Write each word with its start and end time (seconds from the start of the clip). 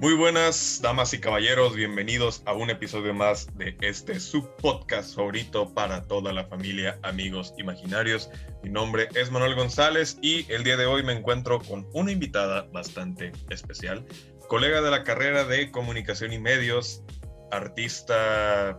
Muy 0.00 0.14
buenas, 0.14 0.78
damas 0.80 1.12
y 1.12 1.18
caballeros, 1.18 1.74
bienvenidos 1.74 2.42
a 2.46 2.52
un 2.52 2.70
episodio 2.70 3.12
más 3.14 3.48
de 3.58 3.76
este 3.80 4.20
subpodcast 4.20 5.16
favorito 5.16 5.74
para 5.74 6.04
toda 6.04 6.32
la 6.32 6.44
familia, 6.44 7.00
amigos 7.02 7.52
imaginarios. 7.58 8.30
Mi 8.62 8.70
nombre 8.70 9.08
es 9.16 9.32
Manuel 9.32 9.56
González 9.56 10.16
y 10.22 10.46
el 10.52 10.62
día 10.62 10.76
de 10.76 10.86
hoy 10.86 11.02
me 11.02 11.14
encuentro 11.14 11.58
con 11.58 11.88
una 11.94 12.12
invitada 12.12 12.68
bastante 12.72 13.32
especial, 13.50 14.06
colega 14.48 14.80
de 14.82 14.92
la 14.92 15.02
carrera 15.02 15.42
de 15.42 15.72
comunicación 15.72 16.32
y 16.32 16.38
medios, 16.38 17.02
artista, 17.50 18.78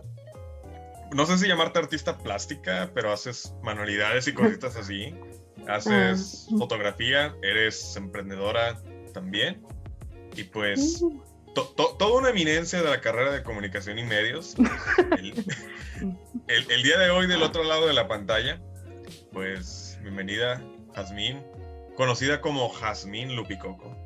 no 1.12 1.26
sé 1.26 1.36
si 1.36 1.46
llamarte 1.46 1.80
artista 1.80 2.16
plástica, 2.16 2.90
pero 2.94 3.12
haces 3.12 3.52
manualidades 3.62 4.26
y 4.26 4.32
cositas 4.32 4.74
así. 4.76 5.14
Haces 5.68 6.46
Ah. 6.50 6.54
fotografía, 6.58 7.36
eres 7.42 7.94
emprendedora 7.94 8.80
también. 9.12 9.62
Y 10.36 10.44
pues, 10.44 11.04
to- 11.54 11.68
to- 11.76 11.96
toda 11.98 12.18
una 12.18 12.30
eminencia 12.30 12.82
de 12.82 12.88
la 12.90 13.00
carrera 13.00 13.32
de 13.32 13.42
comunicación 13.42 13.98
y 13.98 14.04
medios. 14.04 14.54
El, 15.18 15.34
el- 16.48 16.70
el 16.70 16.82
día 16.82 16.98
de 16.98 17.10
hoy, 17.10 17.26
del 17.26 17.42
otro 17.42 17.64
lado 17.64 17.86
de 17.86 17.92
la 17.92 18.08
pantalla, 18.08 18.60
pues, 19.32 19.98
bienvenida, 20.02 20.62
Jazmín, 20.94 21.42
conocida 21.96 22.40
como 22.40 22.68
Jazmín 22.70 23.34
Lupicoco. 23.36 23.96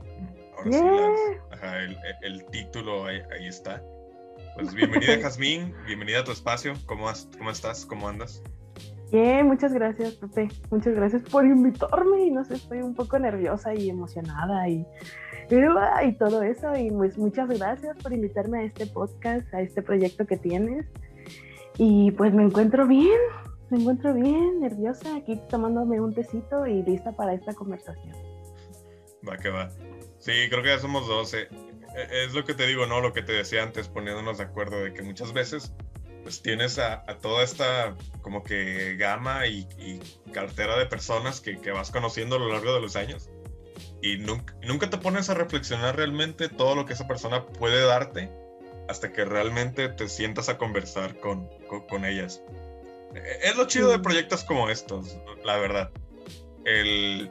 Ahora 0.56 0.72
sí, 0.72 0.84
las- 0.84 1.58
ajá, 1.58 1.78
el, 1.80 1.96
el 2.22 2.46
título 2.46 3.06
ahí, 3.06 3.20
ahí 3.32 3.46
está. 3.46 3.82
Pues 4.54 4.72
bienvenida, 4.72 5.18
Jazmín, 5.20 5.74
bienvenida 5.86 6.20
a 6.20 6.24
tu 6.24 6.30
espacio. 6.32 6.74
¿Cómo, 6.86 7.08
has- 7.08 7.28
¿Cómo 7.36 7.50
estás? 7.50 7.84
¿Cómo 7.84 8.08
andas? 8.08 8.42
Bien, 9.12 9.46
muchas 9.46 9.72
gracias, 9.72 10.14
Pepe. 10.14 10.48
Muchas 10.70 10.94
gracias 10.94 11.22
por 11.22 11.44
invitarme. 11.44 12.24
Y 12.26 12.30
no 12.30 12.44
sé, 12.44 12.54
estoy 12.54 12.78
un 12.78 12.94
poco 12.94 13.18
nerviosa 13.18 13.74
y 13.74 13.90
emocionada 13.90 14.68
y, 14.68 14.84
y 15.50 16.12
todo 16.14 16.42
eso. 16.42 16.74
Y 16.76 16.90
pues 16.90 17.18
muchas 17.18 17.48
gracias 17.48 17.96
por 18.02 18.12
invitarme 18.12 18.60
a 18.60 18.62
este 18.64 18.86
podcast, 18.86 19.52
a 19.54 19.60
este 19.60 19.82
proyecto 19.82 20.26
que 20.26 20.36
tienes. 20.36 20.86
Y 21.78 22.12
pues 22.12 22.32
me 22.32 22.44
encuentro 22.44 22.86
bien, 22.86 23.18
me 23.70 23.80
encuentro 23.80 24.14
bien, 24.14 24.60
nerviosa, 24.60 25.16
aquí 25.16 25.40
tomándome 25.50 26.00
un 26.00 26.14
tecito 26.14 26.66
y 26.66 26.82
lista 26.82 27.12
para 27.12 27.34
esta 27.34 27.52
conversación. 27.52 28.14
Va 29.28 29.36
que 29.38 29.48
va. 29.48 29.70
Sí, 30.18 30.32
creo 30.48 30.62
que 30.62 30.68
ya 30.68 30.78
somos 30.78 31.06
dos. 31.08 31.34
eh. 31.34 31.48
Eh, 31.96 32.24
Es 32.26 32.34
lo 32.34 32.44
que 32.44 32.54
te 32.54 32.66
digo, 32.66 32.86
¿no? 32.86 33.00
Lo 33.00 33.12
que 33.12 33.22
te 33.22 33.32
decía 33.32 33.62
antes, 33.62 33.88
poniéndonos 33.88 34.38
de 34.38 34.44
acuerdo 34.44 34.82
de 34.84 34.92
que 34.92 35.02
muchas 35.02 35.32
veces 35.32 35.72
pues 36.22 36.40
tienes 36.40 36.78
a, 36.78 37.04
toda 37.20 37.44
esta 37.44 37.94
como 38.22 38.42
que 38.42 38.96
gama 38.96 39.46
y, 39.46 39.68
cartera 40.32 40.78
de 40.78 40.86
personas 40.86 41.42
que 41.42 41.70
vas 41.70 41.90
conociendo 41.90 42.36
a 42.36 42.38
lo 42.38 42.48
largo 42.48 42.74
de 42.74 42.80
los 42.80 42.96
años 42.96 43.28
y 44.04 44.18
nunca, 44.18 44.54
nunca 44.62 44.90
te 44.90 44.98
pones 44.98 45.30
a 45.30 45.34
reflexionar 45.34 45.96
realmente 45.96 46.50
todo 46.50 46.74
lo 46.74 46.84
que 46.84 46.92
esa 46.92 47.08
persona 47.08 47.46
puede 47.46 47.86
darte 47.86 48.30
hasta 48.86 49.10
que 49.12 49.24
realmente 49.24 49.88
te 49.88 50.10
sientas 50.10 50.50
a 50.50 50.58
conversar 50.58 51.18
con, 51.20 51.48
con, 51.68 51.86
con 51.86 52.04
ellas. 52.04 52.42
Eh, 53.14 53.38
Es 53.44 53.56
lo 53.56 53.66
chido 53.66 53.90
de 53.90 53.98
proyectos 53.98 54.44
como 54.44 54.68
estos, 54.68 55.16
la 55.42 55.56
verdad. 55.56 55.90
El, 56.66 57.30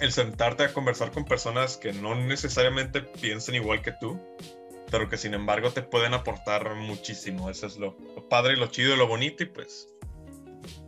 el 0.00 0.12
sentarte 0.12 0.64
a 0.64 0.72
conversar 0.72 1.10
con 1.10 1.26
personas 1.26 1.76
que 1.76 1.92
no 1.92 2.14
necesariamente 2.14 3.02
piensen 3.02 3.56
igual 3.56 3.82
que 3.82 3.92
tú, 3.92 4.18
pero 4.90 5.10
que 5.10 5.18
sin 5.18 5.34
embargo 5.34 5.72
te 5.72 5.82
pueden 5.82 6.14
aportar 6.14 6.74
muchísimo. 6.74 7.50
Eso 7.50 7.66
es 7.66 7.76
lo, 7.76 7.98
lo 8.16 8.26
padre, 8.30 8.56
lo 8.56 8.68
chido 8.68 8.94
y 8.94 8.96
lo 8.96 9.06
bonito 9.06 9.42
y 9.42 9.46
pues 9.46 9.88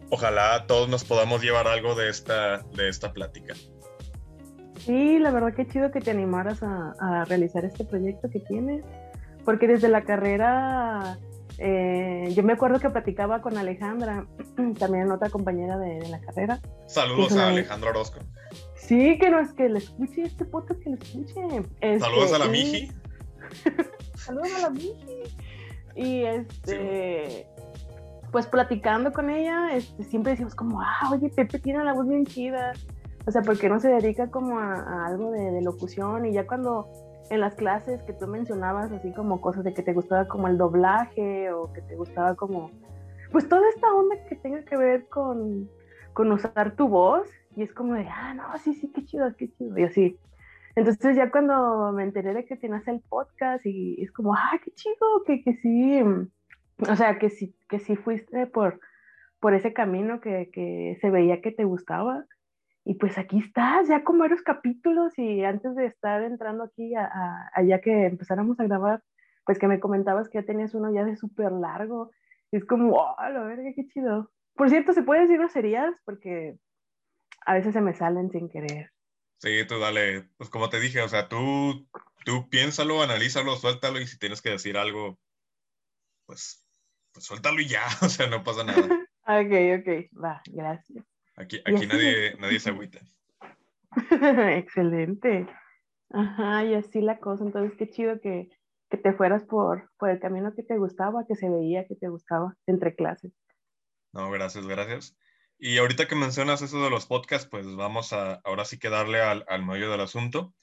ojalá 0.09 0.67
todos 0.67 0.89
nos 0.89 1.05
podamos 1.05 1.43
llevar 1.43 1.69
algo 1.69 1.95
de 1.95 2.09
esta, 2.09 2.59
de 2.73 2.89
esta 2.89 3.13
plática. 3.13 3.55
Sí, 4.85 5.19
la 5.19 5.31
verdad 5.31 5.55
que 5.55 5.67
chido 5.67 5.91
que 5.91 6.01
te 6.01 6.11
animaras 6.11 6.63
a, 6.63 6.95
a 7.01 7.25
realizar 7.25 7.65
este 7.65 7.85
proyecto 7.85 8.29
que 8.29 8.41
tienes, 8.41 8.85
porque 9.45 9.67
desde 9.67 9.89
la 9.89 10.03
carrera, 10.03 11.19
eh, 11.57 12.31
yo 12.37 12.43
me 12.43 12.53
acuerdo 12.53 12.81
que 12.81 12.91
platicaba 12.91 13.41
con 13.41 13.57
Alejandra, 13.57 14.27
también 14.79 15.11
otra 15.11 15.31
compañera 15.31 15.79
de, 15.79 16.01
de 16.01 16.09
la 16.09 16.21
carrera. 16.21 16.61
Saludos 16.87 17.35
a 17.37 17.49
Alejandro 17.49 17.91
Orozco. 17.91 18.21
Sí, 18.77 19.17
que 19.19 19.31
no 19.31 19.41
es 19.41 19.55
que 19.55 19.71
le 19.71 19.79
escuche 19.79 20.23
este 20.23 20.45
podcast, 20.45 20.79
que 20.83 20.91
le 20.91 20.97
escuche. 20.97 21.41
Este, 21.81 22.01
Saludos 22.01 22.33
a 22.35 22.39
la 22.41 22.49
Miji. 22.49 22.93
Saludos 24.15 24.55
a 24.59 24.61
la 24.61 24.71
Miji. 24.71 25.23
Y 25.97 26.25
este, 26.25 27.47
pues 28.31 28.47
platicando 28.47 29.15
con 29.15 29.31
ella, 29.31 29.75
este, 29.75 30.05
siempre 30.05 30.33
decimos 30.33 30.55
como, 30.55 30.83
ah, 30.83 31.09
oye, 31.11 31.31
Pepe 31.31 31.59
tiene 31.59 31.83
la 31.85 31.95
voz 31.95 32.07
bien 32.07 32.27
chida. 32.27 32.75
O 33.27 33.31
sea, 33.31 33.43
porque 33.43 33.69
no 33.69 33.81
se 33.81 33.89
dedica 33.89 34.31
como 34.31 34.59
a, 34.59 35.07
algo 35.07 35.31
de, 35.31 35.63
locución. 35.63 36.27
Y 36.27 36.33
ya 36.33 36.47
cuando 36.47 36.89
en 37.31 37.41
las 37.41 37.55
clases 37.55 38.03
que 38.03 38.13
tú 38.13 38.27
mencionabas, 38.27 38.93
así 38.93 39.13
como 39.13 39.41
cosas 39.41 39.65
de 39.65 39.73
que 39.73 39.83
te 39.83 39.95
gustaba 39.95 40.29
como 40.29 40.49
el 40.49 40.59
doblaje 40.59 41.51
o 41.53 41.73
que 41.73 41.81
te 41.81 41.97
gustaba 41.97 42.35
como, 42.35 42.71
pues 43.33 43.49
toda 43.49 43.67
esta 43.71 43.93
onda 43.93 44.17
que 44.29 44.37
tenga 44.37 44.63
que 44.65 44.77
ver 44.77 45.09
con, 45.09 45.71
con 46.13 46.31
usar 46.33 46.77
tu 46.77 46.89
voz. 46.89 47.29
Y 47.57 47.63
es 47.63 47.73
como 47.73 47.95
de, 47.95 48.07
ah, 48.09 48.35
no, 48.35 48.45
sí, 48.59 48.75
sí, 48.75 48.91
qué 48.93 49.05
chido, 49.05 49.35
qué 49.37 49.51
chido. 49.53 49.79
Y 49.79 49.85
así. 49.85 50.19
Entonces 50.77 51.17
ya 51.17 51.31
cuando 51.31 51.93
me 51.93 52.03
enteré 52.03 52.35
de 52.35 52.45
que 52.45 52.57
tenías 52.57 52.87
el 52.89 53.01
podcast 53.01 53.65
y 53.65 54.03
es 54.03 54.11
como, 54.11 54.35
ah, 54.35 54.59
qué 54.63 54.73
chido, 54.73 55.23
que, 55.25 55.43
que 55.43 55.55
sí, 55.55 56.03
o 56.79 56.97
sea, 56.97 57.19
que 57.19 57.31
sí, 57.31 57.55
que 57.69 57.79
sí 57.79 57.95
fuiste 57.95 58.47
por, 58.49 58.81
por 59.39 59.55
ese 59.55 59.73
camino 59.73 60.21
que, 60.21 60.51
que 60.53 60.99
se 61.01 61.11
veía 61.11 61.41
que 61.41 61.53
te 61.53 61.65
gustaba. 61.65 62.25
Y 62.85 62.95
pues 62.95 63.17
aquí 63.17 63.39
estás, 63.39 63.89
ya 63.89 64.05
con 64.05 64.19
varios 64.19 64.43
capítulos 64.43 65.19
y 65.19 65.43
antes 65.43 65.75
de 65.75 65.87
estar 65.87 66.23
entrando 66.23 66.65
aquí, 66.65 66.95
a, 66.95 67.05
a- 67.07 67.51
allá 67.55 67.81
que 67.81 68.07
empezáramos 68.07 68.61
a 68.61 68.65
grabar, 68.65 69.03
pues 69.47 69.59
que 69.59 69.69
me 69.69 69.81
comentabas 69.81 70.29
que 70.29 70.39
ya 70.41 70.45
tenías 70.47 70.75
uno 70.75 70.93
ya 70.93 71.05
de 71.05 71.17
súper 71.17 71.53
largo. 71.53 72.11
Y 72.53 72.57
es 72.59 72.65
como, 72.65 72.95
oh, 72.95 73.17
la 73.19 73.41
verga, 73.45 73.71
qué 73.75 73.87
chido. 73.89 74.31
Por 74.55 74.69
cierto, 74.69 74.93
¿se 74.93 75.03
puede 75.03 75.23
decir 75.23 75.39
groserías? 75.39 75.95
Porque 76.05 76.57
a 77.47 77.55
veces 77.55 77.73
se 77.73 77.81
me 77.81 77.95
salen 77.95 78.31
sin 78.31 78.49
querer. 78.49 78.91
Sí, 79.39 79.67
tú 79.67 79.79
dale, 79.79 80.29
pues 80.37 80.49
como 80.51 80.69
te 80.69 80.79
dije, 80.81 81.03
o 81.03 81.09
sea, 81.09 81.29
tú, 81.29 81.87
tú 82.25 82.49
piénsalo, 82.49 83.03
analízalo, 83.03 83.57
suéltalo 83.57 84.01
y 84.01 84.07
si 84.07 84.19
tienes 84.19 84.41
que 84.41 84.51
decir 84.51 84.77
algo, 84.77 85.19
pues, 86.27 86.67
pues 87.13 87.27
suéltalo 87.27 87.61
y 87.61 87.69
ya, 87.69 87.83
o 88.03 88.09
sea, 88.09 88.27
no 88.29 88.43
pasa 88.45 88.65
nada. 88.65 88.83
Ok, 89.27 89.81
ok, 89.81 90.23
va, 90.23 90.43
gracias. 90.53 91.03
Aquí, 91.37 91.61
aquí 91.65 91.87
nadie, 91.87 92.37
nadie 92.41 92.61
se 92.61 92.71
agüita. 92.71 93.01
Excelente. 94.57 95.49
Ajá, 96.11 96.65
y 96.65 96.75
así 96.75 97.01
la 97.01 97.19
cosa. 97.19 97.45
Entonces, 97.45 97.77
qué 97.77 97.91
chido 97.91 98.21
que, 98.21 98.49
que 98.91 98.97
te 98.97 99.13
fueras 99.13 99.45
por, 99.45 99.91
por 99.99 100.11
el 100.11 100.21
camino 100.21 100.55
que 100.55 100.63
te 100.63 100.79
gustaba, 100.79 101.27
que 101.27 101.35
se 101.35 101.49
veía 101.49 101.87
que 101.87 101.97
te 101.97 102.09
gustaba 102.09 102.57
entre 102.67 102.95
clases. 102.95 103.33
No, 104.13 104.31
gracias, 104.31 104.67
gracias. 104.67 105.17
Y 105.59 105.79
ahorita 105.79 106.07
que 106.07 106.17
mencionas 106.17 106.63
eso 106.63 106.83
de 106.83 106.91
los 106.91 107.07
podcasts, 107.07 107.49
pues 107.49 107.67
vamos 107.75 108.13
a 108.13 108.35
ahora 108.45 108.65
sí 108.65 108.79
que 108.79 108.91
darle 108.91 109.21
al, 109.21 109.45
al 109.49 109.65
meollo 109.65 109.91
del 109.91 110.01
asunto, 110.01 110.55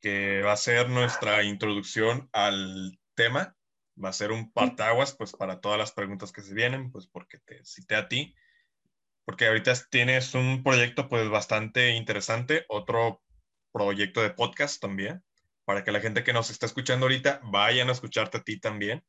que 0.00 0.42
va 0.42 0.52
a 0.52 0.56
ser 0.56 0.90
nuestra 0.90 1.42
introducción 1.44 2.28
al 2.32 2.98
tema. 3.14 3.56
Va 4.02 4.08
a 4.08 4.14
ser 4.14 4.32
un 4.32 4.50
partaguas, 4.52 5.14
pues 5.14 5.32
para 5.32 5.60
todas 5.60 5.78
las 5.78 5.92
preguntas 5.92 6.32
que 6.32 6.40
se 6.42 6.54
vienen, 6.54 6.90
pues 6.90 7.06
porque 7.06 7.38
te 7.38 7.62
cité 7.64 7.94
a 7.94 8.08
ti, 8.08 8.34
porque 9.24 9.46
ahorita 9.46 9.72
tienes 9.90 10.34
un 10.34 10.62
proyecto 10.62 11.08
pues 11.08 11.28
bastante 11.28 11.90
interesante, 11.90 12.64
otro 12.68 13.22
proyecto 13.72 14.22
de 14.22 14.30
podcast 14.30 14.80
también, 14.80 15.22
para 15.64 15.84
que 15.84 15.92
la 15.92 16.00
gente 16.00 16.24
que 16.24 16.32
nos 16.32 16.50
está 16.50 16.66
escuchando 16.66 17.06
ahorita 17.06 17.40
vayan 17.44 17.88
a 17.88 17.92
escucharte 17.92 18.38
a 18.38 18.42
ti 18.42 18.58
también, 18.58 19.04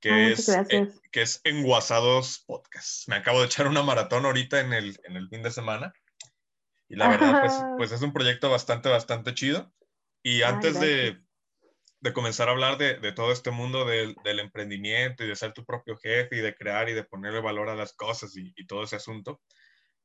que 0.00 0.10
Ah, 0.10 0.28
es 0.28 0.46
gracias. 0.48 1.00
que 1.10 1.22
es 1.22 1.40
Enguasados 1.44 2.44
Podcast. 2.46 3.08
Me 3.08 3.16
acabo 3.16 3.40
de 3.40 3.46
echar 3.46 3.66
una 3.66 3.82
maratón 3.82 4.24
ahorita 4.24 4.60
en 4.60 4.72
el, 4.72 4.98
en 5.04 5.16
el 5.16 5.28
fin 5.28 5.42
de 5.42 5.50
semana. 5.50 5.92
Y 6.88 6.96
la 6.96 7.08
verdad, 7.08 7.40
pues, 7.40 7.52
pues 7.76 7.92
es 7.92 8.00
un 8.02 8.12
proyecto 8.12 8.48
bastante, 8.48 8.88
bastante 8.88 9.34
chido. 9.34 9.72
Y 10.22 10.36
Ay, 10.36 10.42
antes 10.42 10.80
de. 10.80 11.20
De 12.00 12.12
comenzar 12.12 12.48
a 12.48 12.52
hablar 12.52 12.78
de, 12.78 12.94
de 12.98 13.12
todo 13.12 13.32
este 13.32 13.50
mundo 13.50 13.84
del, 13.84 14.14
del 14.24 14.40
emprendimiento 14.40 15.24
y 15.24 15.28
de 15.28 15.36
ser 15.36 15.52
tu 15.52 15.64
propio 15.64 15.96
jefe 15.98 16.36
y 16.36 16.40
de 16.40 16.54
crear 16.54 16.88
y 16.88 16.94
de 16.94 17.04
ponerle 17.04 17.40
valor 17.40 17.68
a 17.68 17.76
las 17.76 17.92
cosas 17.94 18.36
y, 18.36 18.52
y 18.56 18.66
todo 18.66 18.84
ese 18.84 18.96
asunto, 18.96 19.40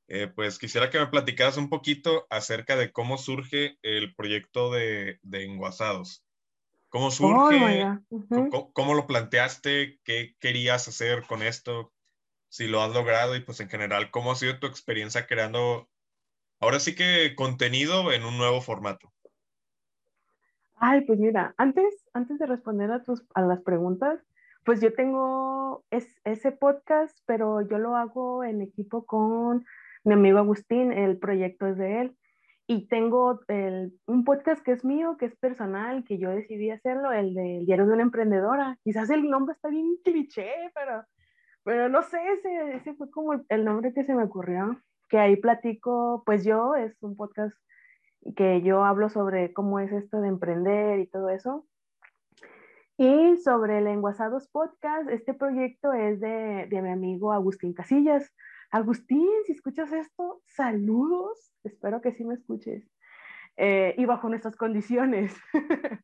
eh, 0.07 0.27
pues 0.27 0.59
quisiera 0.59 0.89
que 0.89 0.99
me 0.99 1.07
platicaras 1.07 1.57
un 1.57 1.69
poquito 1.69 2.27
acerca 2.29 2.75
de 2.75 2.91
cómo 2.91 3.17
surge 3.17 3.77
el 3.81 4.15
proyecto 4.15 4.71
de, 4.71 5.19
de 5.21 5.45
Enguasados. 5.45 6.25
¿Cómo 6.89 7.11
Oh, 7.21 7.49
surge? 7.57 7.93
¿Cómo, 8.31 8.73
cómo 8.73 8.93
lo 8.95 9.07
planteaste? 9.07 9.99
¿Qué 10.03 10.35
querías 10.39 10.87
hacer 10.87 11.23
con 11.27 11.43
esto? 11.43 11.93
Si 12.49 12.67
lo 12.67 12.81
has 12.83 12.93
logrado 12.93 13.35
y 13.35 13.41
pues 13.41 13.59
en 13.61 13.69
general, 13.69 14.11
¿cómo 14.11 14.31
ha 14.31 14.35
sido 14.35 14.59
tu 14.59 14.67
experiencia 14.67 15.27
creando 15.27 15.91
ahora 16.61 16.79
sí 16.79 16.95
que 16.95 17.35
contenido 17.35 18.11
en 18.13 18.25
un 18.25 18.37
nuevo 18.37 18.61
formato? 18.61 19.12
Ay, 20.85 20.99
pues 21.05 21.17
mira, 21.17 21.55
antes, 21.57 22.09
antes 22.13 22.37
de 22.39 22.45
responder 22.45 22.91
a, 22.91 23.01
tus, 23.03 23.25
a 23.35 23.41
las 23.41 23.61
preguntas, 23.61 24.19
pues 24.65 24.81
yo 24.81 24.93
tengo 24.93 25.85
es, 25.91 26.05
ese 26.25 26.51
podcast, 26.51 27.17
pero 27.25 27.61
yo 27.61 27.77
lo 27.77 27.95
hago 27.95 28.43
en 28.43 28.61
equipo 28.61 29.05
con 29.05 29.63
mi 30.03 30.13
amigo 30.15 30.39
Agustín, 30.39 30.91
el 30.91 31.19
proyecto 31.19 31.67
es 31.67 31.77
de 31.77 32.01
él. 32.01 32.17
Y 32.67 32.89
tengo 32.89 33.39
un 34.07 34.25
podcast 34.25 34.61
que 34.61 34.73
es 34.73 34.83
mío, 34.83 35.15
que 35.17 35.27
es 35.27 35.35
personal, 35.37 36.03
que 36.03 36.17
yo 36.17 36.31
decidí 36.31 36.69
hacerlo, 36.69 37.13
el 37.13 37.33
del 37.33 37.65
diario 37.65 37.87
de 37.87 37.93
una 37.93 38.03
emprendedora. 38.03 38.77
Quizás 38.83 39.09
el 39.09 39.29
nombre 39.29 39.53
está 39.53 39.69
bien 39.69 39.95
cliché, 40.03 40.51
pero, 40.75 41.05
pero 41.63 41.87
no 41.87 42.01
sé, 42.01 42.17
ese, 42.39 42.75
ese 42.75 42.93
fue 42.95 43.09
como 43.09 43.41
el 43.47 43.63
nombre 43.63 43.93
que 43.93 44.03
se 44.03 44.13
me 44.13 44.25
ocurrió. 44.25 44.81
Que 45.07 45.17
ahí 45.17 45.37
platico, 45.37 46.23
pues 46.25 46.43
yo, 46.43 46.75
es 46.75 47.01
un 47.01 47.15
podcast 47.15 47.55
que 48.35 48.61
yo 48.61 48.83
hablo 48.83 49.09
sobre 49.09 49.53
cómo 49.53 49.79
es 49.79 49.91
esto 49.91 50.21
de 50.21 50.29
emprender 50.29 50.99
y 50.99 51.07
todo 51.07 51.29
eso. 51.29 51.65
Y 52.97 53.37
sobre 53.37 53.79
el 53.79 53.87
Enguasados 53.87 54.47
Podcast, 54.49 55.09
este 55.09 55.33
proyecto 55.33 55.93
es 55.93 56.19
de, 56.19 56.67
de 56.69 56.81
mi 56.81 56.89
amigo 56.89 57.33
Agustín 57.33 57.73
Casillas. 57.73 58.31
Agustín, 58.71 59.29
si 59.45 59.53
escuchas 59.53 59.91
esto, 59.91 60.41
saludos. 60.45 61.53
Espero 61.63 62.01
que 62.01 62.13
sí 62.13 62.23
me 62.23 62.35
escuches. 62.35 62.87
Eh, 63.57 63.95
y 63.97 64.05
bajo 64.05 64.29
nuestras 64.29 64.55
condiciones. 64.55 65.35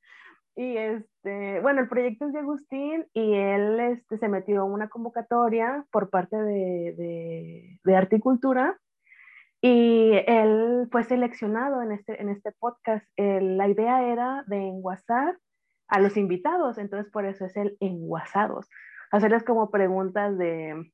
y 0.55 0.77
este, 0.77 1.61
bueno, 1.61 1.81
el 1.81 1.89
proyecto 1.89 2.25
es 2.25 2.33
de 2.33 2.39
Agustín 2.39 3.07
y 3.13 3.33
él 3.33 3.79
este, 3.79 4.17
se 4.17 4.27
metió 4.27 4.65
en 4.65 4.71
una 4.71 4.89
convocatoria 4.89 5.85
por 5.91 6.09
parte 6.09 6.37
de, 6.37 6.95
de, 6.97 7.79
de 7.83 7.95
Articultura 7.95 8.79
y 9.61 10.11
él 10.27 10.87
fue 10.91 11.03
seleccionado 11.03 11.81
en 11.81 11.91
este, 11.91 12.21
en 12.21 12.29
este 12.29 12.51
podcast. 12.53 13.05
la 13.17 13.67
idea 13.67 14.03
era 14.03 14.43
de 14.47 14.57
enguasar 14.57 15.37
a 15.87 15.99
los 15.99 16.17
invitados, 16.17 16.77
entonces 16.77 17.11
por 17.11 17.25
eso 17.25 17.45
es 17.45 17.55
el 17.57 17.77
enguasados. 17.79 18.69
Hacerles 19.11 19.43
como 19.43 19.71
preguntas 19.71 20.37
de, 20.37 20.91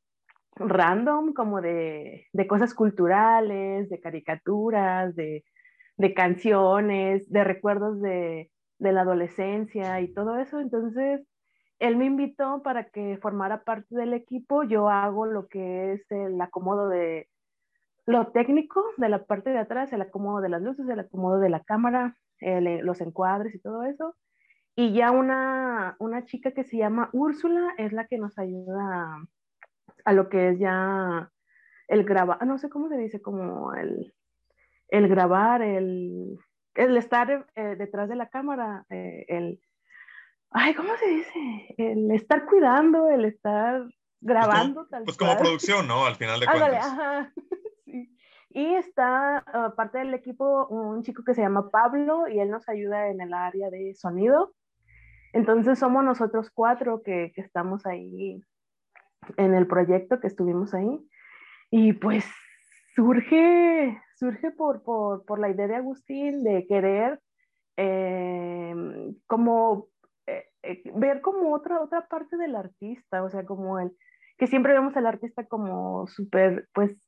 random, 0.56 1.34
como 1.34 1.62
de, 1.62 2.28
de 2.32 2.48
cosas 2.48 2.74
culturales, 2.74 3.90
de 3.90 4.00
caricaturas, 4.00 5.16
de, 5.16 5.44
de 5.98 6.14
canciones, 6.14 7.30
de 7.30 7.44
recuerdos 7.44 8.02
de, 8.02 8.52
de, 8.80 8.92
la 8.92 9.02
adolescencia 9.02 10.00
y 10.02 10.14
todo 10.14 10.38
eso. 10.38 10.60
Entonces, 10.60 11.22
él 11.80 11.98
me 11.98 12.06
invitó 12.06 12.62
para 12.64 12.86
que 12.86 13.18
formara 13.22 13.64
parte 13.64 13.96
del 13.96 14.14
equipo. 14.14 14.64
Yo 14.64 14.90
hago 14.90 15.26
lo 15.26 15.48
que 15.48 15.94
es 15.94 16.10
el 16.12 16.40
acomodo 16.42 16.90
de 16.90 17.28
lo 18.06 18.28
técnico 18.28 18.84
de 18.98 19.10
la 19.10 19.25
parte 19.25 19.50
de 19.50 19.60
atrás, 19.60 19.92
el 19.94 20.02
acomodo 20.02 20.42
de 20.42 20.50
las 20.50 20.62
luces, 20.62 20.88
el 20.88 21.00
acomodo 21.00 21.40
de 21.40 21.50
la 21.50 21.62
cámara, 21.62 22.16
los 22.40 23.02
encuadres 23.02 23.56
y 23.56 23.60
todo 23.60 23.84
eso. 23.84 24.16
Y 24.75 24.94
ya 24.94 25.12
una, 25.12 25.96
una 26.00 26.25
chica 26.25 26.52
que 26.52 26.66
se 26.66 26.78
llama 26.78 27.10
Úrsula 27.13 27.74
es 27.78 27.94
la 27.94 28.07
que 28.07 28.18
nos 28.18 28.38
ayuda 28.38 29.24
a 30.04 30.13
lo 30.13 30.30
que 30.30 30.50
es 30.50 30.60
ya 30.60 31.31
el 31.88 32.04
grabar, 32.04 32.46
no 32.46 32.57
sé 32.57 32.69
cómo 32.69 32.90
se 32.90 32.98
dice, 32.98 33.22
como 33.22 33.74
el, 33.74 34.13
el 34.90 35.07
grabar, 35.07 35.62
el, 35.62 36.38
el 36.75 36.98
estar 36.98 37.48
eh, 37.56 37.75
detrás 37.78 38.10
de 38.10 38.16
la 38.16 38.30
cámara, 38.30 38.86
eh, 38.90 39.25
el, 39.30 39.62
ay, 40.52 40.74
¿cómo 40.74 40.96
se 40.98 41.07
dice? 41.07 41.75
El 41.78 42.12
estar 42.12 42.46
cuidando, 42.46 43.10
el 43.10 43.25
estar 43.25 43.84
grabando. 44.19 44.88
Pues, 44.90 45.04
pues 45.06 45.18
como, 45.18 45.38
producción, 45.38 45.88
¿no? 45.88 46.06
Al 46.06 46.16
final 46.16 46.40
de 46.40 46.46
cuentas. 46.52 46.86
Ajá. 46.86 47.34
Y 48.56 48.74
está 48.75 49.40
aparte 49.40 49.75
parte 49.75 49.98
del 49.98 50.13
equipo 50.13 50.66
un 50.68 51.04
chico 51.04 51.25
que 51.25 51.34
se 51.34 51.42
llama 51.42 51.72
Pablo 51.72 52.25
y 52.30 52.40
él 52.40 52.50
nos 52.50 52.69
ayuda 52.69 53.10
en 53.10 53.19
el 53.19 53.34
área 53.34 53.69
de 53.69 53.94
sonido. 53.96 54.54
Entonces 55.34 55.78
somos 55.78 56.06
nosotros 56.06 56.50
cuatro 56.52 57.04
que, 57.04 57.34
que 57.36 57.42
estamos 57.42 57.86
ahí 57.86 58.42
en 59.36 59.54
el 59.56 59.68
proyecto 59.68 60.22
que 60.22 60.28
estuvimos 60.28 60.74
ahí. 60.74 61.06
Y 61.69 61.92
pues 61.92 62.24
surge, 62.96 64.02
surge 64.16 64.52
por, 64.52 64.84
por, 64.84 65.25
por 65.25 65.38
la 65.38 65.50
idea 65.50 65.68
de 65.68 65.75
Agustín 65.75 66.42
de 66.46 66.66
querer 66.66 67.19
eh, 67.75 68.74
como 69.28 69.90
eh, 70.28 70.81
ver 70.96 71.19
como 71.19 71.54
otra, 71.54 71.81
otra 71.81 72.07
parte 72.07 72.38
del 72.38 72.56
artista, 72.56 73.22
o 73.22 73.30
sea, 73.30 73.46
como 73.46 73.80
el, 73.80 73.92
que 74.38 74.48
siempre 74.48 74.72
vemos 74.72 74.96
al 74.98 75.07
artista 75.07 75.46
como 75.46 76.07
súper, 76.07 76.69
pues, 76.74 77.05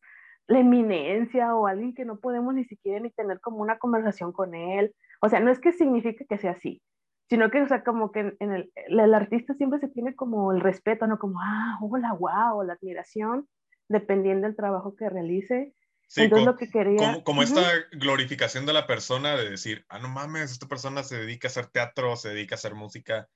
la 0.47 0.59
eminencia 0.59 1.55
o 1.55 1.67
alguien 1.67 1.93
que 1.93 2.05
no 2.05 2.19
podemos 2.19 2.53
ni 2.53 2.65
siquiera 2.65 2.99
ni 2.99 3.11
tener 3.11 3.39
como 3.39 3.57
una 3.57 3.77
conversación 3.77 4.31
con 4.31 4.55
él. 4.55 4.93
O 5.21 5.29
sea, 5.29 5.39
no 5.39 5.51
es 5.51 5.59
que 5.59 5.73
signifique 5.73 6.25
que 6.25 6.37
sea 6.37 6.51
así, 6.51 6.81
sino 7.29 7.51
que, 7.51 7.61
o 7.61 7.67
sea, 7.67 7.83
como 7.83 8.11
que 8.11 8.35
en 8.39 8.51
el, 8.53 8.71
el, 8.75 9.13
artista 9.13 9.53
siempre 9.55 9.79
se 9.79 9.89
tiene 9.89 10.15
como 10.15 10.51
el 10.51 10.61
respeto, 10.61 11.05
¿no? 11.07 11.19
Como, 11.19 11.39
ah, 11.41 11.77
hola, 11.81 12.13
wow, 12.13 12.63
la 12.63 12.73
admiración, 12.73 13.47
dependiendo 13.89 14.47
del 14.47 14.55
trabajo 14.55 14.95
que 14.95 15.09
realice. 15.09 15.73
Sí, 16.07 16.23
Entonces, 16.23 16.45
como, 16.45 16.51
lo 16.53 16.57
que 16.57 16.69
quería... 16.69 16.97
Como, 16.97 17.23
como 17.23 17.43
esta 17.43 17.61
glorificación 17.91 18.65
de 18.65 18.71
la 18.71 18.87
persona, 18.87 19.35
de 19.35 19.49
decir, 19.49 19.85
ah, 19.89 19.99
no 19.99 20.07
mames, 20.07 20.51
esta 20.51 20.67
persona 20.67 21.03
se 21.03 21.17
dedica 21.17 21.49
a 21.49 21.51
hacer 21.51 21.67
teatro, 21.67 22.15
se 22.15 22.29
dedica 22.29 22.55
a 22.55 22.57
hacer 22.57 22.75
música, 22.75 23.27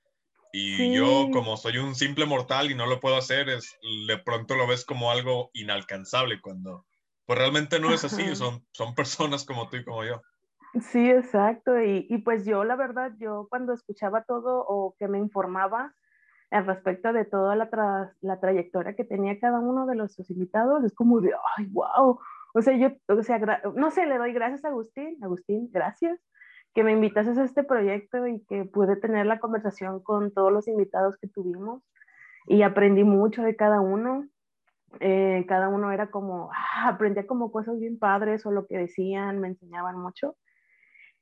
y 0.54 0.94
yo, 0.94 1.30
como 1.32 1.56
soy 1.56 1.78
un 1.78 1.94
simple 1.94 2.26
mortal 2.26 2.70
y 2.70 2.74
no 2.74 2.84
lo 2.84 3.00
puedo 3.00 3.16
hacer, 3.16 3.48
es, 3.48 3.78
de 4.06 4.18
pronto 4.18 4.54
lo 4.54 4.66
ves 4.66 4.84
como 4.84 5.10
algo 5.10 5.50
inalcanzable, 5.54 6.42
cuando 6.42 6.84
pues 7.32 7.40
realmente 7.40 7.80
no 7.80 7.94
es 7.94 8.04
así, 8.04 8.36
son, 8.36 8.62
son 8.72 8.94
personas 8.94 9.46
como 9.46 9.66
tú 9.70 9.78
y 9.78 9.84
como 9.84 10.04
yo. 10.04 10.20
Sí, 10.82 11.08
exacto. 11.10 11.80
Y, 11.80 12.06
y, 12.10 12.18
pues 12.18 12.44
yo, 12.44 12.62
la 12.62 12.76
verdad, 12.76 13.12
yo 13.18 13.46
cuando 13.48 13.72
escuchaba 13.72 14.24
todo 14.24 14.62
o 14.68 14.94
que 14.98 15.08
me 15.08 15.16
informaba 15.16 15.94
al 16.50 16.66
respecto 16.66 17.14
de 17.14 17.24
toda 17.24 17.56
la, 17.56 18.12
la 18.20 18.38
trayectoria 18.38 18.94
que 18.94 19.04
tenía 19.04 19.40
cada 19.40 19.60
uno 19.60 19.86
de 19.86 19.94
los 19.94 20.14
invitados, 20.28 20.84
es 20.84 20.92
como 20.94 21.22
de, 21.22 21.32
ay, 21.56 21.68
wow. 21.72 22.20
O 22.52 22.60
sea, 22.60 22.76
yo, 22.76 22.90
o 23.08 23.22
sea, 23.22 23.40
no 23.76 23.90
sé, 23.90 24.04
le 24.04 24.18
doy 24.18 24.34
gracias 24.34 24.62
a 24.66 24.68
Agustín. 24.68 25.16
Agustín, 25.22 25.70
gracias 25.72 26.20
que 26.74 26.84
me 26.84 26.92
invitases 26.92 27.38
a 27.38 27.44
este 27.44 27.64
proyecto 27.64 28.26
y 28.26 28.44
que 28.44 28.66
pude 28.66 28.96
tener 28.96 29.24
la 29.24 29.38
conversación 29.38 30.02
con 30.02 30.34
todos 30.34 30.52
los 30.52 30.68
invitados 30.68 31.16
que 31.16 31.28
tuvimos 31.28 31.82
y 32.46 32.60
aprendí 32.60 33.04
mucho 33.04 33.42
de 33.42 33.56
cada 33.56 33.80
uno. 33.80 34.28
Eh, 35.00 35.44
cada 35.48 35.68
uno 35.68 35.92
era 35.92 36.10
como, 36.10 36.50
ah, 36.52 36.88
aprendía 36.88 37.26
como 37.26 37.50
cosas 37.52 37.78
bien 37.78 37.98
padres 37.98 38.44
o 38.46 38.50
lo 38.50 38.66
que 38.66 38.78
decían, 38.78 39.40
me 39.40 39.48
enseñaban 39.48 39.98
mucho. 39.98 40.36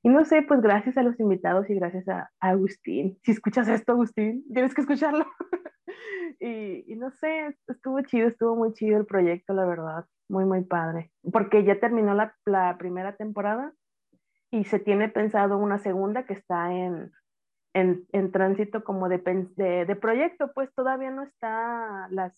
Y 0.02 0.08
no 0.08 0.24
sé, 0.24 0.42
pues 0.42 0.62
gracias 0.62 0.96
a 0.96 1.02
los 1.02 1.18
invitados 1.20 1.68
y 1.68 1.74
gracias 1.74 2.08
a, 2.08 2.30
Agustín. 2.40 3.18
Si 3.22 3.32
escuchas 3.32 3.68
esto, 3.68 3.92
Agustín, 3.92 4.44
tienes 4.52 4.74
que 4.74 4.80
escucharlo. 4.80 5.26
y, 6.40 6.90
y, 6.90 6.96
no 6.96 7.10
sé, 7.10 7.56
estuvo 7.68 8.00
chido, 8.02 8.28
estuvo 8.28 8.56
muy 8.56 8.72
chido 8.72 8.98
el 8.98 9.06
proyecto, 9.06 9.52
la 9.52 9.66
verdad. 9.66 10.06
Muy, 10.28 10.44
muy 10.44 10.64
padre. 10.64 11.12
Porque 11.32 11.64
ya 11.64 11.78
terminó 11.80 12.14
la, 12.14 12.34
la 12.46 12.76
primera 12.78 13.16
temporada 13.16 13.74
y 14.50 14.64
se 14.64 14.78
tiene 14.78 15.08
pensado 15.08 15.58
una 15.58 15.78
segunda 15.78 16.24
que 16.24 16.32
está 16.34 16.72
en, 16.72 17.12
en, 17.74 18.06
en 18.12 18.32
tránsito 18.32 18.84
como 18.84 19.08
de, 19.08 19.18
de, 19.56 19.84
de, 19.86 19.96
proyecto, 19.96 20.52
pues 20.54 20.72
todavía 20.74 21.10
no 21.10 21.22
está 21.22 22.08
las, 22.10 22.34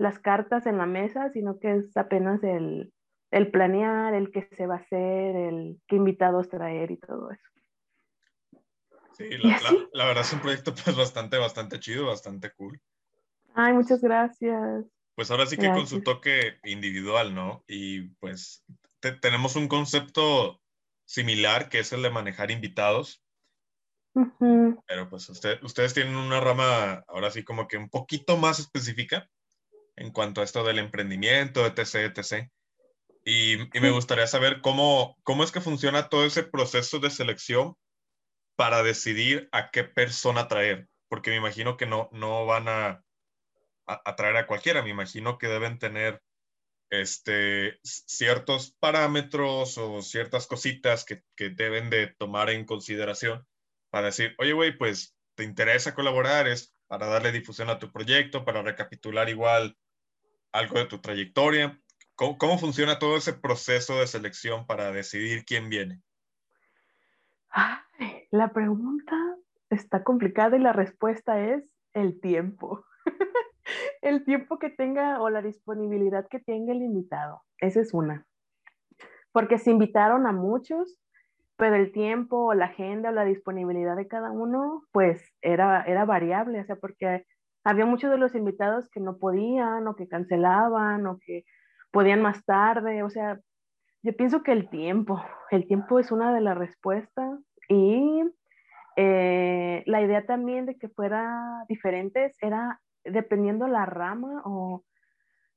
las 0.00 0.18
cartas 0.18 0.64
en 0.64 0.78
la 0.78 0.86
mesa, 0.86 1.28
sino 1.28 1.58
que 1.60 1.76
es 1.76 1.94
apenas 1.94 2.42
el, 2.42 2.90
el 3.30 3.50
planear, 3.50 4.14
el 4.14 4.32
que 4.32 4.48
se 4.56 4.66
va 4.66 4.76
a 4.76 4.78
hacer, 4.78 5.36
el 5.36 5.78
qué 5.86 5.96
invitados 5.96 6.48
traer 6.48 6.90
y 6.90 6.96
todo 6.96 7.30
eso. 7.30 8.62
Sí, 9.12 9.28
la, 9.36 9.60
la, 9.92 10.06
verdad 10.06 10.24
es 10.24 10.32
un 10.32 10.40
proyecto 10.40 10.74
pues 10.74 10.96
bastante, 10.96 11.36
bastante 11.36 11.78
chido, 11.78 12.06
bastante 12.06 12.50
cool. 12.52 12.80
Ay, 13.52 13.74
muchas 13.74 14.00
gracias. 14.00 14.86
Pues 15.14 15.30
ahora 15.30 15.44
sí 15.44 15.58
que 15.58 15.70
con 15.70 15.86
su 15.86 16.02
toque 16.02 16.58
individual, 16.64 17.34
¿no? 17.34 17.62
Y 17.68 18.08
pues 18.20 18.64
tenemos 19.20 19.54
un 19.54 19.68
concepto 19.68 20.62
similar 21.04 21.68
que 21.68 21.80
es 21.80 21.92
el 21.92 22.00
de 22.00 22.08
manejar 22.08 22.50
invitados. 22.50 23.22
Pero 24.14 25.10
pues 25.10 25.28
usted, 25.28 25.62
ustedes 25.62 25.92
tienen 25.92 26.16
una 26.16 26.40
rama 26.40 27.04
ahora 27.06 27.30
sí 27.30 27.44
como 27.44 27.68
que 27.68 27.76
un 27.76 27.90
poquito 27.90 28.38
más 28.38 28.58
específica 28.60 29.28
en 30.00 30.10
cuanto 30.10 30.40
a 30.40 30.44
esto 30.44 30.64
del 30.64 30.78
emprendimiento, 30.78 31.66
etc., 31.66 32.16
etc. 32.16 32.50
Y, 33.22 33.58
me 33.78 33.90
gustaría 33.90 34.26
saber 34.26 34.62
cómo, 34.62 35.16
cómo 35.24 35.44
es 35.44 35.52
que 35.52 35.60
funciona 35.60 36.08
todo 36.08 36.24
ese 36.24 36.42
proceso 36.42 36.98
de 37.00 37.10
selección 37.10 37.76
para 38.56 38.82
decidir 38.82 39.48
a 39.52 39.70
qué 39.70 39.84
persona 39.84 40.48
traer, 40.48 40.88
porque 41.08 41.30
me 41.30 41.36
imagino 41.36 41.76
que 41.76 41.84
no, 41.84 42.08
no 42.12 42.46
van 42.46 42.68
a, 42.68 43.04
a, 43.86 44.16
traer 44.16 44.38
a 44.38 44.46
cualquiera, 44.46 44.82
me 44.82 44.88
imagino 44.88 45.36
que 45.36 45.48
deben 45.48 45.78
tener 45.78 46.22
este, 46.88 47.78
ciertos 47.82 48.74
parámetros 48.80 49.76
o 49.76 50.00
ciertas 50.00 50.46
cositas 50.46 51.04
que, 51.04 51.22
que 51.36 51.50
deben 51.50 51.90
de 51.90 52.06
tomar 52.06 52.48
en 52.48 52.64
consideración 52.64 53.46
para 53.90 54.06
decir, 54.06 54.34
oye, 54.38 54.54
güey, 54.54 54.76
pues 54.76 55.14
te 55.34 55.44
interesa 55.44 55.94
colaborar, 55.94 56.48
es 56.48 56.74
para 56.86 57.06
darle 57.06 57.32
difusión 57.32 57.68
a 57.68 57.78
tu 57.78 57.92
proyecto, 57.92 58.46
para 58.46 58.62
recapitular 58.62 59.28
igual 59.28 59.76
algo 60.52 60.78
de 60.78 60.86
tu 60.86 60.98
trayectoria. 60.98 61.80
¿Cómo, 62.14 62.58
funciona 62.58 62.98
todo 62.98 63.16
ese 63.16 63.32
proceso 63.32 63.98
de 63.98 64.06
selección 64.06 64.66
para 64.66 64.92
decidir 64.92 65.44
quién 65.44 65.70
viene? 65.70 66.02
la 68.30 68.52
pregunta 68.52 69.16
está 69.70 70.04
complicada 70.04 70.56
y 70.56 70.60
la 70.60 70.72
respuesta 70.72 71.40
es 71.40 71.64
el 71.94 72.20
tiempo. 72.20 72.84
el 74.02 74.24
tiempo 74.24 74.58
que 74.58 74.70
tenga 74.70 75.20
o 75.20 75.30
la 75.30 75.42
disponibilidad 75.42 76.28
que 76.28 76.38
tenga 76.38 76.72
el 76.72 76.82
invitado. 76.82 77.42
Esa 77.58 77.80
es 77.80 77.92
una. 77.94 78.26
porque 79.32 79.58
se 79.58 79.70
invitaron 79.70 80.26
a 80.26 80.32
muchos, 80.32 80.98
pero 81.56 81.76
el 81.76 81.92
tiempo, 81.92 82.54
la 82.54 82.66
agenda 82.66 83.10
o 83.10 83.12
la 83.12 83.24
disponibilidad 83.24 83.96
de 83.96 84.08
cada 84.08 84.30
uno, 84.30 84.84
pues 84.92 85.34
era, 85.40 85.82
era 85.84 86.04
variable, 86.04 86.60
o 86.60 86.64
sea, 86.64 86.76
porque 86.76 87.26
había 87.64 87.86
muchos 87.86 88.10
de 88.10 88.18
los 88.18 88.34
invitados 88.34 88.88
que 88.90 89.00
no 89.00 89.18
podían 89.18 89.86
o 89.86 89.96
que 89.96 90.08
cancelaban 90.08 91.06
o 91.06 91.18
que 91.18 91.44
podían 91.90 92.22
más 92.22 92.44
tarde, 92.44 93.02
o 93.02 93.10
sea, 93.10 93.40
yo 94.02 94.16
pienso 94.16 94.42
que 94.42 94.52
el 94.52 94.70
tiempo, 94.70 95.22
el 95.50 95.66
tiempo 95.66 95.98
es 95.98 96.10
una 96.10 96.32
de 96.32 96.40
las 96.40 96.56
respuestas 96.56 97.40
y 97.68 98.22
eh, 98.96 99.82
la 99.86 100.02
idea 100.02 100.24
también 100.24 100.66
de 100.66 100.76
que 100.76 100.88
fuera 100.88 101.64
diferentes 101.68 102.36
era 102.40 102.80
dependiendo 103.04 103.66
la 103.66 103.86
rama 103.86 104.42
o 104.44 104.84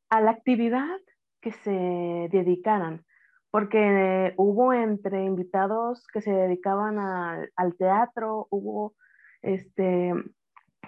a 0.09 0.21
la 0.21 0.31
actividad 0.31 0.97
que 1.41 1.51
se 1.51 2.29
dedicaran, 2.31 3.03
porque 3.51 4.33
hubo 4.37 4.73
entre 4.73 5.25
invitados 5.25 6.07
que 6.07 6.21
se 6.21 6.31
dedicaban 6.31 6.97
al 6.99 7.75
teatro, 7.77 8.47
hubo 8.49 8.93
este, 9.41 10.13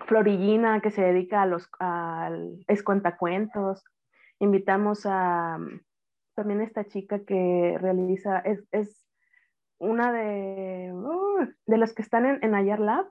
Florillina 0.08 0.82
que 0.82 0.92
se 0.92 1.02
dedica 1.02 1.42
a 1.42 1.46
los 1.46 1.70
al 1.80 2.66
cuentacuentos, 2.84 3.84
invitamos 4.40 5.06
a 5.06 5.58
también 6.36 6.62
esta 6.62 6.84
chica 6.86 7.20
que 7.26 7.78
realiza, 7.80 8.40
es, 8.40 8.68
es 8.72 9.08
una 9.80 10.12
de, 10.12 10.92
uh, 10.94 11.48
de 11.66 11.78
las 11.78 11.94
que 11.94 12.02
están 12.02 12.26
en, 12.26 12.44
en 12.44 12.56
Ayar 12.56 12.80
Lab. 12.80 13.06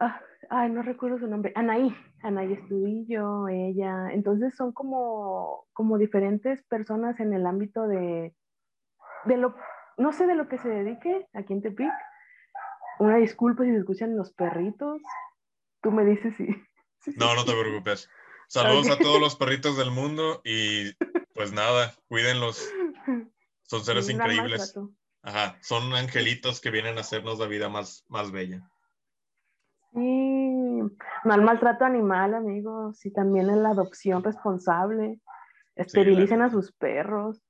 Ah, 0.00 0.20
ay, 0.50 0.70
no 0.70 0.82
recuerdo 0.82 1.18
su 1.18 1.26
nombre. 1.26 1.52
Anaí, 1.54 1.94
Anaí 2.22 2.52
Estudillo, 2.52 3.48
ella. 3.48 4.12
Entonces 4.12 4.54
son 4.54 4.72
como, 4.72 5.66
como 5.72 5.98
diferentes 5.98 6.62
personas 6.64 7.18
en 7.20 7.32
el 7.32 7.46
ámbito 7.46 7.88
de, 7.88 8.34
de 9.24 9.36
lo, 9.36 9.54
no 9.96 10.12
sé 10.12 10.26
de 10.26 10.34
lo 10.34 10.48
que 10.48 10.58
se 10.58 10.68
dedique 10.68 11.26
aquí 11.32 11.52
en 11.52 11.62
Tepic. 11.62 11.92
Una 12.98 13.16
disculpa 13.16 13.64
si 13.64 13.70
se 13.70 13.78
escuchan 13.78 14.16
los 14.16 14.32
perritos. 14.32 15.00
Tú 15.82 15.90
me 15.90 16.04
dices 16.04 16.34
si. 16.36 16.46
no, 17.16 17.34
no 17.34 17.44
te 17.44 17.52
preocupes. 17.52 18.08
Saludos 18.48 18.88
a 18.88 18.98
todos 18.98 19.20
los 19.20 19.36
perritos 19.36 19.76
del 19.76 19.90
mundo 19.90 20.40
y 20.42 20.94
pues 21.34 21.52
nada, 21.52 21.94
cuídenlos. 22.08 22.72
Son 23.62 23.84
seres 23.84 24.08
increíbles. 24.08 24.74
Ajá, 25.22 25.58
son 25.60 25.92
angelitos 25.94 26.60
que 26.60 26.70
vienen 26.70 26.96
a 26.96 27.02
hacernos 27.02 27.38
la 27.38 27.46
vida 27.46 27.68
más, 27.68 28.06
más 28.08 28.30
bella. 28.32 28.66
Sí, 29.92 30.80
mal 31.24 31.42
maltrato 31.42 31.84
animal, 31.84 32.34
amigos, 32.34 33.04
y 33.04 33.12
también 33.12 33.50
en 33.50 33.62
la 33.62 33.70
adopción 33.70 34.24
responsable. 34.24 35.20
Esterilicen 35.74 36.40
a 36.40 36.50
sus 36.50 36.72
perros. 36.72 37.42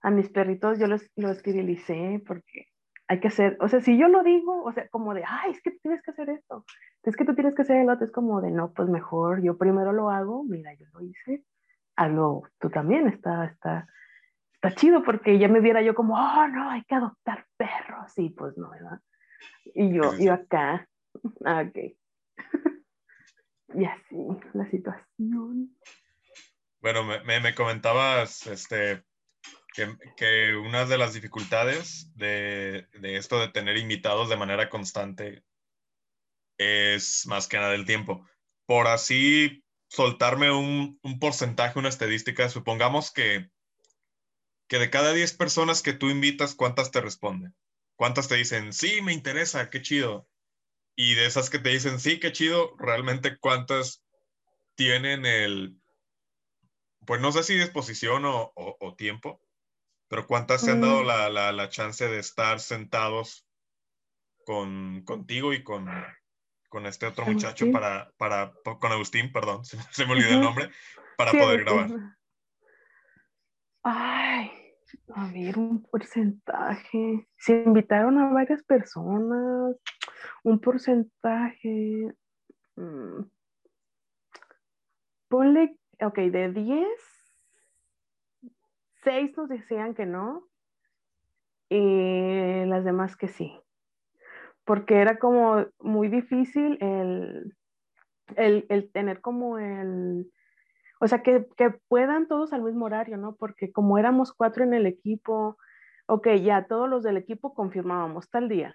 A 0.00 0.10
mis 0.10 0.28
perritos 0.28 0.78
yo 0.80 0.88
los, 0.88 1.02
los 1.14 1.36
esterilicé 1.36 2.22
porque 2.26 2.66
hay 3.06 3.20
que 3.20 3.28
hacer, 3.28 3.56
o 3.60 3.68
sea, 3.68 3.80
si 3.80 3.98
yo 3.98 4.08
lo 4.08 4.22
digo, 4.22 4.64
o 4.64 4.72
sea, 4.72 4.88
como 4.88 5.14
de, 5.14 5.24
ay, 5.26 5.52
es 5.52 5.62
que 5.62 5.72
tú 5.72 5.78
tienes 5.82 6.02
que 6.02 6.10
hacer 6.10 6.30
esto, 6.30 6.64
es 7.02 7.16
que 7.16 7.24
tú 7.24 7.34
tienes 7.34 7.54
que 7.54 7.62
hacer 7.62 7.76
el 7.76 7.90
otro, 7.90 8.06
es 8.06 8.12
como 8.12 8.40
de, 8.40 8.50
no, 8.50 8.72
pues 8.72 8.88
mejor, 8.88 9.42
yo 9.42 9.58
primero 9.58 9.92
lo 9.92 10.10
hago, 10.10 10.42
mira, 10.44 10.72
yo 10.74 10.86
lo 10.94 11.02
hice, 11.02 11.44
hazlo 11.96 12.42
tú 12.58 12.70
también, 12.70 13.08
está, 13.08 13.44
está, 13.44 13.86
está 14.54 14.74
chido 14.74 15.02
porque 15.02 15.38
ya 15.38 15.48
me 15.48 15.60
viera 15.60 15.82
yo 15.82 15.94
como, 15.94 16.14
oh, 16.14 16.48
no, 16.48 16.70
hay 16.70 16.82
que 16.84 16.94
adoptar 16.94 17.46
perros, 17.56 18.12
y 18.16 18.30
pues 18.30 18.56
no, 18.56 18.70
¿verdad? 18.70 19.00
Y 19.74 19.92
yo, 19.92 20.16
yo 20.18 20.32
acá, 20.32 20.88
ah, 21.44 21.64
ok. 21.68 21.78
y 23.74 23.84
así, 23.84 24.16
la 24.54 24.70
situación. 24.70 25.76
Bueno, 26.80 27.04
me, 27.04 27.40
me 27.40 27.54
comentabas, 27.54 28.46
este, 28.46 29.02
que, 29.74 30.54
una 30.54 30.84
de 30.84 30.98
las 30.98 31.14
dificultades 31.14 32.10
de, 32.14 32.86
esto 33.02 33.40
de 33.40 33.48
tener 33.48 33.76
invitados 33.76 34.28
de 34.28 34.36
manera 34.36 34.70
constante 34.70 35.44
es 36.56 37.26
más 37.26 37.48
que 37.48 37.58
nada 37.58 37.74
el 37.74 37.84
tiempo. 37.84 38.24
Por 38.66 38.86
así 38.86 39.64
soltarme 39.88 40.52
un, 40.52 41.00
porcentaje, 41.20 41.78
una 41.78 41.88
estadística, 41.88 42.48
supongamos 42.48 43.12
que, 43.12 43.50
que 44.68 44.78
de 44.78 44.90
cada 44.90 45.12
10 45.12 45.34
personas 45.34 45.82
que 45.82 45.92
tú 45.92 46.08
invitas, 46.08 46.54
¿cuántas 46.54 46.92
te 46.92 47.00
responden? 47.00 47.54
¿Cuántas 47.96 48.28
te 48.28 48.36
dicen, 48.36 48.72
sí, 48.72 49.02
me 49.02 49.12
interesa, 49.12 49.70
qué 49.70 49.82
chido? 49.82 50.28
Y 50.96 51.14
de 51.14 51.26
esas 51.26 51.50
que 51.50 51.58
te 51.58 51.70
dicen, 51.70 51.98
sí, 51.98 52.20
qué 52.20 52.30
chido, 52.32 52.76
realmente 52.78 53.38
cuántas 53.38 54.04
tienen 54.76 55.26
el, 55.26 55.76
pues 57.04 57.20
no 57.20 57.32
sé 57.32 57.42
si 57.42 57.54
disposición 57.54 58.22
o 58.24 58.94
tiempo 58.96 59.43
pero 60.14 60.28
¿cuántas 60.28 60.60
se 60.60 60.70
han 60.70 60.80
dado 60.80 61.02
mm. 61.02 61.06
la, 61.08 61.28
la, 61.28 61.50
la, 61.50 61.68
chance 61.68 62.06
de 62.06 62.20
estar 62.20 62.60
sentados 62.60 63.44
con, 64.46 65.02
contigo 65.04 65.52
y 65.52 65.64
con, 65.64 65.88
con 66.68 66.86
este 66.86 67.06
otro 67.06 67.26
muchacho 67.26 67.72
para, 67.72 68.12
para, 68.16 68.52
con 68.62 68.92
Agustín, 68.92 69.32
perdón, 69.32 69.64
se, 69.90 70.06
me 70.06 70.12
olvidó 70.12 70.34
el 70.34 70.40
nombre, 70.40 70.70
para 71.18 71.32
poder 71.32 71.64
grabar? 71.64 71.90
Ay, 73.82 74.52
a 75.16 75.32
ver, 75.32 75.58
un 75.58 75.82
porcentaje. 75.82 77.26
Se 77.36 77.64
invitaron 77.64 78.16
a 78.20 78.32
varias 78.32 78.62
personas, 78.62 79.74
un 80.44 80.60
porcentaje. 80.60 82.14
Mm, 82.76 83.22
ponle, 85.26 85.76
ok, 85.98 86.18
de 86.18 86.52
10 86.52 87.13
seis 89.04 89.36
nos 89.36 89.48
decían 89.48 89.94
que 89.94 90.06
no 90.06 90.48
y 91.68 92.64
las 92.66 92.84
demás 92.84 93.16
que 93.16 93.28
sí. 93.28 93.52
Porque 94.64 94.96
era 94.96 95.18
como 95.18 95.66
muy 95.80 96.08
difícil 96.08 96.78
el, 96.80 97.54
el, 98.36 98.90
tener 98.92 99.20
como 99.20 99.58
el, 99.58 100.30
o 101.00 101.08
sea, 101.08 101.22
que, 101.22 101.46
que, 101.56 101.70
puedan 101.88 102.26
todos 102.28 102.52
al 102.52 102.62
mismo 102.62 102.86
horario, 102.86 103.16
¿no? 103.16 103.36
Porque 103.36 103.72
como 103.72 103.98
éramos 103.98 104.32
cuatro 104.32 104.64
en 104.64 104.72
el 104.74 104.86
equipo, 104.86 105.58
ok, 106.06 106.28
ya 106.42 106.66
todos 106.66 106.88
los 106.88 107.02
del 107.02 107.18
equipo 107.18 107.54
confirmábamos 107.54 108.30
tal 108.30 108.48
día. 108.48 108.74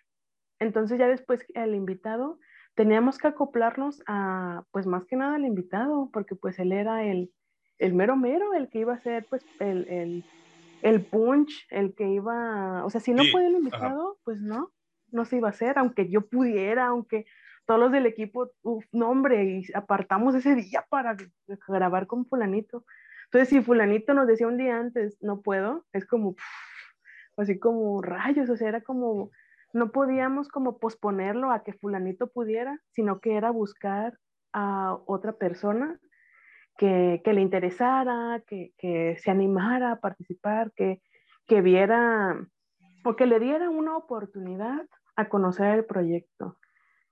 Entonces 0.60 1.00
ya 1.00 1.08
después 1.08 1.46
el 1.56 1.74
invitado, 1.74 2.40
teníamos 2.76 3.18
que 3.18 3.28
acoplarnos 3.28 4.04
a, 4.08 4.64
pues 4.72 4.86
más 4.86 5.06
que 5.06 5.16
nada 5.16 5.36
al 5.36 5.46
invitado, 5.46 6.10
porque 6.14 6.36
pues 6.36 6.60
él 6.60 6.72
era 6.72 7.04
el, 7.04 7.32
el 7.80 7.94
mero 7.94 8.16
mero, 8.16 8.54
el 8.54 8.70
que 8.70 8.80
iba 8.80 8.94
a 8.94 9.00
ser 9.00 9.26
pues 9.30 9.44
el, 9.60 9.88
el, 9.88 10.24
el 10.82 11.06
punch, 11.06 11.66
el 11.70 11.96
que 11.96 12.08
iba, 12.08 12.86
o 12.86 12.90
sea, 12.90 13.02
si 13.02 13.14
no 13.14 13.24
podía 13.32 13.48
el 13.48 13.56
invitado, 13.56 14.20
pues 14.24 14.42
no, 14.42 14.72
no 15.12 15.26
se 15.26 15.38
iba 15.38 15.48
a 15.48 15.52
hacer, 15.52 15.80
aunque 15.80 16.10
yo 16.10 16.28
pudiera, 16.28 16.88
aunque 16.88 17.26
todos 17.66 17.80
los 17.80 17.92
del 17.92 18.06
equipo, 18.06 18.52
uf, 18.64 18.86
no 18.92 19.10
hombre, 19.10 19.44
y 19.44 19.66
apartamos 19.74 20.36
ese 20.36 20.56
día 20.56 20.86
para 20.90 21.16
grabar 21.68 22.08
con 22.08 22.26
fulanito. 22.26 22.84
Entonces, 23.26 23.50
si 23.50 23.62
fulanito 23.62 24.14
nos 24.14 24.28
decía 24.28 24.48
un 24.48 24.58
día 24.58 24.78
antes, 24.78 25.18
no 25.22 25.42
puedo, 25.42 25.86
es 25.94 26.06
como, 26.06 26.36
así 27.38 27.60
como 27.60 28.02
rayos, 28.02 28.50
o 28.50 28.58
sea, 28.58 28.70
era 28.70 28.82
como, 28.82 29.32
no 29.72 29.92
podíamos 29.92 30.50
como 30.50 30.80
posponerlo 30.80 31.52
a 31.52 31.64
que 31.64 31.74
fulanito 31.74 32.28
pudiera, 32.28 32.82
sino 32.92 33.20
que 33.20 33.36
era 33.36 33.52
buscar 33.52 34.18
a 34.52 34.98
otra 35.06 35.34
persona 35.34 36.00
que, 36.80 37.22
le 37.26 37.42
interesara, 37.42 38.42
que, 38.48 39.18
se 39.22 39.30
animara 39.30 39.92
a 39.92 40.00
participar, 40.00 40.72
que, 40.76 41.02
que 41.46 41.62
viera 41.62 42.48
o 43.04 43.16
que 43.16 43.26
le 43.26 43.40
diera 43.40 43.70
una 43.70 43.98
oportunidad 43.98 44.88
a 45.18 45.28
conocer 45.28 45.76
el 45.76 45.86
proyecto. 45.86 46.58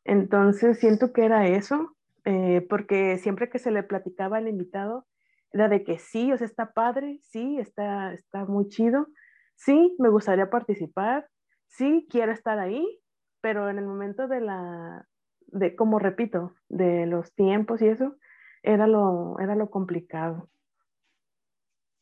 Entonces 0.05 0.79
siento 0.79 1.11
que 1.11 1.25
era 1.25 1.47
eso, 1.47 1.95
eh, 2.23 2.65
porque 2.69 3.17
siempre 3.17 3.49
que 3.49 3.59
se 3.59 3.71
le 3.71 3.83
platicaba 3.83 4.37
al 4.37 4.47
invitado, 4.47 5.05
era 5.51 5.67
de 5.67 5.83
que 5.83 5.99
sí, 5.99 6.31
o 6.31 6.37
sea, 6.37 6.47
está 6.47 6.71
padre, 6.71 7.19
sí, 7.23 7.57
está, 7.59 8.13
está 8.13 8.45
muy 8.45 8.69
chido, 8.69 9.07
sí, 9.55 9.95
me 9.99 10.09
gustaría 10.09 10.49
participar, 10.49 11.27
sí, 11.67 12.07
quiero 12.09 12.31
estar 12.31 12.57
ahí, 12.59 12.85
pero 13.41 13.69
en 13.69 13.79
el 13.79 13.85
momento 13.85 14.29
de 14.29 14.39
la, 14.39 15.05
de, 15.47 15.75
como 15.75 15.99
repito, 15.99 16.53
de 16.69 17.05
los 17.05 17.33
tiempos 17.33 17.81
y 17.81 17.87
eso, 17.87 18.15
era 18.67 18.85
lo, 18.85 19.39
era 19.39 19.55
lo 19.55 19.69
complicado. 19.69 20.49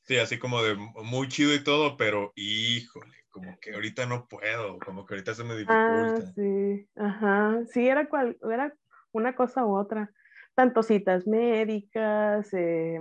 Sí, 0.01 0.17
así 0.17 0.37
como 0.37 0.61
de 0.61 0.75
muy 0.75 1.27
chido 1.27 1.53
y 1.53 1.63
todo, 1.63 1.97
pero 1.97 2.31
híjole, 2.35 3.13
como 3.29 3.57
que 3.59 3.73
ahorita 3.73 4.05
no 4.05 4.27
puedo, 4.27 4.79
como 4.79 5.05
que 5.05 5.15
ahorita 5.15 5.33
se 5.33 5.43
me 5.43 5.53
ah, 5.53 5.57
dificulta. 5.57 6.23
Ah, 6.23 6.31
sí, 6.35 6.89
ajá, 6.95 7.65
sí, 7.71 7.87
era, 7.87 8.07
cual, 8.07 8.37
era 8.51 8.73
una 9.11 9.35
cosa 9.35 9.65
u 9.65 9.75
otra, 9.75 10.11
tanto 10.53 10.83
citas 10.83 11.25
médicas, 11.25 12.53
eh, 12.53 12.99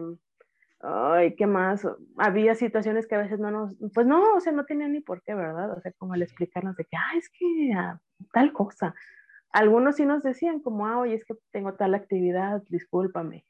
ay, 0.81 1.35
¿qué 1.37 1.47
más? 1.47 1.87
Había 2.17 2.55
situaciones 2.55 3.07
que 3.07 3.17
a 3.17 3.23
veces 3.23 3.39
no 3.39 3.51
nos, 3.51 3.75
pues 3.95 4.07
no, 4.07 4.35
o 4.35 4.41
sea, 4.41 4.53
no 4.53 4.65
tenían 4.65 4.93
ni 4.93 5.01
por 5.01 5.23
qué, 5.23 5.35
¿verdad? 5.35 5.77
O 5.77 5.81
sea, 5.81 5.93
como 5.99 6.15
el 6.15 6.23
explicarnos 6.23 6.77
de 6.77 6.85
que, 6.85 6.97
ah, 6.97 7.17
es 7.17 7.29
que 7.31 7.73
ah, 7.77 8.01
tal 8.33 8.53
cosa. 8.53 8.95
Algunos 9.51 9.97
sí 9.97 10.07
nos 10.07 10.23
decían 10.23 10.61
como, 10.61 10.87
ah, 10.87 10.99
oye, 10.99 11.15
es 11.15 11.25
que 11.25 11.35
tengo 11.53 11.75
tal 11.75 11.95
actividad, 11.95 12.63
discúlpame 12.69 13.45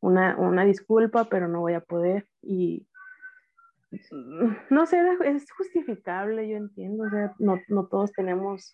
una, 0.00 0.36
una 0.36 0.64
disculpa, 0.64 1.28
pero 1.28 1.48
no 1.48 1.60
voy 1.60 1.74
a 1.74 1.80
poder. 1.80 2.26
Y 2.42 2.86
no 4.70 4.86
sé, 4.86 5.02
es 5.24 5.50
justificable, 5.50 6.48
yo 6.48 6.56
entiendo, 6.56 7.04
o 7.04 7.10
sea, 7.10 7.34
no, 7.38 7.60
no 7.68 7.86
todos 7.86 8.12
tenemos, 8.12 8.72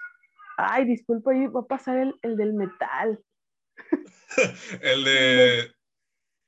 ay, 0.56 0.84
disculpa, 0.86 1.32
va 1.32 1.60
a 1.60 1.66
pasar 1.66 1.98
el, 1.98 2.14
el 2.22 2.36
del 2.36 2.54
metal. 2.54 3.22
el 4.82 5.04
de, 5.04 5.72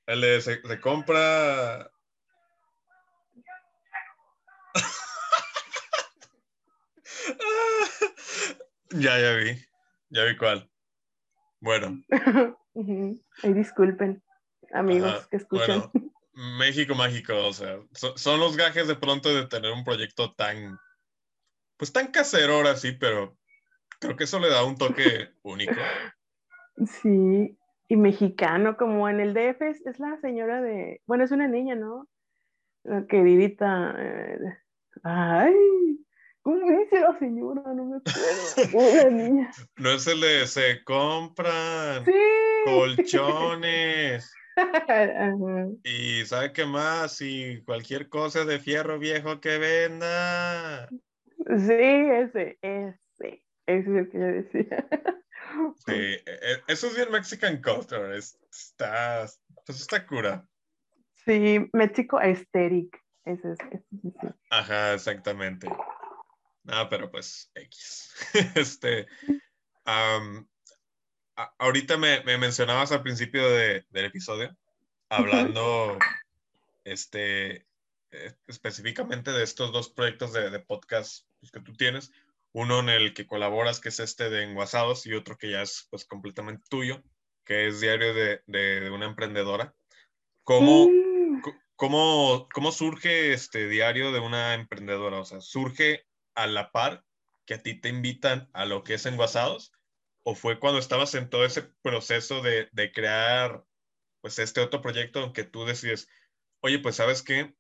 el 0.07 0.21
de 0.21 0.41
se, 0.41 0.61
se 0.63 0.81
compra... 0.81 1.89
ya, 8.91 9.21
ya 9.21 9.37
vi, 9.37 9.57
ya 10.11 10.25
vi 10.25 10.37
cuál. 10.37 10.69
Bueno. 11.61 12.03
Ay, 13.43 13.53
disculpen, 13.55 14.23
amigos 14.73 15.27
que 15.29 15.37
escuchan. 15.37 15.91
México 16.59 16.95
mágico, 16.95 17.35
o 17.47 17.53
sea, 17.53 17.79
son 17.93 18.41
los 18.41 18.59
gajes 18.59 18.87
de 18.87 18.95
pronto 18.95 19.35
de 19.35 19.47
tener 19.47 19.73
un 19.73 19.85
proyecto 19.85 20.35
tan, 20.35 20.79
pues 21.79 21.93
tan 21.93 22.09
casero 22.09 22.57
ahora 22.57 22.77
sí, 22.77 22.93
pero 22.93 23.39
creo 24.01 24.17
que 24.17 24.25
eso 24.25 24.39
le 24.39 24.51
da 24.51 24.63
un 24.63 24.77
toque 24.77 25.31
único. 25.43 25.75
Sí, 26.85 27.57
y 27.89 27.97
mexicano, 27.97 28.77
como 28.77 29.09
en 29.09 29.21
el 29.21 29.33
DF 29.33 29.63
es, 29.63 29.99
la 29.99 30.19
señora 30.21 30.61
de, 30.61 31.01
bueno, 31.07 31.25
es 31.25 31.31
una 31.31 31.49
niña, 31.49 31.75
¿no? 31.75 32.07
La 32.85 33.07
queridita, 33.07 33.95
eh, 33.99 34.39
ay, 35.05 35.55
¿cómo 36.43 36.59
dice 36.69 37.01
la 37.01 37.19
señora? 37.19 37.63
No 37.73 37.85
me 37.85 37.97
acuerdo. 37.97 39.11
niña. 39.11 39.51
No 39.77 39.91
es 39.91 40.07
el 40.07 40.21
de 40.21 40.47
se 40.47 40.85
compran 40.85 42.05
colchones. 42.67 44.31
Y 45.85 46.25
sabe 46.25 46.53
qué 46.53 46.67
más, 46.67 47.21
y 47.21 47.63
cualquier 47.63 48.09
cosa 48.09 48.45
de 48.45 48.59
fierro 48.59 48.99
viejo 48.99 49.41
que 49.41 49.59
venda. 49.59 50.89
Sí, 50.89 51.73
ese, 51.73 52.59
ese, 52.63 53.45
ese 53.67 53.81
es 53.81 53.87
el 53.87 54.09
que 54.11 54.19
yo 54.19 54.27
decía. 54.27 54.89
Sí, 55.87 55.93
e, 55.93 56.23
e, 56.27 56.63
eso 56.67 56.89
es 56.89 56.97
bien 56.97 57.11
Mexican 57.11 57.63
culture, 57.63 58.19
está, 58.19 59.27
pues 59.65 59.81
está 59.81 60.05
cura. 60.07 60.47
Sí, 61.25 61.71
México 61.73 62.19
aesthetic, 62.19 63.01
ese 63.25 63.53
es, 63.53 63.59
Ajá, 64.51 64.95
exactamente. 64.95 65.69
Ah, 66.69 66.89
pero 66.91 67.11
pues 67.11 67.51
X. 67.55 68.15
este, 68.55 69.07
ahorita 71.59 71.97
me, 71.97 72.23
mencionabas 72.39 72.93
al 72.93 73.03
principio 73.03 73.49
del 73.51 73.85
episodio, 73.93 74.57
hablando 75.09 75.99
este, 76.85 77.67
eh, 78.11 78.35
específicamente 78.47 79.33
de 79.33 79.45
estos 79.45 79.73
dos 79.73 79.91
proyectos 79.91 80.33
de, 80.33 80.59
podcast 80.61 81.27
pues, 81.41 81.53
que 81.53 81.61
tú 81.61 81.75
tienes. 81.75 82.13
Uno 82.53 82.81
en 82.81 82.89
el 82.89 83.13
que 83.13 83.27
colaboras, 83.27 83.81
que 83.81 83.91
es 83.91 84.01
este 84.01 84.31
de 84.31 84.45
Enguasados, 84.45 85.07
y 85.07 85.13
otro 85.13 85.37
que 85.37 85.51
ya 85.51 85.63
es 85.63 85.87
pues 85.91 86.07
completamente 86.07 86.65
tuyo, 86.71 87.03
que 87.45 87.69
es 87.69 87.81
Diario 87.81 88.15
de, 88.15 88.91
una 88.91 89.07
Emprendedora. 89.07 89.75
¿Cómo, 90.43 90.89
mm. 90.89 91.43
cómo, 91.77 92.49
¿Cómo 92.53 92.73
surge 92.73 93.35
este 93.35 93.69
Diario 93.69 94.11
de 94.11 94.21
una 94.21 94.55
Emprendedora? 94.55 95.21
O 95.21 95.25
sea, 95.25 95.41
¿surge 95.41 96.07
a 96.35 96.47
la 96.47 96.73
par 96.73 97.05
que 97.45 97.55
a 97.55 97.63
ti 97.63 97.75
te 97.75 97.91
invitan 97.91 98.49
a 98.55 98.65
lo 98.65 98.83
que 98.85 98.95
es 98.95 99.05
Enguasados? 99.05 99.73
O 100.29 100.35
fue 100.35 100.59
cuando 100.59 100.81
estabas 100.81 101.15
en 101.15 101.31
todo 101.31 101.45
ese 101.45 101.63
proceso 101.83 102.43
de, 102.43 102.69
crear 102.93 103.65
pues 104.21 104.41
este 104.41 104.61
otro 104.61 104.83
proyecto 104.83 105.23
en 105.23 105.33
que 105.33 105.45
tú 105.45 105.65
decides, 105.65 106.09
oye, 106.63 106.81
pues 106.81 106.97
sabes 106.97 107.23
qué, 107.23 107.55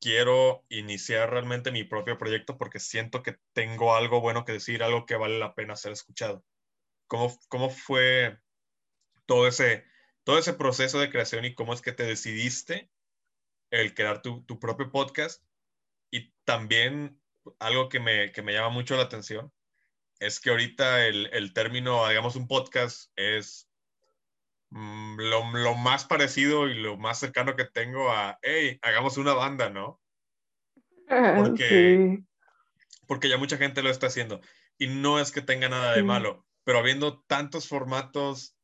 quiero 0.00 0.64
iniciar 0.68 1.28
realmente 1.28 1.72
mi 1.72 1.82
propio 1.82 2.16
proyecto 2.16 2.56
porque 2.56 2.78
siento 2.78 3.24
que 3.24 3.38
tengo 3.52 3.96
algo 3.96 4.20
bueno 4.20 4.44
que 4.44 4.52
decir, 4.52 4.84
algo 4.84 5.06
que 5.06 5.16
vale 5.16 5.40
la 5.40 5.56
pena 5.56 5.74
ser 5.74 5.90
escuchado. 5.90 6.44
¿Cómo, 7.08 7.36
cómo 7.48 7.68
fue 7.68 8.38
todo 9.26 9.48
ese, 9.48 9.84
todo 10.22 10.38
ese 10.38 10.52
proceso 10.52 11.00
de 11.00 11.10
creación 11.10 11.46
y 11.46 11.56
cómo 11.56 11.74
es 11.74 11.82
que 11.82 11.92
te 11.92 12.04
decidiste 12.04 12.92
el 13.72 13.92
crear 13.94 14.22
tu, 14.22 14.44
tu 14.44 14.60
propio 14.60 14.92
podcast? 14.92 15.42
Y 16.12 16.32
también 16.44 17.20
algo 17.58 17.88
que 17.88 17.98
me, 17.98 18.30
que 18.30 18.42
me 18.42 18.52
llama 18.52 18.68
mucho 18.68 18.96
la 18.96 19.02
atención 19.02 19.52
es 20.20 20.40
que 20.40 20.50
ahorita 20.50 21.06
el, 21.06 21.52
término, 21.52 22.04
hagamos 22.04 22.36
un 22.36 22.48
podcast, 22.48 23.10
es 23.16 23.68
mm, 24.70 25.16
lo, 25.18 25.74
más 25.76 26.04
parecido 26.04 26.68
y 26.68 26.74
lo 26.74 26.96
más 26.96 27.18
cercano 27.18 27.56
que 27.56 27.64
tengo 27.64 28.10
a, 28.10 28.38
hey, 28.42 28.78
hagamos 28.82 29.16
una 29.16 29.34
banda, 29.34 29.70
¿no? 29.70 30.00
Porque, 31.08 32.22
porque 33.06 33.28
ya 33.28 33.38
mucha 33.38 33.56
gente 33.56 33.82
lo 33.82 33.90
está 33.90 34.08
haciendo. 34.08 34.40
Y 34.76 34.88
no 34.88 35.18
es 35.18 35.32
que 35.32 35.40
tenga 35.40 35.68
nada 35.68 35.94
de 35.94 36.02
malo, 36.02 36.46
pero 36.64 36.78
habiendo 36.78 37.22
tantos 37.22 37.66
formatos 37.66 38.56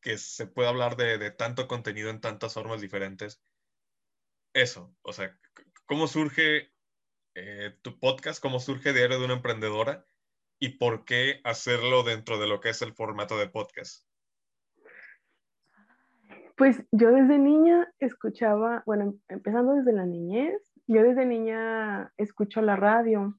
que 0.00 0.18
se 0.18 0.46
puede 0.46 0.68
hablar 0.68 0.96
de, 0.96 1.30
tanto 1.30 1.68
contenido 1.68 2.10
en 2.10 2.20
tantas 2.20 2.54
formas 2.54 2.80
diferentes, 2.80 3.40
eso, 4.52 4.94
o 5.02 5.12
sea, 5.12 5.38
¿cómo 5.84 6.08
surge 6.08 6.72
eh, 7.34 7.76
tu 7.82 7.98
podcast? 7.98 8.40
¿Cómo 8.40 8.58
surge 8.60 8.92
Diario 8.92 9.18
de 9.18 9.24
una 9.26 9.34
Emprendedora? 9.34 10.06
Y 10.58 10.78
por 10.78 11.04
qué 11.04 11.40
hacerlo 11.44 12.02
dentro 12.02 12.38
de 12.38 12.46
lo 12.46 12.60
que 12.60 12.70
es 12.70 12.82
el 12.82 12.94
formato 12.94 13.38
de 13.38 13.48
podcast? 13.48 14.06
Pues 16.56 16.82
yo 16.90 17.10
desde 17.10 17.38
niña 17.38 17.92
escuchaba, 17.98 18.82
bueno, 18.86 19.14
empezando 19.28 19.74
desde 19.74 19.92
la 19.92 20.06
niñez, 20.06 20.56
yo 20.86 21.02
desde 21.02 21.26
niña 21.26 22.12
escucho 22.16 22.62
la 22.62 22.76
radio 22.76 23.38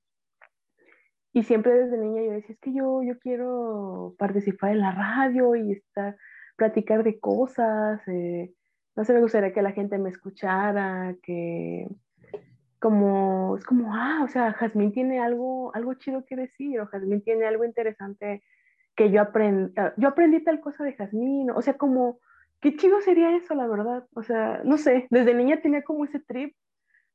y 1.33 1.43
siempre 1.43 1.73
desde 1.73 1.97
niña 1.97 2.21
yo 2.23 2.31
decía, 2.31 2.53
es 2.53 2.59
que 2.59 2.73
yo, 2.73 3.01
yo 3.03 3.17
quiero 3.19 4.15
participar 4.19 4.71
en 4.71 4.81
la 4.81 4.91
radio 4.91 5.55
y 5.55 5.71
estar, 5.71 6.15
platicar 6.55 7.03
de 7.03 7.19
cosas, 7.19 8.01
eh, 8.07 8.53
no 8.95 9.03
sé, 9.03 9.13
me 9.13 9.21
gustaría 9.21 9.53
que 9.53 9.61
la 9.61 9.71
gente 9.71 9.97
me 9.97 10.09
escuchara, 10.09 11.15
que, 11.23 11.87
como, 12.79 13.57
es 13.57 13.65
como, 13.65 13.93
ah, 13.95 14.21
o 14.23 14.27
sea, 14.27 14.53
Jazmín 14.53 14.91
tiene 14.91 15.19
algo, 15.19 15.73
algo 15.75 15.93
chido 15.95 16.25
que 16.25 16.35
decir, 16.35 16.79
o 16.79 16.87
Jazmín 16.87 17.21
tiene 17.21 17.45
algo 17.45 17.65
interesante 17.65 18.43
que 18.95 19.11
yo 19.11 19.21
aprendí, 19.21 19.73
ah, 19.77 19.93
yo 19.97 20.07
aprendí 20.09 20.43
tal 20.43 20.59
cosa 20.59 20.83
de 20.83 20.93
Jazmín, 20.93 21.51
o 21.51 21.61
sea, 21.61 21.77
como, 21.77 22.19
qué 22.61 22.75
chido 22.75 23.01
sería 23.01 23.35
eso, 23.35 23.55
la 23.55 23.67
verdad, 23.67 24.05
o 24.13 24.23
sea, 24.23 24.61
no 24.63 24.77
sé, 24.77 25.07
desde 25.09 25.33
niña 25.33 25.61
tenía 25.61 25.83
como 25.83 26.05
ese 26.05 26.19
trip, 26.19 26.55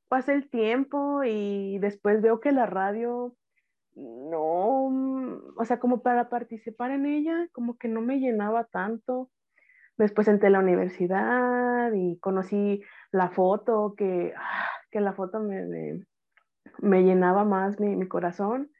pasa 0.09 0.33
el 0.33 0.51
tiempo 0.51 1.25
y 1.25 1.79
después 1.79 2.20
veo 2.20 2.40
que 2.40 2.53
la 2.53 2.66
radio, 2.66 3.35
no, 3.94 4.87
o 5.57 5.64
sea, 5.64 5.79
como 5.79 6.03
para 6.03 6.29
participar 6.29 6.90
en 6.90 7.07
ella, 7.07 7.48
como 7.53 7.77
que 7.79 7.88
no 7.88 8.01
me 8.01 8.18
llenaba 8.18 8.64
tanto. 8.64 9.31
Después 9.98 10.27
entré 10.29 10.48
a 10.48 10.51
la 10.51 10.61
universidad 10.61 11.92
y 11.92 12.18
conocí 12.18 12.83
la 13.11 13.31
foto 13.31 13.94
que, 13.96 14.33
ah, 14.37 14.68
que 14.92 15.00
la 15.00 15.14
foto 15.14 15.40
me, 15.40 16.05
me, 16.78 17.02
llenaba 17.02 17.44
más 17.44 17.81
mi, 17.81 17.96
mi, 17.96 18.07
corazón. 18.07 18.70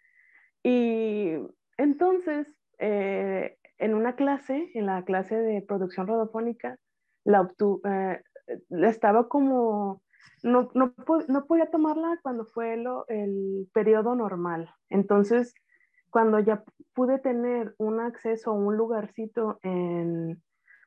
Y 0.63 1.33
entonces, 1.77 2.55
eh, 2.79 3.57
en 3.79 3.95
una 3.95 4.15
clase, 4.15 4.71
en 4.75 4.87
la 4.87 5.05
clase 5.05 5.37
de 5.37 5.63
producción 5.63 6.07
radiofónica, 6.07 6.79
la 7.25 7.49
eh, 7.85 8.23
estaba 8.71 9.29
como, 9.29 10.03
no, 10.43 10.71
no, 10.75 10.95
no, 11.29 11.47
podía 11.47 11.71
tomarla 11.71 12.21
cuando 12.23 12.45
fue 12.45 12.77
lo, 12.77 13.07
el 13.09 13.69
periodo 13.73 14.15
normal. 14.15 14.71
Entonces, 14.91 15.55
cuando 16.11 16.39
ya 16.39 16.63
pude 16.95 17.19
tener 17.19 17.75
un 17.79 18.01
acceso 18.01 18.51
a 18.51 18.55
un 18.55 18.77
lugarcito 18.77 19.59
en, 19.63 20.43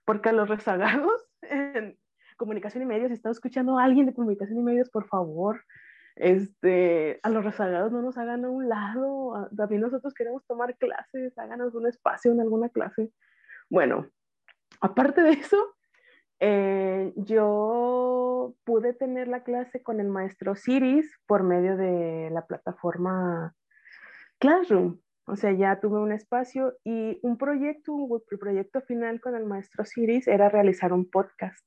porque 0.05 0.29
a 0.29 0.33
los 0.33 0.47
rezagados, 0.47 1.25
comunicación 2.37 2.83
y 2.83 2.85
medios, 2.85 3.11
está 3.11 3.29
escuchando 3.29 3.77
a 3.77 3.83
alguien 3.83 4.05
de 4.05 4.13
comunicación 4.13 4.59
y 4.59 4.63
medios, 4.63 4.89
por 4.89 5.07
favor, 5.07 5.61
este, 6.15 7.19
a 7.23 7.29
los 7.29 7.43
rezagados 7.43 7.91
no 7.91 8.01
nos 8.01 8.17
hagan 8.17 8.45
a 8.45 8.49
un 8.49 8.69
lado, 8.69 9.49
también 9.55 9.81
nosotros 9.81 10.13
queremos 10.13 10.45
tomar 10.45 10.77
clases, 10.77 11.37
háganos 11.37 11.75
un 11.75 11.87
espacio 11.87 12.31
en 12.31 12.39
alguna 12.39 12.69
clase. 12.69 13.11
Bueno, 13.69 14.07
aparte 14.79 15.21
de 15.21 15.31
eso, 15.31 15.75
eh, 16.39 17.13
yo 17.15 18.55
pude 18.63 18.93
tener 18.93 19.27
la 19.27 19.43
clase 19.43 19.81
con 19.81 19.99
el 19.99 20.07
maestro 20.07 20.55
Siris 20.55 21.11
por 21.25 21.43
medio 21.43 21.77
de 21.77 22.29
la 22.31 22.45
plataforma 22.45 23.53
Classroom. 24.39 24.99
O 25.27 25.35
sea, 25.35 25.51
ya 25.53 25.79
tuve 25.79 25.99
un 25.99 26.11
espacio 26.11 26.77
y 26.83 27.19
un 27.23 27.37
proyecto, 27.37 27.93
el 28.29 28.39
proyecto 28.39 28.81
final 28.81 29.19
con 29.19 29.35
el 29.35 29.45
maestro 29.45 29.83
Siris 29.83 30.27
era 30.27 30.49
realizar 30.49 30.93
un 30.93 31.09
podcast. 31.09 31.65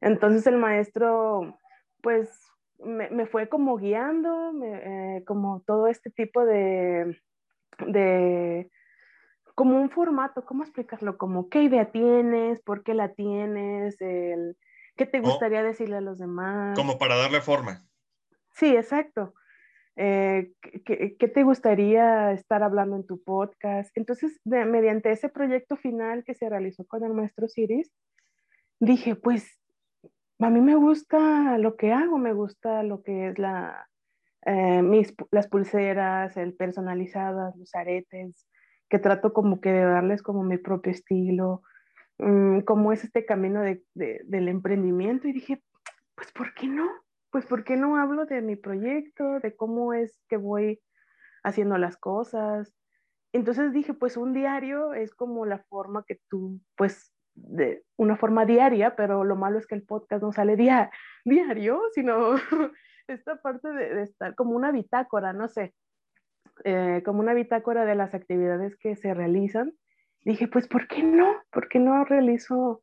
Entonces 0.00 0.46
el 0.46 0.56
maestro, 0.56 1.58
pues, 2.02 2.30
me, 2.84 3.26
fue 3.26 3.48
como 3.48 3.76
guiando, 3.76 4.52
eh, 4.62 5.22
como 5.26 5.62
todo 5.66 5.88
este 5.88 6.10
tipo 6.10 6.44
de, 6.44 7.20
de, 7.86 8.70
como 9.54 9.80
un 9.80 9.90
formato, 9.90 10.44
¿cómo 10.44 10.62
explicarlo? 10.62 11.16
Como, 11.16 11.48
¿qué 11.48 11.62
idea 11.62 11.90
tienes? 11.90 12.60
¿Por 12.60 12.82
qué 12.82 12.94
la 12.94 13.14
tienes? 13.14 14.00
El, 14.00 14.56
¿Qué 14.96 15.06
te 15.06 15.20
gustaría 15.20 15.62
decirle 15.62 15.96
a 15.96 16.00
los 16.00 16.18
demás? 16.18 16.78
Como 16.78 16.98
para 16.98 17.16
darle 17.16 17.40
forma. 17.40 17.86
sí, 18.52 18.74
exacto. 18.76 19.34
Eh, 19.98 20.52
¿qué, 20.84 21.16
¿qué, 21.18 21.28
te 21.28 21.42
gustaría 21.42 22.32
estar 22.32 22.62
hablando 22.62 22.96
en 22.96 23.06
tu 23.06 23.22
podcast? 23.22 23.96
Entonces, 23.96 24.38
mediante 24.44 25.10
ese 25.10 25.30
proyecto 25.30 25.76
final 25.76 26.22
que 26.22 26.34
se 26.34 26.50
realizó 26.50 26.84
con 26.86 27.02
el 27.02 27.14
maestro 27.14 27.48
Siris, 27.48 27.90
dije, 28.78 29.14
pues 29.14 29.58
a 30.38 30.50
mí 30.50 30.60
me 30.60 30.74
gusta 30.74 31.58
lo 31.58 31.76
que 31.76 31.92
hago, 31.92 32.18
me 32.18 32.32
gusta 32.32 32.82
lo 32.82 33.02
que 33.02 33.28
es 33.28 33.38
la, 33.38 33.88
eh, 34.44 34.82
mis, 34.82 35.14
las 35.30 35.48
pulseras, 35.48 36.36
el 36.36 36.54
personalizadas, 36.54 37.56
los 37.56 37.74
aretes, 37.74 38.46
que 38.88 38.98
trato 38.98 39.32
como 39.32 39.60
que 39.60 39.72
de 39.72 39.84
darles 39.84 40.22
como 40.22 40.42
mi 40.42 40.58
propio 40.58 40.92
estilo, 40.92 41.62
um, 42.18 42.60
como 42.62 42.92
es 42.92 43.04
este 43.04 43.24
camino 43.24 43.62
de, 43.62 43.82
de, 43.94 44.20
del 44.24 44.48
emprendimiento 44.48 45.26
y 45.26 45.32
dije, 45.32 45.62
pues 46.14 46.30
¿por 46.32 46.54
qué 46.54 46.68
no? 46.68 46.88
Pues 47.30 47.46
¿por 47.46 47.64
qué 47.64 47.76
no 47.76 47.96
hablo 47.96 48.26
de 48.26 48.42
mi 48.42 48.56
proyecto, 48.56 49.40
de 49.40 49.56
cómo 49.56 49.94
es 49.94 50.20
que 50.28 50.36
voy 50.36 50.80
haciendo 51.42 51.78
las 51.78 51.96
cosas? 51.96 52.74
Entonces 53.32 53.72
dije, 53.72 53.94
pues 53.94 54.16
un 54.16 54.32
diario 54.32 54.94
es 54.94 55.14
como 55.14 55.44
la 55.44 55.58
forma 55.58 56.04
que 56.06 56.20
tú, 56.28 56.60
pues 56.76 57.12
de 57.36 57.84
una 57.96 58.16
forma 58.16 58.44
diaria, 58.44 58.96
pero 58.96 59.24
lo 59.24 59.36
malo 59.36 59.58
es 59.58 59.66
que 59.66 59.74
el 59.74 59.82
podcast 59.82 60.22
no 60.22 60.32
sale 60.32 60.56
día, 60.56 60.90
diario, 61.24 61.80
sino 61.92 62.34
esta 63.08 63.36
parte 63.36 63.68
de, 63.68 64.02
estar 64.02 64.34
como 64.34 64.56
una 64.56 64.72
bitácora, 64.72 65.32
no 65.32 65.48
sé, 65.48 65.74
eh, 66.64 67.02
como 67.04 67.20
una 67.20 67.34
bitácora 67.34 67.84
de 67.84 67.94
las 67.94 68.14
actividades 68.14 68.76
que 68.76 68.96
se 68.96 69.14
realizan. 69.14 69.72
Dije, 70.22 70.48
pues, 70.48 70.66
¿por 70.66 70.88
qué 70.88 71.02
no? 71.02 71.36
¿Por 71.50 71.68
qué 71.68 71.78
no 71.78 72.04
realizo 72.04 72.82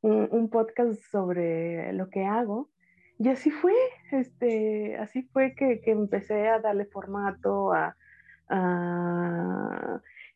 un, 0.00 0.48
podcast 0.48 0.98
sobre 1.10 1.92
lo 1.92 2.08
que 2.08 2.24
hago? 2.24 2.70
Y 3.18 3.28
así 3.28 3.50
fue, 3.50 3.74
este, 4.12 4.96
así 4.96 5.22
fue 5.32 5.54
que, 5.54 5.80
que 5.80 5.90
empecé 5.90 6.48
a 6.48 6.60
darle 6.60 6.86
formato, 6.86 7.72
a, 7.74 7.94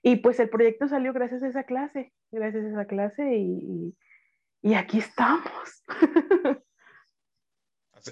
y 0.02 0.16
pues 0.16 0.40
el 0.40 0.48
proyecto 0.48 0.88
salió 0.88 1.12
gracias 1.12 1.42
a 1.42 1.48
esa 1.48 1.62
clase, 1.62 2.12
gracias 2.30 2.64
a 2.64 2.68
esa 2.70 2.86
clase 2.86 3.36
y, 3.36 3.96
y 4.60 4.74
aquí 4.74 4.98
estamos. 4.98 5.84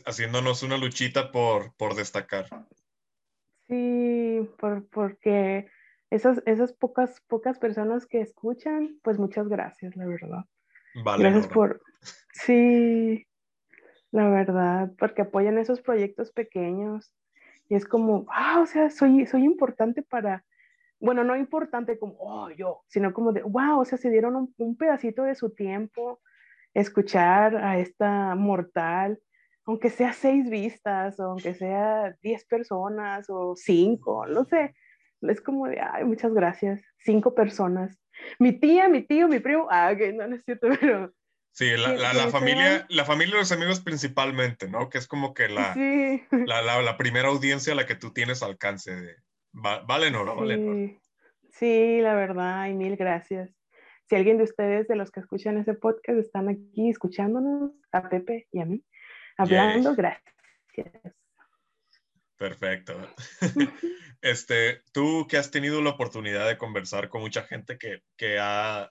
Haciéndonos 0.07 0.63
una 0.63 0.77
luchita 0.77 1.33
por, 1.33 1.75
por 1.77 1.97
destacar. 1.97 2.47
Sí, 3.67 4.49
por, 4.59 4.87
porque 4.89 5.69
esas, 6.11 6.43
esas 6.47 6.73
pocas, 6.73 7.21
pocas 7.27 7.59
personas 7.59 8.07
que 8.07 8.21
escuchan, 8.21 9.01
pues 9.03 9.19
muchas 9.19 9.49
gracias, 9.49 9.97
la 9.97 10.07
verdad. 10.07 10.45
Vale. 11.05 11.25
Gracias 11.25 11.49
por... 11.49 11.83
Sí, 12.33 13.27
la 14.13 14.29
verdad, 14.29 14.93
porque 14.99 15.23
apoyan 15.23 15.59
esos 15.59 15.81
proyectos 15.81 16.31
pequeños. 16.31 17.13
Y 17.69 17.75
es 17.75 17.85
como, 17.85 18.25
wow, 18.25 18.63
o 18.63 18.67
sea, 18.67 18.91
soy, 18.91 19.27
soy 19.27 19.45
importante 19.45 20.03
para, 20.03 20.45
bueno, 21.01 21.25
no 21.25 21.35
importante 21.35 21.99
como, 21.99 22.15
oh, 22.21 22.51
yo, 22.51 22.83
sino 22.87 23.13
como 23.13 23.33
de, 23.33 23.43
wow, 23.43 23.81
o 23.81 23.85
sea, 23.85 23.99
se 23.99 24.11
dieron 24.11 24.53
un, 24.57 24.77
pedacito 24.77 25.25
de 25.25 25.35
su 25.35 25.51
tiempo 25.51 26.21
escuchar 26.75 27.57
a 27.57 27.79
esta 27.79 28.35
mortal, 28.35 29.19
aunque 29.65 29.89
sea 29.89 30.13
seis 30.13 30.49
vistas, 30.49 31.19
o 31.19 31.25
aunque 31.25 31.55
sea 31.55 32.15
diez 32.23 32.45
personas, 32.45 33.27
o 33.31 33.57
cinco, 33.57 34.27
no 34.27 34.45
sé, 34.45 34.75
es 35.23 35.41
como 35.41 35.67
de, 35.67 35.81
ay, 35.81 36.05
muchas 36.05 36.33
gracias, 36.35 36.83
cinco 36.99 37.35
personas. 37.35 37.99
Mi 38.39 38.53
tía, 38.53 38.89
mi 38.89 39.03
tío, 39.03 39.27
mi 39.27 39.41
primo, 39.41 39.67
ah, 39.71 39.91
ok, 39.95 40.15
no, 40.15 40.29
no 40.29 40.37
es 40.37 40.45
cierto, 40.45 40.69
pero... 40.81 41.13
Sí, 41.53 41.77
la, 41.77 42.15
la, 42.15 42.29
familia, 42.29 42.87
la 42.89 43.05
familia 43.05 43.35
y 43.35 43.39
los 43.39 43.51
amigos 43.51 43.81
principalmente, 43.81 44.69
¿no? 44.69 44.89
Que 44.89 44.99
es 44.99 45.09
como 45.09 45.35
que 45.35 45.49
la, 45.49 45.75
la, 46.31 46.81
la, 46.81 46.97
primera 46.97 47.29
audiencia 47.29 47.73
a 47.73 47.77
la 47.77 47.87
que 47.87 47.97
tú 47.97 48.13
tienes 48.13 48.45
alcance 48.45 48.95
de, 48.95 49.17
vale 49.53 50.11
no, 50.11 50.37
vale 50.37 50.57
sí. 50.57 51.01
Sí, 51.53 52.01
la 52.01 52.15
verdad, 52.15 52.69
y 52.69 52.75
mil 52.75 52.97
gracias. 52.97 53.51
Si 54.09 54.17
alguien 54.17 54.39
de 54.39 54.45
ustedes, 54.45 54.89
de 54.89 54.97
los 54.97 55.11
que 55.11 55.21
escuchan 55.21 55.59
ese 55.59 55.75
podcast, 55.75 56.19
están 56.19 56.49
aquí 56.49 56.91
escuchándonos, 56.91 57.73
a 57.93 58.09
Pepe 58.09 58.49
y 58.53 58.61
a 58.61 58.65
mí, 58.65 58.85
hablando, 59.37 59.95
gracias. 59.95 60.35
Perfecto. 62.37 62.95
este, 64.23 64.81
tú 64.93 65.27
que 65.29 65.37
has 65.37 65.51
tenido 65.51 65.83
la 65.83 65.91
oportunidad 65.91 66.49
de 66.49 66.59
conversar 66.59 67.09
con 67.09 67.21
mucha 67.21 67.43
gente 67.43 67.79
que, 67.79 68.03
que 68.17 68.39
ha, 68.41 68.91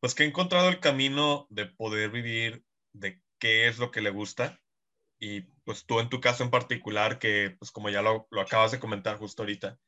pues 0.00 0.14
que 0.14 0.22
ha 0.22 0.26
encontrado 0.26 0.68
el 0.68 0.80
camino 0.80 1.46
de 1.50 1.66
poder 1.66 2.10
vivir 2.10 2.64
de 2.92 3.20
qué 3.38 3.68
es 3.68 3.78
lo 3.78 3.90
que 3.90 4.00
le 4.00 4.10
gusta, 4.10 4.58
y 5.20 5.42
pues 5.64 5.84
tú 5.84 6.00
en 6.00 6.08
tu 6.08 6.20
caso 6.20 6.42
en 6.42 6.50
particular, 6.50 7.18
que 7.18 7.54
pues 7.58 7.70
como 7.70 7.90
ya 7.90 8.02
lo, 8.02 8.26
lo, 8.30 8.40
acabas 8.40 8.72
de 8.72 8.80
comentar 8.80 9.18
justo 9.18 9.42
ahorita, 9.42 9.78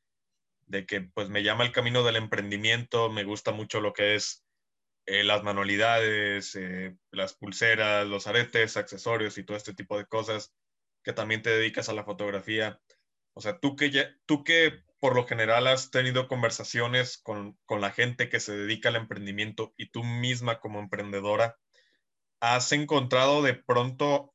de 0.67 0.85
que 0.85 1.01
pues 1.01 1.29
me 1.29 1.43
llama 1.43 1.65
el 1.65 1.71
camino 1.71 2.03
del 2.03 2.17
emprendimiento, 2.17 3.09
me 3.09 3.23
gusta 3.23 3.51
mucho 3.51 3.81
lo 3.81 3.93
que 3.93 4.15
es 4.15 4.45
eh, 5.05 5.23
las 5.23 5.43
manualidades, 5.43 6.55
eh, 6.55 6.95
las 7.11 7.33
pulseras, 7.33 8.07
los 8.07 8.27
aretes, 8.27 8.77
accesorios 8.77 9.37
y 9.37 9.43
todo 9.43 9.57
este 9.57 9.73
tipo 9.73 9.97
de 9.97 10.05
cosas, 10.05 10.53
que 11.03 11.13
también 11.13 11.41
te 11.41 11.49
dedicas 11.49 11.89
a 11.89 11.93
la 11.93 12.05
fotografía. 12.05 12.79
O 13.33 13.41
sea, 13.41 13.59
tú 13.59 13.75
que, 13.75 13.89
ya, 13.89 14.15
tú 14.25 14.43
que 14.43 14.83
por 14.99 15.15
lo 15.15 15.27
general 15.27 15.67
has 15.67 15.91
tenido 15.91 16.27
conversaciones 16.27 17.17
con, 17.17 17.57
con 17.65 17.81
la 17.81 17.91
gente 17.91 18.29
que 18.29 18.39
se 18.39 18.55
dedica 18.55 18.89
al 18.89 18.95
emprendimiento 18.95 19.73
y 19.77 19.89
tú 19.89 20.03
misma 20.03 20.59
como 20.61 20.79
emprendedora, 20.79 21.57
¿has 22.39 22.71
encontrado 22.71 23.41
de 23.41 23.55
pronto 23.55 24.32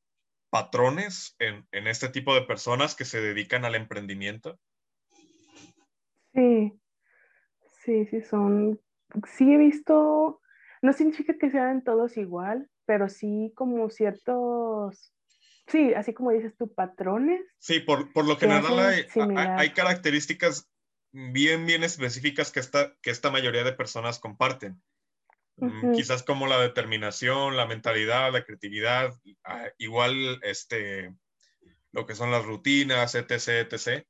patrones 0.49 1.35
en, 1.39 1.67
en, 1.71 1.87
este 1.87 2.09
tipo 2.09 2.33
de 2.33 2.41
personas 2.41 2.95
que 2.95 3.05
se 3.05 3.21
dedican 3.21 3.65
al 3.65 3.75
emprendimiento? 3.75 4.59
Sí, 6.33 6.73
sí, 7.83 8.05
sí, 8.07 8.21
son, 8.21 8.79
sí 9.35 9.53
he 9.53 9.57
visto, 9.57 10.41
no 10.81 10.93
significa 10.93 11.37
que 11.37 11.51
sean 11.51 11.83
todos 11.83 12.17
igual, 12.17 12.69
pero 12.85 13.09
sí 13.09 13.51
como 13.55 13.89
ciertos, 13.89 15.13
sí, 15.67 15.93
así 15.93 16.13
como 16.13 16.31
dices 16.31 16.55
tú, 16.57 16.73
patrones. 16.73 17.41
Sí, 17.59 17.79
por, 17.79 18.11
por 18.13 18.25
lo 18.25 18.37
general 18.37 18.79
hay, 18.79 19.05
hay, 19.35 19.69
características 19.71 20.69
bien, 21.11 21.65
bien 21.65 21.83
específicas 21.83 22.51
que 22.51 22.59
esta, 22.59 22.95
que 23.01 23.11
esta 23.11 23.31
mayoría 23.31 23.63
de 23.63 23.73
personas 23.73 24.19
comparten. 24.19 24.81
Quizás 25.95 26.23
como 26.23 26.47
la 26.47 26.59
determinación, 26.59 27.57
la 27.57 27.65
mentalidad, 27.65 28.31
la 28.31 28.43
creatividad, 28.43 29.13
ah, 29.43 29.67
igual 29.77 30.39
este, 30.43 31.13
lo 31.91 32.05
que 32.05 32.15
son 32.15 32.31
las 32.31 32.45
rutinas, 32.45 33.15
etc., 33.15 33.71
etc. 33.71 34.05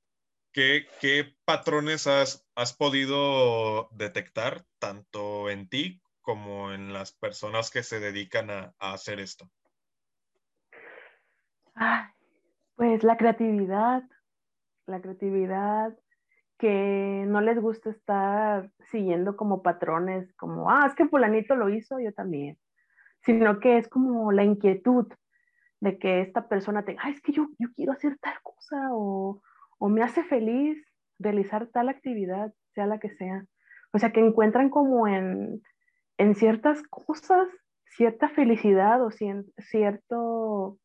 ¿Qué, 0.51 0.87
qué 0.99 1.35
patrones 1.45 2.07
has, 2.07 2.45
has, 2.55 2.73
podido 2.73 3.89
detectar 3.91 4.65
tanto 4.79 5.49
en 5.49 5.69
ti 5.69 6.01
como 6.21 6.73
en 6.73 6.91
las 6.93 7.11
personas 7.11 7.69
que 7.69 7.83
se 7.83 7.99
dedican 7.99 8.49
a, 8.49 8.73
a 8.79 8.93
hacer 8.93 9.19
esto? 9.19 9.49
pues 12.75 13.03
la 13.03 13.15
creatividad, 13.15 14.03
la 14.85 15.01
creatividad, 15.01 15.97
que 16.59 17.25
no 17.27 17.41
les 17.41 17.59
gusta 17.59 17.89
estar 17.89 18.69
siguiendo 18.91 19.35
como 19.35 19.63
patrones, 19.63 20.31
como, 20.35 20.69
ah, 20.69 20.85
es 20.85 20.93
que 20.93 21.07
fulanito 21.07 21.55
lo 21.55 21.69
hizo, 21.69 21.99
yo 21.99 22.13
también, 22.13 22.57
sino 23.21 23.59
que 23.59 23.77
es 23.77 23.87
como 23.87 24.31
la 24.31 24.43
inquietud 24.43 25.07
de 25.79 25.97
que 25.97 26.21
esta 26.21 26.47
persona 26.47 26.83
tenga, 26.85 27.01
ah, 27.05 27.09
es 27.09 27.21
que 27.21 27.31
yo, 27.31 27.47
yo 27.57 27.69
quiero 27.75 27.93
hacer 27.93 28.17
tal 28.19 28.35
cosa 28.43 28.89
o, 28.91 29.41
o 29.79 29.89
me 29.89 30.03
hace 30.03 30.23
feliz 30.23 30.77
realizar 31.17 31.67
tal 31.67 31.89
actividad, 31.89 32.53
sea 32.75 32.85
la 32.85 32.99
que 32.99 33.09
sea. 33.09 33.45
O 33.91 33.97
sea, 33.97 34.11
que 34.11 34.19
encuentran 34.19 34.69
como 34.69 35.07
en, 35.07 35.63
en 36.17 36.35
ciertas 36.35 36.83
cosas 36.83 37.47
cierta 37.85 38.29
felicidad 38.29 39.03
o 39.03 39.09
cierto 39.11 40.77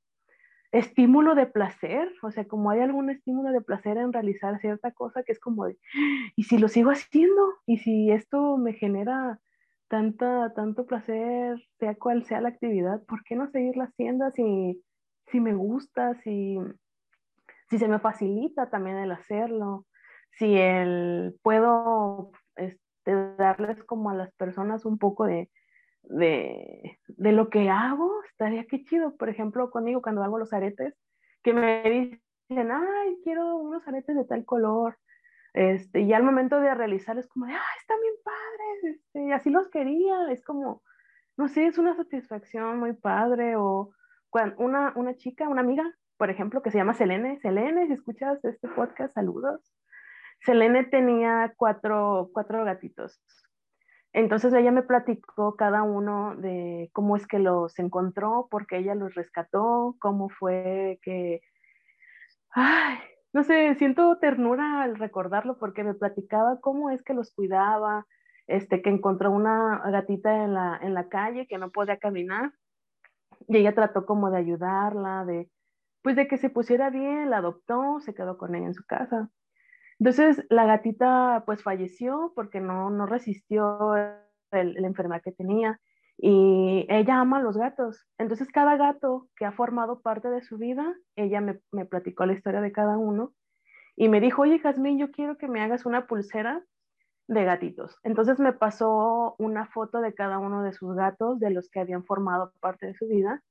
estímulo 0.75 1.37
de 1.37 1.47
placer, 1.47 2.13
o 2.23 2.33
sea, 2.33 2.47
como 2.47 2.71
hay 2.71 2.81
algún 2.81 3.09
estímulo 3.09 3.53
de 3.53 3.61
placer 3.61 3.97
en 3.97 4.13
realizar 4.13 4.59
cierta 4.61 4.91
cosa 4.91 5.23
que 5.23 5.31
es 5.31 5.39
como 5.39 5.67
de, 5.67 5.79
¿y 6.35 6.45
si 6.45 6.59
lo 6.59 6.67
sigo 6.67 6.91
haciendo? 6.91 7.43
¿Y 7.65 7.79
si 7.79 8.11
esto 8.11 8.57
me 8.57 8.73
genera 8.73 9.39
tanta, 9.87 10.53
tanto 10.55 10.85
placer, 10.87 11.63
sea 11.79 11.95
cual 11.95 12.25
sea 12.25 12.41
la 12.41 12.49
actividad, 12.49 13.03
¿por 13.05 13.23
qué 13.23 13.37
no 13.37 13.49
seguirla 13.51 13.85
haciendo 13.85 14.29
si, 14.33 14.83
si 15.29 15.39
me 15.39 15.55
gusta, 15.55 16.15
si, 16.23 16.59
si 17.71 17.79
se 17.79 17.87
me 17.87 18.01
facilita 18.01 18.69
también 18.69 18.97
el 18.97 19.13
hacerlo, 19.13 19.87
si 20.33 20.57
el, 20.57 21.37
puedo 21.43 22.33
este, 22.57 23.15
darles 23.39 23.85
como 23.85 24.11
a 24.11 24.15
las 24.15 24.33
personas 24.33 24.85
un 24.85 24.99
poco 24.99 25.27
de, 25.27 25.51
de, 26.09 26.99
de, 27.09 27.33
lo 27.33 27.49
que 27.51 27.69
hago, 27.71 28.11
estaría 28.31 28.67
que 28.67 28.85
chido. 28.85 29.17
Por 29.17 29.29
ejemplo, 29.29 29.71
conmigo 29.71 30.03
cuando 30.03 30.23
hago 30.23 30.39
los 30.39 30.53
aretes, 30.53 30.95
que 31.43 31.53
me 31.53 31.83
dicen, 32.49 32.71
ay, 32.73 33.19
quiero 33.23 33.57
unos 33.57 33.87
aretes 33.87 34.17
de 34.17 34.25
tal 34.25 34.45
color. 34.45 34.99
Este, 35.53 36.01
y 36.01 36.13
al 36.13 36.25
momento 36.25 36.61
de 36.61 36.75
realizar 36.75 37.17
es 37.19 37.29
como, 37.29 37.47
ay, 37.47 37.55
están 37.79 38.01
bien 38.01 38.15
padres, 38.25 38.97
este, 38.97 39.33
así 39.33 39.51
los 39.51 39.69
quería. 39.71 40.31
Es 40.31 40.43
como, 40.45 40.83
no 41.37 41.49
sé, 41.49 41.67
es 41.67 41.79
una 41.79 41.95
satisfacción 41.97 42.79
muy 42.79 42.93
padre. 42.95 43.57
O 43.57 43.93
cuando 44.31 44.57
una, 44.59 44.93
una 44.97 45.15
chica, 45.17 45.49
una 45.49 45.61
amiga, 45.61 45.85
por 46.17 46.31
ejemplo, 46.31 46.63
que 46.63 46.71
se 46.71 46.79
llama 46.79 46.95
Selene. 46.95 47.39
Selene, 47.41 47.87
si 47.87 47.93
escuchas 47.93 48.45
este 48.45 48.69
podcast, 48.69 49.15
saludos. 49.15 49.73
Selene 50.41 50.85
tenía 50.85 51.55
cuatro, 51.57 52.31
cuatro 52.33 52.65
gatitos. 52.65 53.21
Entonces 54.15 54.55
ella 54.55 54.71
me 54.71 54.85
platicó 54.85 55.57
cada 55.57 55.83
uno 55.83 56.37
de 56.37 56.89
cómo 56.93 57.17
es 57.17 57.27
que 57.27 57.41
los 57.41 57.77
encontró, 57.81 58.47
por 58.49 58.69
qué 58.69 58.79
ella 58.79 58.95
los 58.95 59.15
rescató, 59.15 59.97
cómo 59.99 60.29
fue 60.29 61.01
que... 61.03 61.43
Ay, 62.51 62.99
no 63.33 63.43
sé, 63.43 63.75
siento 63.75 64.17
ternura 64.19 64.83
al 64.83 64.97
recordarlo 64.97 65.59
porque 65.59 65.83
me 65.83 65.95
platicaba 65.95 66.61
cómo 66.61 66.91
es 66.91 67.03
que 67.03 67.13
los 67.13 67.33
cuidaba, 67.33 68.07
este, 68.47 68.83
que 68.83 68.91
encontró 68.91 69.33
una 69.33 69.83
gatita 69.91 70.45
en 70.45 70.55
la, 70.55 70.79
en 70.81 70.95
la 70.95 71.09
calle 71.09 71.49
que 71.49 71.59
no 71.59 71.73
podía 71.73 71.99
caminar 71.99 72.53
y 73.49 73.57
ella 73.57 73.75
trató 73.75 74.07
como 74.07 74.31
de 74.31 74.39
ayudarla, 74.39 75.25
de, 75.25 75.51
pues 76.03 76.15
de 76.15 76.29
que 76.29 76.37
se 76.39 76.51
pusiera 76.51 76.89
bien, 76.89 77.31
la 77.31 77.39
adoptó, 77.39 77.99
se 77.99 78.15
quedó 78.15 78.39
con 78.39 78.55
ella 78.55 78.67
en 78.67 78.75
su 78.75 78.85
casa. 78.85 79.29
Entonces 79.99 80.45
la 80.51 80.67
gatita 80.67 81.43
pues 81.47 81.63
falleció 81.63 82.33
porque 82.35 82.61
no, 82.61 82.91
no 82.91 83.07
resistió 83.07 83.97
el, 83.97 84.75
la 84.75 84.87
enfermedad 84.87 85.23
que 85.23 85.33
tenía 85.33 85.81
y 86.17 86.87
ella 86.89 87.21
ama 87.21 87.39
a 87.39 87.43
los 87.43 87.57
gatos. 87.57 88.07
Entonces 88.19 88.49
cada 88.51 88.77
gato 88.77 89.29
que 89.37 89.45
ha 89.45 89.53
formado 89.53 90.01
parte 90.01 90.29
de 90.29 90.43
su 90.43 90.59
vida, 90.59 90.95
ella 91.17 91.41
me, 91.41 91.61
me 91.73 91.85
platicó 91.85 92.27
la 92.27 92.35
historia 92.35 92.61
de 92.61 92.73
cada 92.73 92.99
uno 92.99 93.33
y 93.97 94.09
me 94.09 94.21
dijo, 94.21 94.43
oye 94.43 94.59
Jazmín, 94.59 94.99
yo 94.99 95.11
quiero 95.11 95.37
que 95.37 95.49
me 95.49 95.63
hagas 95.63 95.87
una 95.87 96.07
pulsera 96.07 96.65
de 97.27 97.45
gatitos. 97.45 97.97
Entonces 98.03 98.39
me 98.39 98.53
pasó 98.53 99.35
una 99.39 99.67
foto 99.67 100.01
de 100.01 100.15
cada 100.15 100.39
uno 100.39 100.63
de 100.63 100.73
sus 100.73 100.95
gatos, 100.95 101.41
de 101.41 101.51
los 101.51 101.71
que 101.71 101.81
habían 101.81 102.05
formado 102.05 102.53
parte 102.61 102.87
de 102.87 102.95
su 102.95 103.07
vida. 103.07 103.43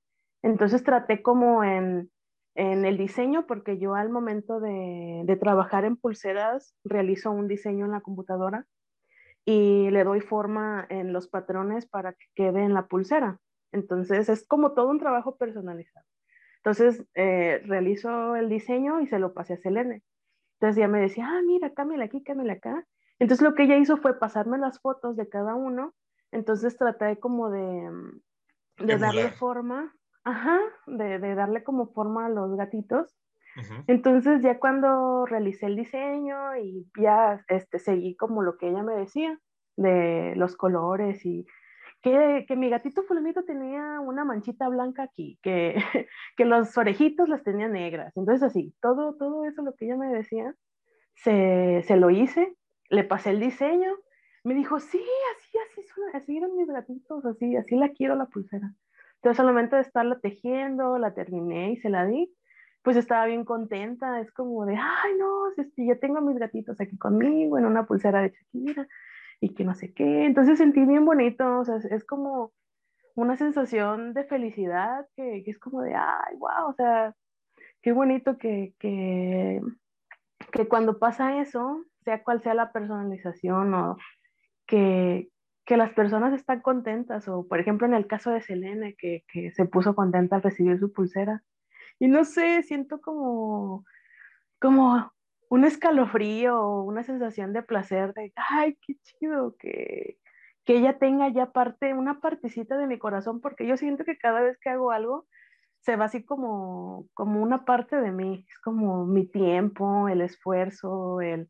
Entonces 0.41 0.83
traté 0.83 1.21
como 1.21 1.63
en, 1.63 2.11
en 2.55 2.85
el 2.85 2.97
diseño, 2.97 3.47
porque 3.47 3.77
yo 3.77 3.95
al 3.95 4.09
momento 4.09 4.59
de, 4.59 5.23
de, 5.25 5.35
trabajar 5.35 5.85
en 5.85 5.95
pulseras 5.95 6.75
realizo 6.83 7.31
un 7.31 7.47
diseño 7.47 7.85
en 7.85 7.91
la 7.91 8.01
computadora 8.01 8.67
y 9.45 9.89
le 9.89 10.03
doy 10.03 10.21
forma 10.21 10.85
en 10.89 11.13
los 11.13 11.27
patrones 11.27 11.85
para 11.85 12.13
que 12.13 12.25
quede 12.35 12.63
en 12.63 12.73
la 12.73 12.87
pulsera. 12.87 13.39
Entonces 13.71 14.29
es 14.29 14.45
como 14.47 14.73
todo 14.73 14.89
un 14.89 14.99
trabajo 14.99 15.35
personalizado. 15.35 16.05
Entonces 16.57 17.05
eh, 17.15 17.61
realizo 17.65 18.35
el 18.35 18.47
diseño 18.47 19.01
y 19.01 19.07
se 19.07 19.19
lo 19.19 19.33
pasé 19.33 19.55
a 19.55 19.57
Selene. 19.57 20.01
Entonces 20.55 20.77
ella 20.77 20.87
me 20.87 21.01
decía, 21.01 21.27
ah, 21.27 21.41
mira, 21.45 21.73
cámbiale 21.73 22.05
aquí, 22.05 22.23
cámbiale 22.23 22.53
acá. 22.53 22.87
Entonces 23.19 23.43
lo 23.43 23.53
que 23.53 23.63
ella 23.63 23.77
hizo 23.77 23.97
fue 23.97 24.17
pasarme 24.17 24.57
las 24.57 24.79
fotos 24.79 25.17
de 25.17 25.27
cada 25.27 25.55
uno. 25.55 25.93
Entonces 26.31 26.77
traté 26.77 27.19
como 27.19 27.49
de, 27.49 27.89
de 28.77 28.97
darle 28.97 29.29
forma, 29.31 29.93
ajá, 30.23 30.59
de, 30.87 31.19
de, 31.19 31.35
darle 31.35 31.63
como 31.63 31.87
forma 31.87 32.25
a 32.25 32.29
los 32.29 32.55
gatitos. 32.55 33.15
Entonces 33.85 34.41
ya 34.41 34.57
cuando 34.57 35.27
realicé 35.27 35.67
el 35.67 35.75
diseño 35.75 36.57
y 36.57 36.87
ya 36.99 37.45
este, 37.49 37.77
seguí 37.77 38.15
como 38.15 38.41
lo 38.41 38.57
que 38.57 38.69
ella 38.69 38.81
me 38.81 38.95
decía 38.95 39.39
de 39.75 40.33
los 40.35 40.55
colores 40.55 41.23
y 41.23 41.45
que, 42.01 42.45
que 42.47 42.55
mi 42.55 42.71
gatito 42.71 43.03
fulanito 43.03 43.43
tenía 43.43 43.99
una 43.99 44.25
manchita 44.25 44.67
blanca 44.69 45.03
aquí, 45.03 45.37
que, 45.43 45.75
que 46.35 46.45
los 46.45 46.75
orejitos 46.79 47.29
las 47.29 47.43
tenía 47.43 47.67
negras. 47.67 48.11
Entonces 48.17 48.41
así, 48.41 48.73
todo, 48.81 49.15
todo 49.17 49.45
eso 49.45 49.61
lo 49.61 49.75
que 49.75 49.85
ella 49.85 49.97
me 49.97 50.07
decía, 50.07 50.55
se, 51.13 51.83
se 51.83 51.95
lo 51.95 52.09
hice 52.09 52.57
le 52.93 53.03
pasé 53.03 53.31
el 53.31 53.39
diseño, 53.39 53.91
me 54.43 54.53
dijo, 54.53 54.79
sí, 54.79 55.01
así, 55.35 55.57
así, 55.57 55.87
son, 55.87 56.15
así 56.15 56.37
eran 56.37 56.55
mis 56.55 56.67
gatitos, 56.67 57.25
así, 57.25 57.55
así 57.55 57.75
la 57.75 57.89
quiero 57.89 58.15
la 58.15 58.27
pulsera. 58.27 58.73
Entonces 59.23 59.39
al 59.39 59.47
momento 59.47 59.77
de 59.77 59.83
estarla 59.83 60.19
tejiendo, 60.19 60.97
la 60.97 61.13
terminé 61.13 61.71
y 61.71 61.77
se 61.77 61.89
la 61.89 62.05
di, 62.05 62.29
pues 62.81 62.97
estaba 62.97 63.25
bien 63.25 63.45
contenta, 63.45 64.19
es 64.19 64.33
como 64.33 64.65
de, 64.65 64.75
ay, 64.75 65.13
no, 65.17 65.47
este, 65.55 65.85
ya 65.85 65.95
tengo 65.95 66.17
a 66.17 66.21
mis 66.21 66.37
gatitos 66.37 66.81
aquí 66.81 66.97
conmigo 66.97 67.57
en 67.57 67.65
una 67.65 67.85
pulsera 67.85 68.21
de 68.21 68.31
Shakira 68.31 68.85
y 69.39 69.53
que 69.53 69.63
no 69.63 69.75
sé 69.75 69.93
qué. 69.93 70.25
Entonces 70.25 70.57
sentí 70.57 70.83
bien 70.83 71.05
bonito, 71.05 71.59
o 71.59 71.63
sea, 71.63 71.77
es, 71.77 71.85
es 71.85 72.03
como 72.03 72.51
una 73.15 73.37
sensación 73.37 74.13
de 74.13 74.25
felicidad 74.25 75.07
que, 75.15 75.41
que, 75.45 75.51
es 75.51 75.57
como 75.57 75.83
de, 75.83 75.95
ay, 75.95 76.35
wow, 76.37 76.71
o 76.71 76.73
sea, 76.73 77.15
qué 77.81 77.93
bonito 77.93 78.37
que, 78.37 78.73
que, 78.77 79.61
que 80.51 80.67
cuando 80.67 80.99
pasa 80.99 81.39
eso, 81.39 81.81
sea 82.03 82.21
cual 82.25 82.41
sea 82.41 82.55
la 82.55 82.73
personalización 82.73 83.73
o 83.73 83.95
que, 84.67 85.29
que 85.65 85.77
las 85.77 85.91
personas 85.93 86.33
están 86.33 86.61
contentas 86.61 87.27
o 87.27 87.47
por 87.47 87.59
ejemplo 87.59 87.87
en 87.87 87.93
el 87.93 88.07
caso 88.07 88.31
de 88.31 88.41
Selene 88.41 88.95
que, 88.95 89.23
que, 89.31 89.51
se 89.51 89.65
puso 89.65 89.95
contenta 89.95 90.35
al 90.37 90.43
recibir 90.43 90.79
su 90.79 90.91
pulsera. 90.93 91.43
Y 91.99 92.07
no 92.07 92.25
sé, 92.25 92.63
siento 92.63 93.01
como 93.01 93.85
como 94.59 95.11
un 95.49 95.65
escalofrío 95.65 96.81
una 96.83 97.03
sensación 97.03 97.53
de 97.53 97.63
placer 97.63 98.13
de 98.13 98.33
ay, 98.35 98.77
qué 98.85 98.95
chido 99.03 99.55
que 99.57 100.17
que 100.65 100.77
ella 100.77 100.97
tenga 100.97 101.29
ya 101.29 101.51
parte, 101.51 101.93
una 101.93 102.19
partecita 102.21 102.77
de 102.77 102.87
mi 102.87 102.97
corazón, 102.97 103.41
porque 103.41 103.67
yo 103.67 103.77
siento 103.77 104.05
que 104.05 104.17
cada 104.17 104.41
vez 104.41 104.57
que 104.59 104.69
hago 104.69 104.91
algo, 104.91 105.27
se 105.81 105.95
va 105.97 106.05
así 106.05 106.23
como, 106.23 107.07
como 107.13 107.41
una 107.41 107.65
parte 107.65 107.97
de 107.99 108.11
mí, 108.11 108.45
es 108.49 108.59
como 108.59 109.05
mi 109.05 109.27
tiempo, 109.27 110.07
el 110.07 110.21
esfuerzo, 110.21 111.21
el, 111.21 111.49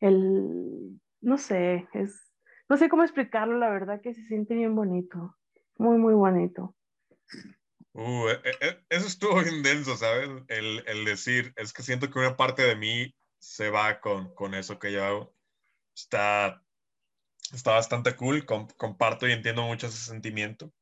el, 0.00 1.00
no 1.20 1.36
sé, 1.38 1.88
es, 1.92 2.27
no 2.68 2.76
sé 2.76 2.88
cómo 2.88 3.02
explicarlo, 3.02 3.58
la 3.58 3.70
verdad 3.70 4.00
que 4.00 4.14
se 4.14 4.24
siente 4.26 4.54
bien 4.54 4.74
bonito, 4.74 5.36
muy, 5.76 5.98
muy 5.98 6.14
bonito. 6.14 6.74
Uh, 7.92 8.28
e, 8.28 8.50
e, 8.60 8.84
eso 8.90 9.06
estuvo 9.06 9.42
bien 9.42 9.62
denso, 9.62 9.96
¿sabes? 9.96 10.28
El, 10.48 10.84
el, 10.86 11.04
decir, 11.04 11.52
es 11.56 11.72
que 11.72 11.82
siento 11.82 12.10
que 12.10 12.18
una 12.18 12.36
parte 12.36 12.62
de 12.62 12.76
mí 12.76 13.14
se 13.38 13.70
va 13.70 14.00
con, 14.00 14.34
con 14.34 14.54
eso 14.54 14.78
que 14.78 14.92
yo 14.92 15.04
hago. 15.04 15.34
Está, 15.96 16.62
está 17.52 17.72
bastante 17.72 18.14
cool, 18.14 18.46
Com, 18.46 18.68
comparto 18.76 19.26
y 19.26 19.32
entiendo 19.32 19.62
mucho 19.62 19.88
ese 19.88 19.98
sentimiento. 19.98 20.72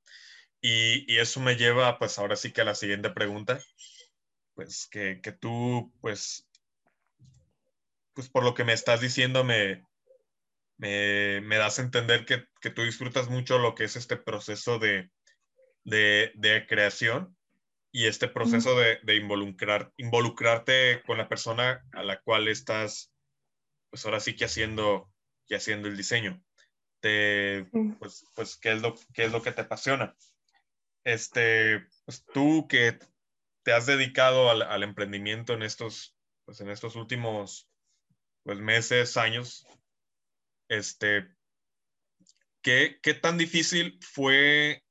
Y, 0.60 1.10
y, 1.10 1.18
eso 1.18 1.40
me 1.40 1.56
lleva, 1.56 1.98
pues 1.98 2.18
ahora 2.18 2.36
sí 2.36 2.52
que 2.52 2.60
a 2.62 2.64
la 2.64 2.74
siguiente 2.74 3.10
pregunta, 3.10 3.60
pues 4.54 4.86
que, 4.90 5.20
que 5.22 5.32
tú, 5.32 5.92
pues 6.00 6.46
pues 8.16 8.30
por 8.30 8.42
lo 8.42 8.54
que 8.54 8.64
me 8.64 8.72
estás 8.72 9.02
diciendo, 9.02 9.44
me, 9.44 9.84
me, 10.78 11.40
me 11.42 11.56
das 11.56 11.78
a 11.78 11.82
entender 11.82 12.24
que, 12.26 12.44
que, 12.60 12.70
tú 12.70 12.82
disfrutas 12.82 13.28
mucho 13.28 13.58
lo 13.58 13.74
que 13.74 13.84
es 13.84 13.96
este 13.96 14.16
proceso 14.16 14.78
de, 14.78 15.10
de, 15.84 16.32
de 16.34 16.66
creación 16.66 17.36
y 17.92 18.06
este 18.06 18.28
proceso 18.28 18.78
de, 18.78 18.98
de, 19.04 19.16
involucrar, 19.16 19.92
involucrarte 19.96 21.02
con 21.06 21.16
la 21.16 21.28
persona 21.28 21.82
a 21.92 22.02
la 22.02 22.20
cual 22.20 22.48
estás, 22.48 23.10
pues 23.90 24.04
ahora 24.04 24.20
sí 24.20 24.36
que 24.36 24.44
haciendo, 24.44 25.10
que 25.46 25.56
haciendo 25.56 25.88
el 25.88 25.96
diseño. 25.96 26.42
Te, 27.00 27.66
pues, 27.98 28.26
pues 28.34 28.56
¿qué, 28.58 28.72
es 28.72 28.82
lo, 28.82 28.94
¿qué 29.14 29.24
es 29.24 29.32
lo 29.32 29.42
que 29.42 29.52
te 29.52 29.62
apasiona? 29.62 30.14
Este, 31.04 31.86
pues 32.04 32.24
tú 32.34 32.66
que 32.68 32.98
te 33.62 33.72
has 33.72 33.86
dedicado 33.86 34.50
al, 34.50 34.62
al 34.62 34.82
emprendimiento 34.82 35.54
en 35.54 35.62
estos, 35.62 36.14
pues 36.44 36.60
en 36.60 36.68
estos 36.68 36.96
últimos 36.96 37.70
pues 38.42 38.58
meses, 38.58 39.16
años, 39.16 39.66
este, 40.68 41.28
¿qué, 42.62 42.98
qué 43.02 43.14
tan 43.14 43.38
difícil 43.38 43.98
fue, 44.00 44.84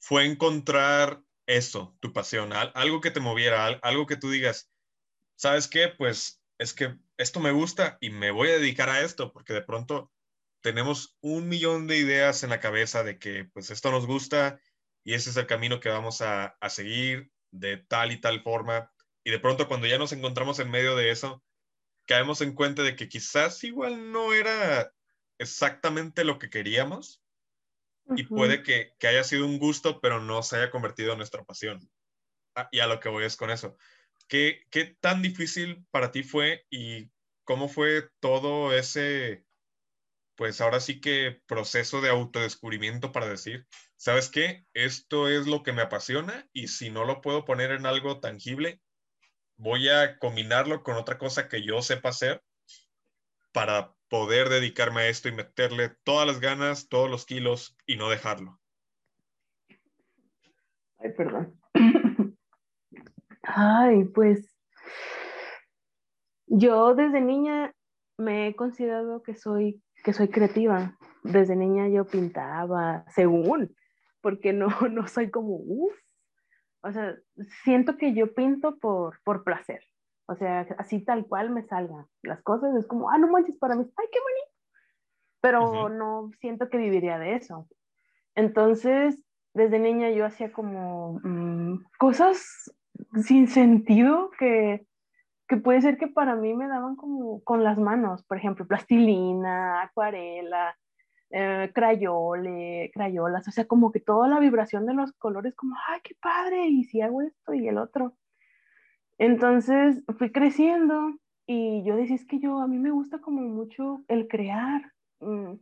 fue 0.00 0.26
encontrar 0.26 1.22
eso, 1.46 1.96
tu 2.00 2.12
pasión, 2.12 2.52
algo 2.52 3.00
que 3.00 3.10
te 3.10 3.20
moviera, 3.20 3.66
algo 3.66 4.06
que 4.06 4.16
tú 4.16 4.30
digas, 4.30 4.70
¿sabes 5.36 5.68
qué? 5.68 5.88
Pues 5.88 6.42
es 6.58 6.72
que 6.72 6.96
esto 7.16 7.40
me 7.40 7.50
gusta 7.50 7.98
y 8.00 8.10
me 8.10 8.30
voy 8.30 8.50
a 8.50 8.58
dedicar 8.58 8.88
a 8.88 9.00
esto, 9.00 9.32
porque 9.32 9.52
de 9.52 9.62
pronto 9.62 10.12
tenemos 10.60 11.16
un 11.20 11.48
millón 11.48 11.86
de 11.86 11.98
ideas 11.98 12.42
en 12.44 12.50
la 12.50 12.60
cabeza 12.60 13.02
de 13.02 13.18
que 13.18 13.44
pues 13.52 13.70
esto 13.70 13.90
nos 13.90 14.06
gusta 14.06 14.60
y 15.04 15.14
ese 15.14 15.30
es 15.30 15.36
el 15.36 15.46
camino 15.46 15.80
que 15.80 15.88
vamos 15.88 16.22
a, 16.22 16.56
a 16.60 16.70
seguir 16.70 17.32
de 17.50 17.76
tal 17.76 18.12
y 18.12 18.20
tal 18.20 18.42
forma. 18.42 18.92
Y 19.24 19.30
de 19.30 19.40
pronto 19.40 19.68
cuando 19.68 19.86
ya 19.86 19.98
nos 19.98 20.12
encontramos 20.12 20.58
en 20.60 20.70
medio 20.70 20.96
de 20.96 21.10
eso, 21.10 21.42
caemos 22.06 22.40
en 22.40 22.54
cuenta 22.54 22.82
de 22.82 22.96
que 22.96 23.08
quizás 23.08 23.62
igual 23.64 24.12
no 24.12 24.32
era 24.32 24.92
exactamente 25.38 26.24
lo 26.24 26.38
que 26.38 26.50
queríamos 26.50 27.22
uh 28.04 28.14
-huh. 28.14 28.20
y 28.20 28.24
puede 28.24 28.62
que, 28.62 28.94
que, 28.98 29.08
haya 29.08 29.24
sido 29.24 29.46
un 29.46 29.58
gusto, 29.58 30.00
pero 30.00 30.20
no 30.20 30.42
se 30.42 30.56
haya 30.56 30.70
convertido 30.70 31.12
en 31.12 31.18
nuestra 31.18 31.44
pasión. 31.44 31.90
Ah, 32.54 32.68
y 32.70 32.80
a 32.80 32.86
lo 32.86 33.00
que 33.00 33.08
voy 33.08 33.24
es 33.24 33.36
con 33.36 33.50
eso. 33.50 33.76
¿Qué, 34.28 34.66
¿Qué 34.70 34.96
tan 35.00 35.22
difícil 35.22 35.84
para 35.90 36.10
ti 36.10 36.22
fue 36.22 36.66
y 36.70 37.10
cómo 37.44 37.68
fue 37.68 38.08
todo 38.20 38.72
ese, 38.74 39.44
pues 40.36 40.60
ahora 40.60 40.80
sí 40.80 41.00
que 41.00 41.42
proceso 41.46 42.00
de 42.00 42.10
autodescubrimiento 42.10 43.12
para 43.12 43.28
decir, 43.28 43.66
¿sabes 43.96 44.28
qué? 44.28 44.64
Esto 44.74 45.28
es 45.28 45.46
lo 45.46 45.62
que 45.62 45.72
me 45.72 45.82
apasiona 45.82 46.48
y 46.52 46.68
si 46.68 46.90
no 46.90 47.04
lo 47.04 47.20
puedo 47.20 47.44
poner 47.44 47.72
en 47.72 47.86
algo 47.86 48.20
tangible, 48.20 48.80
voy 49.62 49.88
a 49.88 50.18
combinarlo 50.18 50.82
con 50.82 50.96
otra 50.96 51.18
cosa 51.18 51.48
que 51.48 51.62
yo 51.62 51.82
sepa 51.82 52.08
hacer 52.08 52.42
para 53.52 53.94
poder 54.08 54.48
dedicarme 54.48 55.02
a 55.02 55.08
esto 55.08 55.28
y 55.28 55.32
meterle 55.32 55.90
todas 56.02 56.26
las 56.26 56.40
ganas, 56.40 56.88
todos 56.88 57.08
los 57.08 57.24
kilos 57.24 57.76
y 57.86 57.96
no 57.96 58.10
dejarlo. 58.10 58.58
Ay, 60.98 61.12
perdón. 61.16 61.60
Ay, 63.42 64.04
pues 64.04 64.52
yo 66.46 66.94
desde 66.94 67.20
niña 67.20 67.72
me 68.18 68.48
he 68.48 68.56
considerado 68.56 69.22
que 69.22 69.36
soy, 69.36 69.80
que 70.02 70.12
soy 70.12 70.28
creativa. 70.28 70.98
Desde 71.22 71.54
niña 71.54 71.88
yo 71.88 72.04
pintaba, 72.04 73.04
según, 73.14 73.76
porque 74.20 74.52
no, 74.52 74.66
no 74.90 75.06
soy 75.06 75.30
como, 75.30 75.54
uff. 75.54 75.94
O 76.82 76.92
sea, 76.92 77.16
siento 77.64 77.96
que 77.96 78.14
yo 78.14 78.34
pinto 78.34 78.78
por, 78.78 79.20
por 79.24 79.44
placer. 79.44 79.82
O 80.26 80.34
sea, 80.34 80.66
así 80.78 81.04
tal 81.04 81.26
cual 81.26 81.50
me 81.50 81.62
salgan 81.64 82.06
las 82.22 82.42
cosas. 82.42 82.74
Es 82.76 82.86
como, 82.86 83.10
ah, 83.10 83.18
no 83.18 83.28
manches, 83.28 83.56
para 83.58 83.74
mí, 83.76 83.84
ay, 83.96 84.06
qué 84.10 84.18
bonito. 84.18 84.52
Pero 85.40 85.88
no 85.88 86.30
siento 86.40 86.68
que 86.68 86.78
viviría 86.78 87.18
de 87.18 87.34
eso. 87.34 87.68
Entonces, 88.34 89.18
desde 89.54 89.78
niña 89.78 90.10
yo 90.10 90.24
hacía 90.24 90.52
como 90.52 91.20
mm, 91.22 91.84
cosas 91.98 92.72
sin 93.22 93.48
sentido 93.48 94.30
que, 94.38 94.86
que 95.48 95.56
puede 95.56 95.82
ser 95.82 95.98
que 95.98 96.06
para 96.06 96.36
mí 96.36 96.54
me 96.54 96.68
daban 96.68 96.96
como 96.96 97.42
con 97.44 97.64
las 97.64 97.78
manos, 97.78 98.24
por 98.24 98.38
ejemplo, 98.38 98.66
plastilina, 98.66 99.82
acuarela, 99.82 100.76
eh, 101.34 101.70
crayole, 101.74 102.90
crayolas, 102.92 103.48
o 103.48 103.50
sea, 103.50 103.66
como 103.66 103.90
que 103.90 104.00
toda 104.00 104.28
la 104.28 104.38
vibración 104.38 104.84
de 104.84 104.92
los 104.92 105.12
colores, 105.12 105.54
como, 105.54 105.74
ay, 105.88 106.00
qué 106.04 106.14
padre, 106.20 106.68
y 106.68 106.84
si 106.84 107.00
hago 107.00 107.22
esto 107.22 107.54
y 107.54 107.66
el 107.68 107.78
otro. 107.78 108.14
Entonces 109.16 110.02
fui 110.18 110.30
creciendo 110.30 111.14
y 111.46 111.84
yo 111.84 111.96
decía, 111.96 112.16
es 112.16 112.26
que 112.26 112.38
yo, 112.38 112.60
a 112.60 112.68
mí 112.68 112.78
me 112.78 112.90
gusta 112.90 113.20
como 113.20 113.40
mucho 113.40 114.04
el 114.08 114.28
crear, 114.28 114.92
mm, 115.20 115.54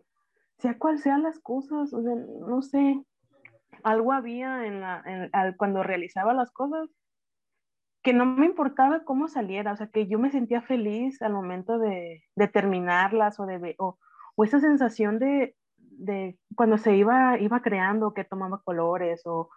sea 0.59 0.77
cual 0.77 0.99
sean 0.99 1.23
las 1.23 1.39
cosas, 1.39 1.93
o 1.95 2.03
sea, 2.03 2.15
no 2.17 2.63
sé, 2.63 3.05
algo 3.85 4.13
había 4.13 4.67
en 4.67 4.81
la, 4.81 5.05
cuando 5.57 5.85
realizaba 5.85 6.35
las 6.35 6.51
cosas 6.51 6.89
que 8.03 8.13
no 8.13 8.27
me 8.27 8.47
importaba 8.47 9.05
cómo 9.05 9.29
saliera, 9.29 9.73
o 9.73 9.77
sea, 9.77 9.87
que 9.87 10.09
yo 10.09 10.19
me 10.19 10.33
sentía 10.33 10.63
feliz 10.63 11.23
al 11.23 11.33
momento 11.33 11.79
de, 11.79 12.25
de 12.35 12.49
terminarlas 12.49 13.39
o 13.39 13.47
de 13.47 13.77
o, 13.79 13.99
o 14.35 14.45
esa 14.45 14.59
sensación 14.59 15.19
de, 15.19 15.55
de, 16.01 16.39
cuando 16.55 16.79
se 16.79 16.97
iba, 16.97 17.39
iba 17.39 17.63
creando, 17.63 18.15
que 18.15 18.25
tomaba 18.25 18.63
colores 18.63 19.23
o, 19.27 19.51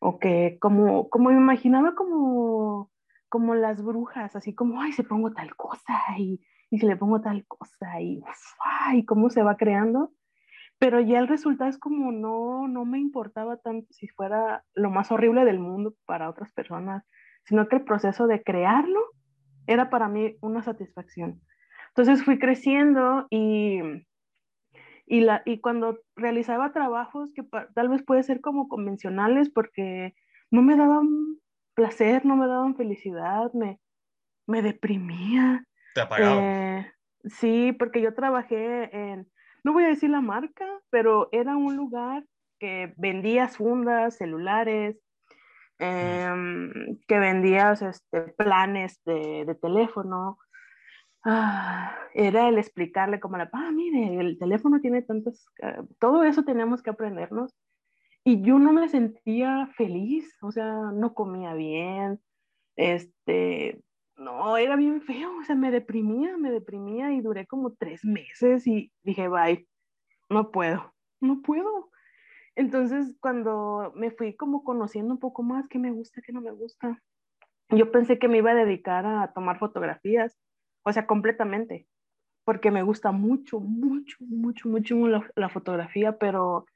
o 0.00 0.18
que 0.18 0.58
como, 0.60 1.08
como 1.10 1.30
me 1.30 1.36
imaginaba 1.36 1.94
como, 1.94 2.90
como 3.28 3.54
las 3.54 3.82
brujas, 3.82 4.36
así 4.36 4.54
como, 4.54 4.80
ay, 4.80 4.92
se 4.92 5.04
pongo 5.04 5.32
tal 5.32 5.54
cosa 5.56 5.98
y, 6.16 6.40
y 6.70 6.78
si 6.78 6.86
le 6.86 6.96
pongo 6.96 7.20
tal 7.20 7.46
cosa 7.46 8.00
y, 8.00 8.22
ay, 8.60 9.04
cómo 9.04 9.30
se 9.30 9.42
va 9.42 9.56
creando. 9.56 10.12
Pero 10.78 11.00
ya 11.00 11.18
el 11.18 11.26
resultado 11.26 11.68
es 11.68 11.78
como 11.78 12.12
no, 12.12 12.68
no 12.68 12.84
me 12.84 13.00
importaba 13.00 13.56
tanto 13.56 13.88
si 13.92 14.06
fuera 14.08 14.64
lo 14.74 14.90
más 14.90 15.10
horrible 15.10 15.44
del 15.44 15.58
mundo 15.58 15.94
para 16.06 16.30
otras 16.30 16.52
personas 16.52 17.04
sino 17.48 17.66
que 17.66 17.76
el 17.76 17.84
proceso 17.84 18.26
de 18.26 18.42
crearlo 18.42 19.00
era 19.66 19.88
para 19.88 20.08
mí 20.08 20.36
una 20.42 20.62
satisfacción. 20.62 21.40
Entonces 21.88 22.22
fui 22.22 22.38
creciendo 22.38 23.26
y, 23.30 23.80
y, 25.08 25.20
la, 25.20 25.42
y 25.44 25.60
cuando 25.60 25.98
realizaba 26.16 26.72
trabajos 26.72 27.30
que 27.34 27.42
tal 27.74 27.88
vez 27.88 28.02
puede 28.02 28.22
ser 28.22 28.40
como 28.40 28.68
convencionales 28.68 29.50
porque 29.50 30.14
no 30.50 30.62
me 30.62 30.76
daban 30.76 31.38
placer, 31.74 32.24
no 32.24 32.36
me 32.36 32.46
daban 32.46 32.76
felicidad, 32.76 33.52
me, 33.52 33.80
me 34.46 34.62
deprimía. 34.62 35.64
Te 35.94 36.00
apagaba. 36.02 36.40
Eh, 36.42 36.92
sí, 37.24 37.72
porque 37.72 38.00
yo 38.00 38.14
trabajé 38.14 38.94
en, 38.96 39.30
no 39.64 39.72
voy 39.72 39.84
a 39.84 39.88
decir 39.88 40.10
la 40.10 40.20
marca, 40.20 40.66
pero 40.90 41.28
era 41.32 41.56
un 41.56 41.76
lugar 41.76 42.24
que 42.58 42.92
vendía 42.96 43.48
fundas, 43.48 44.16
celulares, 44.16 44.96
Em, 45.80 46.98
que 47.06 47.18
vendías 47.20 47.82
este, 47.82 48.22
planes 48.36 49.00
de, 49.04 49.44
de 49.46 49.54
teléfono. 49.54 50.38
Ah, 51.24 51.96
era 52.14 52.48
el 52.48 52.58
explicarle 52.58 53.20
como 53.20 53.36
la, 53.36 53.50
ah, 53.52 53.70
mire, 53.72 54.20
el 54.20 54.38
teléfono 54.38 54.80
tiene 54.80 55.02
tantos, 55.02 55.46
ah, 55.62 55.82
todo 55.98 56.24
eso 56.24 56.44
teníamos 56.44 56.82
que 56.82 56.90
aprendernos. 56.90 57.54
Y 58.24 58.42
yo 58.42 58.58
no 58.58 58.72
me 58.72 58.88
sentía 58.88 59.68
feliz, 59.76 60.36
o 60.42 60.52
sea, 60.52 60.72
no 60.92 61.14
comía 61.14 61.54
bien, 61.54 62.20
este, 62.76 63.82
no, 64.16 64.56
era 64.56 64.76
bien 64.76 65.02
feo, 65.02 65.30
o 65.40 65.44
sea, 65.44 65.54
me 65.54 65.70
deprimía, 65.70 66.36
me 66.36 66.50
deprimía 66.50 67.12
y 67.12 67.20
duré 67.20 67.46
como 67.46 67.74
tres 67.74 68.04
meses 68.04 68.66
y 68.66 68.92
dije, 69.02 69.28
bye, 69.28 69.66
no 70.28 70.50
puedo, 70.50 70.94
no 71.20 71.40
puedo. 71.42 71.90
Entonces, 72.56 73.14
cuando 73.20 73.92
me 73.94 74.10
fui 74.10 74.34
como 74.36 74.64
conociendo 74.64 75.14
un 75.14 75.20
poco 75.20 75.42
más 75.42 75.68
qué 75.68 75.78
me 75.78 75.92
gusta, 75.92 76.20
qué 76.20 76.32
no 76.32 76.40
me 76.40 76.50
gusta, 76.50 77.00
yo 77.70 77.92
pensé 77.92 78.18
que 78.18 78.28
me 78.28 78.38
iba 78.38 78.50
a 78.50 78.56
dedicar 78.56 79.06
a 79.06 79.32
tomar 79.32 79.58
fotografías, 79.58 80.36
o 80.88 80.92
sea, 80.92 81.06
completamente, 81.06 81.86
porque 82.44 82.70
me 82.70 82.82
gusta 82.82 83.12
mucho, 83.12 83.60
mucho, 83.60 84.16
mucho, 84.20 84.68
mucho 84.68 84.96
la, 85.36 85.48
fotografía, 85.48 86.18
pero 86.18 86.66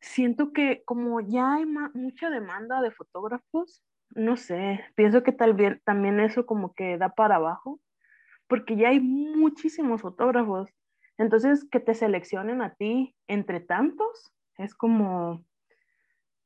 siento 0.00 0.52
que 0.52 0.84
como 0.84 1.20
ya 1.20 1.54
hay 1.54 1.66
mucha 1.66 2.30
demanda 2.30 2.80
de 2.80 2.92
fotógrafos, 2.92 3.82
no 4.10 4.36
sé, 4.36 4.84
pienso 4.94 5.22
que 5.22 5.32
tal 5.32 5.54
vez 5.54 5.82
también 5.84 6.20
eso 6.20 6.46
como 6.46 6.72
que 6.74 6.98
da 6.98 7.08
para 7.10 7.36
abajo, 7.36 7.80
porque 8.46 8.76
ya 8.76 8.90
hay 8.90 9.00
muchísimos 9.00 10.02
fotógrafos. 10.02 10.70
Entonces, 11.18 11.66
que 11.70 11.80
te 11.80 11.94
seleccionen 11.94 12.62
a 12.62 12.74
ti 12.74 13.16
entre 13.26 13.60
tantos, 13.60 14.32
es 14.58 14.74
como, 14.74 15.44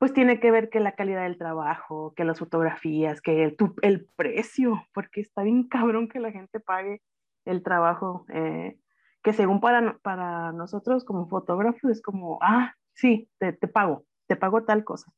pues 0.00 0.14
tiene 0.14 0.40
que 0.40 0.50
ver 0.50 0.70
que 0.70 0.80
la 0.80 0.92
calidad 0.92 1.24
del 1.24 1.36
trabajo, 1.36 2.14
que 2.16 2.24
las 2.24 2.38
fotografías, 2.38 3.20
que 3.20 3.44
el, 3.44 3.56
el 3.82 4.06
precio, 4.16 4.82
porque 4.94 5.20
está 5.20 5.42
bien 5.42 5.68
cabrón 5.68 6.08
que 6.08 6.20
la 6.20 6.32
gente 6.32 6.58
pague 6.58 7.02
el 7.44 7.62
trabajo, 7.62 8.24
eh, 8.32 8.78
que 9.22 9.34
según 9.34 9.60
para, 9.60 9.98
para 9.98 10.52
nosotros 10.52 11.04
como 11.04 11.28
fotógrafos 11.28 11.84
es 11.90 12.00
como, 12.00 12.38
ah, 12.40 12.72
sí, 12.94 13.28
te, 13.36 13.52
te, 13.52 13.68
pago, 13.68 14.06
te 14.26 14.36
pago 14.36 14.64
tal 14.64 14.84
cosa. 14.84 15.12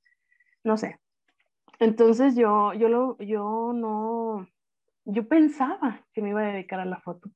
No 0.65 0.77
sé. 0.77 0.99
Entonces 1.79 2.35
yo, 2.35 2.73
yo, 2.73 2.89
lo, 2.89 3.17
yo 3.19 3.73
no, 3.73 4.49
yo 5.05 5.29
pensaba 5.29 6.05
que 6.13 6.23
me 6.23 6.31
iba 6.31 6.41
a 6.41 6.53
dedicar 6.53 6.81
a 6.81 6.87
la 6.87 7.01
foto, 7.01 7.31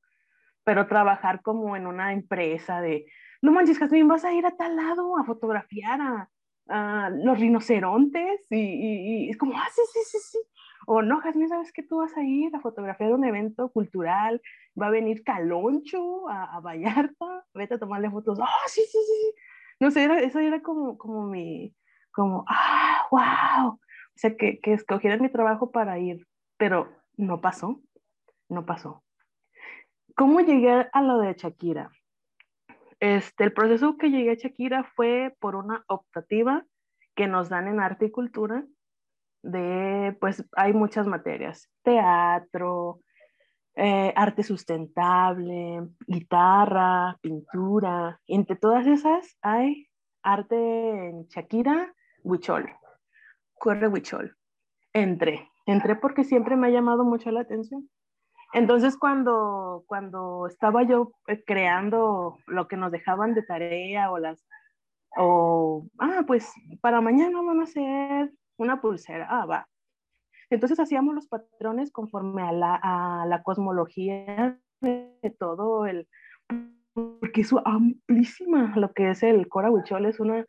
pero 0.65 0.89
trabajar 0.89 1.43
como 1.43 1.77
en 1.77 1.87
una 1.87 2.13
empresa 2.13 2.81
de, 2.81 3.07
no 3.41 3.53
manches, 3.53 3.79
Jasmine, 3.79 4.09
vas 4.09 4.25
a 4.25 4.33
ir 4.33 4.45
a 4.47 4.57
tal 4.57 4.75
lado 4.75 5.17
a 5.17 5.23
fotografiar 5.23 6.01
a, 6.01 6.29
los 6.69 7.39
rinocerontes 7.39 8.47
y, 8.51 9.31
es 9.31 9.37
como, 9.37 9.57
ah, 9.57 9.69
sí, 9.73 9.83
sí, 9.93 10.01
sí, 10.05 10.19
sí. 10.19 10.39
O 10.87 11.03
no, 11.03 11.21
Jasmine, 11.21 11.49
¿sabes 11.49 11.73
que 11.73 11.83
tú 11.83 11.99
vas 11.99 12.17
a 12.17 12.23
ir 12.23 12.55
a 12.55 12.61
fotografiar 12.61 13.13
un 13.13 13.25
evento 13.25 13.69
cultural? 13.71 14.41
Va 14.81 14.87
a 14.87 14.91
venir 14.91 15.25
Caloncho 15.25 16.29
a, 16.29 16.57
a 16.57 16.61
Vallarta, 16.61 17.45
vete 17.55 17.75
a 17.75 17.79
tomarle 17.79 18.11
fotos. 18.11 18.39
Ah, 18.41 18.67
sí, 18.67 18.83
sí, 18.83 18.99
sí. 18.99 19.35
No 19.81 19.91
sé, 19.91 20.05
eso 20.25 20.39
era 20.39 20.63
como, 20.63 20.97
como 20.97 21.27
mi, 21.27 21.75
como, 22.13 22.45
ah, 22.49 23.07
wow. 23.11 23.73
O 23.73 24.19
sea, 24.19 24.37
que, 24.37 24.61
que 24.61 24.73
escogieran 24.73 25.21
mi 25.21 25.29
trabajo 25.29 25.71
para 25.71 25.99
ir, 25.99 26.27
pero 26.57 26.89
no 27.17 27.41
pasó, 27.41 27.81
no 28.49 28.64
pasó. 28.64 29.03
¿Cómo 30.17 30.41
llegué 30.41 30.89
a 30.93 31.03
lo 31.03 31.19
de 31.19 31.35
Shakira? 31.35 31.91
Este, 33.01 33.44
el 33.44 33.53
proceso 33.53 33.97
que 33.99 34.11
llegué 34.11 34.30
a 34.30 34.34
Shakira 34.34 34.84
fue 34.84 35.36
por 35.40 35.55
una 35.55 35.84
optativa 35.88 36.64
que 37.14 37.26
nos 37.26 37.49
dan 37.49 37.68
en 37.68 37.80
arte 37.80 38.07
y 38.07 38.11
cultura 38.11 38.64
de, 39.42 40.16
pues 40.20 40.44
hay 40.57 40.72
muchas 40.72 41.07
materias, 41.07 41.70
teatro, 41.82 43.01
eh, 43.74 44.12
arte 44.16 44.42
sustentable, 44.42 45.82
guitarra, 46.07 47.18
pintura, 47.20 48.20
entre 48.26 48.57
todas 48.57 48.86
esas 48.86 49.36
hay 49.42 49.88
arte 50.22 50.57
en 50.57 51.26
Shakira, 51.26 51.94
Huichol, 52.22 52.68
corre 53.59 53.88
Huichol. 53.88 54.36
Entré, 54.92 55.51
entré 55.66 55.97
porque 55.97 56.24
siempre 56.24 56.57
me 56.57 56.68
ha 56.68 56.70
llamado 56.70 57.05
mucho 57.05 57.30
la 57.30 57.40
atención. 57.40 57.88
Entonces, 58.57 58.97
cuando, 58.97 59.85
cuando 59.87 60.47
estaba 60.47 60.83
yo 60.83 61.13
eh, 61.27 61.45
creando 61.45 62.39
lo 62.47 62.69
que 62.69 62.79
nos 62.79 62.91
dejaban 62.91 63.35
de 63.35 63.43
tarea 63.43 64.11
o 64.11 64.19
las, 64.19 64.49
o, 65.15 65.87
ah, 65.99 66.25
pues 66.27 66.51
para 66.81 67.03
mañana 67.03 67.43
van 67.43 67.61
a 67.61 67.65
hacer 67.65 68.33
una 68.57 68.81
pulsera, 68.81 69.27
ah, 69.29 69.45
va. 69.45 69.69
Entonces 70.49 70.81
hacíamos 70.81 71.15
los 71.15 71.27
patrones 71.29 71.93
conforme 71.93 72.45
a 72.45 72.53
la, 72.53 72.81
a 72.83 73.27
la 73.27 73.43
cosmología 73.43 74.59
de 74.81 75.37
todo 75.39 75.85
el, 75.85 76.09
porque 76.95 77.43
es 77.43 77.53
amplísima 77.63 78.73
lo 78.75 78.91
que 78.95 79.11
es 79.11 79.23
el 79.23 79.49
Cora 79.49 79.71
Huichol, 79.71 80.07
es 80.07 80.19
una... 80.19 80.47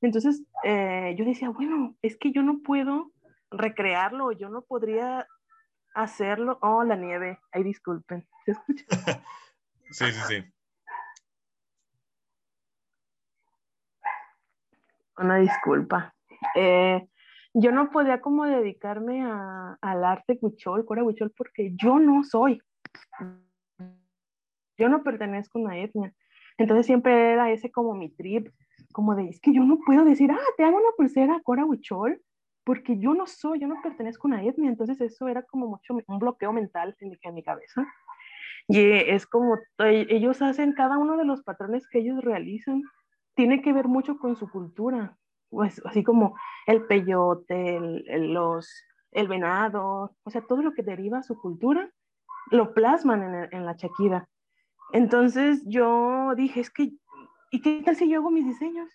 Entonces 0.00 0.42
eh, 0.64 1.14
yo 1.16 1.24
decía, 1.24 1.50
bueno, 1.50 1.94
es 2.02 2.16
que 2.16 2.32
yo 2.32 2.42
no 2.42 2.62
puedo 2.64 3.12
recrearlo, 3.52 4.32
yo 4.32 4.48
no 4.48 4.62
podría 4.62 5.24
hacerlo. 5.96 6.58
Oh, 6.62 6.84
la 6.84 6.94
nieve. 6.94 7.40
Ay, 7.50 7.64
disculpen. 7.64 8.26
¿Se 8.44 8.52
escucha? 8.52 8.84
sí, 9.90 10.04
sí, 10.12 10.20
sí. 10.28 10.44
Una 15.18 15.38
disculpa. 15.38 16.14
Eh, 16.54 17.08
yo 17.54 17.72
no 17.72 17.90
podía 17.90 18.20
como 18.20 18.44
dedicarme 18.44 19.24
al 19.24 20.04
arte 20.04 20.38
huichol, 20.40 20.84
cora 20.84 21.02
huichol, 21.02 21.32
porque 21.36 21.72
yo 21.74 21.98
no 21.98 22.22
soy. 22.22 22.60
Yo 24.76 24.90
no 24.90 25.02
pertenezco 25.02 25.58
a 25.58 25.62
una 25.62 25.78
etnia. 25.78 26.12
Entonces 26.58 26.84
siempre 26.84 27.32
era 27.32 27.50
ese 27.50 27.70
como 27.70 27.94
mi 27.94 28.10
trip, 28.10 28.48
como 28.92 29.14
de, 29.14 29.28
es 29.28 29.40
que 29.40 29.54
yo 29.54 29.62
no 29.62 29.78
puedo 29.86 30.04
decir, 30.04 30.30
ah, 30.30 30.52
te 30.58 30.64
hago 30.64 30.76
una 30.76 30.90
pulsera 30.96 31.40
cora 31.42 31.64
huichol, 31.64 32.22
porque 32.66 32.98
yo 32.98 33.14
no 33.14 33.28
soy, 33.28 33.60
yo 33.60 33.68
no 33.68 33.80
pertenezco 33.80 34.26
a 34.26 34.30
una 34.30 34.42
etnia. 34.42 34.68
Entonces 34.68 35.00
eso 35.00 35.28
era 35.28 35.42
como 35.42 35.68
mucho 35.68 35.96
un 36.08 36.18
bloqueo 36.18 36.52
mental 36.52 36.96
en 36.98 37.34
mi, 37.34 37.42
cabeza. 37.44 37.86
Y 38.66 38.80
es 38.90 39.24
como, 39.24 39.56
e, 39.78 40.08
ellos 40.10 40.42
hacen 40.42 40.72
cada 40.72 40.98
uno 40.98 41.16
de 41.16 41.24
los 41.24 41.44
patrones 41.44 41.86
que 41.86 42.00
ellos 42.00 42.24
realizan, 42.24 42.82
tiene 43.36 43.62
que 43.62 43.72
ver 43.72 43.86
mucho 43.86 44.18
con 44.18 44.34
su 44.34 44.50
cultura, 44.50 45.16
pues 45.48 45.80
así 45.84 46.02
como 46.02 46.36
el 46.66 46.84
peyote, 46.86 47.76
el, 47.76 48.32
los, 48.32 48.68
el 49.12 49.28
venado, 49.28 50.16
o 50.24 50.30
sea, 50.30 50.40
todo 50.40 50.60
lo 50.62 50.72
que 50.72 50.82
deriva 50.82 51.22
su 51.22 51.40
cultura, 51.40 51.88
lo 52.50 52.74
plasman 52.74 53.22
en, 53.22 53.48
en 53.52 53.64
la 53.64 53.76
chaquida. 53.76 54.28
Entonces 54.92 55.62
yo 55.66 56.34
dije, 56.34 56.58
es 56.58 56.70
que, 56.70 56.90
¿y 57.52 57.62
qué 57.62 57.80
tal 57.84 57.94
si 57.94 58.08
yo 58.08 58.18
hago 58.18 58.32
mis 58.32 58.46
diseños? 58.46 58.90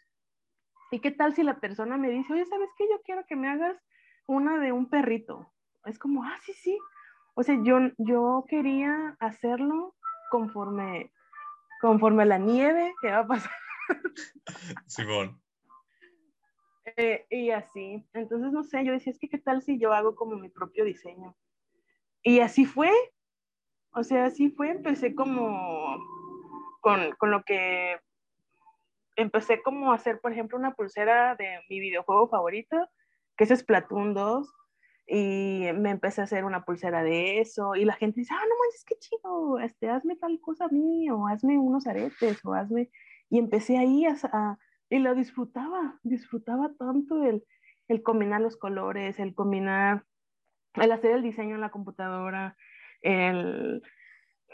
¿Y 0.91 0.99
qué 0.99 1.09
tal 1.09 1.33
si 1.33 1.41
la 1.43 1.59
persona 1.61 1.97
me 1.97 2.09
dice, 2.09 2.33
oye, 2.33 2.45
¿sabes 2.45 2.69
qué? 2.77 2.83
Yo 2.89 3.01
quiero 3.03 3.25
que 3.25 3.37
me 3.37 3.47
hagas 3.47 3.77
una 4.27 4.59
de 4.59 4.73
un 4.73 4.89
perrito. 4.89 5.49
Es 5.85 5.97
como, 5.97 6.25
ah, 6.25 6.37
sí, 6.43 6.53
sí. 6.53 6.77
O 7.33 7.43
sea, 7.43 7.57
yo, 7.63 7.77
yo 7.97 8.45
quería 8.49 9.15
hacerlo 9.19 9.95
conforme, 10.29 11.13
conforme 11.79 12.23
a 12.23 12.25
la 12.25 12.37
nieve 12.37 12.93
que 13.01 13.09
va 13.09 13.19
a 13.19 13.27
pasar. 13.27 13.51
Simón. 14.85 15.41
Eh, 16.97 17.25
y 17.29 17.51
así. 17.51 18.05
Entonces, 18.11 18.51
no 18.51 18.63
sé, 18.63 18.83
yo 18.83 18.91
decía, 18.91 19.11
es 19.11 19.19
que 19.19 19.29
qué 19.29 19.37
tal 19.37 19.61
si 19.61 19.79
yo 19.79 19.93
hago 19.93 20.13
como 20.13 20.35
mi 20.35 20.49
propio 20.49 20.83
diseño. 20.83 21.37
Y 22.21 22.41
así 22.41 22.65
fue. 22.65 22.91
O 23.93 24.03
sea, 24.03 24.25
así 24.25 24.49
fue. 24.49 24.71
Empecé 24.71 25.15
como 25.15 25.97
con, 26.81 27.13
con 27.13 27.31
lo 27.31 27.43
que 27.43 27.97
empecé 29.21 29.61
como 29.61 29.91
a 29.91 29.95
hacer, 29.95 30.19
por 30.19 30.31
ejemplo, 30.31 30.57
una 30.57 30.73
pulsera 30.73 31.35
de 31.35 31.59
mi 31.69 31.79
videojuego 31.79 32.27
favorito, 32.29 32.77
que 33.37 33.45
es 33.45 33.59
Splatoon 33.59 34.13
2, 34.13 34.53
y 35.07 35.67
me 35.75 35.89
empecé 35.91 36.21
a 36.21 36.25
hacer 36.25 36.45
una 36.45 36.63
pulsera 36.63 37.03
de 37.03 37.39
eso, 37.39 37.75
y 37.75 37.85
la 37.85 37.93
gente 37.93 38.21
dice, 38.21 38.33
ah, 38.33 38.43
no 38.47 38.55
manches, 38.57 38.85
qué 38.85 38.95
chido, 38.99 39.59
este, 39.59 39.89
hazme 39.89 40.15
tal 40.15 40.39
cosa 40.39 40.65
a 40.65 40.69
mí, 40.69 41.09
o 41.09 41.27
hazme 41.27 41.57
unos 41.57 41.87
aretes, 41.87 42.43
o 42.45 42.53
hazme, 42.53 42.89
y 43.29 43.39
empecé 43.39 43.77
ahí 43.77 44.05
a 44.05 44.57
y 44.91 44.99
lo 44.99 45.15
disfrutaba, 45.15 45.97
disfrutaba 46.03 46.73
tanto 46.77 47.23
el, 47.23 47.45
el 47.87 48.03
combinar 48.03 48.41
los 48.41 48.57
colores, 48.57 49.19
el 49.19 49.33
combinar, 49.33 50.03
el 50.73 50.91
hacer 50.91 51.11
el 51.11 51.23
diseño 51.23 51.55
en 51.55 51.61
la 51.61 51.69
computadora, 51.69 52.57
el, 53.01 53.81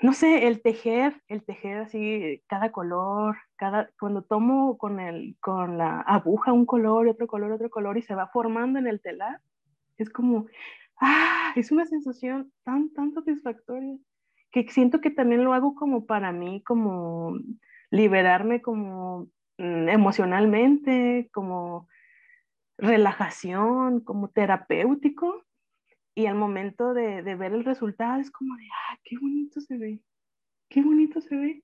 no 0.02 0.14
sé, 0.14 0.48
el 0.48 0.62
tejer, 0.62 1.22
el 1.28 1.44
tejer 1.44 1.80
así 1.80 2.44
cada 2.48 2.72
color, 2.72 3.38
cada, 3.56 3.90
cuando 4.00 4.22
tomo 4.22 4.78
con, 4.78 5.00
el, 5.00 5.38
con 5.40 5.78
la 5.78 6.02
aguja 6.02 6.54
un 6.54 6.66
color, 6.66 7.08
otro 7.08 7.28
color, 7.28 7.52
otro 7.52 7.70
color 7.70 7.98
y 7.98 8.02
se 8.02 8.16
va 8.16 8.28
formando 8.28 8.80
en 8.80 8.88
el 8.88 9.02
telar, 9.02 9.42
es 9.98 10.10
como, 10.10 10.48
ah, 11.02 11.54
es 11.56 11.72
una 11.72 11.86
sensación 11.86 12.52
tan, 12.64 12.94
tan 12.94 13.14
satisfactoria 13.14 13.98
que 14.52 14.70
siento 14.70 15.02
que 15.02 15.10
también 15.10 15.44
lo 15.44 15.54
hago 15.54 15.76
como 15.76 16.06
para 16.06 16.32
mí, 16.32 16.64
como 16.64 17.34
liberarme 17.90 18.62
como 18.62 19.30
Mm, 19.58 19.90
emocionalmente, 19.90 21.30
como 21.34 21.88
relajación, 22.78 24.02
como 24.02 24.30
terapéutico. 24.30 25.44
Y 26.18 26.26
al 26.26 26.34
momento 26.34 26.96
de, 26.96 27.22
ver 27.22 27.54
el 27.54 27.64
resultado 27.64 28.20
es 28.20 28.32
como 28.32 28.56
de, 28.56 28.64
ah, 28.74 28.98
qué 29.04 29.20
bonito 29.22 29.62
se 29.62 29.78
ve, 29.78 30.02
qué 30.68 30.82
bonito 30.82 31.22
se 31.22 31.38
ve. 31.38 31.64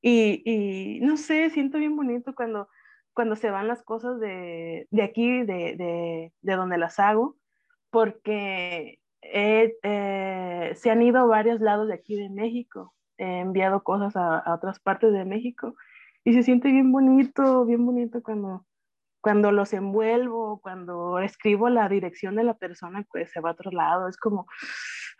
Y, 0.00 0.98
no 1.02 1.18
sé, 1.18 1.50
siento 1.50 1.76
bien 1.76 1.94
bonito 1.94 2.34
cuando, 2.34 2.70
cuando 3.12 3.36
se 3.36 3.50
van 3.50 3.68
las 3.68 3.82
cosas 3.82 4.18
de, 4.18 4.88
aquí, 5.02 5.42
de, 5.42 6.32
donde 6.40 6.78
las 6.78 6.98
hago, 7.00 7.36
porque 7.90 8.98
eh, 9.20 10.72
se 10.74 10.90
han 10.90 11.02
ido 11.02 11.18
a 11.18 11.26
varios 11.26 11.60
lados 11.60 11.88
de 11.88 11.94
aquí 11.94 12.16
de 12.16 12.30
México. 12.30 12.94
He 13.18 13.40
enviado 13.40 13.84
cosas 13.84 14.16
a 14.16 14.54
otras 14.54 14.80
partes 14.80 15.12
de 15.12 15.26
México 15.26 15.76
y 16.24 16.32
se 16.32 16.42
siente 16.42 16.72
bien 16.72 16.92
bonito, 16.92 17.66
bien 17.66 17.84
bonito 17.84 18.22
cuando, 18.22 18.64
cuando 19.22 19.52
los 19.52 19.72
envuelvo, 19.72 20.60
cuando 20.60 21.20
escribo 21.20 21.70
la 21.70 21.88
dirección 21.88 22.34
de 22.34 22.44
la 22.44 22.54
persona, 22.54 23.06
pues 23.10 23.30
se 23.30 23.40
va 23.40 23.50
a 23.50 23.52
otro 23.52 23.70
lado, 23.70 24.08
es 24.08 24.16
como, 24.18 24.46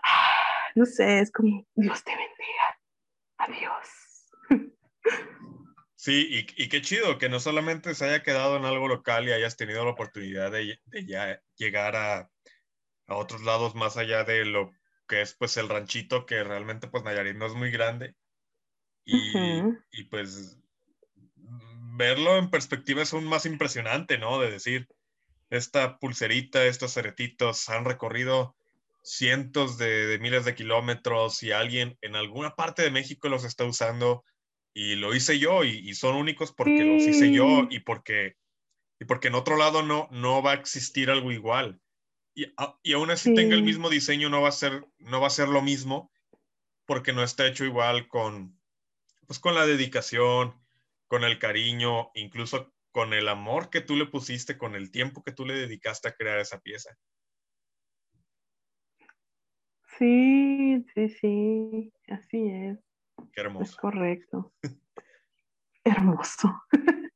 ah, 0.05 0.42
no 0.74 0.84
sé, 0.84 1.20
es 1.20 1.30
como, 1.30 1.64
Dios 1.74 2.05
te 2.05 2.11
bendiga, 2.11 2.78
adiós. 3.38 3.88
Sí, 5.94 6.26
y, 6.28 6.64
y, 6.64 6.68
qué 6.68 6.82
chido 6.82 7.16
que 7.16 7.28
no 7.28 7.38
solamente 7.38 7.94
se 7.94 8.05
haya 8.05 8.24
quedado 8.24 8.57
en 8.57 8.64
algo 8.64 8.88
local 8.88 9.28
y 9.28 9.30
hayas 9.30 9.57
tenido 9.57 9.84
la 9.84 9.92
oportunidad 9.92 10.50
de, 10.50 10.80
de 10.86 11.07
ya 11.07 11.40
llegar 11.55 11.94
a, 11.94 12.28
a, 13.07 13.14
otros 13.14 13.42
lados 13.42 13.76
más 13.76 13.96
allá 13.96 14.24
de 14.24 14.44
lo 14.44 14.72
que 15.07 15.22
es 15.22 15.36
pues 15.36 15.57
el 15.59 15.68
ranchito, 15.68 16.26
que 16.26 16.42
realmente 16.42 16.88
pues 16.88 17.05
Nayarit 17.05 17.36
no 17.36 17.46
es 17.46 17.55
muy 17.55 17.70
grande. 17.70 18.16
Y, 19.05 19.32
y 19.92 20.05
pues 20.11 20.61
verlo 21.93 22.38
en 22.38 22.51
perspectiva 22.51 23.03
es 23.03 23.12
aún 23.12 23.24
más 23.26 23.47
impresionante, 23.47 24.18
¿no? 24.18 24.40
De 24.40 24.51
decir, 24.51 24.88
esta 25.51 25.99
pulserita, 25.99 26.64
estos 26.64 26.97
aretitos 26.97 27.68
han 27.68 27.84
recorrido 27.84 28.57
cientos 29.03 29.76
de, 29.76 30.18
miles 30.20 30.45
de 30.45 30.55
kilómetros 30.55 31.43
y 31.43 31.53
alguien 31.53 31.99
en 32.01 32.16
alguna 32.16 32.55
parte 32.55 32.82
de 32.82 32.90
México 32.90 33.28
los 33.28 33.45
está 33.45 33.64
usando 33.64 34.24
y 34.72 34.95
lo 34.95 35.14
hice 35.14 35.38
yo 35.38 35.64
y, 35.64 35.95
son 35.95 36.16
únicos 36.16 36.53
porque 36.53 36.82
los 36.84 37.03
hice 37.03 37.30
yo 37.30 37.66
y 37.68 37.80
porque, 37.80 38.36
y 38.99 39.05
porque 39.05 39.28
en 39.28 39.34
otro 39.34 39.59
lado 39.59 39.82
no, 39.82 40.09
no 40.11 40.43
va 40.43 40.53
a 40.53 40.55
existir 40.55 41.11
algo 41.11 41.30
igual. 41.30 41.78
Y, 42.34 42.47
y 42.82 42.95
aún 42.95 43.11
así 43.11 43.34
tenga 43.34 43.55
el 43.55 43.62
mismo 43.62 43.90
diseño, 43.90 44.30
no 44.30 44.40
va, 44.40 44.49
a 44.49 44.53
ser, 44.53 44.86
no 44.99 45.20
va 45.20 45.26
a 45.26 45.30
ser 45.30 45.49
lo 45.49 45.61
mismo 45.61 46.11
porque 46.86 47.12
no 47.12 47.22
está 47.22 47.47
hecho 47.47 47.66
igual 47.66 48.09
con, 48.09 48.59
pues, 49.26 49.38
con 49.38 49.55
la 49.55 49.66
dedicación, 49.66 50.61
con 51.12 51.24
el 51.24 51.38
cariño, 51.38 52.10
incluso 52.14 52.72
con 52.90 53.12
el 53.12 53.28
amor 53.28 53.68
que 53.68 53.82
tú 53.82 53.96
le 53.96 54.06
pusiste, 54.06 54.56
con 54.56 54.74
el 54.74 54.90
tiempo 54.90 55.22
que 55.22 55.32
tú 55.32 55.44
le 55.44 55.52
dedicaste 55.52 56.08
a 56.08 56.14
crear 56.14 56.38
esa 56.38 56.60
pieza. 56.60 56.96
Sí, 59.98 60.82
sí, 60.94 61.10
sí, 61.10 61.92
así 62.08 62.48
es. 62.48 62.78
Qué 63.30 63.42
hermoso. 63.42 63.72
Es 63.72 63.76
correcto. 63.76 64.54
hermoso. 65.84 66.48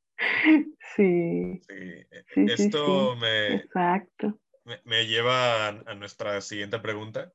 sí. 0.95 1.59
sí. 1.67 2.47
Esto 2.49 3.17
me, 3.17 3.55
Exacto. 3.55 4.39
Me, 4.85 5.07
lleva 5.07 5.69
a, 5.69 5.95
nuestra 5.95 6.43
siguiente 6.43 6.79
pregunta, 6.81 7.33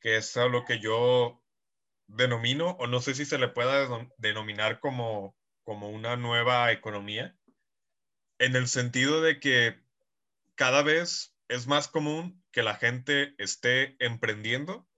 que 0.00 0.16
es 0.16 0.38
algo 0.38 0.64
que 0.64 0.78
yo 0.78 1.42
denomino, 2.06 2.70
o 2.78 2.86
no 2.86 3.00
sé 3.00 3.14
si 3.14 3.26
se 3.26 3.36
le 3.36 3.48
pueda 3.48 4.08
denominar 4.16 4.80
como 4.80 5.36
como 5.66 5.90
una 5.90 6.16
nueva 6.16 6.70
economía, 6.70 7.36
en 8.38 8.54
el 8.54 8.68
sentido 8.68 9.20
de 9.20 9.40
que 9.40 9.76
cada 10.54 10.82
vez 10.82 11.34
es 11.48 11.66
más 11.66 11.88
común 11.88 12.40
que 12.52 12.62
la 12.62 12.76
gente 12.76 13.34
esté 13.36 13.96
emprendiendo 13.98 14.88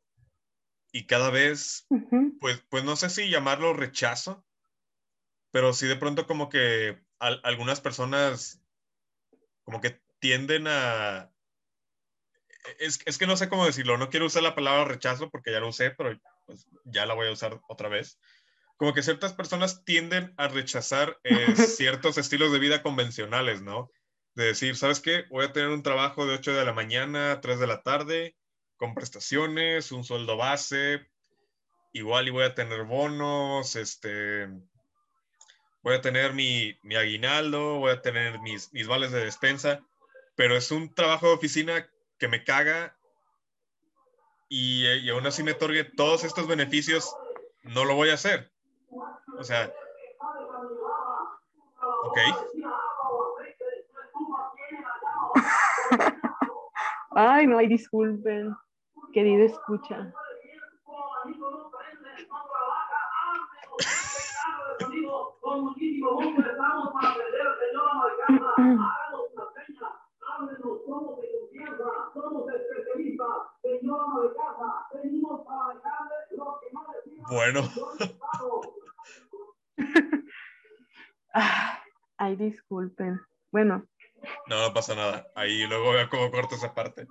y 0.93 1.07
cada 1.07 1.31
vez, 1.31 1.87
pues, 2.39 2.63
pues 2.69 2.85
no 2.85 2.97
sé 2.97 3.09
si 3.09 3.31
llamarlo 3.31 3.73
rechazo, 3.73 4.47
pero 5.51 5.73
sí 5.73 5.87
de 5.87 5.97
pronto 5.97 6.27
como 6.27 6.51
que 6.51 7.03
algunas 7.19 7.81
personas 7.81 8.63
como 9.63 9.81
que 9.81 10.03
tienden 10.19 10.67
a... 10.69 11.33
Es, 12.79 13.01
es, 13.07 13.17
que 13.17 13.27
no 13.27 13.39
sé 13.39 13.49
cómo 13.49 13.65
decirlo, 13.65 13.97
no 13.97 14.11
quiero 14.11 14.27
usar 14.27 14.43
la 14.43 14.55
palabra 14.55 14.85
rechazo 14.85 15.31
porque 15.31 15.51
ya 15.51 15.61
lo 15.61 15.69
usé, 15.69 15.93
pero 15.93 16.21
pues 16.45 16.67
ya 16.85 17.07
la 17.07 17.15
voy 17.15 17.29
a 17.29 17.33
usar 17.33 17.59
otra 17.69 17.89
vez 17.89 18.19
como 18.79 18.95
que 18.95 19.03
ciertas 19.03 19.35
personas 19.35 19.85
tienden 19.85 20.33
a 20.39 20.49
rechazar 20.49 21.19
eh, 21.25 21.55
ciertos 21.57 22.17
estilos 22.17 22.51
de 22.53 22.61
vida 22.61 22.83
convencionales, 22.83 23.61
¿no? 23.61 23.91
De 24.35 24.47
decir, 24.47 24.77
¿sabes 24.77 25.01
qué? 25.01 25.25
Voy 25.31 25.45
a 25.45 25.53
tener 25.53 25.69
un 25.69 25.83
trabajo 25.83 26.25
de 26.25 26.35
8 26.35 26.55
de 26.55 26.65
la 26.65 26.73
mañana 26.73 27.33
a 27.33 27.41
3 27.41 27.59
de 27.59 27.67
la 27.67 27.83
tarde, 27.83 28.37
con 28.77 28.95
prestaciones, 28.95 29.91
un 29.91 30.05
sueldo 30.05 30.37
base, 30.37 31.05
igual 31.93 32.29
y 32.29 32.31
voy 32.31 32.45
a 32.45 32.55
tener 32.55 32.85
bonos, 32.85 33.75
este, 33.75 34.47
voy 35.83 35.97
a 35.97 36.01
tener 36.01 36.33
mi, 36.33 36.79
mi 36.83 36.95
aguinaldo, 36.95 37.81
voy 37.81 37.91
a 37.91 38.01
tener 38.01 38.39
mis, 38.39 38.73
mis 38.73 38.87
vales 38.87 39.11
de 39.11 39.25
despensa, 39.25 39.81
pero 40.37 40.57
es 40.57 40.71
un 40.71 40.95
trabajo 40.95 41.27
de 41.27 41.35
oficina 41.35 41.91
que 42.17 42.29
me 42.29 42.45
caga 42.45 42.97
y, 44.49 44.87
y 44.87 45.11
aún 45.11 45.27
así 45.27 45.43
me 45.43 45.53
otorgue 45.53 45.83
todos 45.83 46.23
estos 46.23 46.47
beneficios, 46.47 47.13
no 47.65 47.85
lo 47.85 47.97
voy 47.97 48.11
a 48.11 48.15
hacer. 48.15 48.53
O 49.39 49.45
sea, 49.45 49.73
ok. 52.05 52.19
Ay, 57.11 57.47
no, 57.49 57.59
ay, 57.59 57.67
disculpen, 57.67 58.55
querido 59.13 59.45
escucha. 59.45 60.13
Bueno. 77.29 77.63
Ah, 81.35 81.83
ay, 82.17 82.37
disculpen. 82.37 83.21
Bueno. 83.53 83.87
No, 84.47 84.61
no 84.63 84.75
pasa 84.75 84.95
nada. 84.95 85.31
Ahí 85.35 85.67
luego 85.67 85.93
veo 85.93 86.09
cómo 86.09 86.31
corto 86.31 86.57
esa 86.57 86.75
parte. 86.75 87.07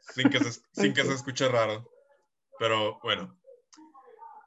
Sin 0.00 0.30
que 0.30 0.38
se, 0.40 0.60
sin 0.72 0.94
que 0.94 1.04
se 1.04 1.14
escuche 1.14 1.48
raro. 1.48 1.88
Pero 2.58 2.98
bueno. 3.02 3.38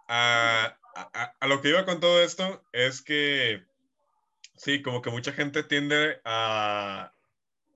A, 0.07 0.77
a, 1.39 1.47
lo 1.47 1.61
que 1.61 1.69
iba 1.69 1.85
con 1.85 1.99
todo 2.01 2.21
esto 2.21 2.63
es 2.73 3.01
que 3.01 3.63
sí, 4.55 4.81
como 4.81 5.01
que 5.01 5.09
mucha 5.09 5.31
gente 5.31 5.63
tiende 5.63 6.19
a, 6.25 7.13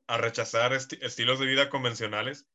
a 0.07 0.17
rechazar 0.17 0.73
estilos 0.73 1.39
de 1.39 1.45
vida 1.45 1.69
convencionales 1.69 2.45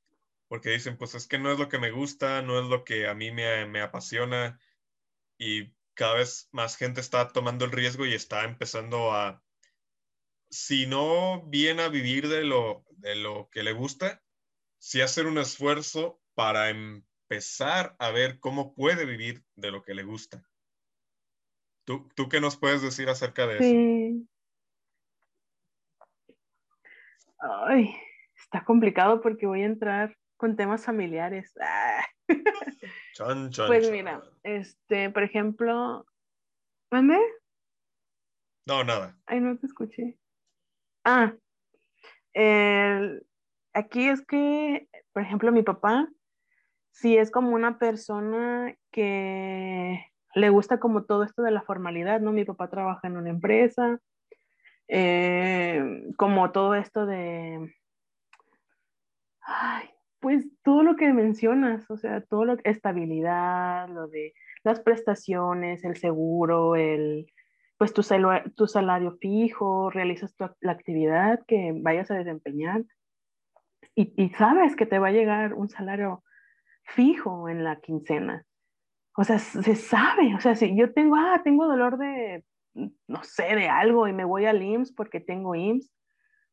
porque 0.51 0.71
dicen, 0.71 0.97
pues 0.97 1.15
es 1.15 1.29
que 1.29 1.39
no 1.39 1.53
es 1.53 1.61
lo 1.61 1.69
que 1.69 1.79
me 1.79 1.93
gusta, 1.93 2.43
no 2.43 2.59
es 2.59 2.67
lo 2.67 2.85
que 2.85 3.07
a 3.07 3.15
mí 3.15 3.31
me, 3.31 3.67
me 3.67 3.81
apasiona 3.83 4.59
y 5.41 5.73
cada 5.95 6.17
vez 6.17 6.51
más 6.53 6.77
gente 6.77 7.01
está 7.01 7.29
tomando 7.29 7.65
el 7.65 7.73
riesgo 7.73 8.05
y 8.05 8.13
está 8.13 8.45
empezando 8.45 9.13
a, 9.13 9.43
si 10.51 10.87
no 10.87 11.47
viene 11.47 11.83
a 11.83 11.89
vivir 11.89 12.29
de 12.29 12.45
lo, 12.45 12.85
de 12.91 13.17
lo 13.17 13.49
que 13.51 13.63
le 13.63 13.73
gusta, 13.73 14.23
sí 14.79 15.01
hacer 15.01 15.27
un 15.27 15.39
esfuerzo 15.39 16.21
para 16.35 16.69
empezar 16.69 17.97
a 17.99 18.11
ver 18.11 18.39
cómo 18.39 18.75
puede 18.75 19.07
vivir 19.07 19.43
de 19.57 19.71
lo 19.71 19.83
que 19.83 19.95
le 19.95 20.03
gusta. 20.03 20.45
¿Tú, 21.85 22.07
tú 22.15 22.29
qué 22.29 22.39
nos 22.39 22.59
puedes 22.59 22.83
decir 22.83 23.09
acerca 23.09 23.47
de 23.47 23.59
sí. 23.59 24.29
Ay, 27.39 27.97
está 28.37 28.63
complicado 28.63 29.23
porque 29.23 29.47
voy 29.47 29.63
a 29.63 29.67
entrar 29.67 30.15
con 30.37 30.55
temas 30.55 30.85
familiares. 30.85 31.55
Ah. 31.59 32.05
pues 33.67 33.91
mira, 33.91 34.23
este, 34.43 35.11
por 35.11 35.23
ejemplo, 35.23 36.07
¿mande? 36.91 37.19
No, 38.67 38.85
nada. 38.85 39.17
Ay, 39.27 39.41
no 39.41 39.57
te 39.59 39.67
escuché. 39.67 40.19
Ah, 41.05 41.35
aquí 43.73 44.09
es 44.09 44.25
que, 44.27 44.89
por 45.13 45.23
ejemplo, 45.23 45.53
mi 45.53 45.63
papá, 45.63 46.09
sí 46.91 47.17
es 47.17 47.31
como 47.31 47.51
una 47.51 47.79
persona 47.79 48.75
que 48.91 50.05
le 50.35 50.51
gusta 50.51 50.79
como 50.79 51.05
todo 51.05 51.25
esto 51.25 51.43
de 51.43 51.51
la 51.51 51.63
formalidad, 51.63 52.21
¿no? 52.21 52.33
Mi 52.33 52.45
papá 52.45 52.69
trabaja 52.69 53.09
en 53.09 53.17
una 53.17 53.31
empresa, 53.31 54.01
eh, 54.89 55.83
como 56.17 56.53
todo 56.53 56.75
esto 56.75 57.07
de, 57.07 57.75
ay, 59.41 59.91
pues 60.21 60.47
todo 60.63 60.83
lo 60.83 60.97
que 60.97 61.13
mencionas, 61.13 61.91
o 61.91 61.97
sea, 61.97 62.21
todo 62.21 62.45
lo 62.45 62.57
estabilidad, 62.65 63.89
lo 63.89 64.07
de 64.09 64.35
las 64.63 64.81
prestaciones, 64.81 65.85
el 65.85 65.97
seguro, 65.97 66.77
el 66.77 67.27
pues 67.79 67.95
tu, 67.95 68.03
tu 68.55 68.67
salario 68.67 69.17
fijo, 69.23 69.89
realizas 69.89 70.35
la 70.61 70.73
actividad 70.73 71.41
que 71.47 71.73
vayas 71.75 72.11
a 72.11 72.15
desempeñar 72.15 72.85
y, 73.95 74.13
y, 74.23 74.29
sabes 74.31 74.77
que 74.77 74.85
te 74.85 74.99
va 74.99 75.09
a 75.09 75.13
llegar 75.13 75.55
un 75.55 75.71
salario 75.71 76.23
fijo 76.85 77.49
en 77.49 77.65
la 77.65 77.81
quincena. 77.81 78.45
O 79.17 79.25
sea, 79.25 79.39
se 79.39 79.75
sabe, 79.75 80.35
o 80.35 80.41
sea, 80.41 80.55
si 80.55 80.77
yo 80.77 80.93
tengo, 80.93 81.17
ah, 81.17 81.41
tengo 81.43 81.67
dolor 81.67 81.97
de, 81.99 82.45
no 82.75 83.23
sé, 83.23 83.55
de 83.57 83.69
algo 83.69 84.07
y 84.09 84.13
me 84.13 84.25
voy 84.25 84.47
al 84.47 84.63
IMSS 84.63 84.93
porque 84.93 85.21
tengo 85.21 85.55
IMSS, 85.55 85.91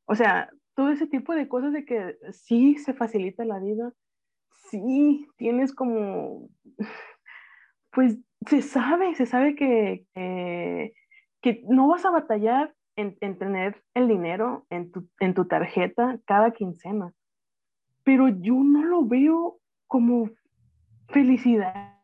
o 0.05 0.15
sea, 0.15 0.49
todo 0.77 0.89
ese 0.89 1.07
tipo 1.07 1.33
de 1.33 1.47
cosas 1.47 1.73
de 1.73 1.85
que 1.85 2.17
sí 2.31 2.77
se 2.77 2.93
facilita 2.93 3.43
la 3.43 3.57
vida, 3.57 3.91
sí 4.69 5.27
tienes 5.35 5.73
como, 5.73 6.49
pues 7.91 8.19
se 8.45 8.61
sabe, 8.61 9.15
se 9.15 9.25
sabe 9.25 9.55
que, 9.55 10.05
que, 11.41 11.63
no 11.67 11.87
vas 11.87 12.05
a 12.05 12.11
batallar 12.11 12.75
en, 12.95 13.17
en, 13.21 13.39
tener 13.39 13.83
el 13.95 14.07
dinero 14.07 14.67
en 14.69 14.91
tu, 14.91 15.09
en 15.19 15.33
tu 15.33 15.45
tarjeta 15.45 16.19
cada 16.27 16.51
quincena, 16.51 17.11
pero 18.03 18.27
yo 18.27 18.53
no 18.53 18.83
lo 18.83 19.03
veo 19.03 19.57
como 19.87 20.29
felicidad, 21.09 21.99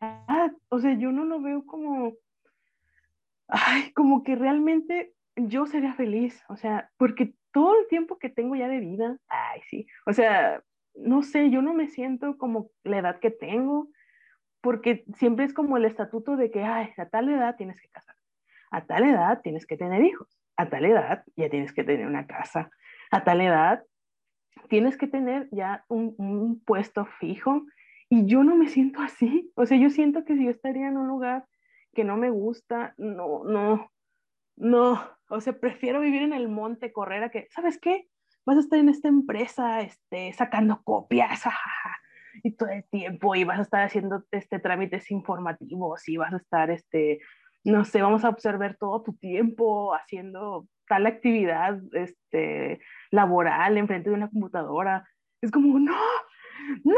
o 0.69 0.79
sea, 0.79 0.97
yo 0.97 1.11
no 1.11 1.25
lo 1.25 1.39
veo 1.41 1.63
como, 1.67 2.13
ay, 3.49 3.91
como 3.93 4.23
que 4.23 4.35
realmente 4.35 5.13
yo 5.35 5.67
sería 5.67 5.93
feliz, 5.93 6.43
o 6.49 6.57
sea, 6.57 6.89
porque 6.97 7.35
todo 7.53 7.79
el 7.79 7.87
tiempo 7.87 8.17
que 8.17 8.29
tengo 8.29 8.55
ya 8.55 8.67
de 8.67 8.79
vida, 8.79 9.17
ay, 9.29 9.61
sí, 9.69 9.87
o 10.05 10.11
sea, 10.11 10.61
no 10.95 11.23
sé, 11.23 11.49
yo 11.49 11.61
no 11.61 11.73
me 11.73 11.87
siento 11.87 12.37
como 12.37 12.69
la 12.83 12.97
edad 12.97 13.19
que 13.19 13.31
tengo, 13.31 13.87
porque 14.59 15.05
siempre 15.15 15.45
es 15.45 15.53
como 15.53 15.77
el 15.77 15.85
estatuto 15.85 16.35
de 16.35 16.51
que, 16.51 16.63
ay, 16.63 16.89
a 16.97 17.05
tal 17.05 17.29
edad 17.29 17.55
tienes 17.55 17.79
que 17.79 17.89
casar, 17.89 18.15
a 18.71 18.85
tal 18.85 19.05
edad 19.05 19.41
tienes 19.41 19.65
que 19.65 19.77
tener 19.77 20.03
hijos, 20.03 20.27
a 20.57 20.69
tal 20.69 20.85
edad 20.85 21.23
ya 21.35 21.49
tienes 21.49 21.71
que 21.73 21.83
tener 21.83 22.07
una 22.07 22.27
casa, 22.27 22.69
a 23.11 23.23
tal 23.23 23.39
edad 23.39 23.83
tienes 24.67 24.97
que 24.97 25.07
tener 25.07 25.47
ya 25.51 25.85
un, 25.87 26.15
un 26.17 26.59
puesto 26.63 27.05
fijo, 27.05 27.63
y 28.09 28.25
yo 28.25 28.43
no 28.43 28.55
me 28.55 28.67
siento 28.67 29.01
así, 29.01 29.51
o 29.55 29.65
sea, 29.65 29.77
yo 29.77 29.89
siento 29.89 30.25
que 30.25 30.35
si 30.35 30.45
yo 30.45 30.49
estaría 30.49 30.87
en 30.87 30.97
un 30.97 31.07
lugar 31.07 31.45
que 31.93 32.03
no 32.03 32.17
me 32.17 32.29
gusta, 32.29 32.93
no, 32.97 33.43
no, 33.43 33.91
no, 34.55 35.01
o 35.29 35.41
sea, 35.41 35.53
prefiero 35.53 35.99
vivir 35.99 36.21
en 36.21 36.33
el 36.33 36.47
monte, 36.47 36.93
correr 36.93 37.23
a 37.23 37.29
que, 37.29 37.47
¿sabes 37.51 37.79
qué? 37.79 38.07
Vas 38.45 38.57
a 38.57 38.59
estar 38.59 38.79
en 38.79 38.89
esta 38.89 39.07
empresa, 39.07 39.81
este, 39.81 40.33
sacando 40.33 40.81
copias, 40.83 41.43
y 42.43 42.51
todo 42.55 42.69
el 42.69 42.83
tiempo, 42.85 43.35
y 43.35 43.43
vas 43.43 43.59
a 43.59 43.63
estar 43.63 43.83
haciendo 43.83 44.23
este, 44.31 44.59
trámites 44.59 45.11
informativos, 45.11 46.07
y 46.07 46.17
vas 46.17 46.33
a 46.33 46.37
estar, 46.37 46.69
este, 46.69 47.19
no 47.63 47.85
sé, 47.85 48.01
vamos 48.01 48.25
a 48.25 48.29
observar 48.29 48.77
todo 48.77 49.03
tu 49.03 49.13
tiempo 49.13 49.93
haciendo 49.93 50.67
tal 50.87 51.05
actividad, 51.05 51.79
este, 51.93 52.79
laboral, 53.11 53.77
enfrente 53.77 54.09
de 54.09 54.15
una 54.15 54.29
computadora. 54.29 55.07
Es 55.41 55.51
como, 55.51 55.79
no, 55.79 55.95
no, 56.83 56.95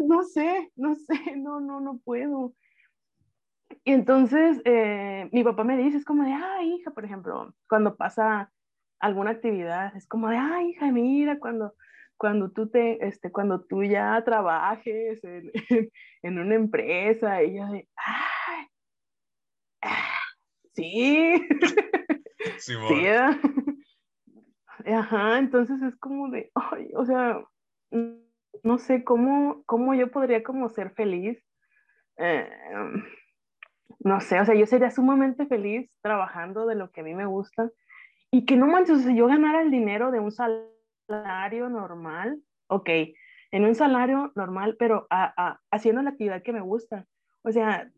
no 0.00 0.22
sé, 0.22 0.70
no 0.76 0.94
sé, 0.94 1.36
no, 1.36 1.60
no, 1.60 1.80
no 1.80 1.98
puedo. 2.04 2.54
Y 3.84 3.92
entonces 3.92 4.60
eh, 4.64 5.28
mi 5.32 5.44
papá 5.44 5.64
me 5.64 5.76
dice, 5.76 5.98
es 5.98 6.04
como 6.04 6.24
de, 6.24 6.32
ay, 6.32 6.74
hija, 6.74 6.90
por 6.90 7.04
ejemplo, 7.04 7.54
cuando 7.68 7.96
pasa 7.96 8.50
alguna 9.00 9.32
actividad, 9.32 9.94
es 9.96 10.06
como 10.06 10.28
de, 10.28 10.36
ay, 10.36 10.70
hija, 10.70 10.90
mira, 10.90 11.38
cuando, 11.38 11.74
cuando 12.16 12.50
tú 12.50 12.68
te, 12.68 13.06
este, 13.06 13.30
cuando 13.30 13.64
tú 13.64 13.84
ya 13.84 14.22
trabajes 14.24 15.22
en, 15.22 15.50
en, 16.22 16.38
una 16.38 16.54
empresa, 16.54 17.42
y 17.42 17.56
yo 17.56 17.66
de, 17.66 17.88
ay, 17.96 18.66
ah, 19.82 20.20
sí, 20.74 21.34
sí, 22.58 22.74
sí 22.88 23.06
Ajá, 24.86 25.38
entonces 25.38 25.82
es 25.82 25.96
como 25.96 26.30
de, 26.30 26.50
ay, 26.54 26.90
o 26.94 27.04
sea, 27.04 27.42
no 28.62 28.78
sé 28.78 29.04
cómo, 29.04 29.62
cómo 29.66 29.94
yo 29.94 30.10
podría 30.10 30.42
como 30.42 30.68
ser 30.68 30.90
feliz. 30.94 31.42
Eh, 32.16 32.48
no 34.00 34.20
sé, 34.20 34.40
o 34.40 34.44
sea, 34.44 34.54
yo 34.54 34.66
sería 34.66 34.90
sumamente 34.90 35.46
feliz 35.46 35.90
trabajando 36.02 36.66
de 36.66 36.74
lo 36.74 36.90
que 36.90 37.00
a 37.00 37.04
mí 37.04 37.14
me 37.14 37.26
gusta 37.26 37.70
y 38.30 38.44
que 38.44 38.56
no 38.56 38.66
manches, 38.66 38.98
o 38.98 39.00
sea, 39.00 39.14
yo 39.14 39.26
ganara 39.26 39.62
el 39.62 39.70
dinero 39.70 40.10
de 40.10 40.20
un 40.20 40.30
salario 40.30 41.68
normal, 41.68 42.40
ok, 42.68 42.90
en 43.50 43.64
un 43.64 43.74
salario 43.74 44.32
normal, 44.34 44.76
pero 44.78 45.06
haciendo 45.70 46.02
la 46.02 46.10
actividad 46.10 46.42
que 46.42 46.52
me 46.52 46.60
gusta. 46.60 47.06
O 47.42 47.50
sea, 47.50 47.90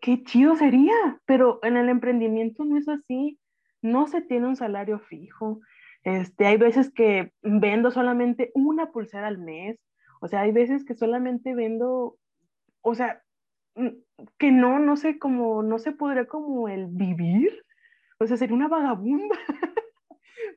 qué 0.00 0.22
chido 0.24 0.56
sería, 0.56 0.94
pero 1.24 1.60
en 1.62 1.76
el 1.76 1.88
emprendimiento 1.88 2.64
no 2.64 2.76
es 2.76 2.88
así, 2.88 3.38
no 3.80 4.06
se 4.06 4.20
tiene 4.20 4.46
un 4.46 4.56
salario 4.56 4.98
fijo. 4.98 5.60
Este, 6.04 6.46
hay 6.46 6.56
veces 6.56 6.92
que 6.92 7.32
vendo 7.42 7.90
solamente 7.90 8.50
una 8.54 8.90
pulsera 8.90 9.26
al 9.26 9.38
mes, 9.38 9.78
o 10.20 10.28
sea, 10.28 10.42
hay 10.42 10.52
veces 10.52 10.84
que 10.84 10.94
solamente 10.94 11.54
vendo, 11.54 12.18
o 12.82 12.94
sea, 12.94 13.22
que 14.38 14.52
no, 14.52 14.78
no 14.78 14.96
sé 14.96 15.18
cómo, 15.18 15.62
no 15.62 15.78
se 15.78 15.92
podría 15.92 16.26
como 16.26 16.68
el 16.68 16.86
vivir, 16.86 17.64
o 18.18 18.26
sea, 18.26 18.36
sería 18.36 18.56
una 18.56 18.68
vagabunda, 18.68 19.36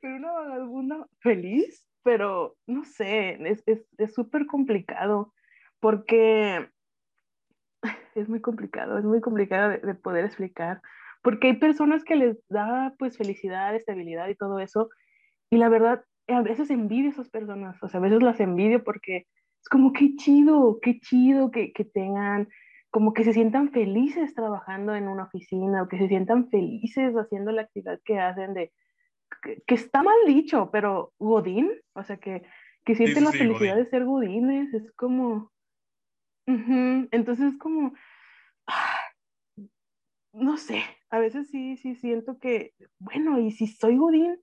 pero 0.02 0.16
una 0.16 0.32
vagabunda 0.32 1.06
feliz, 1.20 1.86
pero 2.02 2.56
no 2.66 2.84
sé, 2.84 3.38
es 3.96 4.14
súper 4.14 4.42
es, 4.42 4.48
complicado, 4.48 5.32
porque 5.80 6.68
es 8.14 8.28
muy 8.28 8.40
complicado, 8.40 8.98
es 8.98 9.04
muy 9.04 9.20
complicado 9.20 9.70
de, 9.70 9.78
de, 9.78 9.94
poder 9.94 10.24
explicar, 10.24 10.82
porque 11.22 11.48
hay 11.48 11.56
personas 11.56 12.04
que 12.04 12.16
les 12.16 12.38
da 12.48 12.94
pues 12.98 13.16
felicidad, 13.16 13.74
estabilidad 13.74 14.28
y 14.28 14.34
todo 14.34 14.60
eso, 14.60 14.90
y 15.50 15.56
la 15.56 15.68
verdad, 15.68 16.04
a 16.28 16.42
veces 16.42 16.70
envidio 16.70 17.08
a 17.10 17.12
esas 17.12 17.30
personas, 17.30 17.82
o 17.82 17.88
sea, 17.88 18.00
a 18.00 18.02
veces 18.02 18.22
las 18.22 18.40
envidio 18.40 18.82
porque 18.82 19.26
es 19.62 19.68
como 19.70 19.92
qué 19.92 20.16
chido, 20.16 20.78
qué 20.82 20.98
chido 21.00 21.50
que, 21.50 21.72
que 21.72 21.84
tengan, 21.84 22.48
como 22.94 23.12
que 23.12 23.24
se 23.24 23.32
sientan 23.32 23.72
felices 23.72 24.36
trabajando 24.36 24.94
en 24.94 25.08
una 25.08 25.24
oficina 25.24 25.82
o 25.82 25.88
que 25.88 25.98
se 25.98 26.06
sientan 26.06 26.48
felices 26.48 27.12
haciendo 27.16 27.50
la 27.50 27.62
actividad 27.62 27.98
que 28.04 28.20
hacen 28.20 28.54
de, 28.54 28.72
que, 29.42 29.74
está 29.74 30.04
mal 30.04 30.14
dicho, 30.28 30.70
pero 30.70 31.12
Godín, 31.18 31.72
o 31.94 32.04
sea, 32.04 32.18
que, 32.18 32.44
que 32.84 32.94
sienten 32.94 33.24
la 33.24 33.32
felicidad 33.32 33.74
de 33.74 33.86
ser 33.86 34.04
Godines, 34.04 34.72
es 34.72 34.92
como, 34.92 35.50
entonces 36.46 37.54
es 37.54 37.58
como, 37.58 37.94
ah, 38.68 39.00
no 40.32 40.56
sé, 40.56 40.84
a 41.10 41.18
veces 41.18 41.50
sí, 41.50 41.76
sí 41.76 41.96
siento 41.96 42.38
que, 42.38 42.74
bueno, 43.00 43.40
y 43.40 43.50
si 43.50 43.66
soy 43.66 43.96
Godín, 43.96 44.40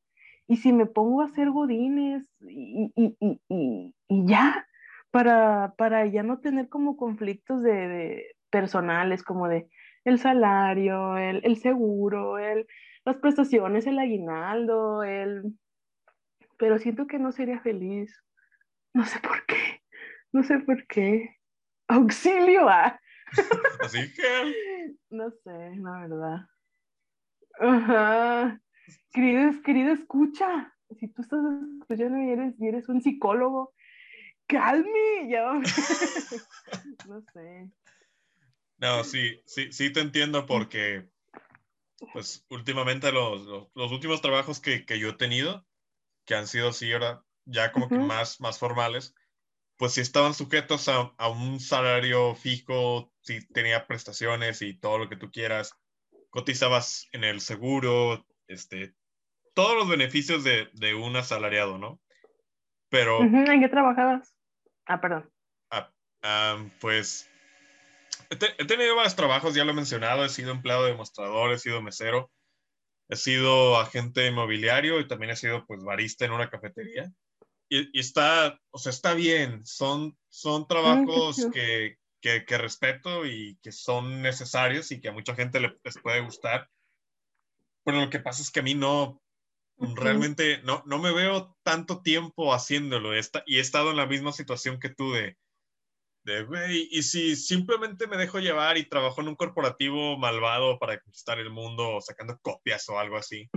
y 0.47 0.57
si 0.57 0.73
me 0.73 0.87
pongo 0.87 1.21
a 1.21 1.25
hacer 1.27 1.49
godines 1.51 2.27
y, 2.41 2.91
y, 2.97 3.15
y, 3.47 3.95
y 4.09 4.25
ya, 4.27 4.67
para, 5.09 5.73
para, 5.77 6.05
ya 6.05 6.23
no 6.23 6.39
tener 6.39 6.67
como 6.67 6.97
conflictos 6.97 7.61
de, 7.63 8.25
personales, 8.51 9.23
como 9.23 9.47
de 9.47 9.67
el 10.03 10.19
salario, 10.19 11.17
el, 11.17 11.41
el 11.43 11.57
seguro, 11.57 12.37
el, 12.37 12.67
las 13.05 13.17
prestaciones, 13.17 13.87
el 13.87 13.99
aguinaldo, 13.99 15.03
el... 15.03 15.57
Pero 16.57 16.77
siento 16.77 17.07
que 17.07 17.17
no 17.17 17.31
sería 17.31 17.59
feliz. 17.59 18.15
No 18.93 19.05
sé 19.05 19.19
por 19.19 19.45
qué. 19.45 19.81
No 20.31 20.43
sé 20.43 20.59
por 20.59 20.85
qué. 20.87 21.37
Auxilio. 21.87 22.69
Ah. 22.69 22.99
Así 23.81 24.13
que... 24.13 24.95
No 25.09 25.29
sé, 25.29 25.75
la 25.75 26.07
verdad. 26.07 26.37
Ajá. 27.59 28.61
Querido, 29.13 29.61
querido, 29.61 29.91
escucha, 29.91 30.73
si 30.97 31.09
tú 31.09 31.21
estás 31.21 31.39
escuchando 31.81 32.17
y 32.17 32.29
eres, 32.29 32.55
y 32.59 32.67
eres 32.67 32.87
un 32.87 33.01
psicólogo, 33.01 33.73
calme, 34.47 35.29
ya. 35.29 35.53
no 37.07 37.21
sé. 37.33 37.69
No, 38.81 39.03
sí, 39.03 39.39
sí, 39.45 39.71
sí 39.71 39.93
te 39.93 39.99
entiendo 39.99 40.47
porque, 40.47 41.07
pues, 42.13 42.43
últimamente 42.49 43.11
los, 43.11 43.69
los, 43.75 43.91
últimos 43.91 44.21
trabajos 44.21 44.59
que, 44.59 44.85
que, 44.85 44.99
yo 44.99 45.09
he 45.09 45.13
tenido, 45.13 45.67
que 46.25 46.33
han 46.33 46.47
sido 46.47 46.69
así 46.69 46.91
ahora 46.91 47.23
ya 47.45 47.71
como 47.71 47.87
que 47.87 47.99
más, 47.99 48.41
más 48.41 48.57
formales, 48.57 49.13
pues 49.77 49.93
sí 49.93 50.01
estaban 50.01 50.33
sujetos 50.33 50.89
a, 50.89 51.13
a, 51.17 51.29
un 51.29 51.59
salario 51.59 52.33
fijo, 52.33 53.13
si 53.21 53.47
tenía 53.49 53.85
prestaciones 53.85 54.63
y 54.63 54.73
todo 54.73 54.97
lo 54.97 55.09
que 55.09 55.15
tú 55.15 55.31
quieras, 55.31 55.77
cotizabas 56.31 57.07
en 57.11 57.23
el 57.23 57.39
seguro, 57.39 58.25
este, 58.47 58.95
todos 59.53 59.75
los 59.75 59.87
beneficios 59.87 60.43
de, 60.43 60.69
de 60.73 60.95
un 60.95 61.15
asalariado, 61.15 61.77
¿no? 61.77 61.99
Pero... 62.89 63.21
¿En 63.21 63.61
qué 63.61 63.69
trabajabas? 63.69 64.35
Ah, 64.87 64.99
perdón. 64.99 65.31
Ah, 66.23 66.63
pues 66.79 67.30
he, 68.31 68.65
tenido 68.65 68.95
varios 68.95 69.15
trabajos, 69.15 69.53
ya 69.53 69.65
lo 69.65 69.71
he 69.71 69.75
mencionado, 69.75 70.23
he 70.23 70.29
sido 70.29 70.51
empleado 70.51 70.85
de 70.85 70.95
mostrador, 70.95 71.51
he 71.51 71.59
sido 71.59 71.81
mesero, 71.81 72.31
he 73.09 73.17
sido 73.17 73.77
agente 73.77 74.25
inmobiliario 74.25 74.99
y 74.99 75.07
también 75.07 75.31
he 75.31 75.35
sido 75.35 75.65
pues 75.65 75.83
barista 75.83 76.25
en 76.25 76.31
una 76.31 76.49
cafetería. 76.49 77.11
Y, 77.69 77.97
está, 77.99 78.59
o 78.71 78.77
sea, 78.77 78.89
está 78.89 79.13
bien, 79.13 79.65
son, 79.65 80.17
son 80.29 80.67
trabajos 80.67 81.47
que, 81.53 81.97
que, 82.21 82.45
que, 82.45 82.57
respeto 82.57 83.25
y 83.25 83.57
que 83.61 83.71
son 83.71 84.21
necesarios 84.21 84.91
y 84.91 84.99
que 84.99 85.09
a 85.09 85.13
mucha 85.13 85.35
gente 85.35 85.59
les 85.59 85.97
puede 86.01 86.21
gustar. 86.21 86.69
Pero 87.85 88.01
lo 88.01 88.09
que 88.09 88.19
pasa 88.19 88.41
es 88.41 88.51
que 88.51 88.59
a 88.59 88.63
mí 88.63 88.75
no, 88.75 89.21
realmente 89.77 90.61
no, 90.63 90.83
no 90.85 90.99
me 90.99 91.13
veo 91.13 91.55
tanto 91.63 92.01
tiempo 92.01 92.53
haciéndolo 92.53 93.13
esta, 93.13 93.43
y 93.45 93.57
he 93.57 93.61
estado 93.61 93.91
en 93.91 93.97
la 93.97 94.05
misma 94.05 94.33
situación 94.33 94.79
que 94.79 94.89
tú 94.89 95.13
de, 95.13 95.37
de, 96.23 96.43
güey, 96.43 96.87
y 96.91 97.03
si 97.03 97.35
simplemente 97.35 98.07
me 98.07 98.17
dejo 98.17 98.39
llevar 98.39 98.77
y 98.77 98.87
trabajo 98.87 99.21
en 99.21 99.29
un 99.29 99.35
corporativo 99.35 100.17
malvado 100.17 100.77
para 100.79 100.99
conquistar 100.99 101.39
el 101.39 101.49
mundo 101.49 101.99
sacando 102.01 102.37
copias 102.41 102.87
o 102.89 102.99
algo 102.99 103.17
así. 103.17 103.49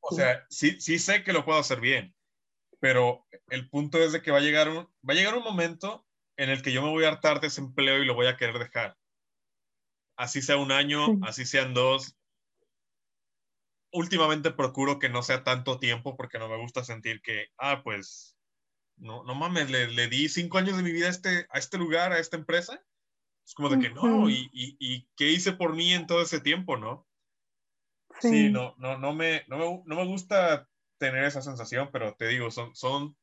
O 0.00 0.14
sea, 0.14 0.44
sí, 0.48 0.80
sí 0.80 0.98
sé 0.98 1.22
que 1.22 1.32
lo 1.32 1.44
puedo 1.44 1.58
hacer 1.58 1.80
bien, 1.80 2.14
pero 2.80 3.26
el 3.48 3.68
punto 3.68 3.98
es 3.98 4.12
de 4.12 4.22
que 4.22 4.30
va 4.30 4.38
a 4.38 4.42
llegar 4.42 4.68
un, 4.68 4.84
va 5.08 5.12
a 5.12 5.14
llegar 5.14 5.36
un 5.36 5.44
momento 5.44 6.06
en 6.36 6.50
el 6.50 6.62
que 6.62 6.72
yo 6.72 6.82
me 6.82 6.90
voy 6.90 7.04
a 7.04 7.08
hartar 7.08 7.40
de 7.40 7.46
ese 7.48 7.60
empleo 7.60 8.02
y 8.02 8.06
lo 8.06 8.14
voy 8.14 8.26
a 8.26 8.36
querer 8.36 8.58
dejar. 8.58 8.96
Así 10.16 10.42
sea 10.42 10.56
un 10.56 10.72
año, 10.72 11.06
así 11.22 11.44
sean 11.44 11.74
dos, 11.74 12.16
últimamente 13.92 14.50
procuro 14.50 14.98
que 14.98 15.08
no 15.08 15.22
sea 15.22 15.44
tanto 15.44 15.78
tiempo 15.78 16.16
porque 16.16 16.38
no 16.38 16.48
me 16.48 16.56
gusta 16.56 16.82
sentir 16.82 17.20
que, 17.22 17.46
ah, 17.58 17.82
pues, 17.84 18.36
no, 19.02 19.24
no 19.24 19.34
mames, 19.34 19.70
le, 19.70 19.88
le 19.88 20.08
di 20.08 20.28
cinco 20.28 20.58
años 20.58 20.76
de 20.76 20.82
mi 20.82 20.92
vida 20.92 21.06
a 21.06 21.10
este, 21.10 21.46
a 21.50 21.58
este 21.58 21.76
lugar, 21.76 22.12
a 22.12 22.18
esta 22.18 22.36
empresa. 22.36 22.82
Es 23.44 23.54
como 23.54 23.68
de 23.68 23.80
que 23.80 23.90
no, 23.90 24.30
y, 24.30 24.48
y, 24.52 24.76
y, 24.78 25.08
qué 25.16 25.30
hice 25.30 25.52
por 25.52 25.74
mí 25.74 25.92
en 25.92 26.06
todo 26.06 26.22
ese 26.22 26.40
tiempo, 26.40 26.76
¿no? 26.76 27.06
Sí, 28.20 28.50
no, 28.50 28.76
no, 28.78 28.98
no, 28.98 29.12
me, 29.12 29.44
no, 29.48 29.58
me, 29.58 29.82
no 29.84 29.96
me 29.96 30.06
gusta 30.06 30.68
tener 30.98 31.24
esa 31.24 31.42
sensación, 31.42 31.90
pero 31.92 32.14
te 32.14 32.28
digo, 32.28 32.52
son, 32.52 32.74
son, 32.76 33.16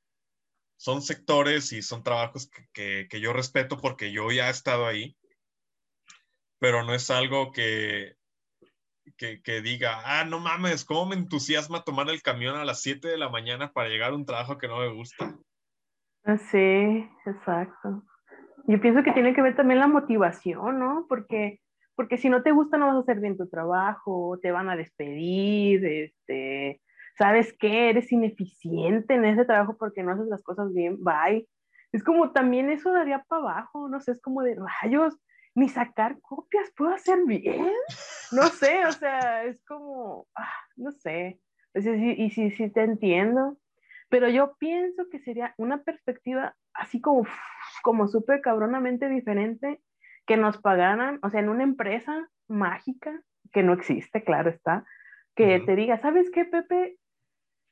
son 0.77 1.01
sectores 1.01 1.71
y 1.71 1.81
son 1.81 2.03
trabajos 2.03 2.49
que, 2.49 2.67
que, 2.73 3.07
que 3.09 3.21
yo 3.21 3.31
respeto 3.31 3.77
porque 3.77 4.11
yo 4.11 4.29
ya 4.31 4.49
he 4.49 4.51
estado 4.51 4.85
ahí, 4.85 5.17
pero 6.59 6.83
no 6.83 6.93
es 6.93 7.09
algo 7.09 7.53
que, 7.53 8.17
que, 9.15 9.61
diga, 9.61 10.01
ah, 10.03 10.25
no 10.25 10.39
mames, 10.39 10.83
¿cómo 10.83 11.05
me 11.05 11.15
entusiasma 11.15 11.83
tomar 11.83 12.09
el 12.09 12.21
camión 12.21 12.57
a 12.57 12.65
las 12.65 12.81
7 12.81 13.07
de 13.07 13.17
la 13.17 13.29
mañana 13.29 13.71
para 13.71 13.89
llegar 13.89 14.11
a 14.11 14.15
un 14.15 14.25
trabajo 14.25 14.57
que 14.57 14.67
no 14.67 14.79
me 14.79 14.89
gusta? 14.89 15.37
Ah, 16.29 16.37
sí, 16.37 17.09
exacto. 17.25 18.03
Yo 18.67 18.79
pienso 18.79 19.01
que 19.01 19.13
tiene 19.13 19.33
que 19.33 19.41
ver 19.41 19.55
también 19.55 19.79
la 19.79 19.87
motivación, 19.87 20.77
¿no? 20.77 21.07
Porque, 21.09 21.59
porque 21.95 22.17
si 22.17 22.29
no 22.29 22.43
te 22.43 22.51
gusta 22.51 22.77
no 22.77 22.85
vas 22.85 22.97
a 22.97 22.99
hacer 22.99 23.19
bien 23.19 23.35
tu 23.35 23.49
trabajo, 23.49 24.37
te 24.39 24.51
van 24.51 24.69
a 24.69 24.75
despedir, 24.75 25.83
este, 25.83 26.81
¿sabes 27.17 27.55
qué? 27.57 27.89
Eres 27.89 28.11
ineficiente 28.11 29.15
en 29.15 29.25
ese 29.25 29.43
trabajo 29.43 29.75
porque 29.79 30.03
no 30.03 30.11
haces 30.11 30.27
las 30.27 30.43
cosas 30.43 30.71
bien, 30.71 31.03
bye. 31.03 31.47
Es 31.91 32.03
como 32.03 32.31
también 32.31 32.69
eso 32.69 32.93
daría 32.93 33.25
para 33.27 33.41
abajo, 33.41 33.89
no 33.89 33.99
sé, 33.99 34.11
es 34.11 34.21
como 34.21 34.43
de 34.43 34.55
rayos, 34.55 35.17
ni 35.55 35.67
sacar 35.67 36.21
copias 36.21 36.71
puedo 36.77 36.93
hacer 36.93 37.25
bien. 37.25 37.71
No 38.31 38.43
sé, 38.49 38.85
o 38.85 38.91
sea, 38.91 39.45
es 39.45 39.63
como, 39.65 40.27
ah, 40.35 40.53
no 40.75 40.91
sé. 40.91 41.39
Y 41.73 42.29
sí, 42.29 42.51
sí, 42.51 42.69
te 42.69 42.83
entiendo. 42.83 43.57
Pero 44.09 44.27
yo 44.29 44.55
pienso 44.57 45.07
que 45.09 45.19
sería 45.19 45.53
una 45.57 45.83
perspectiva 45.83 46.55
así 46.73 46.99
como, 46.99 47.27
como 47.83 48.07
súper 48.07 48.41
cabronamente 48.41 49.07
diferente 49.07 49.81
que 50.25 50.37
nos 50.37 50.57
pagaran, 50.59 51.19
o 51.23 51.29
sea, 51.29 51.39
en 51.39 51.49
una 51.49 51.63
empresa 51.63 52.29
mágica, 52.47 53.21
que 53.51 53.63
no 53.63 53.73
existe, 53.73 54.23
claro 54.23 54.49
está, 54.49 54.85
que 55.35 55.59
te 55.61 55.75
diga, 55.75 55.97
¿sabes 55.97 56.29
qué, 56.31 56.45
Pepe? 56.45 56.97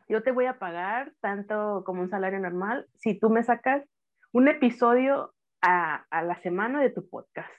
Yo 0.08 0.24
te 0.24 0.32
voy 0.32 0.46
a 0.46 0.58
pagar 0.58 1.12
tanto 1.20 1.84
como 1.86 2.02
un 2.02 2.10
salario 2.10 2.40
normal 2.40 2.88
si 2.96 3.20
tú 3.20 3.30
me 3.30 3.44
sacas 3.44 3.84
un 4.32 4.48
episodio 4.48 5.34
a, 5.62 6.06
a 6.10 6.22
la 6.24 6.36
semana 6.42 6.82
de 6.82 6.90
tu 6.90 7.08
podcast. 7.10 7.52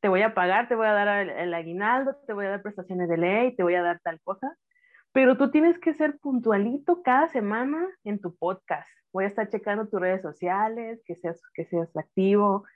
Te 0.00 0.08
voy 0.08 0.22
a 0.22 0.34
pagar, 0.34 0.68
te 0.68 0.74
voy 0.74 0.86
a 0.86 0.92
dar 0.92 1.28
el, 1.28 1.54
aguinaldo, 1.54 2.16
te 2.26 2.34
voy 2.34 2.44
a 2.46 2.50
dar 2.50 2.62
prestaciones 2.62 3.08
de 3.08 3.16
ley, 3.16 3.56
te 3.56 3.62
voy 3.62 3.74
a 3.74 3.82
dar 3.82 4.00
tal 4.00 4.20
cosa, 4.20 4.54
pero 5.14 5.38
tú 5.38 5.50
tienes 5.50 5.78
que 5.78 5.94
ser 5.94 6.18
puntualito 6.18 7.02
cada 7.02 7.28
semana 7.28 7.88
en 8.04 8.20
tu 8.20 8.36
podcast. 8.36 8.88
Voy 9.12 9.24
a 9.24 9.28
estar 9.28 9.48
checando 9.48 9.88
tus 9.88 10.00
redes 10.00 10.22
sociales, 10.22 11.00
que 11.06 11.14
seas, 11.14 11.40
que 11.54 11.64
seas 11.64 11.96
activo. 11.96 12.66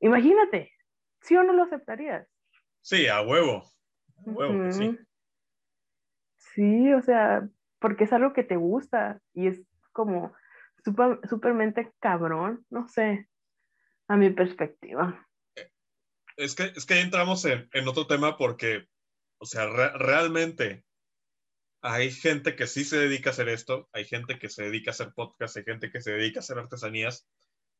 Imagínate, 0.00 0.70
¿sí 1.22 1.34
o 1.34 1.42
no 1.42 1.52
lo 1.52 1.64
aceptarías? 1.64 2.28
Sí, 2.82 3.08
a 3.08 3.22
huevo. 3.22 3.64
A 4.18 4.30
huevo, 4.30 4.70
sí. 4.70 4.98
Sí, 6.36 6.92
o 6.92 7.00
sea, 7.00 7.48
porque 7.80 8.04
es 8.04 8.12
algo 8.12 8.32
que 8.32 8.44
te 8.44 8.56
gusta 8.56 9.20
y 9.34 9.48
es 9.48 9.64
como 9.92 10.32
súper, 10.84 11.18
supermente 11.28 11.92
cabrón, 11.98 12.64
no 12.70 12.86
sé, 12.86 13.28
a 14.08 14.16
mi 14.16 14.30
perspectiva 14.30 15.28
es 16.38 16.54
que, 16.54 16.72
es 16.74 16.86
que 16.86 17.00
entramos 17.00 17.44
en, 17.44 17.68
en 17.72 17.88
otro 17.88 18.06
tema 18.06 18.38
porque, 18.38 18.86
o 19.38 19.44
sea, 19.44 19.66
realmente 19.66 20.84
hay 21.90 22.10
gente 22.10 22.54
que 22.54 22.66
sí 22.66 22.84
se 22.84 22.98
dedica 22.98 23.30
a 23.30 23.32
hacer 23.32 23.48
esto, 23.48 23.88
hay 23.92 24.04
gente 24.04 24.38
que 24.38 24.50
se 24.50 24.64
dedica 24.64 24.90
a 24.90 24.92
hacer 24.92 25.12
podcast, 25.14 25.56
hay 25.56 25.64
gente 25.64 25.90
que 25.90 26.02
se 26.02 26.12
dedica 26.12 26.40
a 26.40 26.42
hacer 26.42 26.58
artesanías, 26.58 27.26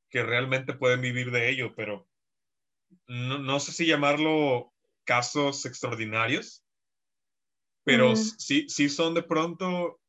que 0.09 0.23
realmente 0.23 0.73
pueden 0.73 1.03
vivir 1.03 1.31
de 1.31 1.51
ello, 1.51 1.75
pero 1.77 2.09
no, 3.07 3.39
no 3.39 3.61
sé 3.61 3.73
si 3.73 3.87
llamarlo 3.87 4.73
casos 5.05 5.67
extraordinarios, 5.67 6.65
pero 7.85 8.17
sí, 8.17 8.67
sí 8.69 8.89
son 8.89 9.15
de 9.15 9.23
pronto 9.23 10.01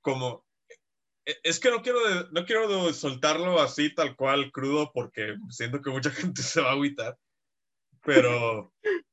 como 0.00 0.44
e, 1.24 1.36
es 1.44 1.60
que 1.60 1.70
no 1.70 1.82
quiero, 1.82 2.00
no 2.32 2.44
quiero 2.44 2.92
soltarlo 2.92 3.60
así 3.60 3.94
tal 3.94 4.16
cual 4.16 4.50
crudo 4.50 4.90
porque 4.92 5.36
siento 5.50 5.80
que 5.80 5.90
mucha 5.90 6.10
gente 6.10 6.42
se 6.42 6.60
va 6.60 6.70
a 6.70 6.72
agüitar, 6.72 7.16
pero, 8.02 8.72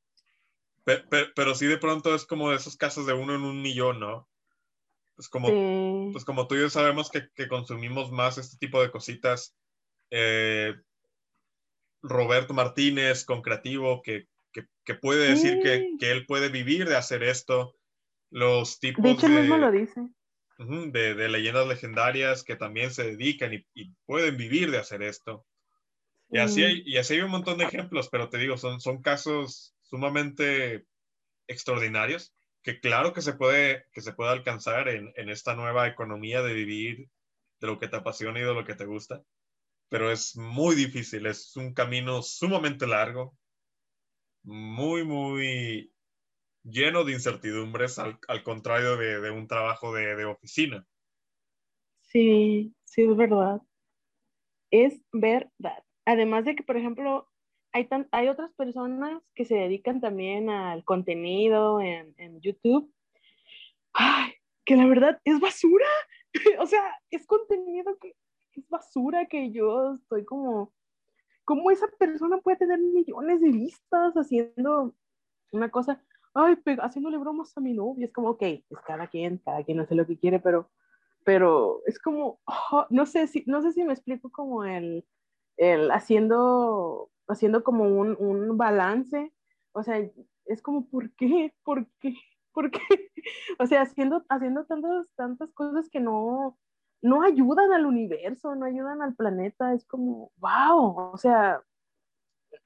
pero, 0.84 1.28
pero, 1.34 1.54
sí 1.54 1.66
de 1.66 1.78
pronto 1.78 2.14
es 2.14 2.26
como 2.26 2.50
de 2.50 2.56
esos 2.56 2.76
casos 2.76 3.06
de 3.06 3.14
uno 3.14 3.34
en 3.34 3.42
un 3.42 3.62
millón, 3.62 4.00
¿no? 4.00 4.28
Pues 5.16 5.28
como, 5.28 6.10
pues 6.12 6.24
como 6.24 6.46
tú 6.48 6.56
y 6.56 6.60
yo 6.60 6.70
sabemos 6.70 7.10
que, 7.10 7.28
que 7.34 7.48
consumimos 7.48 8.10
más 8.10 8.36
este 8.36 8.56
tipo 8.58 8.82
de 8.82 8.90
cositas, 8.90 9.56
eh, 10.10 10.74
Roberto 12.02 12.52
Martínez 12.52 13.24
con 13.24 13.40
Creativo, 13.40 14.02
que, 14.02 14.26
que, 14.52 14.66
que 14.84 14.94
puede 14.94 15.30
decir 15.30 15.60
que, 15.62 15.90
que, 15.98 16.10
él 16.10 16.26
puede 16.26 16.48
vivir 16.48 16.88
de 16.88 16.96
hacer 16.96 17.22
esto, 17.22 17.76
los 18.30 18.80
tipos 18.80 19.04
de... 19.04 19.12
Hecho, 19.12 19.28
mismo 19.28 19.56
lo 19.56 19.70
dice. 19.70 20.00
De, 20.58 21.14
de, 21.14 21.28
leyendas 21.28 21.66
legendarias 21.66 22.44
que 22.44 22.56
también 22.56 22.90
se 22.90 23.04
dedican 23.04 23.54
y, 23.54 23.66
y 23.74 23.92
pueden 24.06 24.36
vivir 24.36 24.70
de 24.70 24.78
hacer 24.78 25.02
esto. 25.02 25.46
Y 26.30 26.38
así, 26.38 26.64
hay, 26.64 26.82
y 26.84 26.96
así 26.96 27.14
hay 27.14 27.20
un 27.20 27.30
montón 27.30 27.58
de 27.58 27.64
ejemplos, 27.64 28.08
pero 28.10 28.28
te 28.28 28.38
digo, 28.38 28.56
son, 28.56 28.80
son 28.80 29.02
casos 29.02 29.73
sumamente 29.94 30.88
extraordinarios 31.46 32.34
que 32.64 32.80
claro 32.80 33.12
que 33.12 33.22
se 33.22 33.34
puede, 33.34 33.84
que 33.92 34.00
se 34.00 34.12
puede 34.12 34.32
alcanzar 34.32 34.88
en, 34.88 35.12
en, 35.14 35.28
esta 35.28 35.54
nueva 35.54 35.86
economía 35.86 36.42
de 36.42 36.52
vivir 36.52 37.08
de 37.60 37.66
lo 37.68 37.78
que 37.78 37.86
te 37.86 37.94
apasiona 37.94 38.40
y 38.40 38.42
de 38.42 38.54
lo 38.54 38.64
que 38.64 38.74
te 38.74 38.86
gusta, 38.86 39.22
pero 39.88 40.10
es 40.10 40.36
muy 40.36 40.74
difícil, 40.74 41.26
es 41.26 41.56
un 41.56 41.74
camino 41.74 42.22
sumamente 42.22 42.88
largo, 42.88 43.36
muy, 44.42 45.04
muy 45.04 45.92
lleno 46.64 47.04
de 47.04 47.12
incertidumbres, 47.12 48.00
al, 48.00 48.18
al 48.26 48.42
contrario 48.42 48.96
de, 48.96 49.20
de, 49.20 49.30
un 49.30 49.46
trabajo 49.46 49.94
de, 49.94 50.16
de 50.16 50.24
oficina. 50.24 50.84
Sí, 52.00 52.74
sí, 52.84 53.02
es 53.02 53.16
verdad. 53.16 53.62
Es 54.72 55.00
verdad. 55.12 55.84
Además 56.04 56.46
de 56.46 56.56
que, 56.56 56.64
por 56.64 56.76
ejemplo, 56.76 57.30
hay, 57.74 57.86
tan, 57.86 58.08
hay 58.12 58.28
otras 58.28 58.52
personas 58.52 59.20
que 59.34 59.44
se 59.44 59.56
dedican 59.56 60.00
también 60.00 60.48
al 60.48 60.84
contenido 60.84 61.80
en, 61.80 62.14
en 62.18 62.40
YouTube. 62.40 62.88
Ay, 63.92 64.32
que 64.64 64.76
la 64.76 64.86
verdad 64.86 65.20
es 65.24 65.40
basura. 65.40 65.86
o 66.60 66.66
sea, 66.66 66.82
es 67.10 67.26
contenido 67.26 67.98
que 67.98 68.14
es 68.52 68.68
basura 68.68 69.26
que 69.26 69.50
yo 69.50 69.94
estoy 69.94 70.24
como, 70.24 70.72
¿cómo 71.44 71.72
esa 71.72 71.88
persona 71.98 72.38
puede 72.38 72.58
tener 72.58 72.78
millones 72.78 73.40
de 73.40 73.50
vistas 73.50 74.14
haciendo 74.14 74.94
una 75.50 75.68
cosa? 75.68 76.00
Ay, 76.32 76.56
haciéndole 76.80 77.18
bromas 77.18 77.58
a 77.58 77.60
mi 77.60 77.74
novia. 77.74 78.06
Es 78.06 78.12
como, 78.12 78.30
ok, 78.30 78.42
es 78.42 78.80
cada 78.86 79.08
quien, 79.08 79.38
cada 79.38 79.64
quien 79.64 79.80
hace 79.80 79.96
lo 79.96 80.06
que 80.06 80.16
quiere, 80.16 80.38
pero, 80.38 80.70
pero 81.24 81.82
es 81.86 81.98
como, 81.98 82.38
oh, 82.44 82.86
no 82.90 83.04
sé 83.04 83.26
si, 83.26 83.42
no 83.48 83.62
sé 83.62 83.72
si 83.72 83.82
me 83.82 83.94
explico 83.94 84.30
como 84.30 84.64
el, 84.64 85.04
el 85.56 85.90
haciendo 85.90 87.10
haciendo 87.28 87.64
como 87.64 87.84
un, 87.84 88.16
un 88.18 88.56
balance, 88.56 89.32
o 89.72 89.82
sea, 89.82 89.98
es 90.46 90.62
como, 90.62 90.88
¿por 90.88 91.12
qué? 91.14 91.54
¿Por 91.64 91.86
qué? 92.00 92.14
¿Por 92.52 92.70
qué? 92.70 92.80
O 93.58 93.66
sea, 93.66 93.82
haciendo, 93.82 94.24
haciendo 94.28 94.64
tantas, 94.66 95.08
tantas 95.16 95.50
cosas 95.52 95.88
que 95.88 96.00
no, 96.00 96.58
no 97.02 97.22
ayudan 97.22 97.72
al 97.72 97.86
universo, 97.86 98.54
no 98.54 98.66
ayudan 98.66 99.00
al 99.00 99.14
planeta, 99.14 99.72
es 99.72 99.86
como, 99.86 100.30
wow, 100.36 101.12
o 101.12 101.16
sea, 101.16 101.62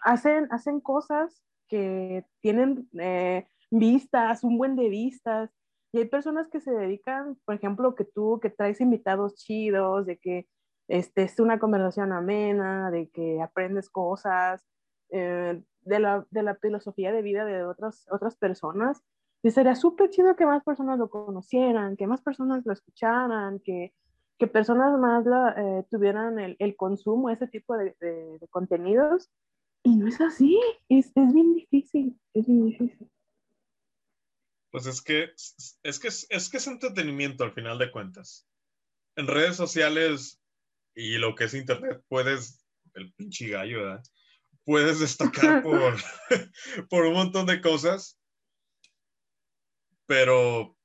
hacen, 0.01 0.49
hacen 0.51 0.81
cosas 0.81 1.45
que 1.69 2.25
tienen 2.41 2.89
eh, 2.99 3.47
vistas, 3.71 4.43
un 4.43 4.59
buen 4.59 4.77
de 4.77 4.89
vistas, 4.89 5.51
y 5.93 5.99
hay 5.99 6.05
personas 6.07 6.49
que 6.49 6.61
se 6.61 6.71
dedican, 6.71 7.37
por 7.45 7.55
ejemplo, 7.55 7.95
que 7.95 8.05
tú, 8.05 8.41
que 8.41 8.51
traes 8.51 8.81
invitados 8.81 9.37
chidos, 9.37 10.07
de 10.07 10.19
que 10.19 10.49
este, 10.89 11.23
es 11.23 11.39
una 11.39 11.59
conversación 11.59 12.13
amena, 12.13 12.91
de 12.91 13.09
que 13.11 13.41
aprendes 13.41 13.91
cosas, 13.91 14.65
eh, 15.11 15.63
de, 15.83 16.01
la, 16.01 16.27
de, 16.31 16.43
la, 16.43 16.57
filosofía 16.57 17.13
de 17.13 17.23
vida 17.23 17.45
de 17.45 17.65
otras, 17.65 18.07
otras 18.11 18.37
personas. 18.37 19.03
Y 19.43 19.51
sería 19.51 19.77
súper 19.77 20.11
chido 20.11 20.35
que 20.35 20.47
más 20.47 20.65
personas 20.65 20.99
lo 20.99 21.11
conocieran, 21.11 21.97
que 21.97 22.07
más 22.07 22.23
personas 22.23 22.65
lo 22.67 22.73
escucharan, 22.73 23.61
que, 23.61 23.95
que 24.39 24.47
personas 24.47 24.99
más 24.99 25.25
la, 25.27 25.55
eh, 25.57 25.85
tuvieran 25.91 26.39
el, 26.39 26.57
el, 26.59 26.75
consumo, 26.75 27.31
ese 27.31 27.47
tipo 27.47 27.77
de, 27.77 27.95
de, 28.01 28.39
de, 28.39 28.49
contenidos. 28.49 29.31
Y 29.85 29.95
no 29.97 30.09
es 30.09 30.21
así, 30.21 30.59
es, 30.89 31.13
es 31.15 31.33
bien 31.33 31.55
difícil, 31.55 32.19
es 32.35 32.47
bien 32.47 32.67
difícil. 32.67 33.11
Pues 34.71 34.87
es 34.87 35.01
que 35.01 35.31
es, 35.83 35.99
que 35.99 36.09
es 36.09 36.51
que 36.51 36.57
es 36.57 36.67
entretenimiento 36.67 37.45
al 37.45 37.53
final 37.53 37.79
de 37.79 37.91
cuentas. 37.91 38.47
En 39.17 39.27
redes 39.27 39.57
sociales 39.57 40.43
y 40.99 41.17
lo 41.17 41.37
que 41.37 41.45
es 41.45 41.55
internet, 41.55 42.03
puedes, 42.09 42.67
el 42.95 43.13
pinche 43.13 43.49
gallo, 43.49 43.83
¿verdad? 43.83 44.03
Puedes 44.65 44.99
destacar 44.99 45.63
por, 45.63 45.95
por 46.91 47.07
un 47.07 47.15
montón 47.15 47.47
de 47.47 47.61
cosas, 47.61 48.19
pero 50.07 50.77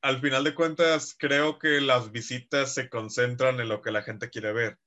al 0.00 0.18
final 0.22 0.44
de 0.44 0.54
cuentas 0.54 1.14
creo 1.18 1.58
que 1.58 1.82
las 1.82 2.10
visitas 2.10 2.72
se 2.72 2.88
concentran 2.88 3.60
en 3.60 3.68
lo 3.68 3.82
que 3.82 3.90
la 3.90 4.00
gente 4.00 4.30
quiere 4.30 4.54
ver. 4.54 4.78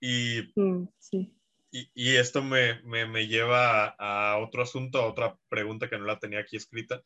Y, 0.00 0.52
mm, 0.54 0.86
sí. 1.00 1.36
y, 1.72 1.90
y, 1.94 2.14
esto 2.14 2.44
me, 2.44 2.80
me, 2.82 3.06
me 3.06 3.26
lleva 3.26 3.86
a, 3.86 4.34
a, 4.34 4.38
otro 4.38 4.62
asunto, 4.62 5.00
a 5.00 5.06
otra 5.06 5.36
pregunta 5.48 5.90
que 5.90 5.98
no 5.98 6.04
la 6.04 6.20
tenía 6.20 6.38
aquí 6.38 6.56
escrita, 6.56 7.02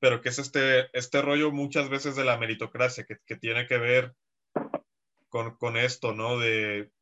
pero 0.00 0.20
que 0.20 0.30
es 0.30 0.40
este, 0.40 0.88
este 0.92 1.22
rollo 1.22 1.52
muchas 1.52 1.88
veces 1.88 2.16
de 2.16 2.24
la 2.24 2.36
meritocracia, 2.36 3.04
que, 3.04 3.18
que 3.24 3.36
tiene 3.36 3.68
que 3.68 3.78
ver 3.78 4.16
con, 5.32 5.56
con 5.56 5.78
esto, 5.78 6.12
¿no? 6.12 6.38
De, 6.38 6.92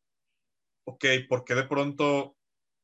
ok, 0.87 1.05
¿por 1.29 1.45
qué 1.45 1.57
de 1.57 1.65
pronto 1.65 2.37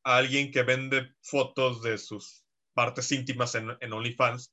alguien 0.05 0.51
que 0.51 0.64
vende 0.64 1.14
fotos 1.22 1.82
de 1.82 1.99
sus 1.99 2.44
partes 2.74 3.12
íntimas 3.12 3.55
en, 3.55 3.70
en 3.80 3.92
OnlyFans, 3.92 4.53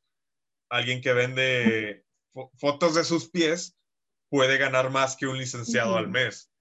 alguien 0.69 1.01
que 1.01 1.13
vende 1.13 2.05
fo 2.31 2.51
fotos 2.59 2.93
de 2.93 3.03
sus 3.03 3.27
pies, 3.29 3.75
puede 4.29 4.57
ganar 4.57 4.91
más 4.91 5.17
que 5.17 5.25
un 5.25 5.37
licenciado 5.37 5.93
uh 5.93 5.95
-huh. 5.95 5.99
al 5.99 6.09
mes? 6.09 6.51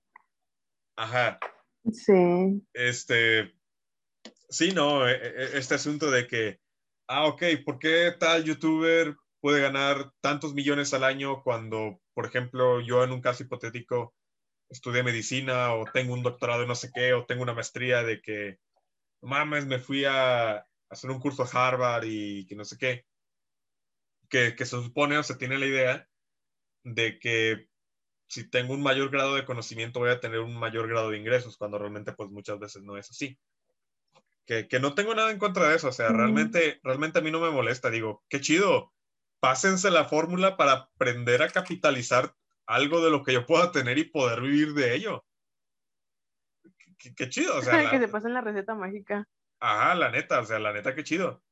Ajá. 0.97 1.39
Sí. 1.93 2.62
Este, 2.72 3.55
sí, 4.49 4.72
no, 4.72 5.07
e, 5.07 5.12
e, 5.12 5.59
este 5.59 5.74
asunto 5.74 6.11
de 6.11 6.26
que, 6.26 6.59
ah, 7.07 7.26
ok, 7.26 7.43
¿por 7.66 7.78
qué 7.78 8.14
tal 8.18 8.45
youtuber 8.45 9.14
puede 9.41 9.61
ganar 9.61 10.11
tantos 10.22 10.55
millones 10.55 10.95
al 10.95 11.05
año 11.05 11.43
cuando, 11.43 12.01
por 12.14 12.24
ejemplo, 12.24 12.80
yo 12.80 13.05
en 13.05 13.12
un 13.12 13.20
caso 13.20 13.43
hipotético 13.43 14.14
estudié 14.73 15.03
medicina 15.03 15.75
o 15.75 15.85
tengo 15.85 16.14
un 16.14 16.23
doctorado 16.23 16.62
en 16.62 16.68
no 16.68 16.75
sé 16.75 16.91
qué 16.93 17.12
o 17.12 17.27
tengo 17.27 17.43
una 17.43 17.55
maestría 17.55 18.03
de 18.03 18.20
que, 18.20 18.59
mames, 19.20 19.66
me 19.66 19.79
fui 19.79 20.05
a 20.05 20.66
hacer 20.89 21.11
un 21.11 21.20
curso 21.20 21.43
a 21.43 21.47
Harvard 21.47 22.05
y 22.07 22.47
que 22.47 22.57
no 22.57 22.64
sé 22.64 22.79
qué. 22.79 23.07
Que, 24.29 24.57
que 24.57 24.64
se 24.64 24.83
supone 24.83 25.18
o 25.18 25.23
se 25.23 25.37
tiene 25.37 25.59
la 25.59 25.66
idea 25.66 26.09
de 26.85 27.18
que 27.18 27.68
si 28.29 28.49
tengo 28.49 28.73
un 28.73 28.83
mayor 28.83 29.11
grado 29.11 29.35
de 29.35 29.45
conocimiento 29.45 30.01
voy 30.01 30.09
a 30.09 30.20
tener 30.20 30.41
un 30.41 30.57
mayor 30.57 30.89
grado 30.89 31.11
de 31.11 31.18
ingresos, 31.18 31.59
cuando 31.59 31.79
realmente 31.79 32.12
pues 32.12 32.31
muchas 32.31 32.59
veces 32.59 32.83
no 32.83 32.97
es 32.97 33.11
así. 33.11 33.39
Que, 34.47 34.68
que 34.68 34.81
no 34.81 34.95
tengo 34.95 35.14
nada 35.14 35.31
en 35.31 35.39
contra 35.39 35.68
de 35.68 35.77
eso, 35.77 35.89
o 35.89 35.93
sea, 35.93 36.11
mm. 36.11 36.16
realmente, 36.16 36.81
realmente 36.83 37.18
a 37.18 37.23
mí 37.23 37.31
no 37.31 37.41
me 37.41 37.51
molesta, 37.51 37.91
digo, 37.91 38.25
qué 38.31 38.41
chido, 38.41 38.93
pásense 39.39 39.91
la 39.91 40.07
fórmula 40.07 40.57
para 40.57 40.73
aprender 40.73 41.43
a 41.43 41.51
capitalizar 41.51 42.35
algo 42.66 43.04
de 43.04 43.10
lo 43.10 43.22
que 43.22 43.32
yo 43.32 43.46
pueda 43.46 43.72
tener 43.72 43.98
y 43.98 44.04
poder 44.04 44.40
vivir 44.40 44.74
de 44.74 44.94
ello. 44.94 45.24
Qué, 46.98 47.14
qué 47.14 47.28
chido, 47.28 47.56
o 47.56 47.62
sea. 47.62 47.72
La, 47.82 47.90
que 47.90 47.98
se 47.98 48.08
pasen 48.08 48.34
la 48.34 48.40
receta 48.40 48.74
mágica. 48.74 49.28
Ajá, 49.60 49.94
la 49.94 50.10
neta, 50.10 50.40
o 50.40 50.44
sea, 50.44 50.58
la 50.58 50.72
neta, 50.72 50.94
qué 50.94 51.04
chido. 51.04 51.42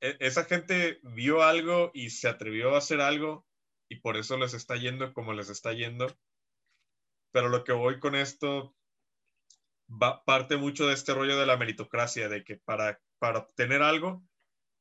E 0.00 0.16
esa 0.20 0.44
gente 0.44 1.00
vio 1.02 1.42
algo 1.42 1.90
y 1.94 2.10
se 2.10 2.28
atrevió 2.28 2.74
a 2.74 2.78
hacer 2.78 3.00
algo 3.00 3.46
y 3.88 4.00
por 4.00 4.16
eso 4.16 4.36
les 4.36 4.54
está 4.54 4.76
yendo 4.76 5.12
como 5.12 5.32
les 5.32 5.48
está 5.48 5.72
yendo. 5.72 6.06
Pero 7.32 7.48
lo 7.48 7.64
que 7.64 7.72
voy 7.72 8.00
con 8.00 8.14
esto 8.14 8.74
va, 9.88 10.24
parte 10.24 10.56
mucho 10.56 10.86
de 10.86 10.94
este 10.94 11.14
rollo 11.14 11.38
de 11.38 11.46
la 11.46 11.56
meritocracia, 11.56 12.28
de 12.28 12.44
que 12.44 12.56
para, 12.56 13.00
para 13.18 13.40
obtener 13.40 13.82
algo 13.82 14.22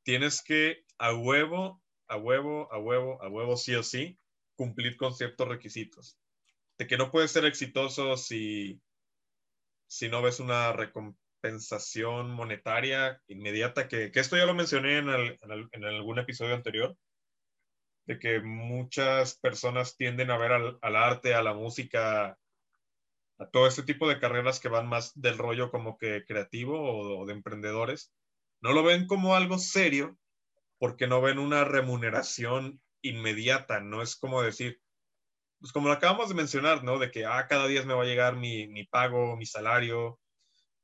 tienes 0.03 0.43
que 0.43 0.85
a 0.97 1.13
huevo, 1.13 1.81
a 2.07 2.17
huevo, 2.17 2.71
a 2.71 2.79
huevo, 2.79 3.21
a 3.21 3.29
huevo, 3.29 3.57
sí 3.57 3.75
o 3.75 3.83
sí, 3.83 4.19
cumplir 4.62 4.95
con 4.95 5.16
ciertos 5.16 5.47
requisitos. 5.47 6.20
De 6.78 6.86
que 6.86 6.95
no 6.95 7.09
puedes 7.09 7.32
ser 7.32 7.45
exitoso 7.45 8.16
si, 8.16 8.80
si 9.88 10.07
no 10.07 10.22
ves 10.22 10.39
una 10.39 10.72
recompensación 10.72 12.30
monetaria 12.30 13.20
inmediata, 13.28 13.88
que, 13.88 14.12
que 14.12 14.20
esto 14.20 14.38
ya 14.38 14.45
lo 14.45 14.53
mencioné 14.53 14.99
en, 14.99 15.09
el, 15.09 15.39
en, 15.72 15.84
algún 15.84 16.20
episodio 16.20 16.53
anterior, 16.53 16.95
de 18.05 18.20
que 18.20 18.39
muchas 18.39 19.39
personas 19.39 19.97
tienden 19.97 20.30
a 20.30 20.38
ver 20.38 20.51
al, 20.51 20.78
al 20.84 20.95
arte, 20.95 21.34
a 21.34 21.41
la 21.41 21.55
música, 21.55 22.38
a 23.39 23.49
todo 23.51 23.66
este 23.66 23.82
tipo 23.82 24.07
de 24.07 24.20
carreras 24.20 24.59
que 24.59 24.70
van 24.70 24.88
más 24.88 25.12
del 25.20 25.39
rollo 25.39 25.72
como 25.72 25.97
que 25.97 26.24
creativo 26.24 27.18
o 27.20 27.26
de 27.26 27.34
emprendedores, 27.34 28.14
no 28.62 28.74
lo 28.74 28.84
ven 28.84 29.07
como 29.07 29.34
algo 29.34 29.57
serio 29.57 30.20
porque 30.78 31.07
no 31.07 31.20
ven 31.20 31.39
una 31.39 31.64
remuneración 31.64 32.80
inmediata, 33.02 33.80
no 33.80 34.02
es 34.02 34.16
como 34.16 34.41
decir, 34.41 34.82
pues 35.60 35.72
como 35.72 35.88
lo 35.88 35.93
acabamos 35.93 36.30
de 36.30 36.36
mencionar, 36.36 36.84
¿no? 36.84 36.97
De 36.99 37.12
que, 37.12 37.26
ah, 37.26 37.45
cada 37.47 37.68
día 37.68 37.84
me 37.84 37.93
va 37.93 38.04
a 38.04 38.08
llegar 38.08 38.36
mi, 38.36 38.68
mi 38.68 38.84
pago, 38.84 39.38
mi 39.38 39.45
salario, 39.45 40.20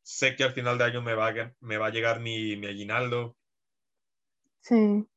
sé 0.03 0.35
que 0.35 0.43
al 0.43 0.53
final 0.53 0.77
de 0.77 0.85
año 0.85 1.01
me 1.01 1.15
va 1.15 1.29
a, 1.29 1.53
me 1.59 1.77
va 1.77 1.87
a 1.87 1.91
llegar 1.91 2.19
mi, 2.19 2.55
mi 2.55 2.67
aguinaldo. 2.67 3.35
Sí. 4.61 5.07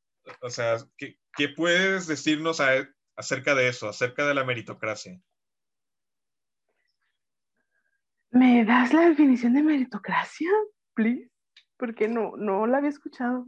o 0.42 0.50
sea, 0.50 0.78
¿qué, 0.96 1.18
qué 1.36 1.48
puedes 1.48 2.06
decirnos 2.06 2.60
acerca 3.16 3.54
de 3.54 3.68
eso, 3.68 3.88
acerca 3.88 4.26
de 4.26 4.34
la 4.34 4.44
meritocracia? 4.44 5.20
¿Me 8.30 8.64
das 8.64 8.92
la 8.92 9.08
definición 9.08 9.54
de 9.54 9.62
meritocracia, 9.62 10.50
please? 10.94 11.30
Porque 11.76 12.06
no, 12.06 12.36
no 12.36 12.66
la 12.66 12.78
había 12.78 12.90
escuchado. 12.90 13.46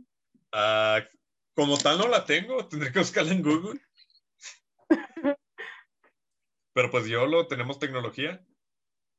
Ah, 0.53 1.01
como 1.55 1.79
tal 1.79 1.99
no 1.99 2.09
la 2.09 2.25
tengo, 2.25 2.67
tendré 2.69 2.93
que 2.93 2.99
buscarla 2.99 3.33
en 3.33 3.43
Google. 3.43 3.81
pero 6.73 6.91
pues 6.91 7.07
yo 7.07 7.27
lo 7.27 7.47
tenemos 7.47 7.79
tecnología. 7.79 8.45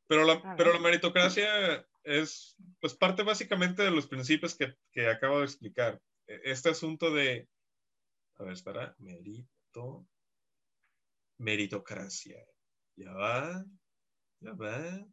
Pero 0.07 0.25
la, 0.25 0.55
pero 0.57 0.73
la 0.73 0.79
meritocracia 0.79 1.87
es 2.03 2.55
pues 2.79 2.93
parte 2.93 3.23
básicamente 3.23 3.83
de 3.83 3.91
los 3.91 4.07
principios 4.07 4.55
que, 4.55 4.75
que 4.91 5.07
acabo 5.07 5.39
de 5.39 5.45
explicar. 5.45 6.01
E, 6.27 6.41
este 6.43 6.69
asunto 6.69 7.11
de, 7.11 7.47
a 8.35 8.43
ver, 8.43 8.53
espera, 8.53 8.95
merito, 8.99 10.05
meritocracia. 11.37 12.45
Ya 12.95 13.13
va, 13.13 13.65
ya 14.39 14.53
va. 14.53 15.05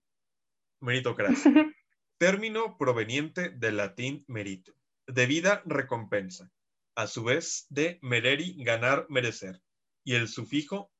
Meritocracia. 0.80 1.52
Término 2.18 2.76
proveniente 2.76 3.48
del 3.50 3.78
latín 3.78 4.24
merito, 4.28 4.74
debida 5.06 5.62
recompensa, 5.64 6.52
a 6.94 7.06
su 7.06 7.24
vez 7.24 7.66
de 7.68 7.98
mereri, 8.02 8.54
ganar, 8.62 9.06
merecer, 9.08 9.62
y 10.04 10.14
el 10.14 10.28
sufijo 10.28 10.90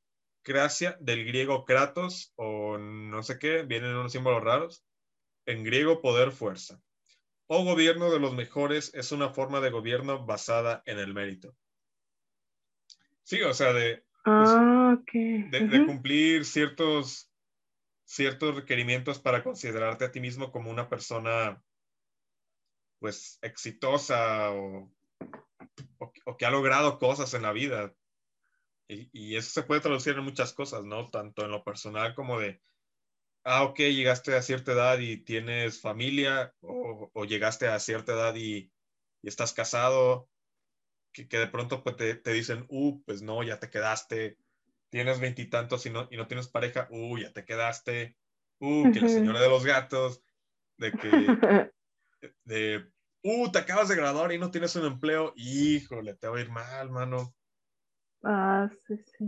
gracia 0.43 0.97
del 0.99 1.25
griego 1.25 1.65
kratos 1.65 2.33
o 2.35 2.77
no 2.77 3.23
sé 3.23 3.37
qué, 3.39 3.63
vienen 3.63 3.95
unos 3.95 4.11
símbolos 4.11 4.43
raros, 4.43 4.83
en 5.45 5.63
griego 5.63 6.01
poder, 6.01 6.31
fuerza. 6.31 6.81
O 7.47 7.63
gobierno 7.63 8.11
de 8.11 8.19
los 8.19 8.33
mejores 8.33 8.93
es 8.93 9.11
una 9.11 9.29
forma 9.29 9.59
de 9.59 9.71
gobierno 9.71 10.25
basada 10.25 10.81
en 10.85 10.99
el 10.99 11.13
mérito. 11.13 11.55
Sí, 13.23 13.41
o 13.41 13.53
sea, 13.53 13.73
de, 13.73 14.03
ah, 14.25 14.97
de, 15.13 15.85
cumplir 15.85 16.45
ciertos, 16.45 17.29
ciertos 18.05 18.55
requerimientos 18.55 19.19
para 19.19 19.43
considerarte 19.43 20.05
a 20.05 20.11
ti 20.11 20.19
mismo 20.19 20.51
como 20.51 20.71
una 20.71 20.89
persona 20.89 21.61
pues 22.99 23.39
exitosa 23.41 24.51
o, 24.51 24.91
o 26.25 26.37
que 26.37 26.45
ha 26.45 26.51
logrado 26.51 26.99
cosas 26.99 27.33
en 27.33 27.43
la 27.43 27.51
vida. 27.51 27.93
Y, 28.87 29.35
eso 29.35 29.49
se 29.51 29.63
puede 29.63 29.81
traducir 29.81 30.17
en 30.17 30.23
muchas 30.23 30.53
cosas, 30.53 30.83
¿no? 30.83 31.09
Tanto 31.09 31.45
en 31.45 31.51
lo 31.51 31.63
personal 31.63 32.13
como 32.13 32.39
de, 32.39 32.61
ah, 33.45 33.63
ok, 33.63 33.79
llegaste 33.79 34.35
a 34.35 34.41
cierta 34.41 34.73
edad 34.73 34.99
y 34.99 35.17
tienes 35.17 35.79
familia, 35.79 36.53
o, 36.61 37.25
llegaste 37.25 37.67
a 37.67 37.79
cierta 37.79 38.13
edad 38.13 38.35
y, 38.35 38.71
estás 39.23 39.53
casado, 39.53 40.29
que, 41.13 41.25
de 41.25 41.47
pronto 41.47 41.83
pues, 41.83 41.95
te, 41.95 42.15
te, 42.15 42.33
dicen, 42.33 42.65
uh, 42.69 43.01
pues 43.03 43.21
no, 43.21 43.43
ya 43.43 43.59
te 43.59 43.69
quedaste, 43.69 44.37
tienes 44.89 45.19
veintitantos 45.19 45.85
y 45.85 45.89
no, 45.89 46.07
y 46.11 46.17
no 46.17 46.27
tienes 46.27 46.47
pareja, 46.47 46.87
uh, 46.89 47.17
ya 47.17 47.31
te 47.31 47.45
quedaste, 47.45 48.17
uh, 48.59 48.91
que 48.91 48.99
la 48.99 49.07
señora 49.07 49.39
de 49.39 49.49
los 49.49 49.65
gatos, 49.65 50.21
de 50.77 50.91
que, 50.91 51.71
de, 52.43 52.91
uh, 53.23 53.51
te 53.51 53.59
acabas 53.59 53.89
de 53.89 53.95
graduar 53.95 54.31
y 54.31 54.39
no 54.39 54.51
tienes 54.51 54.75
un 54.75 54.85
empleo, 54.85 55.33
híjole, 55.35 56.15
te 56.15 56.27
va 56.27 56.37
a 56.37 56.41
ir 56.41 56.49
mal, 56.49 56.89
mano. 56.89 57.33
Ah, 58.23 58.69
sí, 58.87 58.95
sí. 58.97 59.25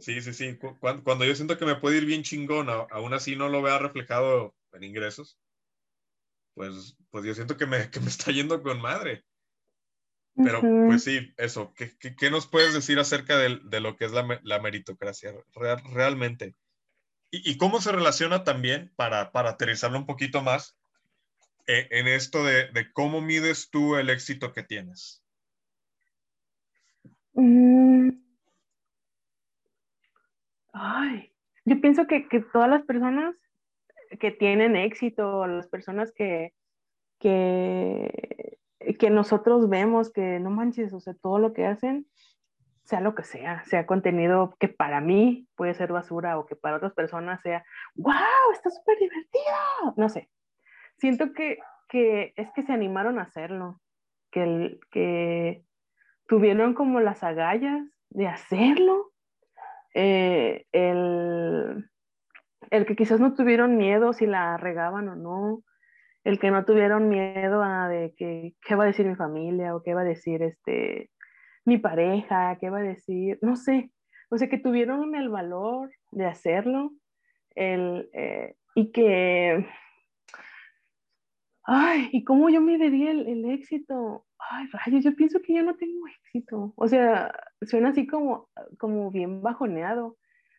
Sí, 0.00 0.20
sí, 0.20 0.34
sí. 0.34 0.58
Cuando, 0.80 1.24
yo 1.24 1.34
siento 1.34 1.56
que 1.56 1.64
me 1.64 1.76
puede 1.76 1.98
ir 1.98 2.04
bien 2.04 2.22
chingón, 2.22 2.68
aún 2.68 3.14
así 3.14 3.36
no 3.36 3.48
lo 3.48 3.62
vea 3.62 3.78
reflejado 3.78 4.54
en 4.72 4.84
ingresos, 4.84 5.38
pues, 6.54 6.96
pues 7.10 7.24
yo 7.24 7.34
siento 7.34 7.56
que 7.56 7.66
me, 7.66 7.88
que 7.90 8.00
me 8.00 8.08
está 8.08 8.30
yendo 8.30 8.62
con 8.62 8.80
madre. 8.80 9.24
Pero 10.36 10.62
pues 10.62 11.04
sí, 11.04 11.32
eso, 11.36 11.72
¿qué, 11.76 11.96
qué, 11.96 12.28
nos 12.28 12.48
puedes 12.48 12.74
decir 12.74 12.98
acerca 12.98 13.38
de, 13.38 13.60
de 13.62 13.80
lo 13.80 13.96
que 13.96 14.04
es 14.04 14.10
la, 14.10 14.40
la 14.42 14.60
meritocracia 14.60 15.32
realmente? 15.92 16.56
Y, 17.30 17.52
y, 17.52 17.56
cómo 17.56 17.80
se 17.80 17.92
relaciona 17.92 18.42
también, 18.42 18.92
para, 18.96 19.30
para 19.30 19.50
aterrizarlo 19.50 19.96
un 19.96 20.06
poquito 20.06 20.42
más, 20.42 20.76
en 21.66 22.06
esto 22.06 22.44
de, 22.44 22.68
cómo 22.92 23.20
mides 23.20 23.70
tú 23.70 23.96
el 23.96 24.10
éxito 24.10 24.52
que 24.52 24.62
tienes? 24.62 25.22
Mm, 27.34 28.10
Ay, 30.74 31.32
yo 31.64 31.80
pienso 31.80 32.06
que, 32.06 32.26
todas 32.52 32.68
las 32.68 32.82
personas 32.82 33.36
que 34.18 34.32
tienen 34.32 34.74
éxito, 34.74 35.46
las 35.46 35.68
personas 35.68 36.12
que, 36.12 36.52
que, 37.20 38.58
que 38.98 39.10
nosotros 39.10 39.68
vemos, 39.68 40.12
que 40.12 40.40
no 40.40 40.50
manches, 40.50 40.92
o 40.92 41.00
sea, 41.00 41.14
todo 41.14 41.38
lo 41.38 41.52
que 41.52 41.64
hacen, 41.64 42.06
sea 42.82 43.00
lo 43.00 43.14
que 43.14 43.22
sea, 43.22 43.64
sea 43.64 43.86
contenido 43.86 44.56
que 44.58 44.68
para 44.68 45.00
mí 45.00 45.46
puede 45.54 45.74
ser 45.74 45.92
basura 45.92 46.38
o 46.38 46.44
que 46.44 46.56
para 46.56 46.76
otras 46.76 46.92
personas 46.92 47.40
sea, 47.42 47.64
wow, 47.94 48.52
está 48.52 48.68
súper 48.70 48.98
divertido, 48.98 49.94
no 49.96 50.08
sé. 50.08 50.28
Siento 50.98 51.32
que, 51.32 51.58
que, 51.88 52.32
es 52.36 52.50
que 52.54 52.62
se 52.62 52.72
animaron 52.72 53.18
a 53.18 53.22
hacerlo, 53.22 53.80
que, 54.30 54.78
que 54.90 55.64
tuvieron 56.26 56.74
como 56.74 57.00
las 57.00 57.22
agallas 57.22 57.82
de 58.10 58.26
hacerlo 58.26 59.12
eh, 59.94 60.66
el, 60.72 61.88
el, 62.70 62.86
que 62.86 62.96
quizás 62.96 63.20
no 63.20 63.34
tuvieron 63.34 63.76
miedo 63.76 64.12
si 64.12 64.26
la 64.26 64.56
regaban 64.56 65.08
o 65.08 65.14
no, 65.14 65.62
el 66.24 66.38
que 66.38 66.50
no 66.50 66.64
tuvieron 66.64 67.08
miedo 67.08 67.62
a 67.62 67.88
de 67.88 68.12
que 68.16 68.54
qué 68.62 68.74
va 68.74 68.84
a 68.84 68.88
decir 68.88 69.06
mi 69.06 69.14
familia 69.14 69.76
o 69.76 69.82
qué 69.82 69.94
va 69.94 70.00
a 70.00 70.04
decir 70.04 70.42
este 70.42 71.10
mi 71.64 71.78
pareja, 71.78 72.58
qué 72.60 72.70
va 72.70 72.78
a 72.78 72.82
decir, 72.82 73.38
no 73.40 73.56
sé, 73.56 73.90
o 74.30 74.36
sea, 74.36 74.48
que 74.48 74.58
tuvieron 74.58 75.14
el 75.14 75.28
valor 75.28 75.90
de 76.10 76.26
hacerlo 76.26 76.90
el, 77.54 78.10
eh, 78.12 78.56
y 78.74 78.90
que, 78.90 79.66
ay, 81.64 82.08
¿y 82.12 82.24
cómo 82.24 82.48
yo 82.50 82.60
me 82.60 82.74
el, 82.74 83.26
el 83.28 83.50
éxito? 83.50 84.26
Ay, 84.38 84.66
rayos, 84.72 85.04
yo 85.04 85.14
pienso 85.16 85.40
que 85.40 85.54
yo 85.54 85.62
no 85.62 85.76
tengo 85.76 86.06
éxito. 86.06 86.72
O 86.76 86.88
sea, 86.88 87.32
suena 87.62 87.90
así 87.90 88.06
como, 88.06 88.48
como 88.78 89.10
bien 89.10 89.42
bajoneado, 89.42 90.16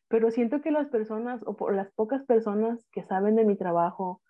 pero 0.07 0.31
siento 0.31 0.61
que 0.61 0.71
las 0.71 0.87
personas, 0.87 1.41
o 1.45 1.55
por 1.55 1.75
las 1.75 1.91
pocas 1.93 2.23
personas 2.25 2.85
que 2.91 3.03
saben 3.03 3.35
de 3.35 3.45
mi 3.45 3.55
trabajo, 3.55 4.21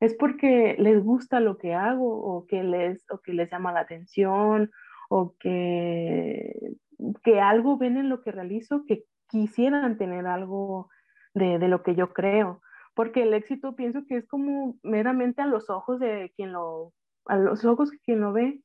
es 0.00 0.14
porque 0.14 0.76
les 0.78 1.02
gusta 1.02 1.40
lo 1.40 1.56
que 1.58 1.74
hago 1.74 2.06
o 2.06 2.46
que 2.46 2.62
les, 2.62 3.04
o 3.10 3.18
que 3.18 3.32
les 3.32 3.50
llama 3.50 3.72
la 3.72 3.80
atención 3.80 4.70
o 5.08 5.34
que, 5.38 6.74
que 7.22 7.40
algo 7.40 7.78
ven 7.78 7.96
en 7.96 8.08
lo 8.08 8.22
que 8.22 8.32
realizo 8.32 8.84
que 8.86 9.04
quisieran 9.28 9.96
tener 9.96 10.26
algo 10.26 10.90
de, 11.34 11.58
de 11.58 11.68
lo 11.68 11.82
que 11.82 11.94
yo 11.94 12.12
creo. 12.12 12.60
Porque 12.96 13.24
el 13.24 13.34
éxito 13.34 13.76
pienso 13.76 14.06
que 14.08 14.16
es 14.16 14.26
como 14.26 14.78
meramente 14.82 15.42
a 15.42 15.46
los 15.46 15.68
ojos 15.68 16.00
de 16.00 16.32
quien 16.34 16.52
lo, 16.52 16.94
a 17.26 17.36
los 17.36 17.64
ojos 17.66 17.90
de 17.90 17.98
quien 18.00 18.20
lo 18.22 18.32
ve. 18.32 18.62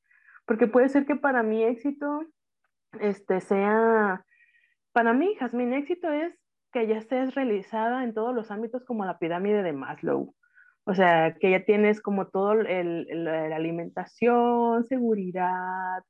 Porque 0.47 0.67
puede 0.67 0.87
ser 0.87 1.05
que 1.05 1.17
para 1.17 1.43
mi 1.43 1.63
éxito 1.63 2.25
este, 2.99 3.41
sea, 3.41 4.25
para 4.93 5.13
mí, 5.13 5.35
Jasmine, 5.37 5.77
éxito 5.77 6.09
es 6.11 6.33
que 6.71 6.87
ya 6.87 6.97
estés 6.97 7.35
realizada 7.35 8.05
en 8.05 8.13
todos 8.13 8.33
los 8.33 8.51
ámbitos 8.51 8.85
como 8.85 9.05
la 9.05 9.19
pirámide 9.19 9.63
de 9.63 9.73
Maslow. 9.73 10.33
O 10.85 10.95
sea, 10.95 11.35
que 11.39 11.51
ya 11.51 11.65
tienes 11.65 12.01
como 12.01 12.27
todo 12.27 12.53
el, 12.53 13.05
la 13.25 13.55
alimentación, 13.55 14.85
seguridad, 14.85 16.03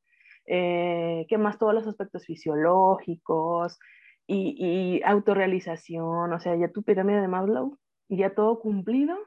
eh, 0.45 1.25
que 1.27 1.37
más 1.39 1.57
todos 1.57 1.73
los 1.73 1.87
aspectos 1.87 2.25
fisiológicos 2.25 3.79
y, 4.27 4.55
y 4.57 5.03
autorrealización, 5.03 6.31
o 6.33 6.39
sea, 6.39 6.55
ya 6.55 6.71
tu 6.71 6.83
pirámide 6.83 7.21
de 7.21 7.27
Maslow, 7.27 7.77
y 8.11 8.17
ya 8.17 8.35
todo 8.35 8.59
cumplido 8.59 9.17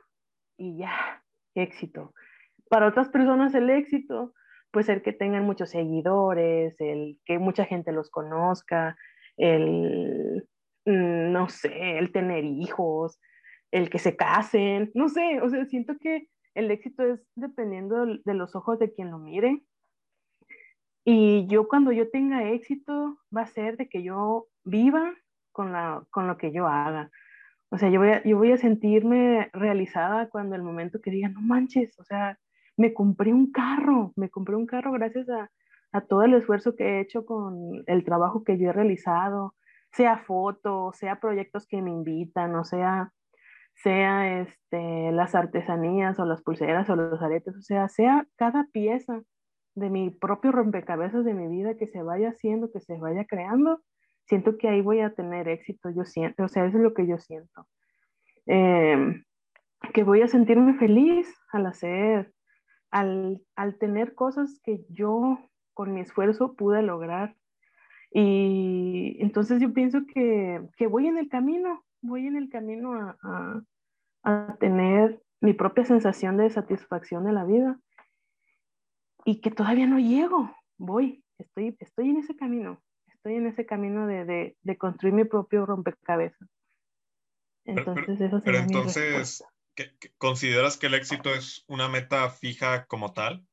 y 0.57 0.77
ya, 0.77 1.25
éxito. 1.57 2.15
Para 2.69 2.87
otras 2.87 3.09
personas 3.09 3.55
el 3.55 3.71
éxito 3.71 4.35
pues 4.75 4.89
el 4.89 5.03
que 5.03 5.13
tengan 5.13 5.47
muchos 5.47 5.71
seguidores, 5.71 6.75
el 6.81 7.21
que 7.25 7.39
mucha 7.39 7.65
gente 7.65 7.93
los 7.93 8.11
conozca, 8.11 8.97
el, 9.37 10.49
mm, 10.85 11.31
no 11.33 11.49
sé, 11.49 11.99
el 11.99 12.11
tener 12.11 12.45
hijos, 12.45 13.21
el 13.71 13.89
que 13.89 14.01
se 14.01 14.17
casen, 14.17 14.91
no 14.95 15.09
sé, 15.09 15.41
o 15.41 15.49
sea, 15.49 15.65
siento 15.67 15.97
que 16.01 16.29
el 16.55 16.73
éxito 16.73 17.05
es 17.05 17.25
dependiendo 17.37 18.05
de 18.25 18.35
los 18.35 18.57
ojos 18.57 18.81
de 18.81 18.93
quien 18.93 19.13
lo 19.13 19.19
mire. 19.19 19.63
Y 21.05 21.47
yo 21.47 21.69
cuando 21.69 21.93
yo 21.93 22.11
tenga 22.11 22.51
éxito 22.51 23.19
va 23.35 23.43
a 23.43 23.47
ser 23.47 23.77
de 23.77 23.89
que 23.89 24.03
yo 24.03 24.49
viva 24.65 25.15
con, 25.53 25.73
la, 25.73 26.05
con 26.11 26.27
lo 26.27 26.37
que 26.37 26.51
yo 26.51 26.67
haga. 26.67 27.13
O 27.75 27.79
sea, 27.79 27.91
yo 27.91 27.99
voy, 27.99 28.11
a, 28.11 28.23
yo 28.23 28.39
voy 28.39 28.53
a 28.53 28.57
sentirme 28.57 29.51
realizada 29.53 30.29
cuando 30.29 30.55
el 30.55 30.63
momento 30.63 31.01
que 31.01 31.11
diga, 31.11 31.29
no 31.29 31.41
manches, 31.41 31.99
o 31.99 32.05
sea, 32.05 32.39
me 32.77 32.95
compré 32.95 33.33
un 33.35 33.51
carro, 33.51 34.13
me 34.15 34.31
compré 34.31 34.55
un 34.55 34.65
carro 34.65 34.93
gracias 34.93 35.27
a, 35.29 35.51
todo 36.03 36.23
el 36.23 36.35
esfuerzo 36.35 36.77
que 36.77 36.85
he 36.85 37.01
hecho 37.01 37.27
con 37.27 37.83
el 37.89 38.05
trabajo 38.05 38.45
que 38.45 38.59
yo 38.59 38.71
he 38.71 38.73
realizado, 38.73 39.57
sea 39.91 40.19
fotos, 40.19 40.97
sea 40.97 41.19
proyectos 41.19 41.67
que 41.67 41.83
me 41.83 41.91
invitan, 41.91 42.55
o 42.55 42.63
sea, 42.63 43.11
sea 43.75 44.41
este, 44.41 45.11
las 45.11 45.35
artesanías 45.35 46.21
o 46.21 46.27
las 46.27 46.43
pulseras 46.43 46.89
o 46.91 46.95
los 46.95 47.21
aretes, 47.23 47.57
o 47.57 47.63
sea, 47.63 47.89
sea 47.89 48.25
cada 48.37 48.69
pieza 48.73 49.21
de 49.75 49.91
mi 49.91 50.11
propio 50.11 50.53
rompecabezas 50.53 51.25
de 51.25 51.35
mi 51.35 51.49
vida 51.49 51.77
que 51.77 51.89
se 51.89 52.05
vaya 52.05 52.29
haciendo, 52.29 52.71
que 52.71 52.79
se 52.79 52.97
vaya 52.99 53.25
creando, 53.25 53.81
siento 54.27 54.57
que 54.59 54.69
ahí 54.69 54.81
voy 54.81 55.01
a 55.01 55.15
tener 55.15 55.49
éxito, 55.49 55.91
yo 55.91 56.05
siento, 56.05 56.45
o 56.45 56.49
sea, 56.49 56.67
eso 56.67 56.79
es 56.79 56.83
lo 56.83 56.95
que 56.95 57.07
yo 57.07 57.19
siento. 57.19 57.67
Em, 58.47 59.25
que 59.93 60.03
voy 60.03 60.23
a 60.23 60.29
sentirme 60.29 60.75
feliz 60.75 61.33
al 61.53 61.67
hacer, 61.67 62.33
al, 62.91 63.43
al, 63.57 63.77
tener 63.79 64.15
cosas 64.15 64.61
que 64.63 64.85
yo 64.89 65.39
con 65.75 65.93
mi 65.93 66.01
esfuerzo 66.01 66.55
pude 66.55 66.83
lograr. 66.83 67.37
Y 68.13 69.17
entonces 69.21 69.61
yo 69.61 69.73
pienso 69.73 70.07
que, 70.07 70.63
que 70.77 70.87
voy 70.87 71.09
en 71.09 71.19
el 71.19 71.29
camino, 71.29 71.85
voy 72.01 72.27
en 72.27 72.37
el 72.37 72.49
camino 72.49 72.95
a, 72.95 73.17
a, 73.23 73.63
a 74.23 74.57
tener 74.59 75.21
mi 75.41 75.53
propia 75.53 75.85
sensación 75.85 76.37
de 76.37 76.49
satisfacción 76.49 77.25
de 77.25 77.33
la 77.33 77.45
vida 77.45 77.79
y 79.25 79.41
que 79.41 79.51
todavía 79.51 79.87
no 79.87 79.99
llego, 79.99 80.51
voy, 80.79 81.25
estoy, 81.39 81.77
estoy 81.81 82.11
en 82.11 82.19
ese 82.19 82.37
camino, 82.37 82.81
estoy 83.25 83.39
en 83.39 83.47
ese 83.47 83.65
camino 83.65 84.07
de, 84.07 84.27
de, 84.27 84.57
de 84.63 84.77
construir 84.77 85.15
mi 85.15 85.25
propio 85.25 85.65
rompecabezas. 85.65 86.47
Entonces, 87.65 88.05
pero, 88.19 88.27
eso 88.27 88.43
pero 88.45 88.59
entonces, 88.59 89.43
¿qué, 89.75 89.93
¿consideras 90.19 90.77
que 90.77 90.89
el 90.89 90.95
éxito 90.95 91.35
es 91.35 91.65
una 91.67 91.89
meta 91.89 92.29
fija 92.29 92.85
como 92.85 93.15
tal? 93.15 93.47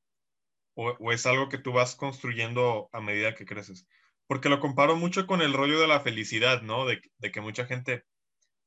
O, 0.76 0.90
¿O, 1.00 1.14
es 1.14 1.26
algo 1.26 1.48
que 1.48 1.58
tú 1.58 1.72
vas 1.72 1.96
construyendo 1.96 2.90
a 2.92 3.00
medida 3.00 3.34
que 3.34 3.46
creces? 3.46 3.88
Porque 4.28 4.50
lo 4.50 4.60
comparo 4.60 4.98
mucho 4.98 5.26
con 5.26 5.42
el 5.42 5.54
rollo 5.54 5.80
de 5.80 5.88
la 5.88 6.02
felicidad, 6.02 6.62
¿no? 6.64 6.86
De, 6.86 7.02
de 7.20 7.32
que 7.32 7.40
mucha 7.40 7.66
gente 7.66 8.04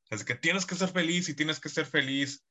es 0.09 0.25
que 0.25 0.33
tienes 0.33 0.65
que 0.65 0.73
ser 0.73 0.89
feliz 0.89 1.29
y 1.29 1.35
tienes 1.35 1.59
que 1.59 1.69
ser 1.69 1.85
feliz 1.85 2.43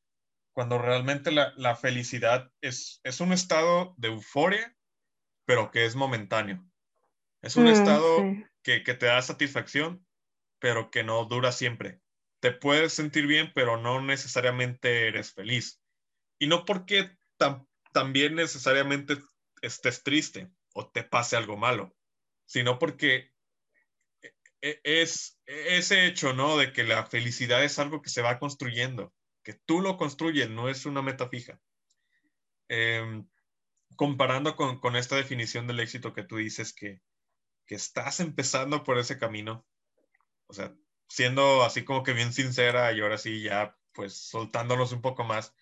cuando 0.53 0.79
realmente 0.79 1.33
la, 1.33 1.53
la 1.57 1.75
felicidad 1.75 2.53
es, 2.61 3.01
es, 3.03 3.21
un 3.21 3.33
estado 3.33 3.95
de 3.97 4.09
euforia, 4.09 4.77
pero 5.45 5.73
que 5.73 5.87
es 5.87 5.97
momentáneo. 5.97 6.65
Es 7.45 7.57
un 7.57 7.65
mm, 7.65 7.69
estado 7.69 8.19
sí. 8.19 8.45
que, 8.63 8.83
que, 8.83 8.95
te 8.95 9.07
da 9.07 9.23
satisfacción, 9.23 10.07
pero 10.59 10.91
que 10.91 11.05
no 11.05 11.25
dura 11.25 11.53
siempre. 11.53 12.01
Te 12.41 12.53
puedes 12.53 12.93
sentir 12.93 13.27
bien, 13.27 13.53
pero 13.55 13.81
no 13.81 14.01
necesariamente 14.01 15.09
eres 15.09 15.33
feliz. 15.33 15.81
Y 16.39 16.47
no 16.47 16.65
porque 16.65 17.17
tam, 17.37 17.67
también 17.93 18.35
necesariamente 18.35 19.17
estés 19.63 20.03
triste 20.03 20.51
o 20.73 20.89
te 20.89 21.05
pase 21.05 21.37
algo 21.37 21.57
malo, 21.57 21.95
sino 22.47 22.79
porque 22.79 23.33
e, 24.21 24.35
e, 24.61 24.81
es 25.03 25.39
ese 25.47 26.07
hecho, 26.07 26.33
¿no? 26.33 26.59
De 26.59 26.73
que 26.73 26.85
la 26.85 27.07
felicidad 27.07 27.63
es 27.63 27.79
algo 27.79 28.03
que 28.03 28.11
se 28.11 28.23
va 28.23 28.39
construyendo 28.39 29.15
que 29.45 29.53
tú 29.53 29.81
lo 29.81 29.97
construyes, 29.97 30.51
no 30.51 30.69
es 30.69 30.87
una 30.87 31.03
meta 31.03 31.29
fija. 31.29 31.61
Eh, 32.69 33.23
comparando 33.95 34.57
con, 34.57 34.81
con, 34.81 34.97
esta 34.97 35.17
definición 35.17 35.67
del 35.67 35.81
éxito 35.81 36.15
que 36.15 36.25
tú 36.25 36.39
dices 36.39 36.73
que, 36.73 37.01
que 37.67 37.75
estás 37.75 38.21
empezando 38.21 38.85
por 38.85 38.99
ese 38.99 39.19
camino, 39.19 39.65
o 40.47 40.55
sea, 40.55 40.75
siendo 41.09 41.63
así 41.63 41.85
como 41.85 42.03
que 42.03 42.13
bien 42.13 42.33
sincera 42.33 42.93
y 42.93 43.01
ahora 43.01 43.19
sí 43.19 43.43
ya 43.43 43.77
pues 43.93 44.15
soltándonos 44.15 44.93
un 44.93 45.01
poco 45.01 45.25
más, 45.25 45.55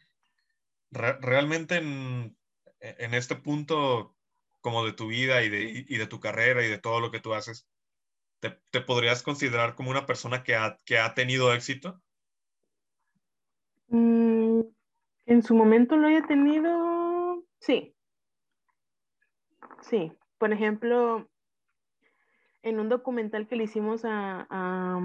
re 0.90 1.18
realmente 1.20 1.76
en, 1.76 2.36
en, 2.80 3.14
este 3.14 3.36
punto 3.36 4.16
como 4.60 4.84
de 4.84 4.92
tu 4.92 5.08
vida 5.08 5.42
y 5.42 5.50
de, 5.50 5.84
y 5.86 5.96
de, 5.98 6.06
tu 6.06 6.18
carrera 6.20 6.64
y 6.64 6.68
de 6.68 6.78
todo 6.78 7.00
lo 7.00 7.10
que 7.10 7.20
tú 7.20 7.34
haces, 7.34 7.68
¿te, 8.40 8.58
te 8.70 8.80
podrías 8.80 9.22
considerar 9.22 9.74
como 9.74 9.90
una 9.90 10.06
persona 10.06 10.42
que 10.42 10.56
ha, 10.56 10.78
que 10.86 10.98
ha 10.98 11.14
tenido 11.14 11.52
éxito? 11.52 12.00
Mm, 13.88 14.62
en 15.26 15.42
su 15.42 15.54
momento 15.54 15.96
lo 15.96 16.08
haya 16.08 16.26
tenido, 16.26 17.44
sí. 17.60 17.94
Sí. 19.82 20.12
Por 20.38 20.52
ejemplo, 20.52 21.28
en 22.62 22.80
un 22.80 22.88
documental 22.88 23.48
que 23.48 23.56
le 23.56 23.64
hicimos 23.64 24.04
a, 24.04 24.46
a 24.48 25.00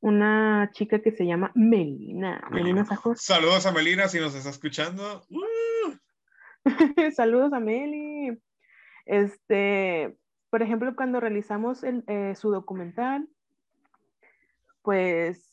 una 0.00 0.70
chica 0.72 1.00
que 1.00 1.12
se 1.12 1.26
llama 1.26 1.52
Melina, 1.54 2.46
Melina 2.50 2.84
Sajos. 2.84 3.20
Saludos 3.20 3.66
a 3.66 3.72
Melina 3.72 4.08
si 4.08 4.18
nos 4.18 4.34
está 4.34 4.50
escuchando. 4.50 5.22
Saludos 7.14 7.52
a 7.52 7.60
Meli. 7.60 8.38
Este, 9.04 10.16
por 10.50 10.62
ejemplo, 10.62 10.94
cuando 10.96 11.20
realizamos 11.20 11.82
el, 11.84 12.04
eh, 12.06 12.34
su 12.34 12.50
documental, 12.50 13.28
pues, 14.82 15.52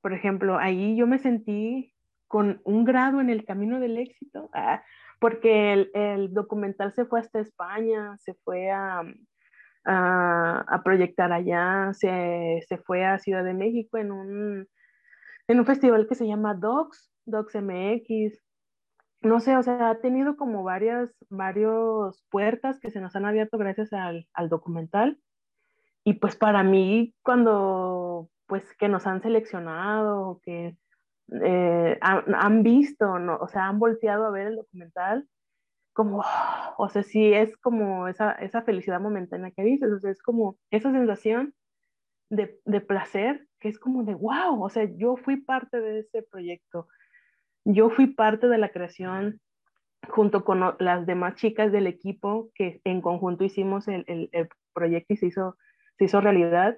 por 0.00 0.12
ejemplo, 0.12 0.58
ahí 0.58 0.96
yo 0.96 1.06
me 1.06 1.18
sentí 1.18 1.94
con 2.26 2.60
un 2.64 2.84
grado 2.84 3.20
en 3.20 3.30
el 3.30 3.44
camino 3.44 3.78
del 3.78 3.98
éxito, 3.98 4.50
ah, 4.52 4.82
porque 5.20 5.72
el, 5.72 5.90
el, 5.94 6.34
documental 6.34 6.92
se 6.92 7.04
fue 7.04 7.20
hasta 7.20 7.38
España, 7.38 8.16
se 8.18 8.34
fue 8.34 8.70
a, 8.70 9.02
a, 9.86 10.80
proyectar 10.84 11.32
allá, 11.32 11.92
se, 11.94 12.64
se, 12.68 12.78
fue 12.78 13.04
a 13.04 13.18
Ciudad 13.18 13.44
de 13.44 13.54
México 13.54 13.98
en 13.98 14.12
un, 14.12 14.68
en 15.48 15.58
un 15.58 15.66
festival 15.66 16.06
que 16.06 16.14
se 16.14 16.26
llama 16.26 16.54
Docs, 16.54 17.10
Docs 17.24 17.56
MX. 17.56 18.42
No 19.22 19.40
sé, 19.40 19.56
o 19.56 19.62
sea, 19.62 19.90
ha 19.90 20.00
tenido 20.00 20.36
como 20.36 20.62
varias, 20.62 21.10
varios 21.30 22.24
puertas 22.30 22.78
que 22.80 22.90
se 22.90 23.00
nos 23.00 23.16
han 23.16 23.24
abierto 23.24 23.58
gracias 23.58 23.92
al, 23.92 24.28
al 24.34 24.48
documental. 24.48 25.18
Y 26.04 26.14
pues 26.14 26.36
para 26.36 26.62
mí, 26.62 27.14
cuando 27.22 28.28
pues 28.46 28.62
que 28.76 28.88
nos 28.88 29.06
han 29.06 29.22
seleccionado, 29.22 30.40
que 30.44 30.76
eh, 31.42 31.98
han, 32.00 32.34
han, 32.34 32.62
visto, 32.62 33.18
¿no? 33.18 33.38
o 33.38 33.48
sea, 33.48 33.66
han 33.66 33.80
volteado 33.80 34.26
a 34.26 34.30
ver 34.30 34.48
el 34.48 34.56
documental, 34.56 35.26
como, 35.92 36.22
o 36.78 36.88
sea, 36.88 37.02
sí 37.02 37.32
es 37.32 37.56
como 37.58 38.08
esa, 38.08 38.32
esa 38.32 38.62
felicidad 38.62 39.00
momentánea 39.00 39.50
que 39.50 39.62
dices, 39.62 39.90
o 39.90 40.00
sea, 40.00 40.10
es 40.10 40.22
como 40.22 40.56
esa 40.70 40.92
sensación 40.92 41.54
de, 42.30 42.58
de 42.64 42.80
placer 42.80 43.46
que 43.60 43.68
es 43.68 43.78
como 43.78 44.04
de, 44.04 44.14
wow, 44.14 44.62
o 44.62 44.68
sea, 44.68 44.84
yo 44.96 45.16
fui 45.16 45.36
parte 45.36 45.80
de 45.80 46.00
ese 46.00 46.22
proyecto, 46.22 46.88
yo 47.64 47.90
fui 47.90 48.08
parte 48.08 48.48
de 48.48 48.58
la 48.58 48.70
creación 48.70 49.40
junto 50.08 50.44
con 50.44 50.60
las 50.78 51.06
demás 51.06 51.34
chicas 51.34 51.72
del 51.72 51.86
equipo 51.86 52.50
que 52.54 52.80
en 52.84 53.00
conjunto 53.00 53.44
hicimos 53.44 53.88
el, 53.88 54.04
el, 54.06 54.28
el 54.32 54.48
proyecto 54.72 55.14
y 55.14 55.16
se 55.16 55.26
hizo, 55.26 55.56
se 55.98 56.04
hizo 56.04 56.20
realidad. 56.20 56.76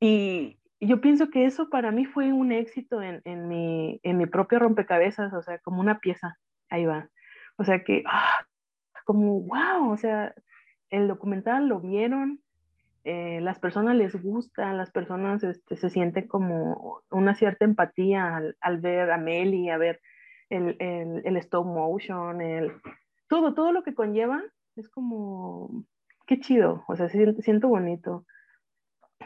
Y, 0.00 0.60
yo 0.80 1.00
pienso 1.02 1.28
que 1.28 1.44
eso 1.44 1.68
para 1.68 1.90
mí 1.90 2.06
fue 2.06 2.32
un 2.32 2.52
éxito 2.52 3.02
en, 3.02 3.20
en, 3.24 3.48
mi, 3.48 4.00
en 4.02 4.16
mi 4.16 4.26
propio 4.26 4.58
rompecabezas, 4.58 5.32
o 5.34 5.42
sea, 5.42 5.58
como 5.58 5.80
una 5.80 5.98
pieza, 5.98 6.38
ahí 6.70 6.86
va. 6.86 7.10
O 7.58 7.64
sea 7.64 7.84
que, 7.84 8.02
ah, 8.06 8.46
como, 9.04 9.40
wow, 9.42 9.90
o 9.90 9.96
sea, 9.96 10.34
el 10.90 11.08
documental 11.08 11.68
lo 11.68 11.80
vieron, 11.80 12.40
eh, 13.04 13.40
las 13.40 13.58
personas 13.58 13.96
les 13.96 14.20
gusta, 14.20 14.72
las 14.72 14.90
personas 14.90 15.42
este, 15.42 15.76
se 15.76 15.90
sienten 15.90 16.28
como 16.28 17.02
una 17.10 17.34
cierta 17.34 17.64
empatía 17.64 18.36
al, 18.36 18.56
al 18.60 18.80
ver 18.80 19.10
a 19.10 19.18
Meli, 19.18 19.70
a 19.70 19.78
ver 19.78 20.00
el, 20.50 20.76
el, 20.80 21.22
el, 21.24 21.36
stop 21.38 21.66
motion, 21.66 22.40
el, 22.40 22.72
todo, 23.28 23.54
todo 23.54 23.72
lo 23.72 23.82
que 23.82 23.94
conlleva, 23.94 24.42
es 24.76 24.88
como, 24.88 25.84
qué 26.26 26.40
chido, 26.40 26.84
o 26.88 26.96
sea, 26.96 27.08
siento, 27.08 27.40
siento 27.42 27.68
bonito 27.68 28.26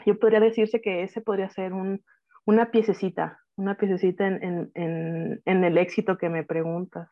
yo 0.05 0.19
podría 0.19 0.39
decirse 0.39 0.81
que 0.81 1.03
ese 1.03 1.21
podría 1.21 1.49
ser 1.49 1.73
un, 1.73 2.03
una 2.45 2.71
piececita, 2.71 3.39
una 3.55 3.75
piececita 3.75 4.27
en, 4.27 4.43
en, 4.43 4.71
en, 4.75 5.41
en, 5.45 5.63
el 5.63 5.77
éxito 5.77 6.17
que 6.17 6.29
me 6.29 6.43
preguntas. 6.43 7.09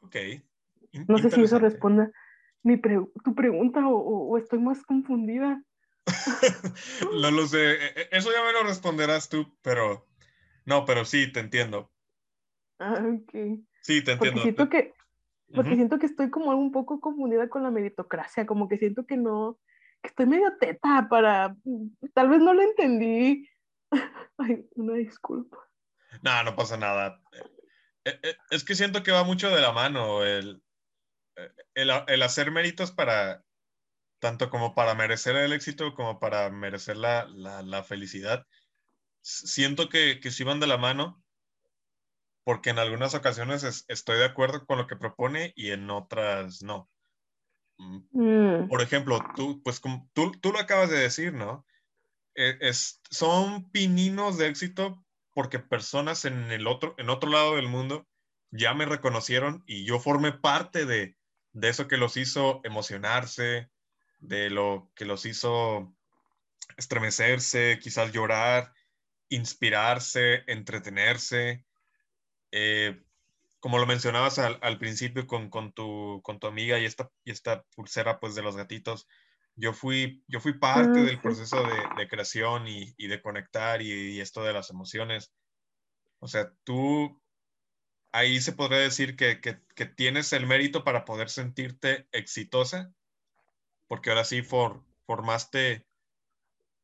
Ok. 0.00 0.16
No 1.08 1.18
sé 1.18 1.30
si 1.30 1.42
eso 1.42 1.58
responde 1.58 2.10
mi 2.62 2.78
pre 2.78 2.98
tu 3.22 3.34
pregunta 3.34 3.86
o, 3.86 3.94
o, 3.94 4.38
estoy 4.38 4.58
más 4.58 4.82
confundida. 4.84 5.62
no 7.12 7.30
lo 7.30 7.46
sé, 7.46 7.74
e, 7.74 7.86
e, 8.00 8.08
eso 8.12 8.30
ya 8.32 8.42
me 8.44 8.52
lo 8.52 8.62
responderás 8.64 9.28
tú, 9.28 9.56
pero 9.62 10.06
no, 10.64 10.84
pero 10.84 11.04
sí, 11.04 11.30
te 11.30 11.40
entiendo. 11.40 11.90
Ah, 12.78 13.04
ok. 13.04 13.60
Sí, 13.82 14.02
te 14.02 14.12
entiendo. 14.12 14.18
Porque 14.18 14.40
siento 14.42 14.68
que, 14.68 14.94
porque 15.54 15.70
uh 15.70 15.72
-huh. 15.72 15.76
siento 15.76 15.98
que 15.98 16.06
estoy 16.06 16.30
como 16.30 16.50
un 16.52 16.72
poco 16.72 17.00
confundida 17.00 17.48
con 17.48 17.62
la 17.62 17.70
meritocracia, 17.70 18.46
como 18.46 18.68
que 18.68 18.78
siento 18.78 19.06
que 19.06 19.16
no, 19.16 19.58
estoy 20.02 20.26
medio 20.26 20.56
teta 20.58 21.06
para, 21.08 21.56
tal 22.14 22.28
vez 22.28 22.40
no 22.40 22.54
lo 22.54 22.62
entendí. 22.62 23.48
Ay, 24.38 24.66
una 24.74 24.94
disculpa. 24.94 25.58
No, 26.22 26.42
no 26.44 26.56
pasa 26.56 26.76
nada. 26.76 27.20
Eh, 28.04 28.36
es 28.50 28.64
que 28.64 28.74
siento 28.74 29.02
que 29.02 29.12
va 29.12 29.24
mucho 29.24 29.50
de 29.50 29.60
la 29.60 29.72
mano 29.72 30.24
el, 30.24 30.62
el, 31.74 31.90
el 32.06 32.22
hacer 32.22 32.50
méritos 32.50 32.92
para, 32.92 33.44
tanto 34.20 34.50
como 34.50 34.74
para 34.74 34.94
merecer 34.94 35.36
el 35.36 35.52
éxito 35.52 35.94
como 35.94 36.18
para 36.18 36.50
merecer 36.50 36.96
la, 36.96 37.26
la, 37.28 37.62
la 37.62 37.82
felicidad. 37.82 38.46
Siento 39.22 39.88
que, 39.88 40.20
que 40.20 40.30
sí 40.30 40.44
van 40.44 40.60
de 40.60 40.66
la 40.66 40.78
mano, 40.78 41.22
porque 42.44 42.70
en 42.70 42.78
algunas 42.78 43.14
ocasiones 43.14 43.64
es, 43.64 43.84
estoy 43.88 44.18
de 44.18 44.26
acuerdo 44.26 44.66
con 44.66 44.78
lo 44.78 44.86
que 44.86 44.96
propone 44.96 45.52
y 45.56 45.70
en 45.70 45.90
otras 45.90 46.62
no. 46.62 46.90
Mm. 47.78 48.68
Por 48.68 48.82
ejemplo, 48.82 49.18
tú, 49.34 49.62
pues 49.62 49.80
como 49.80 50.08
tú, 50.12 50.32
tú 50.40 50.52
lo 50.52 50.58
acabas 50.58 50.90
de 50.90 50.98
decir, 50.98 51.32
¿no? 51.32 51.66
Eh, 52.36 52.58
es, 52.60 53.00
son 53.10 53.70
pininos 53.70 54.38
de 54.38 54.48
éxito 54.48 55.04
porque 55.32 55.58
personas 55.58 56.24
en 56.24 56.50
el 56.52 56.66
otro, 56.66 56.94
en 56.98 57.10
otro 57.10 57.30
lado 57.30 57.56
del 57.56 57.68
mundo 57.68 58.06
ya 58.50 58.74
me 58.74 58.86
reconocieron 58.86 59.64
y 59.66 59.84
yo 59.84 59.98
formé 59.98 60.32
parte 60.32 60.86
de, 60.86 61.16
de 61.54 61.70
eso 61.70 61.88
que 61.88 61.96
los 61.96 62.16
hizo 62.16 62.60
emocionarse, 62.64 63.70
de 64.18 64.50
lo 64.50 64.90
que 64.94 65.06
los 65.06 65.24
hizo 65.24 65.96
estremecerse, 66.76 67.78
quizás 67.80 68.12
llorar, 68.12 68.74
inspirarse, 69.28 70.44
entretenerse. 70.46 71.64
Eh, 72.50 73.02
como 73.60 73.78
lo 73.78 73.86
mencionabas 73.86 74.38
al, 74.38 74.78
principio 74.78 75.26
con, 75.26 75.72
tu, 75.72 76.20
con 76.22 76.38
tu 76.38 76.46
amiga 76.46 76.78
y 76.78 76.84
esta, 76.84 77.10
y 77.24 77.30
esta 77.30 77.64
pulsera 77.74 78.20
pues 78.20 78.34
de 78.34 78.42
los 78.42 78.56
gatitos, 78.56 79.08
yo 79.56 79.72
fui, 79.72 80.22
yo 80.26 80.40
fui 80.40 80.58
parte 80.58 81.00
ah, 81.00 81.04
del 81.04 81.20
proceso 81.20 81.62
de, 81.96 82.08
creación 82.08 82.66
y, 82.66 82.92
de 83.06 83.22
conectar 83.22 83.80
y, 83.80 84.20
esto 84.20 84.42
de 84.42 84.52
las 84.52 84.70
emociones. 84.70 85.32
O 86.18 86.28
sea, 86.28 86.52
tú 86.64 87.22
ahí 88.14 88.40
se 88.40 88.52
podría 88.52 88.78
decir 88.78 89.16
que, 89.16 89.40
tienes 89.96 90.32
el 90.32 90.46
mérito 90.46 90.84
para 90.84 91.04
poder 91.04 91.28
sentirte 91.28 92.06
exitosa, 92.12 92.94
porque 93.88 94.10
ahora 94.10 94.24
sí 94.24 94.42
formaste 94.42 95.84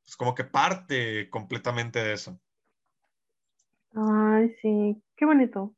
pues, 0.03 0.17
como 0.17 0.35
que 0.35 0.43
parte 0.43 1.31
completamente 1.31 2.03
de 2.03 2.15
eso. 2.15 2.41
Ay, 3.95 4.57
sí, 4.61 5.01
qué 5.17 5.25
bonito. 5.25 5.75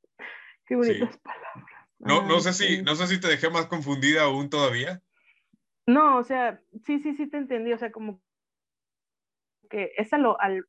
Qué 0.67 0.75
bonitas 0.75 1.19
palabras. 1.19 1.67
No, 1.99 2.27
no, 2.27 2.41
sé 2.41 2.55
si, 2.55 2.83
no 2.83 2.95
sé 2.95 3.07
si 3.07 3.21
te 3.21 3.29
dejé 3.29 3.51
más 3.51 3.67
confundida 3.67 4.23
aún 4.23 4.49
todavía. 4.49 5.03
No, 5.87 6.17
o 6.17 6.25
sea, 6.25 6.63
sí, 6.87 6.99
sí, 7.01 7.15
sí 7.15 7.29
te 7.29 7.37
entendí, 7.37 7.73
o 7.73 7.79
sea, 7.79 7.93
como 7.93 8.23
que 9.69 9.93
es 9.97 10.13
a 10.15 10.19
lo, 10.19 10.41
al, 10.41 10.67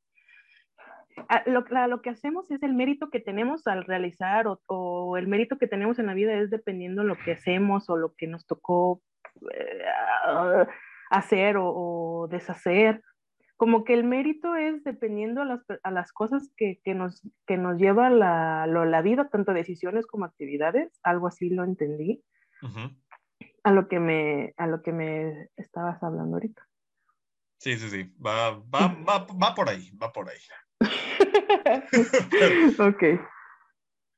lo, 1.46 2.02
que 2.02 2.10
hacemos 2.10 2.50
es 2.52 2.64
el 2.64 2.74
mérito 2.74 3.10
que 3.10 3.20
tenemos 3.20 3.68
al 3.68 3.84
realizar 3.86 4.46
o, 4.48 5.18
el 5.18 5.28
mérito 5.28 5.58
que 5.58 5.68
tenemos 5.68 6.00
en 6.00 6.08
la 6.08 6.14
vida 6.14 6.34
es 6.34 6.50
dependiendo 6.50 7.04
lo 7.04 7.18
que 7.18 7.34
hacemos 7.34 7.90
o 7.90 7.98
lo 7.98 8.14
que 8.16 8.28
nos 8.28 8.46
tocó 8.46 9.02
eh, 9.54 10.66
hacer 11.10 11.56
o, 11.60 12.28
deshacer. 12.30 13.02
Como 13.56 13.84
que 13.84 13.94
el 13.94 14.04
mérito 14.04 14.56
es 14.56 14.84
dependiendo 14.84 15.42
a 15.42 15.46
las, 15.46 15.62
a 15.84 15.92
las 15.92 16.12
cosas 16.12 16.52
que, 16.58 16.82
que, 16.84 16.96
nos, 16.96 17.22
que 17.46 17.58
nos 17.58 17.78
lleva 17.78 18.10
la, 18.10 18.66
la 18.68 19.02
vida, 19.02 19.30
tanto 19.30 19.54
decisiones 19.54 20.06
como 20.08 20.26
actividades, 20.26 21.00
algo 21.04 21.28
así 21.28 21.50
lo 21.50 21.64
entendí 21.64 22.24
a 23.64 23.72
lo 23.72 23.88
que 23.88 24.00
me, 24.00 24.54
a 24.58 24.68
lo 24.68 24.82
que 24.82 24.92
me 24.92 25.50
estabas 25.56 26.02
hablando 26.04 26.36
ahorita. 26.36 26.68
Sí, 27.60 27.78
sí, 27.78 27.90
sí, 27.90 28.14
va, 28.20 28.58
va, 28.74 28.88
va, 29.08 29.26
va 29.42 29.56
por 29.56 29.70
ahí, 29.70 29.92
va 29.92 30.12
por 30.12 30.30
ahí. 30.30 30.40
ok. 32.80 33.04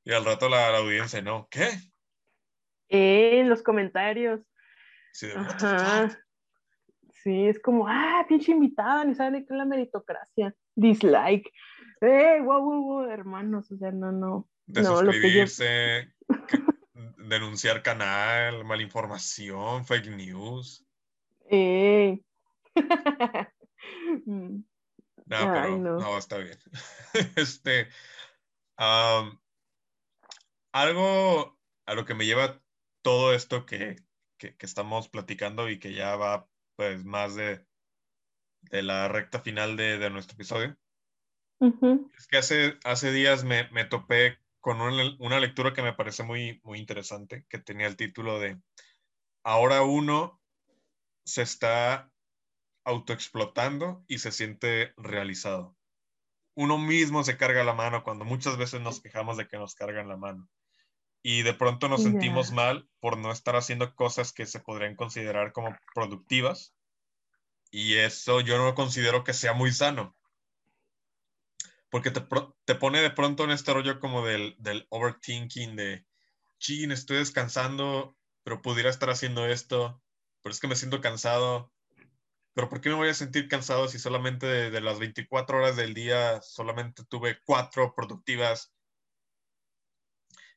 Y 0.04 0.12
al 0.12 0.24
rato 0.24 0.48
la, 0.48 0.76
audiencia, 0.76 1.22
¿no? 1.22 1.48
¿Qué? 1.50 1.68
Eh, 2.88 3.40
en 3.40 3.48
los 3.48 3.62
comentarios. 3.62 4.40
Sí, 5.12 5.28
sí, 7.22 7.48
es 7.48 7.58
como, 7.60 7.88
ah, 7.88 8.24
pinche 8.28 8.52
invitada, 8.52 9.04
ni 9.04 9.14
sabe 9.14 9.44
qué 9.44 9.52
es 9.52 9.58
la 9.58 9.64
meritocracia. 9.64 10.54
Dislike. 10.74 11.50
Eh, 12.02 12.40
wow, 12.42 12.62
wow, 12.62 12.82
wow, 12.82 13.10
hermanos, 13.10 13.70
o 13.72 13.78
sea, 13.78 13.90
no, 13.90 14.12
no. 14.12 14.48
De 14.66 14.82
no, 14.82 14.98
suscribirse, 14.98 16.12
denunciar 17.18 17.82
canal, 17.82 18.64
malinformación, 18.64 19.86
fake 19.86 20.10
news. 20.10 20.86
Eh. 21.48 22.20
no, 25.26 25.52
pero 25.52 25.78
no. 25.78 26.18
está 26.18 26.38
bien. 26.38 26.58
este, 27.36 27.88
algo 30.72 31.58
a 31.86 31.94
lo 31.94 32.04
que 32.04 32.14
me 32.14 32.26
lleva 32.26 32.60
todo 33.02 33.34
esto 33.34 33.66
que, 33.66 33.96
que, 34.38 34.56
estamos 34.60 35.08
platicando 35.08 35.68
y 35.68 35.78
que 35.78 35.92
ya 35.94 36.16
va 36.16 36.48
pues 36.76 37.04
más 37.04 37.34
de, 37.34 37.66
de 38.62 38.82
la 38.82 39.08
recta 39.08 39.40
final 39.40 39.76
de, 39.76 39.98
de 39.98 40.10
nuestro 40.10 40.34
episodio. 40.34 40.76
Es 42.18 42.26
que 42.26 42.36
hace, 42.36 42.78
hace 42.84 43.12
días 43.12 43.44
me, 43.44 43.68
me 43.70 43.84
topé 43.84 44.38
con 44.66 44.80
una, 44.80 45.38
lectura 45.38 45.72
que 45.72 45.82
me 45.82 45.92
parece 45.92 46.24
muy, 46.24 46.60
muy 46.64 46.80
interesante, 46.80 47.46
que 47.48 47.58
tenía 47.58 47.86
el 47.86 47.96
título 47.96 48.40
de 48.40 48.60
Ahora 49.44 49.82
uno 49.82 50.40
se 51.24 51.42
está 51.42 52.10
autoexplotando 52.86 54.02
y 54.08 54.18
se 54.18 54.32
siente 54.32 54.94
realizado. 54.96 55.76
Uno 56.54 56.78
mismo 56.78 57.22
se 57.22 57.36
carga 57.36 57.64
la 57.64 57.74
mano 57.74 58.02
cuando 58.02 58.24
muchas 58.24 58.56
veces 58.56 58.80
nos 58.80 59.02
quejamos 59.02 59.36
de 59.36 59.46
que 59.46 59.58
nos 59.58 59.74
cargan 59.74 60.08
la 60.08 60.16
mano. 60.16 60.48
Y 61.22 61.42
de 61.42 61.52
pronto 61.52 61.88
nos 61.88 62.02
sentimos 62.02 62.52
mal 62.52 62.88
por 63.00 63.18
no 63.18 63.30
estar 63.30 63.56
haciendo 63.56 63.94
cosas 63.94 64.32
que 64.32 64.46
se 64.46 64.60
podrían 64.60 64.96
considerar 64.96 65.52
como 65.52 65.76
productivas. 65.94 66.74
Y 67.70 67.96
eso 67.96 68.40
yo 68.40 68.56
no 68.56 68.74
considero 68.74 69.24
que 69.24 69.34
sea 69.34 69.52
muy 69.52 69.72
sano 69.72 70.16
porque 71.90 72.10
te, 72.10 72.20
te, 72.64 72.74
pone 72.74 73.00
de 73.00 73.10
pronto 73.10 73.44
en 73.44 73.50
este 73.50 73.72
rollo 73.72 74.00
como 74.00 74.26
del, 74.26 74.54
del 74.58 74.86
overthinking, 74.90 75.76
de, 75.76 76.04
chin, 76.58 76.92
estoy 76.92 77.18
descansando, 77.18 78.16
pero 78.42 78.62
pudiera 78.62 78.90
estar 78.90 79.10
haciendo 79.10 79.46
esto, 79.46 80.02
pero 80.42 80.52
es 80.52 80.60
que 80.60 80.68
me 80.68 80.76
siento 80.76 81.00
cansado, 81.00 81.72
pero 82.56 82.70
¿por 82.70 82.80
qué 82.80 82.88
me 82.88 82.94
voy 82.94 83.10
a 83.10 83.14
sentir 83.14 83.48
cansado 83.48 83.86
si 83.86 83.98
solamente 83.98 84.46
de, 84.46 84.80
las 84.80 84.98
24 84.98 85.58
horas 85.58 85.76
del 85.76 85.92
día 85.92 86.40
solamente 86.40 87.04
tuve 87.04 87.38
cuatro 87.44 87.94
productivas? 87.94 88.72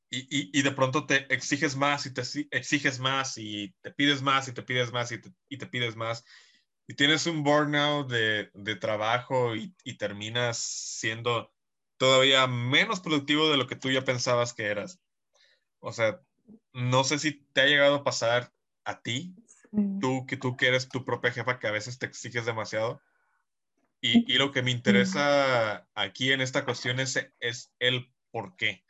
Y, 0.09 0.19
y, 0.19 0.49
y, 0.57 0.61
de 0.61 0.71
pronto 0.71 1.05
te 1.05 1.31
exiges 1.33 1.75
más 1.75 2.05
y 2.05 2.13
te 2.13 2.21
exiges 2.51 2.99
más 2.99 3.37
y 3.37 3.75
te 3.81 3.91
pides 3.91 4.21
más 4.21 4.47
y 4.47 4.53
te 4.53 4.63
pides 4.63 4.93
más 4.93 5.11
y 5.11 5.21
te, 5.21 5.29
y 5.49 5.57
te 5.57 5.67
pides 5.67 5.97
más 5.97 6.23
y 6.87 6.93
tienes 6.93 7.25
un 7.25 7.43
burnout 7.43 8.09
de, 8.09 8.49
de 8.53 8.75
trabajo 8.77 9.57
y, 9.57 9.75
y, 9.83 9.97
terminas 9.97 10.57
siendo 10.57 11.53
todavía 11.97 12.47
menos 12.47 13.01
productivo 13.01 13.49
de 13.49 13.57
lo 13.57 13.67
que 13.67 13.75
tú 13.75 13.91
ya 13.91 14.05
pensabas 14.05 14.53
que 14.53 14.67
eras. 14.67 15.01
O 15.79 15.91
sea, 15.91 16.21
no 16.71 17.03
sé 17.03 17.19
si 17.19 17.33
te 17.33 17.59
ha 17.59 17.65
llegado 17.65 17.95
a 17.95 18.03
pasar 18.05 18.53
a 18.85 19.01
ti, 19.01 19.35
tú 19.99 20.25
que 20.27 20.37
tú 20.37 20.57
que 20.57 20.67
eres 20.67 20.89
tu 20.89 21.05
propia 21.05 21.31
jefa, 21.31 21.59
que 21.59 21.67
a 21.67 21.71
veces 21.71 21.99
te 21.99 22.05
exiges 22.05 22.45
demasiado. 22.45 23.01
Y, 24.01 24.31
y 24.33 24.37
lo 24.37 24.51
que 24.51 24.61
me 24.61 24.71
interesa 24.71 25.87
aquí 25.93 26.31
en 26.31 26.41
esta 26.41 26.63
cuestión 26.63 26.99
es, 26.99 27.31
es 27.39 27.73
el 27.79 28.11
por 28.31 28.55
qué. 28.55 28.83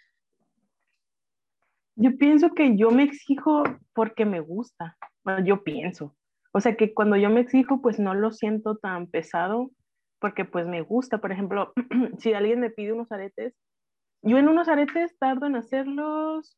Yo 1.95 2.15
pienso 2.18 2.53
que 2.53 2.77
yo 2.77 2.91
me 2.91 3.03
exijo 3.03 3.64
porque 3.93 4.26
me 4.26 4.39
gusta. 4.39 4.97
Bueno, 5.23 5.43
yo 5.45 5.64
pienso. 5.64 6.15
O 6.51 6.61
sea 6.61 6.76
que 6.76 6.93
cuando 6.93 7.18
yo 7.18 7.30
me 7.30 7.41
exijo, 7.41 7.81
pues 7.81 7.99
no 7.99 8.14
lo 8.14 8.31
siento 8.31 8.77
tan 8.77 9.07
pesado 9.07 9.72
porque 10.19 10.45
pues 10.45 10.65
me 10.65 10.81
gusta. 10.81 11.19
Por 11.19 11.31
ejemplo, 11.31 11.73
si 12.19 12.34
alguien 12.34 12.60
me 12.60 12.69
pide 12.69 12.93
unos 12.93 13.11
aretes, 13.11 13.53
yo 14.22 14.38
en 14.38 14.47
unos 14.47 14.68
aretes 14.68 15.18
tardo 15.18 15.47
en 15.47 15.56
hacerlos 15.56 16.57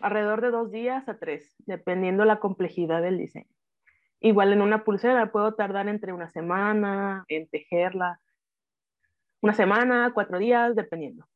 alrededor 0.00 0.40
de 0.40 0.50
dos 0.50 0.70
días 0.70 1.08
a 1.08 1.18
tres, 1.18 1.54
dependiendo 1.66 2.24
la 2.24 2.38
complejidad 2.38 3.02
del 3.02 3.18
diseño. 3.18 3.50
Igual 4.20 4.52
en 4.52 4.62
una 4.62 4.84
pulsera 4.84 5.30
puedo 5.30 5.54
tardar 5.54 5.88
entre 5.88 6.12
una 6.12 6.30
semana 6.30 7.24
en 7.28 7.48
tejerla, 7.48 8.20
una 9.40 9.52
semana, 9.52 10.12
cuatro 10.14 10.38
días, 10.38 10.74
dependiendo. 10.74 11.26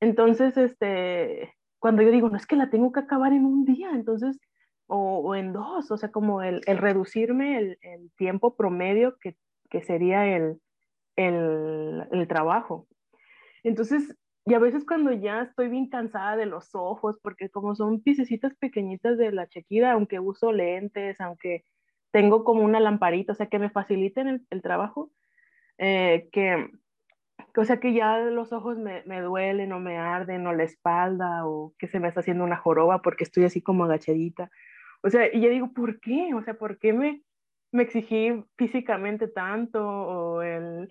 Entonces, 0.00 0.56
este, 0.56 1.54
cuando 1.78 2.02
yo 2.02 2.10
digo, 2.10 2.28
no 2.28 2.36
es 2.36 2.46
que 2.46 2.56
la 2.56 2.70
tengo 2.70 2.92
que 2.92 3.00
acabar 3.00 3.32
en 3.32 3.44
un 3.44 3.64
día, 3.64 3.90
entonces 3.92 4.40
o, 4.88 5.34
en 5.34 5.52
dos, 5.52 5.90
o 5.90 5.96
sea, 5.98 6.10
como 6.10 6.42
el, 6.42 6.62
el 6.66 6.78
reducirme 6.78 7.58
el, 7.58 8.10
tiempo 8.16 8.56
promedio 8.56 9.18
que, 9.18 9.36
que 9.70 9.82
sería 9.82 10.26
el, 10.26 10.60
el, 11.16 12.26
trabajo. 12.26 12.88
Entonces, 13.62 14.16
y 14.48 14.54
a 14.54 14.58
veces 14.58 14.86
cuando 14.86 15.12
ya 15.12 15.42
estoy 15.42 15.68
bien 15.68 15.90
cansada 15.90 16.34
de 16.36 16.46
los 16.46 16.74
ojos, 16.74 17.18
porque 17.22 17.50
como 17.50 17.74
son 17.74 18.00
piececitas 18.00 18.54
pequeñitas 18.54 19.18
de 19.18 19.30
la 19.30 19.46
chequida, 19.46 19.92
aunque 19.92 20.20
uso 20.20 20.52
lentes, 20.52 21.20
aunque 21.20 21.64
tengo 22.12 22.44
como 22.44 22.62
una 22.62 22.80
lamparita, 22.80 23.32
o 23.32 23.34
sea, 23.34 23.48
que 23.48 23.58
me 23.58 23.68
faciliten 23.68 24.26
el, 24.26 24.46
el 24.48 24.62
trabajo, 24.62 25.10
eh, 25.76 26.30
que, 26.32 26.70
o 27.56 27.64
sea, 27.66 27.78
que 27.78 27.92
ya 27.92 28.18
los 28.20 28.52
ojos 28.54 28.78
me, 28.78 29.02
me, 29.04 29.20
duelen 29.20 29.70
o 29.72 29.80
me 29.80 29.98
arden 29.98 30.46
o 30.46 30.54
la 30.54 30.64
espalda 30.64 31.46
o 31.46 31.74
que 31.78 31.86
se 31.86 32.00
me 32.00 32.08
está 32.08 32.20
haciendo 32.20 32.44
una 32.44 32.56
joroba 32.56 33.02
porque 33.02 33.24
estoy 33.24 33.44
así 33.44 33.60
como 33.60 33.84
agachadita. 33.84 34.50
O 35.02 35.10
sea, 35.10 35.28
y 35.30 35.42
yo 35.42 35.50
digo, 35.50 35.74
¿por 35.74 36.00
qué? 36.00 36.32
O 36.34 36.42
sea, 36.42 36.54
¿por 36.54 36.78
qué 36.78 36.94
me, 36.94 37.22
me 37.70 37.82
exigí 37.82 38.44
físicamente 38.56 39.28
tanto? 39.28 39.86
O 39.86 40.42
el 40.42 40.88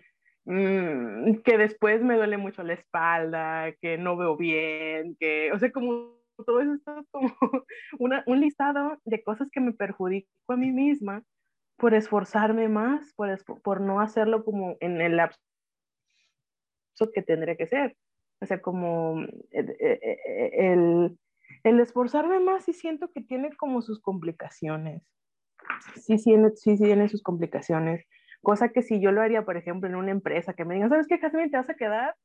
mm, 0.48 1.42
que 1.44 1.58
después 1.58 2.02
me 2.02 2.16
duele 2.16 2.38
mucho 2.38 2.64
la 2.64 2.74
espalda, 2.74 3.74
que 3.82 3.98
no 3.98 4.18
veo 4.18 4.38
bien, 4.38 5.16
que, 5.20 5.52
o 5.52 5.60
sea, 5.60 5.72
como 5.72 6.18
todo 6.46 6.62
eso 6.62 6.74
es 6.74 6.82
como 7.12 7.34
una, 8.00 8.24
un 8.28 8.42
listado 8.42 8.98
de 9.06 9.24
cosas 9.24 9.50
que 9.52 9.60
me 9.60 9.74
perjudico 9.74 10.30
a 10.48 10.56
mí 10.56 10.72
misma 10.72 11.24
por 11.78 11.94
esforzarme 11.94 12.70
más, 12.70 13.14
por, 13.14 13.44
por 13.62 13.82
no 13.82 14.02
hacerlo 14.02 14.44
como 14.44 14.78
en 14.80 15.00
el 15.02 15.18
lapso 15.18 15.38
que 17.14 17.22
tendría 17.22 17.56
que 17.56 17.68
ser. 17.68 17.96
O 18.40 18.46
sea, 18.46 18.62
como 18.62 19.22
eh, 19.52 19.76
eh, 19.80 20.00
eh, 20.02 20.52
el, 20.54 21.18
el 21.64 21.80
esforzarme 21.80 22.40
más 22.40 22.66
sí 22.66 22.74
siento 22.74 23.12
que 23.12 23.22
tiene 23.22 23.56
como 23.56 23.82
sus 23.82 24.00
complicaciones. 24.00 25.04
Sí, 25.96 26.18
sí, 26.18 26.36
sí 26.56 26.78
tiene 26.78 27.10
sus 27.10 27.22
complicaciones. 27.22 28.06
Cosa 28.42 28.70
que 28.70 28.82
si 28.82 29.00
yo 29.00 29.12
lo 29.12 29.22
haría, 29.22 29.44
por 29.46 29.58
ejemplo, 29.58 29.90
en 29.90 29.96
una 29.96 30.12
empresa, 30.12 30.54
que 30.54 30.66
me 30.66 30.76
digan, 30.76 30.90
¿sabes 30.90 31.08
qué, 31.08 31.18
Jasmine? 31.18 31.50
Te 31.50 31.58
vas 31.58 31.70
a 31.70 31.76
quedar 31.76 32.16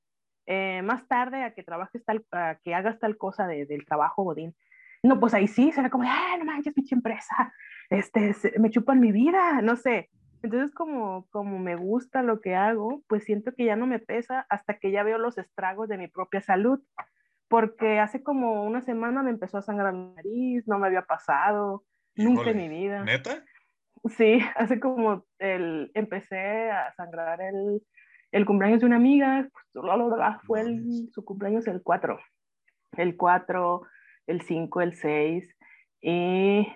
eh, 0.47 0.83
más 0.83 1.07
tarde 1.09 1.43
a 1.43 1.55
que 1.55 1.63
trabajes 1.63 2.05
tal, 2.05 2.25
a 2.33 2.59
que 2.63 2.75
hagas 2.75 2.99
tal 2.99 3.17
cosa 3.17 3.47
de, 3.47 3.67
del 3.67 3.85
trabajo, 3.85 4.25
Godín. 4.25 4.55
No, 5.03 5.19
pues 5.19 5.35
ahí 5.35 5.49
sí, 5.49 5.73
será 5.73 5.91
como, 5.91 6.05
ah, 6.07 6.37
no 6.39 6.45
manches, 6.45 6.75
pinche 6.75 6.95
empresa, 6.95 7.53
este, 7.91 8.35
me 8.59 8.71
chupan 8.71 9.01
mi 9.01 9.13
vida, 9.13 9.61
no 9.63 9.77
sé. 9.77 10.11
Entonces, 10.43 10.75
como, 10.75 11.27
como 11.31 11.59
me 11.59 11.77
gusta 11.77 12.23
lo 12.23 12.41
que 12.41 12.55
hago, 12.55 13.03
pues 13.09 13.25
siento 13.25 13.53
que 13.55 13.65
ya 13.65 13.77
no 13.77 13.87
me 13.87 14.01
pesa 14.01 14.45
hasta 14.49 14.79
que 14.79 14.91
ya 14.91 15.05
veo 15.05 15.19
los 15.19 15.39
estragos 15.39 15.89
de 15.89 15.99
mi 15.99 16.09
propia 16.09 16.41
salud. 16.41 16.81
Porque 17.49 18.01
hace 18.01 18.23
como 18.23 18.65
una 18.65 18.81
semana 18.81 19.23
me 19.23 19.31
empezó 19.31 19.59
a 19.59 19.63
sangrar 19.63 19.93
la 19.93 20.15
nariz, 20.17 20.67
no 20.67 20.79
me 20.79 20.87
había 20.87 21.03
pasado, 21.03 21.85
nunca 22.17 22.51
en 22.51 22.57
mi 22.57 22.69
vida. 22.69 23.05
¿Neta? 23.05 23.45
Sí, 24.17 24.41
hace 24.57 24.81
como 24.81 25.25
el, 25.39 25.91
empecé 25.95 26.71
a 26.71 26.93
sangrar 26.95 27.41
el, 27.41 27.83
el 28.33 28.47
cumpleaños 28.47 28.81
de 28.81 28.87
una 28.87 28.97
amiga, 28.97 29.49
pues, 29.73 29.85
fue 30.47 30.61
el, 30.61 31.09
su 31.13 31.25
cumpleaños 31.25 31.67
el 31.67 31.83
4, 31.83 32.19
el 32.99 33.17
4, 33.17 33.83
el 34.27 34.43
5, 34.43 34.81
el 34.81 34.95
6, 34.95 35.57
y 36.01 36.67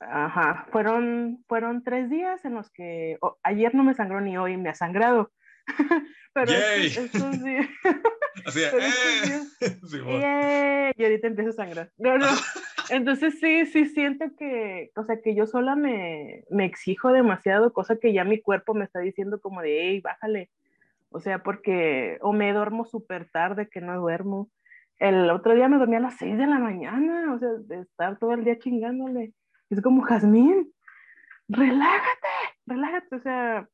ajá, 0.00 0.66
fueron, 0.70 1.44
fueron 1.48 1.82
tres 1.82 2.10
días 2.10 2.44
en 2.44 2.54
los 2.54 2.70
que 2.70 3.18
ayer 3.42 3.74
no 3.74 3.84
me 3.84 3.94
sangró 3.94 4.20
ni 4.20 4.36
hoy 4.36 4.56
me 4.56 4.70
ha 4.70 4.74
sangrado. 4.74 5.32
pero 6.34 6.52
estos, 6.52 7.42
días, 7.42 7.68
Así 8.46 8.60
eh. 8.62 8.70
yeah, 10.18 10.92
y 10.96 11.04
ahorita 11.04 11.26
empiezo 11.26 11.50
a 11.50 11.54
sangrar. 11.54 11.90
No, 11.96 12.18
no. 12.18 12.26
Entonces 12.90 13.38
sí, 13.38 13.66
sí 13.66 13.84
siento 13.86 14.26
que, 14.36 14.90
o 14.96 15.04
sea, 15.04 15.20
que 15.20 15.34
yo 15.34 15.46
sola 15.46 15.76
me, 15.76 16.44
me 16.50 16.64
exijo 16.64 17.12
demasiado, 17.12 17.72
cosa 17.72 17.96
que 17.96 18.12
ya 18.12 18.24
mi 18.24 18.40
cuerpo 18.40 18.74
me 18.74 18.84
está 18.84 19.00
diciendo 19.00 19.40
como 19.40 19.60
de, 19.60 19.88
hey, 19.88 20.00
bájale. 20.00 20.50
O 21.10 21.20
sea, 21.20 21.42
porque 21.42 22.18
o 22.20 22.32
me 22.32 22.52
duermo 22.52 22.84
súper 22.84 23.28
tarde 23.30 23.68
que 23.68 23.80
no 23.80 23.98
duermo. 23.98 24.50
El 24.98 25.30
otro 25.30 25.54
día 25.54 25.68
me 25.68 25.78
dormí 25.78 25.96
a 25.96 26.00
las 26.00 26.16
6 26.16 26.36
de 26.36 26.46
la 26.46 26.58
mañana, 26.58 27.32
o 27.34 27.38
sea, 27.38 27.50
de 27.50 27.80
estar 27.80 28.18
todo 28.18 28.32
el 28.32 28.44
día 28.44 28.58
chingándole. 28.58 29.32
Es 29.70 29.80
como, 29.80 30.02
Jazmín, 30.02 30.72
relájate, 31.48 32.28
relájate. 32.66 33.16
O 33.16 33.20
sea, 33.20 33.68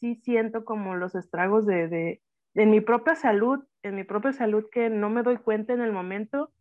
sí 0.00 0.16
siento 0.16 0.64
como 0.64 0.96
los 0.96 1.14
estragos 1.14 1.66
de, 1.66 1.88
de, 1.88 2.22
de 2.54 2.66
mi 2.66 2.80
propia 2.80 3.14
salud, 3.14 3.64
en 3.82 3.96
mi 3.96 4.04
propia 4.04 4.32
salud 4.32 4.66
que 4.70 4.90
no 4.90 5.10
me 5.10 5.22
doy 5.22 5.38
cuenta 5.38 5.72
en 5.72 5.80
el 5.80 5.92
momento, 5.92 6.52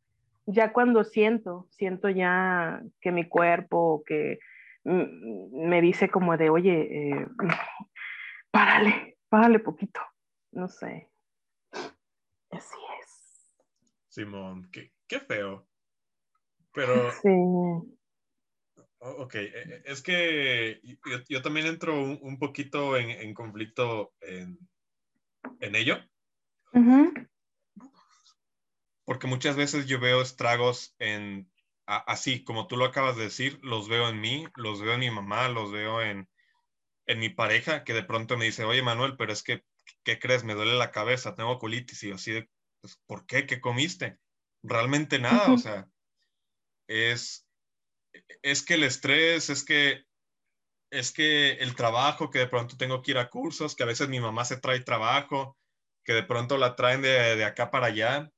ya 0.47 0.73
cuando 0.73 1.03
siento, 1.03 1.67
siento 1.69 2.09
ya 2.09 2.81
que 2.99 3.11
mi 3.11 3.27
cuerpo, 3.27 4.03
que 4.05 4.39
me 4.83 5.81
dice 5.81 6.09
como 6.09 6.35
de, 6.37 6.49
oye, 6.49 7.11
eh, 7.11 7.27
párale, 8.51 9.17
Págale 9.29 9.59
poquito. 9.59 9.99
No 10.51 10.67
sé. 10.67 11.09
Así 12.49 12.77
es. 13.01 13.51
Simón, 14.07 14.69
qué, 14.71 14.93
qué 15.07 15.19
feo. 15.19 15.67
Pero. 16.73 17.11
Sí. 17.11 17.29
Ok, 18.99 19.35
e, 19.35 19.45
e, 19.45 19.81
es 19.85 20.01
que 20.01 20.79
yo, 21.29 21.41
también 21.41 21.67
entro 21.67 22.01
un, 22.01 22.39
poquito 22.39 22.97
en, 22.97 23.33
conflicto 23.33 24.13
en, 24.21 24.57
en 25.59 25.75
ello. 25.75 25.97
Porque 29.07 29.25
muchas 29.25 29.55
veces 29.55 29.85
yo 29.85 30.01
veo 30.01 30.21
estragos 30.21 30.93
en, 30.99 31.49
así 31.85 32.43
como 32.43 32.67
tú 32.67 32.75
lo 32.75 32.83
acabas 32.83 33.15
de 33.15 33.23
decir, 33.23 33.57
los 33.63 33.87
veo 33.87 34.09
en 34.09 34.19
mí, 34.19 34.45
los 34.57 34.81
veo 34.81 34.95
en 34.95 34.99
mi 34.99 35.09
mamá, 35.09 35.47
los 35.47 35.71
veo 35.71 36.01
en, 36.01 36.27
en 37.05 37.19
mi 37.19 37.29
pareja 37.29 37.85
que 37.85 37.93
de 37.93 38.03
pronto 38.03 38.35
me 38.35 38.43
dice, 38.43 38.65
oye 38.65 38.81
Manuel, 38.81 39.15
pero 39.15 39.31
es 39.31 39.43
que, 39.43 39.63
¿qué 40.03 40.19
crees? 40.19 40.43
Me 40.43 40.55
duele 40.55 40.73
la 40.73 40.91
cabeza, 40.91 41.35
tengo 41.35 41.57
colitis 41.57 42.03
y 42.03 42.11
así 42.11 42.33
de, 42.33 42.49
pues, 42.81 42.99
¿por 43.05 43.25
qué? 43.25 43.45
¿Qué 43.45 43.61
comiste? 43.61 44.19
Realmente 44.61 45.19
nada, 45.19 45.53
o 45.53 45.57
sea, 45.57 45.87
es, 46.89 47.47
es 48.41 48.61
que 48.61 48.73
el 48.73 48.83
estrés, 48.83 49.49
es 49.49 49.63
que, 49.63 50.03
es 50.91 51.13
que 51.13 51.51
el 51.51 51.77
trabajo, 51.77 52.29
que 52.29 52.39
de 52.39 52.47
pronto 52.47 52.75
tengo 52.75 53.01
que 53.01 53.11
ir 53.11 53.19
a 53.19 53.29
cursos, 53.29 53.73
que 53.73 53.83
a 53.83 53.87
veces 53.87 54.09
mi 54.09 54.19
mamá 54.19 54.43
se 54.43 54.57
trae 54.57 54.81
trabajo, 54.81 55.57
que 56.03 56.11
de 56.11 56.23
pronto 56.23 56.57
la 56.57 56.75
traen 56.75 57.01
de, 57.01 57.45
acá 57.45 57.71
para 57.71 57.87
allá. 57.87 58.29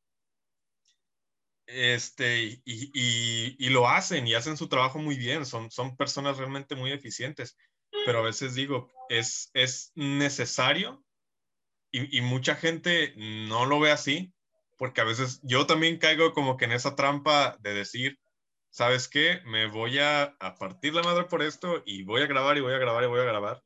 Este, 1.71 2.43
y, 2.43 2.61
y, 2.65 3.55
y, 3.59 3.69
lo 3.69 3.87
hacen 3.87 4.27
y 4.27 4.33
hacen 4.33 4.57
su 4.57 4.67
trabajo 4.67 4.97
muy 4.97 5.17
bien, 5.17 5.45
son, 5.45 5.69
son 5.69 5.95
personas 5.95 6.37
realmente 6.37 6.75
muy 6.75 6.91
eficientes 6.91 7.55
pero 8.05 8.19
a 8.19 8.23
veces 8.23 8.55
digo, 8.55 8.89
es, 9.09 9.49
es 9.53 9.91
necesario 9.95 11.03
y, 11.91 12.21
mucha 12.21 12.55
gente 12.55 13.13
no 13.17 13.65
lo 13.65 13.79
ve 13.79 13.91
así, 13.91 14.31
porque 14.77 15.01
a 15.01 15.05
veces 15.05 15.41
yo 15.43 15.65
también 15.65 15.97
caigo 15.97 16.33
como 16.33 16.55
que 16.55 16.65
en 16.65 16.71
esa 16.71 16.95
trampa 16.95 17.57
de 17.61 17.73
decir, 17.73 18.19
¿sabes 18.69 19.07
qué? 19.07 19.41
Me 19.45 19.65
voy 19.65 19.97
a, 19.97 20.35
a 20.39 20.55
partir 20.55 20.93
la 20.93 21.01
madre 21.01 21.23
por 21.23 21.41
esto 21.41 21.81
y 21.87 22.03
voy 22.03 22.21
a 22.21 22.27
grabar 22.27 22.57
y 22.57 22.61
voy 22.61 22.73
a 22.73 22.77
grabar 22.77 23.03
y 23.03 23.07
voy 23.07 23.21
a 23.21 23.23
grabar. 23.23 23.63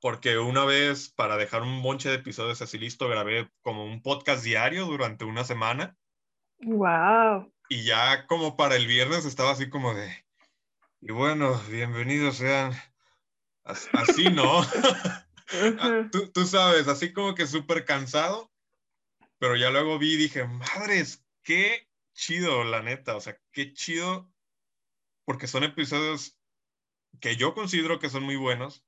Porque 0.00 0.38
una 0.38 0.64
vez, 0.64 1.08
para 1.08 1.36
dejar 1.36 1.62
un 1.62 1.82
bonche 1.82 2.08
de 2.08 2.16
episodios 2.16 2.62
así 2.62 2.78
listo, 2.78 3.08
grabé 3.08 3.50
como 3.62 3.84
un 3.84 4.00
podcast 4.00 4.44
diario 4.44 4.86
durante 4.86 5.24
una 5.24 5.42
semana. 5.42 5.96
¡Wow! 6.60 7.52
Y 7.68 7.84
ya 7.84 8.26
como 8.26 8.56
para 8.56 8.76
el 8.76 8.86
viernes 8.86 9.24
estaba 9.24 9.52
así 9.52 9.68
como 9.68 9.94
de, 9.94 10.24
y 11.00 11.12
bueno, 11.12 11.60
bienvenidos 11.70 12.36
sean 12.36 12.72
Así 13.68 14.24
no. 14.30 14.62
Ah, 15.50 16.10
tú, 16.34 16.44
sabes, 16.44 16.88
así 16.88 17.14
como 17.14 17.34
que 17.34 17.46
súper 17.46 17.86
cansado, 17.86 18.52
pero 19.38 19.56
ya 19.56 19.70
luego 19.70 19.98
vi 19.98 20.12
y 20.12 20.16
dije, 20.18 20.44
madres, 20.44 21.24
qué 21.42 21.88
chido, 22.12 22.64
la 22.64 22.82
neta, 22.82 23.16
o 23.16 23.20
sea, 23.22 23.40
qué 23.50 23.72
chido, 23.72 24.30
porque 25.24 25.46
son 25.46 25.64
episodios 25.64 26.38
que 27.18 27.36
yo 27.36 27.54
considero 27.54 27.98
que 27.98 28.10
son 28.10 28.24
muy 28.24 28.36
buenos, 28.36 28.84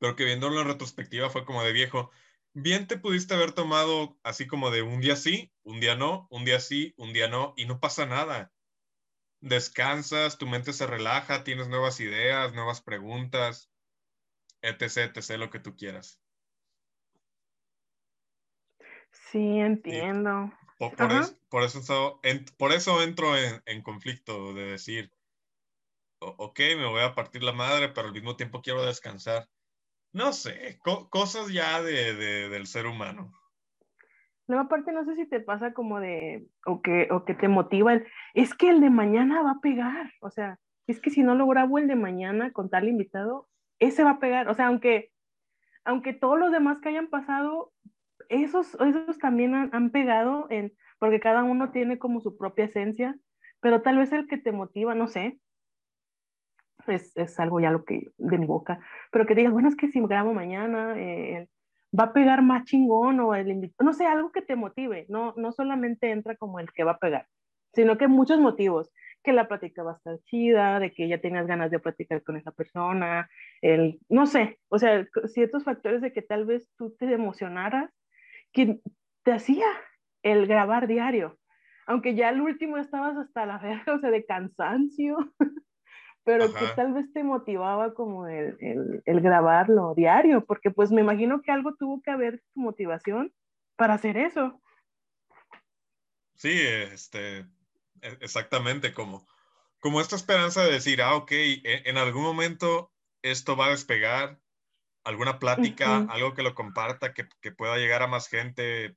pero 0.00 0.16
que 0.16 0.24
viéndolo 0.24 0.60
en 0.60 0.66
retrospectiva 0.66 1.30
fue 1.30 1.44
como 1.44 1.62
de 1.62 1.70
viejo, 1.70 2.10
bien 2.54 2.86
te 2.86 2.98
pudiste 2.98 3.34
haber 3.34 3.52
tomado 3.52 4.18
así 4.22 4.46
como 4.46 4.70
de 4.70 4.82
un 4.82 5.00
día 5.00 5.16
sí, 5.16 5.52
un 5.62 5.80
día 5.80 5.96
no, 5.96 6.26
un 6.30 6.44
día 6.44 6.60
sí, 6.60 6.94
un 6.96 7.12
día 7.12 7.28
no, 7.28 7.52
y 7.56 7.66
no 7.66 7.80
pasa 7.80 8.06
nada 8.06 8.54
descansas, 9.44 10.38
tu 10.38 10.46
mente 10.46 10.72
se 10.72 10.86
relaja, 10.86 11.44
tienes 11.44 11.68
nuevas 11.68 12.00
ideas, 12.00 12.54
nuevas 12.54 12.80
preguntas, 12.80 13.70
etc., 14.62 15.14
etc., 15.14 15.36
lo 15.38 15.50
que 15.50 15.60
tú 15.60 15.76
quieras. 15.76 16.18
Sí, 19.10 19.58
entiendo. 19.58 20.50
Por, 20.78 21.12
eso, 21.12 22.20
por, 22.56 22.72
eso, 22.72 23.02
entro 23.02 23.36
en, 23.36 23.82
conflicto 23.82 24.54
de 24.54 24.64
decir, 24.64 25.12
ok, 26.20 26.58
me 26.76 26.86
voy 26.86 27.02
a 27.02 27.14
partir 27.14 27.42
la 27.42 27.52
madre, 27.52 27.90
pero 27.90 28.08
al 28.08 28.14
mismo 28.14 28.36
tiempo 28.36 28.62
quiero 28.62 28.84
descansar. 28.84 29.48
No 30.14 30.32
sé, 30.32 30.78
cosas 31.10 31.52
ya 31.52 31.82
de, 31.82 32.14
del 32.48 32.66
ser 32.66 32.86
humano. 32.86 33.32
No, 34.46 34.60
aparte 34.60 34.92
no 34.92 35.04
sé 35.04 35.16
si 35.16 35.26
te 35.26 35.40
pasa 35.40 35.74
como 35.74 35.98
de, 35.98 36.46
o 36.66 36.82
que, 36.82 37.08
o 37.10 37.24
que 37.24 37.34
te 37.34 37.48
motiva 37.48 37.94
el, 37.94 38.06
es 38.32 38.54
que 38.54 38.70
el 38.70 38.80
de 38.80 38.90
mañana 38.90 39.42
va 39.42 39.52
a 39.52 39.60
pegar, 39.60 40.12
o 40.20 40.30
sea, 40.30 40.58
es 40.86 41.00
que 41.00 41.10
si 41.10 41.24
no 41.24 41.34
lo 41.34 41.48
grabo 41.48 41.78
el 41.78 41.88
de 41.88 41.96
mañana 41.96 42.52
con 42.52 42.70
tal 42.70 42.88
invitado, 42.88 43.48
ese 43.80 44.04
va 44.04 44.10
a 44.10 44.18
pegar, 44.20 44.48
o 44.48 44.54
sea, 44.54 44.68
aunque, 44.68 45.10
aunque 45.84 46.12
todos 46.12 46.38
los 46.38 46.52
demás 46.52 46.78
que 46.80 46.90
hayan 46.90 47.08
pasado, 47.08 47.72
esos, 48.28 48.74
esos 48.74 49.18
también 49.18 49.54
han, 49.72 49.90
pegado, 49.90 50.46
en, 50.48 50.74
porque 51.00 51.18
cada 51.18 51.42
uno 51.42 51.72
tiene 51.72 51.98
como 51.98 52.20
su 52.20 52.36
propia 52.36 52.66
esencia, 52.66 53.16
pero 53.58 53.82
tal 53.82 53.98
vez 53.98 54.12
el 54.12 54.28
que 54.28 54.38
te 54.38 54.52
motiva, 54.52 54.94
no 54.94 55.08
sé, 55.08 55.40
es, 56.88 57.16
es 57.16 57.38
algo 57.40 57.60
ya 57.60 57.70
lo 57.70 57.84
que 57.84 58.12
de 58.16 58.38
mi 58.38 58.46
boca, 58.46 58.80
pero 59.10 59.26
que 59.26 59.34
digas, 59.34 59.52
bueno, 59.52 59.68
es 59.68 59.76
que 59.76 59.88
si 59.88 60.00
grabo 60.00 60.32
mañana, 60.34 60.94
eh, 60.96 61.48
va 61.98 62.04
a 62.04 62.12
pegar 62.12 62.42
más 62.42 62.64
chingón 62.64 63.20
o 63.20 63.34
el 63.34 63.50
invitado, 63.50 63.86
no 63.86 63.92
sé, 63.92 64.06
algo 64.06 64.32
que 64.32 64.42
te 64.42 64.56
motive, 64.56 65.06
no, 65.08 65.34
no 65.36 65.52
solamente 65.52 66.10
entra 66.10 66.36
como 66.36 66.58
el 66.60 66.72
que 66.72 66.84
va 66.84 66.92
a 66.92 66.98
pegar, 66.98 67.26
sino 67.72 67.96
que 67.98 68.08
muchos 68.08 68.40
motivos, 68.40 68.90
que 69.22 69.32
la 69.32 69.48
plática 69.48 69.82
va 69.82 69.92
a 69.92 69.96
estar 69.96 70.18
chida, 70.24 70.80
de 70.80 70.92
que 70.92 71.08
ya 71.08 71.20
tengas 71.20 71.46
ganas 71.46 71.70
de 71.70 71.78
platicar 71.78 72.22
con 72.22 72.36
esa 72.36 72.52
persona, 72.52 73.28
el, 73.62 73.98
no 74.08 74.26
sé, 74.26 74.58
o 74.68 74.78
sea, 74.78 75.06
ciertos 75.26 75.64
factores 75.64 76.02
de 76.02 76.12
que 76.12 76.22
tal 76.22 76.44
vez 76.44 76.68
tú 76.76 76.94
te 76.98 77.12
emocionaras, 77.12 77.90
que 78.52 78.80
te 79.22 79.32
hacía 79.32 79.66
el 80.22 80.46
grabar 80.46 80.86
diario, 80.86 81.38
aunque 81.86 82.14
ya 82.14 82.28
al 82.28 82.40
último 82.40 82.76
estabas 82.78 83.16
hasta 83.16 83.46
la 83.46 83.58
verga, 83.58 83.94
o 83.94 83.98
sea, 83.98 84.10
de 84.10 84.24
cansancio, 84.24 85.16
pero 86.24 86.52
que 86.52 86.66
tal 86.74 86.94
vez 86.94 87.12
te 87.12 87.22
motivaba 87.22 87.92
como 87.92 88.26
el, 88.26 89.02
el, 89.04 89.20
grabarlo 89.20 89.94
diario, 89.94 90.44
porque 90.44 90.70
pues 90.70 90.90
me 90.90 91.02
imagino 91.02 91.42
que 91.42 91.52
algo 91.52 91.74
tuvo 91.76 92.00
que 92.02 92.10
haber 92.10 92.42
tu 92.54 92.60
motivación 92.60 93.32
para 93.76 93.94
hacer 93.94 94.16
eso. 94.16 94.60
Sí, 96.34 96.52
este, 96.52 97.40
e, 98.00 98.18
exactamente, 98.20 98.94
como, 98.94 99.26
como 99.80 100.00
esta 100.00 100.16
esperanza 100.16 100.64
de 100.64 100.72
decir, 100.72 101.02
ah, 101.02 101.14
ok, 101.14 101.30
e, 101.32 101.82
en 101.84 101.98
algún 101.98 102.22
momento 102.22 102.90
esto 103.22 103.54
va 103.54 103.66
a 103.66 103.70
despegar, 103.70 104.40
alguna 105.04 105.38
plática, 105.38 106.06
algo 106.08 106.32
que 106.32 106.42
lo 106.42 106.54
comparta, 106.54 107.12
que, 107.12 107.28
que, 107.42 107.52
pueda 107.52 107.76
llegar 107.76 108.02
a 108.02 108.06
más 108.06 108.28
gente 108.28 108.96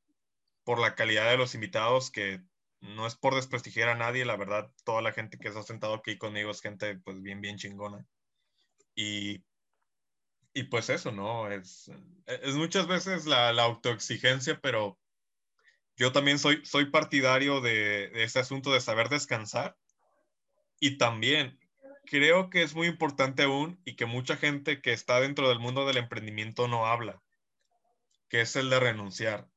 por 0.64 0.80
la 0.80 0.96
calidad 0.96 1.30
de 1.30 1.38
los 1.38 1.54
invitados, 1.54 2.12
que 2.12 2.42
no 2.80 3.08
es 3.08 3.16
por 3.16 3.36
desprestigiar 3.36 3.90
a 3.90 3.96
nadie, 3.96 4.26
la 4.26 4.38
verdad, 4.38 4.72
toda 4.84 5.02
la 5.02 5.12
gente 5.12 5.38
que 5.38 5.52
se 5.52 5.60
ha 5.60 5.64
sentado 5.64 5.96
aquí 5.96 6.18
conmigo 6.18 6.52
es 6.52 6.62
gente 6.62 6.96
pues 7.00 7.22
bien, 7.22 7.42
bien 7.42 7.58
chingona. 7.58 8.06
Y, 8.96 9.44
y 10.54 10.64
pues 10.64 10.90
eso, 10.90 11.12
¿no? 11.12 11.52
Es, 11.52 11.92
es 12.26 12.56
muchas 12.56 12.88
veces 12.88 13.26
la, 13.26 13.54
la 13.54 13.64
autoexigencia, 13.64 14.60
pero 14.62 14.98
yo 15.96 16.12
también 16.12 16.40
soy, 16.40 16.64
soy 16.66 16.92
partidario 16.92 17.62
de, 17.62 18.10
de 18.10 18.24
este 18.24 18.40
asunto 18.40 18.72
de 18.72 18.82
saber 18.82 19.10
descansar. 19.10 19.78
Y 20.80 20.98
también 20.98 21.60
creo 22.06 22.50
que 22.50 22.64
es 22.64 22.76
muy 22.76 22.88
importante 22.88 23.44
aún 23.44 23.82
y 23.84 23.96
que 23.96 24.06
mucha 24.06 24.38
gente 24.38 24.82
que 24.82 24.94
está 24.94 25.20
dentro 25.20 25.50
del 25.50 25.60
mundo 25.60 25.86
del 25.86 25.98
emprendimiento 25.98 26.68
no 26.68 26.86
habla, 26.86 27.22
que 28.30 28.42
es 28.42 28.56
el 28.56 28.70
de 28.70 28.80
renunciar, 28.80 29.48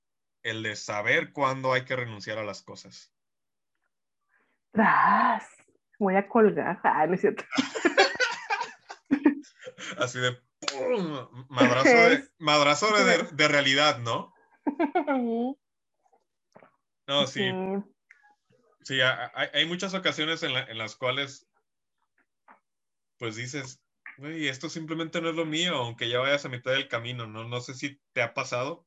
el 0.42 0.62
de 0.62 0.76
saber 0.76 1.32
cuándo 1.32 1.72
hay 1.72 1.84
que 1.84 1.96
renunciar 1.96 2.38
a 2.38 2.44
las 2.44 2.62
cosas. 2.62 3.12
¡Tras! 4.72 5.44
Voy 5.98 6.16
a 6.16 6.28
colgar. 6.28 6.80
Ah, 6.82 7.06
no 7.06 7.14
es 7.14 7.20
cierto. 7.20 7.44
Así 9.98 10.18
de 10.18 10.38
madrazo, 11.48 11.88
de, 11.88 12.28
madrazo 12.38 12.96
de, 12.96 13.28
de, 13.32 13.48
realidad, 13.48 13.98
¿no? 13.98 14.32
No, 17.06 17.26
sí. 17.26 17.50
Sí, 18.82 19.00
hay, 19.00 19.48
hay 19.52 19.66
muchas 19.66 19.94
ocasiones 19.94 20.44
en, 20.44 20.54
la, 20.54 20.62
en, 20.62 20.78
las 20.78 20.94
cuales, 20.94 21.48
pues 23.18 23.34
dices, 23.34 23.82
güey, 24.16 24.46
esto 24.46 24.68
simplemente 24.68 25.20
no 25.20 25.30
es 25.30 25.34
lo 25.34 25.44
mío, 25.44 25.74
aunque 25.74 26.08
ya 26.08 26.20
vayas 26.20 26.44
a 26.44 26.48
mitad 26.48 26.70
del 26.70 26.86
camino, 26.86 27.26
¿no? 27.26 27.48
No 27.48 27.60
sé 27.60 27.74
si 27.74 28.00
te 28.12 28.22
ha 28.22 28.32
pasado. 28.32 28.86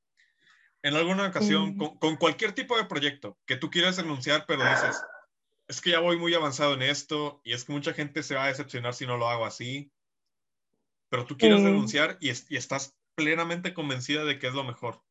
En 0.84 0.96
alguna 0.96 1.28
ocasión, 1.28 1.78
con, 1.78 1.98
con, 1.98 2.18
cualquier 2.18 2.52
tipo 2.52 2.78
de 2.78 2.86
proyecto 2.86 3.38
que 3.46 3.56
tú 3.56 3.70
quieras 3.70 4.00
anunciar, 4.00 4.46
pero 4.46 4.64
dices, 4.64 5.02
es 5.68 5.82
que 5.82 5.92
ya 5.92 6.00
voy 6.00 6.18
muy 6.18 6.34
avanzado 6.34 6.74
en 6.74 6.82
esto 6.82 7.42
y 7.44 7.54
es 7.54 7.64
que 7.64 7.74
mucha 7.74 7.94
gente 7.94 8.22
se 8.22 8.36
va 8.36 8.46
a 8.46 8.48
decepcionar 8.48 8.94
si 8.94 9.08
no 9.08 9.18
lo 9.18 9.30
hago 9.30 9.46
así. 9.46 9.92
Pero 11.10 11.26
tú 11.26 11.38
quieres 11.38 11.64
denunciar 11.64 12.18
y, 12.20 12.30
y 12.50 12.58
estás 12.58 12.96
plenamente 13.16 13.74
convencida 13.74 14.26
de 14.26 14.40
que 14.40 14.48
es 14.48 14.54
lo 14.54 14.64
mejor. 14.64 15.02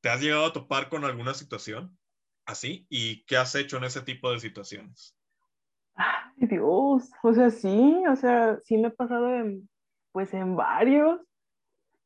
¿Te 0.00 0.08
has 0.08 0.20
llegado 0.20 0.46
a 0.46 0.52
topar 0.52 0.88
con 0.88 1.04
alguna 1.04 1.34
situación? 1.34 1.96
así 2.46 2.86
y 2.88 3.24
qué 3.24 3.36
has 3.36 3.54
hecho 3.54 3.76
en 3.76 3.84
ese 3.84 4.02
tipo 4.02 4.30
de 4.30 4.40
situaciones. 4.40 5.16
Ay, 5.94 6.46
Dios, 6.48 7.10
o 7.22 7.34
sea, 7.34 7.50
sí, 7.50 8.02
o 8.08 8.16
sea, 8.16 8.58
sí 8.64 8.78
me 8.78 8.88
ha 8.88 8.94
pasado 8.94 9.34
en, 9.34 9.68
pues 10.12 10.32
en 10.34 10.56
varios 10.56 11.20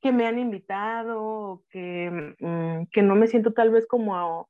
que 0.00 0.12
me 0.12 0.26
han 0.26 0.38
invitado, 0.38 1.64
que, 1.70 2.34
mm, 2.38 2.86
que 2.92 3.02
no 3.02 3.14
me 3.14 3.26
siento 3.26 3.52
tal 3.52 3.70
vez 3.70 3.86
como, 3.86 4.48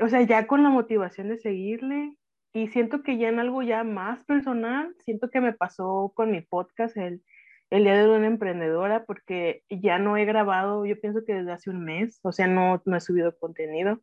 o 0.00 0.08
sea, 0.08 0.22
ya 0.22 0.46
con 0.46 0.62
la 0.62 0.70
motivación 0.70 1.28
de 1.28 1.38
seguirle 1.38 2.14
y 2.52 2.68
siento 2.68 3.02
que 3.02 3.18
ya 3.18 3.28
en 3.28 3.38
algo 3.38 3.62
ya 3.62 3.84
más 3.84 4.24
personal, 4.24 4.94
siento 5.00 5.30
que 5.30 5.40
me 5.40 5.52
pasó 5.52 6.12
con 6.14 6.30
mi 6.30 6.40
podcast, 6.40 6.96
el, 6.96 7.22
el 7.70 7.84
día 7.84 8.02
de 8.02 8.08
una 8.08 8.26
emprendedora, 8.26 9.04
porque 9.04 9.62
ya 9.68 9.98
no 9.98 10.16
he 10.16 10.24
grabado, 10.24 10.86
yo 10.86 11.00
pienso 11.00 11.24
que 11.24 11.34
desde 11.34 11.52
hace 11.52 11.70
un 11.70 11.84
mes, 11.84 12.20
o 12.22 12.32
sea, 12.32 12.46
no, 12.46 12.82
no 12.86 12.96
he 12.96 13.00
subido 13.00 13.36
contenido. 13.38 14.00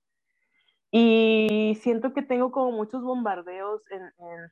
Y 0.92 1.76
siento 1.82 2.14
que 2.14 2.22
tengo 2.22 2.52
como 2.52 2.72
muchos 2.72 3.02
bombardeos 3.02 3.82
en, 3.90 4.02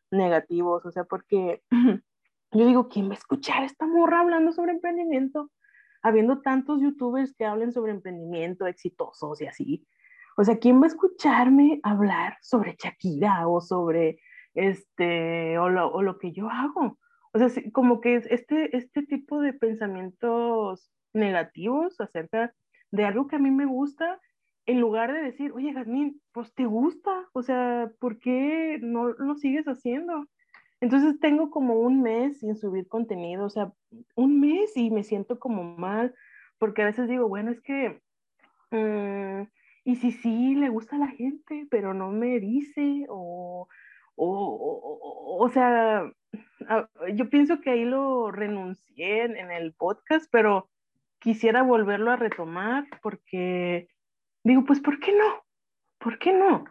negativos, 0.10 0.84
o 0.86 0.92
sea, 0.92 1.04
porque 1.04 1.62
yo 2.52 2.66
digo, 2.66 2.90
¿quién 2.90 3.10
va 3.10 3.12
a 3.12 3.18
escuchar 3.18 3.64
esta 3.64 3.86
morra 3.86 4.22
hablando 4.22 4.52
sobre 4.52 4.72
emprendimiento? 4.72 5.52
Habiendo 6.02 6.42
tantos 6.42 6.82
youtubers 6.82 7.34
que 7.34 7.46
hablen 7.46 7.72
sobre 7.72 7.92
emprendimiento 7.92 8.66
exitosos 8.68 9.42
y 9.42 9.46
así. 9.46 9.88
O 10.38 10.44
sea, 10.44 10.58
¿quién 10.58 10.80
va 10.82 10.86
a 10.86 10.88
escucharme 10.88 11.80
hablar 11.84 12.38
sobre 12.42 12.76
Shakira 12.78 13.48
o 13.48 13.62
sobre 13.62 14.20
este, 14.54 15.58
o 15.58 15.70
lo, 15.70 15.92
o 15.92 16.02
lo 16.02 16.18
que 16.18 16.32
yo 16.32 16.50
hago? 16.50 16.98
O 17.34 17.40
sea, 17.40 17.50
como 17.72 18.02
que 18.02 18.16
este, 18.16 18.76
este 18.76 19.04
tipo 19.04 19.40
de 19.40 19.54
pensamientos 19.54 20.92
negativos 21.14 22.00
acerca 22.02 22.54
de 22.92 23.06
algo 23.06 23.28
que 23.28 23.38
a 23.38 23.40
mí 23.40 23.52
me 23.52 23.66
gusta 23.66 24.20
en 24.66 24.80
lugar 24.80 25.14
de 25.14 25.22
decir, 25.22 25.52
oye, 25.54 25.74
Jazmín, 25.74 26.22
pues 26.32 26.54
te 26.54 26.66
gusta, 26.66 27.30
o 27.34 27.42
sea, 27.42 27.92
¿por 28.00 28.20
qué 28.20 28.80
no 28.82 29.10
lo 29.10 29.36
sigues 29.36 29.66
haciendo? 29.66 30.26
Entonces 30.82 31.20
tengo 31.20 31.52
como 31.52 31.76
un 31.76 32.02
mes 32.02 32.40
sin 32.40 32.58
subir 32.58 32.88
contenido, 32.88 33.46
o 33.46 33.50
sea, 33.50 33.72
un 34.16 34.40
mes 34.40 34.76
y 34.76 34.90
me 34.90 35.04
siento 35.04 35.40
como 35.40 35.64
mal, 35.64 36.14
porque 36.58 36.82
a 36.82 36.86
veces 36.86 37.08
digo, 37.08 37.28
bueno, 37.28 37.52
es 37.52 37.62
que, 37.62 38.02
mm, 38.72 39.44
y 39.86 39.96
si 39.98 40.12
sí 40.12 40.56
le 40.56 40.70
gusta 40.70 40.96
a 40.96 41.00
la 41.00 41.08
gente, 41.08 41.68
pero 41.70 41.94
no 41.94 42.12
me 42.12 42.40
dice, 42.40 43.06
o, 43.10 43.68
o, 44.16 44.28
o, 44.28 45.44
o 45.44 45.50
sea, 45.50 46.12
yo 47.14 47.30
pienso 47.30 47.62
que 47.62 47.70
ahí 47.72 47.86
lo 47.86 48.32
renuncié 48.32 49.24
en 49.24 49.52
el 49.52 49.74
podcast, 49.74 50.28
pero 50.32 50.70
quisiera 51.20 51.62
volverlo 51.62 52.12
a 52.12 52.16
retomar 52.16 52.86
porque 53.04 53.88
digo, 54.44 54.64
pues, 54.66 54.80
¿por 54.80 55.00
qué 55.00 55.12
no? 55.14 55.44
¿Por 56.00 56.18
qué 56.18 56.34
no? 56.34 56.66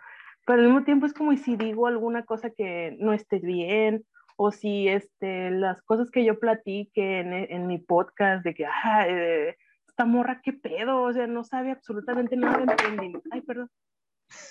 Pero 0.51 0.63
al 0.63 0.67
mismo 0.67 0.85
tiempo 0.85 1.07
es 1.07 1.13
como 1.13 1.37
si 1.37 1.55
digo 1.55 1.87
alguna 1.87 2.25
cosa 2.25 2.51
que 2.51 2.97
no 2.99 3.13
esté 3.13 3.39
bien, 3.39 4.05
o 4.37 4.51
si 4.51 4.89
este, 4.89 5.53
las 5.53 5.81
cosas 5.83 6.11
que 6.11 6.25
yo 6.25 6.41
platique 6.41 7.21
en, 7.21 7.33
en 7.33 7.69
mi 7.69 7.79
podcast 7.79 8.43
de 8.43 8.53
que, 8.55 8.67
ah, 8.67 9.07
eh, 9.07 9.57
esta 9.87 10.07
morra, 10.07 10.41
qué 10.43 10.53
pedo, 10.53 11.03
o 11.03 11.13
sea, 11.13 11.29
no 11.29 11.45
sabe 11.45 11.71
absolutamente 11.71 12.37
nada 12.37 12.57
de 12.57 12.63
emprendimiento. 12.65 13.23
Ay, 13.31 13.43
perdón. 13.43 13.71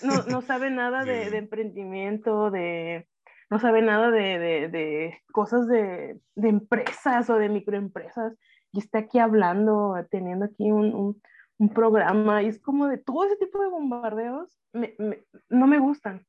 No, 0.01 0.23
no 0.31 0.41
sabe 0.41 0.71
nada 0.71 1.03
de, 1.03 1.31
de, 1.31 1.37
emprendimiento, 1.37 2.49
de, 2.49 3.05
no 3.49 3.59
sabe 3.59 3.81
nada 3.81 4.09
de, 4.09 4.39
de, 4.39 4.69
de 4.69 5.19
cosas 5.33 5.67
de, 5.67 6.17
empresas 6.37 7.29
o 7.29 7.35
de 7.35 7.49
microempresas, 7.49 8.37
y 8.71 8.79
está 8.79 8.99
aquí 8.99 9.19
hablando, 9.19 9.95
teniendo 10.09 10.45
aquí 10.45 10.71
un, 10.71 10.93
un 10.95 11.21
un 11.59 11.69
programa 11.69 12.41
y 12.41 12.47
es 12.47 12.59
como 12.59 12.87
de 12.87 12.97
todo 12.97 13.25
ese 13.25 13.35
tipo 13.35 13.61
de 13.61 13.69
bombardeos 13.69 14.57
no 15.49 15.67
me 15.67 15.77
gustan, 15.77 16.25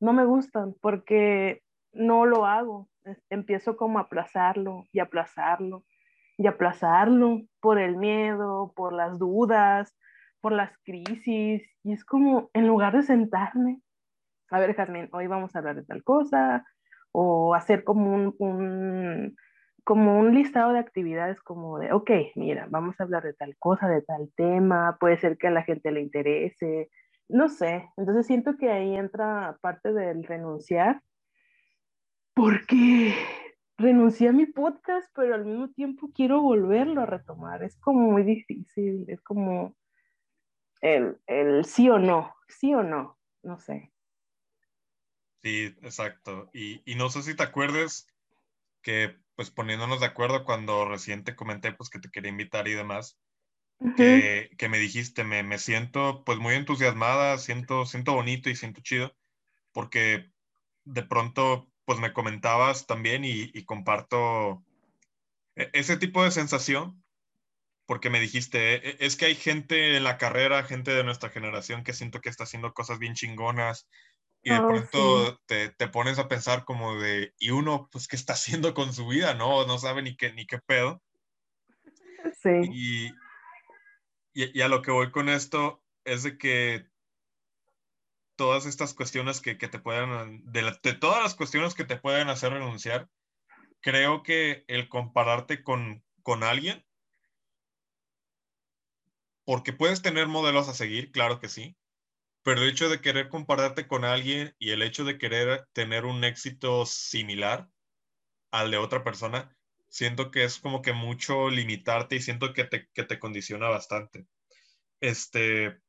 no 0.00 0.12
me 0.12 0.24
gustan 0.24 0.74
porque 0.80 1.62
no 1.92 2.24
lo 2.24 2.46
hago, 2.46 2.88
empiezo 3.28 3.76
como 3.76 3.98
a 3.98 4.02
aplazarlo 4.02 4.84
y 4.90 5.00
aplazarlo 5.00 5.84
y 6.38 6.46
aplazarlo 6.46 7.42
por 7.60 7.78
el 7.78 7.96
miedo, 7.96 8.72
por 8.74 8.94
las 8.94 9.18
dudas, 9.18 9.94
por 10.40 10.52
las 10.52 10.72
crisis 10.84 11.62
y 11.82 11.92
es 11.92 12.04
como 12.04 12.50
en 12.54 12.66
lugar 12.66 12.96
de 12.96 13.02
sentarme, 13.02 13.82
a 14.50 14.58
ver 14.60 14.74
Jasmine, 14.74 15.10
hoy 15.12 15.26
vamos 15.26 15.54
a 15.54 15.58
hablar 15.58 15.76
de 15.76 15.84
tal 15.84 16.02
cosa 16.02 16.64
o 17.12 17.54
hacer 17.54 17.84
como 17.84 18.32
un 18.38 19.36
como 19.84 20.18
un 20.18 20.34
listado 20.34 20.72
de 20.72 20.78
actividades 20.78 21.40
como 21.40 21.78
de, 21.78 21.92
ok, 21.92 22.10
mira, 22.36 22.66
vamos 22.70 22.98
a 22.98 23.04
hablar 23.04 23.22
de 23.22 23.34
tal 23.34 23.56
cosa, 23.58 23.88
de 23.88 24.02
tal 24.02 24.30
tema, 24.36 24.96
puede 24.98 25.16
ser 25.18 25.38
que 25.38 25.48
a 25.48 25.50
la 25.50 25.62
gente 25.62 25.90
le 25.90 26.00
interese, 26.00 26.90
no 27.28 27.48
sé. 27.48 27.88
Entonces 27.96 28.26
siento 28.26 28.56
que 28.56 28.70
ahí 28.70 28.96
entra 28.96 29.56
parte 29.60 29.92
del 29.92 30.24
renunciar, 30.24 31.02
porque 32.34 33.14
renuncié 33.78 34.28
a 34.28 34.32
mi 34.32 34.46
podcast, 34.46 35.10
pero 35.14 35.34
al 35.34 35.44
mismo 35.44 35.70
tiempo 35.70 36.10
quiero 36.14 36.42
volverlo 36.42 37.02
a 37.02 37.06
retomar. 37.06 37.62
Es 37.62 37.76
como 37.78 38.12
muy 38.12 38.22
difícil, 38.22 39.04
es 39.08 39.20
como 39.22 39.76
el, 40.80 41.18
el 41.26 41.64
sí 41.64 41.88
o 41.88 41.98
no, 41.98 42.34
sí 42.48 42.74
o 42.74 42.82
no, 42.82 43.18
no 43.42 43.58
sé. 43.58 43.92
Sí, 45.42 45.74
exacto. 45.82 46.50
Y, 46.52 46.82
y 46.84 46.96
no 46.96 47.08
sé 47.08 47.22
si 47.22 47.34
te 47.34 47.42
acuerdas 47.42 48.06
que 48.82 49.16
pues 49.40 49.50
poniéndonos 49.50 50.00
de 50.00 50.06
acuerdo 50.06 50.44
cuando 50.44 50.84
recién 50.84 51.24
te 51.24 51.34
comenté 51.34 51.72
pues 51.72 51.88
que 51.88 51.98
te 51.98 52.10
quería 52.10 52.28
invitar 52.28 52.68
y 52.68 52.74
demás, 52.74 53.18
que, 53.96 54.50
que, 54.58 54.68
me 54.68 54.78
dijiste, 54.78 55.24
me, 55.24 55.42
me, 55.42 55.56
siento 55.56 56.24
pues 56.26 56.36
muy 56.36 56.56
entusiasmada, 56.56 57.38
siento, 57.38 57.86
siento 57.86 58.12
bonito 58.12 58.50
y 58.50 58.54
siento 58.54 58.82
chido, 58.82 59.16
porque 59.72 60.30
de 60.84 61.02
pronto 61.04 61.72
pues 61.86 61.98
me 62.00 62.12
comentabas 62.12 62.86
también 62.86 63.24
y, 63.24 63.50
y 63.54 63.64
comparto 63.64 64.62
e, 65.56 65.70
ese 65.72 65.96
tipo 65.96 66.22
de 66.22 66.32
sensación, 66.32 67.02
porque 67.86 68.10
me 68.10 68.20
dijiste, 68.20 68.90
e, 68.90 68.96
es 69.00 69.16
que 69.16 69.24
hay 69.24 69.36
gente 69.36 69.96
en 69.96 70.04
la 70.04 70.18
carrera, 70.18 70.64
gente 70.64 70.90
de 70.90 71.02
nuestra 71.02 71.30
generación 71.30 71.82
que 71.82 71.94
siento 71.94 72.20
que 72.20 72.28
está 72.28 72.44
haciendo 72.44 72.74
cosas 72.74 72.98
bien 72.98 73.14
chingonas, 73.14 73.88
y 74.42 74.50
de 74.50 74.58
oh, 74.58 74.68
pronto 74.68 75.40
te, 75.46 75.68
te, 75.70 75.88
pones 75.88 76.18
a 76.18 76.28
pensar 76.28 76.64
como 76.64 76.98
de, 76.98 77.34
y 77.38 77.50
uno, 77.50 77.88
pues, 77.92 78.08
¿qué 78.08 78.16
está 78.16 78.32
haciendo 78.32 78.72
con 78.74 78.92
su 78.92 79.06
vida? 79.06 79.34
No, 79.34 79.66
no 79.66 79.78
sabe 79.78 80.02
ni 80.02 80.16
qué, 80.16 80.32
ni 80.32 80.46
qué 80.46 80.58
pedo. 80.58 81.02
Sí. 82.42 82.50
Y, 82.72 83.06
y, 84.32 84.58
y, 84.58 84.62
a 84.62 84.68
lo 84.68 84.82
que 84.82 84.90
voy 84.90 85.10
con 85.10 85.28
esto 85.28 85.82
es 86.04 86.22
de 86.22 86.38
que 86.38 86.86
todas 88.36 88.64
estas 88.64 88.94
cuestiones 88.94 89.40
que, 89.42 89.54
te 89.54 89.78
puedan, 89.78 90.42
de, 90.50 90.62
de, 90.82 90.94
todas 90.94 91.22
las 91.22 91.34
cuestiones 91.34 91.74
que 91.74 91.84
te 91.84 91.98
pueden 91.98 92.30
hacer 92.30 92.52
renunciar, 92.54 93.10
creo 93.80 94.22
que 94.22 94.64
el 94.66 94.88
compararte 94.88 95.62
con, 95.62 96.02
con 96.22 96.42
alguien, 96.42 96.86
porque 99.44 99.74
puedes 99.74 100.00
tener 100.00 100.26
modelos 100.26 100.68
a 100.68 100.74
seguir, 100.74 101.10
claro 101.12 101.38
que 101.38 101.48
sí, 101.48 101.76
pero 102.42 102.62
el 102.62 102.70
hecho 102.70 102.88
de 102.88 103.00
querer 103.00 103.28
compararte 103.28 103.86
con 103.86 104.04
alguien 104.04 104.54
y 104.58 104.70
el 104.70 104.82
hecho 104.82 105.04
de 105.04 105.18
querer 105.18 105.66
tener 105.72 106.04
un 106.04 106.24
éxito 106.24 106.86
similar 106.86 107.68
al 108.50 108.70
de 108.70 108.78
otra 108.78 109.04
persona, 109.04 109.56
siento 109.88 110.30
que 110.30 110.44
es 110.44 110.58
como 110.58 110.82
que 110.82 110.92
mucho 110.92 111.50
limitarte 111.50 112.16
y 112.16 112.20
siento 112.20 112.52
que 112.54 112.64
te, 112.64 112.88
que 112.94 113.04
te 113.04 113.18
condiciona 113.18 113.68
bastante. 113.68 114.26
Este, 115.00 115.80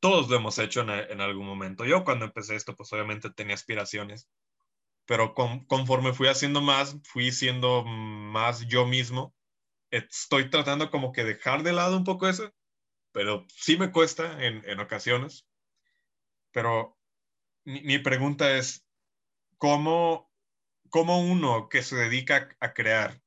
todos 0.00 0.28
lo 0.28 0.36
hemos 0.36 0.58
hecho 0.58 0.80
en, 0.82 1.20
algún 1.20 1.46
momento. 1.46 1.84
Yo 1.84 2.04
cuando 2.04 2.24
empecé 2.26 2.56
esto, 2.56 2.76
pues 2.76 2.92
obviamente 2.92 3.30
tenía 3.30 3.54
aspiraciones, 3.54 4.28
pero 5.06 5.34
conforme 5.34 6.12
fui 6.12 6.28
haciendo 6.28 6.60
más, 6.60 6.96
fui 7.04 7.32
siendo 7.32 7.84
más 7.84 8.66
yo 8.66 8.86
mismo. 8.86 9.34
Estoy 9.90 10.50
tratando 10.50 10.90
como 10.90 11.12
que 11.12 11.24
dejar 11.24 11.62
de 11.62 11.72
lado 11.72 11.96
un 11.96 12.04
poco 12.04 12.28
eso, 12.28 12.52
pero 13.12 13.46
sí 13.48 13.76
me 13.76 13.90
cuesta 13.90 14.44
en, 14.44 14.62
en 14.68 14.80
ocasiones. 14.80 15.46
Pero 16.58 16.98
mi, 17.64 18.00
pregunta 18.00 18.56
es, 18.56 18.84
¿cómo, 19.58 20.28
¿cómo 20.90 21.20
uno 21.20 21.68
que 21.68 21.84
se 21.84 21.94
dedica 21.94 22.48
a 22.58 22.74
crear 22.74 23.22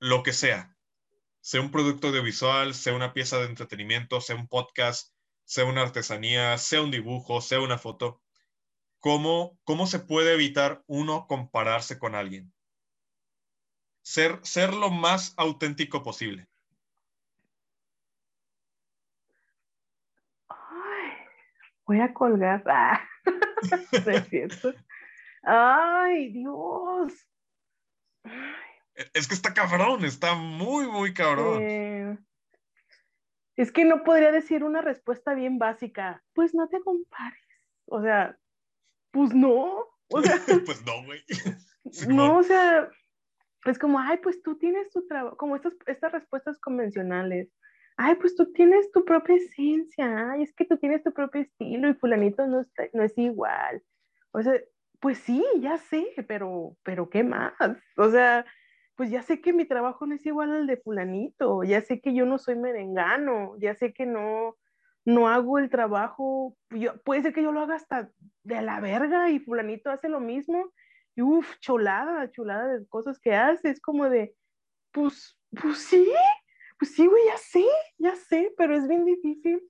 lo 0.00 0.24
que 0.24 0.32
sea, 0.32 0.76
sea 1.40 1.60
un 1.60 1.70
producto 1.70 2.08
audiovisual, 2.08 2.74
sea 2.74 2.96
una 2.96 3.12
pieza 3.12 3.38
de 3.38 3.44
entretenimiento, 3.44 4.20
sea 4.20 4.34
un 4.34 4.48
podcast, 4.48 5.14
sea 5.44 5.66
una 5.66 5.82
artesanía, 5.82 6.58
sea 6.58 6.82
un 6.82 6.90
dibujo, 6.90 7.40
sea 7.40 7.60
una 7.60 7.78
foto, 7.78 8.20
¿cómo, 8.98 9.56
cómo 9.62 9.86
se 9.86 10.00
puede 10.00 10.34
evitar 10.34 10.82
uno 10.88 11.28
compararse 11.28 11.96
con 12.00 12.16
alguien? 12.16 12.52
Ser, 14.02 14.40
ser 14.42 14.74
lo 14.74 14.90
más 14.90 15.32
auténtico 15.36 16.02
posible. 16.02 16.48
Voy 21.86 22.00
a 22.00 22.12
colgar. 22.12 22.62
Ah, 22.66 23.00
es 23.92 24.28
cierto. 24.28 24.74
Ay, 25.42 26.32
Dios. 26.32 27.12
Es 29.14 29.28
que 29.28 29.34
está 29.34 29.54
cabrón, 29.54 30.04
está 30.04 30.34
muy, 30.34 30.86
muy 30.86 31.14
cabrón. 31.14 31.62
Eh, 31.62 32.18
es 33.56 33.72
que 33.72 33.84
no 33.84 34.02
podría 34.02 34.32
decir 34.32 34.64
una 34.64 34.82
respuesta 34.82 35.34
bien 35.34 35.58
básica. 35.58 36.22
Pues 36.34 36.54
no 36.54 36.68
te 36.68 36.80
compares. 36.80 37.40
O 37.86 38.02
sea, 38.02 38.36
pues 39.12 39.32
no. 39.34 39.86
O 40.08 40.22
sea, 40.22 40.36
pues 40.66 40.84
no, 40.84 41.04
güey. 41.04 41.22
no, 42.08 42.38
o 42.38 42.42
sea, 42.42 42.90
es 43.64 43.78
como, 43.78 43.98
ay, 44.00 44.18
pues 44.22 44.42
tú 44.42 44.58
tienes 44.58 44.90
tu 44.90 45.06
trabajo, 45.06 45.36
como 45.36 45.56
estas, 45.56 45.74
estas 45.86 46.12
respuestas 46.12 46.58
convencionales. 46.58 47.48
Ay, 47.96 48.14
pues 48.16 48.36
tú 48.36 48.52
tienes 48.52 48.90
tu 48.92 49.04
propia 49.04 49.36
esencia, 49.36 50.32
ay, 50.32 50.42
es 50.42 50.52
que 50.54 50.66
tú 50.66 50.76
tienes 50.76 51.02
tu 51.02 51.12
propio 51.12 51.40
estilo 51.42 51.88
y 51.88 51.94
fulanito 51.94 52.46
no, 52.46 52.62
no 52.92 53.02
es 53.02 53.16
igual. 53.16 53.82
O 54.32 54.42
sea, 54.42 54.60
pues 55.00 55.18
sí, 55.18 55.44
ya 55.60 55.78
sé, 55.78 56.06
pero, 56.28 56.76
pero 56.82 57.08
¿qué 57.08 57.24
más? 57.24 57.54
O 57.96 58.10
sea, 58.10 58.44
pues 58.96 59.10
ya 59.10 59.22
sé 59.22 59.40
que 59.40 59.52
mi 59.52 59.66
trabajo 59.66 60.06
no 60.06 60.14
es 60.14 60.26
igual 60.26 60.52
al 60.52 60.66
de 60.66 60.76
fulanito, 60.78 61.62
ya 61.64 61.80
sé 61.80 62.00
que 62.00 62.14
yo 62.14 62.26
no 62.26 62.38
soy 62.38 62.56
merengano, 62.56 63.56
ya 63.58 63.74
sé 63.74 63.92
que 63.92 64.04
no, 64.06 64.56
no 65.06 65.28
hago 65.28 65.58
el 65.58 65.70
trabajo, 65.70 66.56
puede 67.04 67.22
ser 67.22 67.32
que 67.32 67.42
yo 67.42 67.52
lo 67.52 67.60
haga 67.60 67.76
hasta 67.76 68.10
de 68.42 68.62
la 68.62 68.80
verga 68.80 69.30
y 69.30 69.38
fulanito 69.38 69.90
hace 69.90 70.08
lo 70.08 70.20
mismo, 70.20 70.72
y 71.14 71.22
uff, 71.22 71.58
chulada, 71.60 72.30
chulada 72.30 72.68
de 72.68 72.86
cosas 72.88 73.18
que 73.18 73.34
hace, 73.34 73.70
es 73.70 73.80
como 73.80 74.08
de, 74.08 74.34
pues, 74.92 75.38
pues 75.60 75.78
sí, 75.78 76.06
pues 76.78 76.94
sí, 76.94 77.06
güey, 77.06 77.22
ya 77.26 77.36
sé, 77.38 77.64
ya 77.98 78.14
sé, 78.16 78.52
pero 78.56 78.74
es 78.74 78.86
bien 78.86 79.04
difícil. 79.04 79.62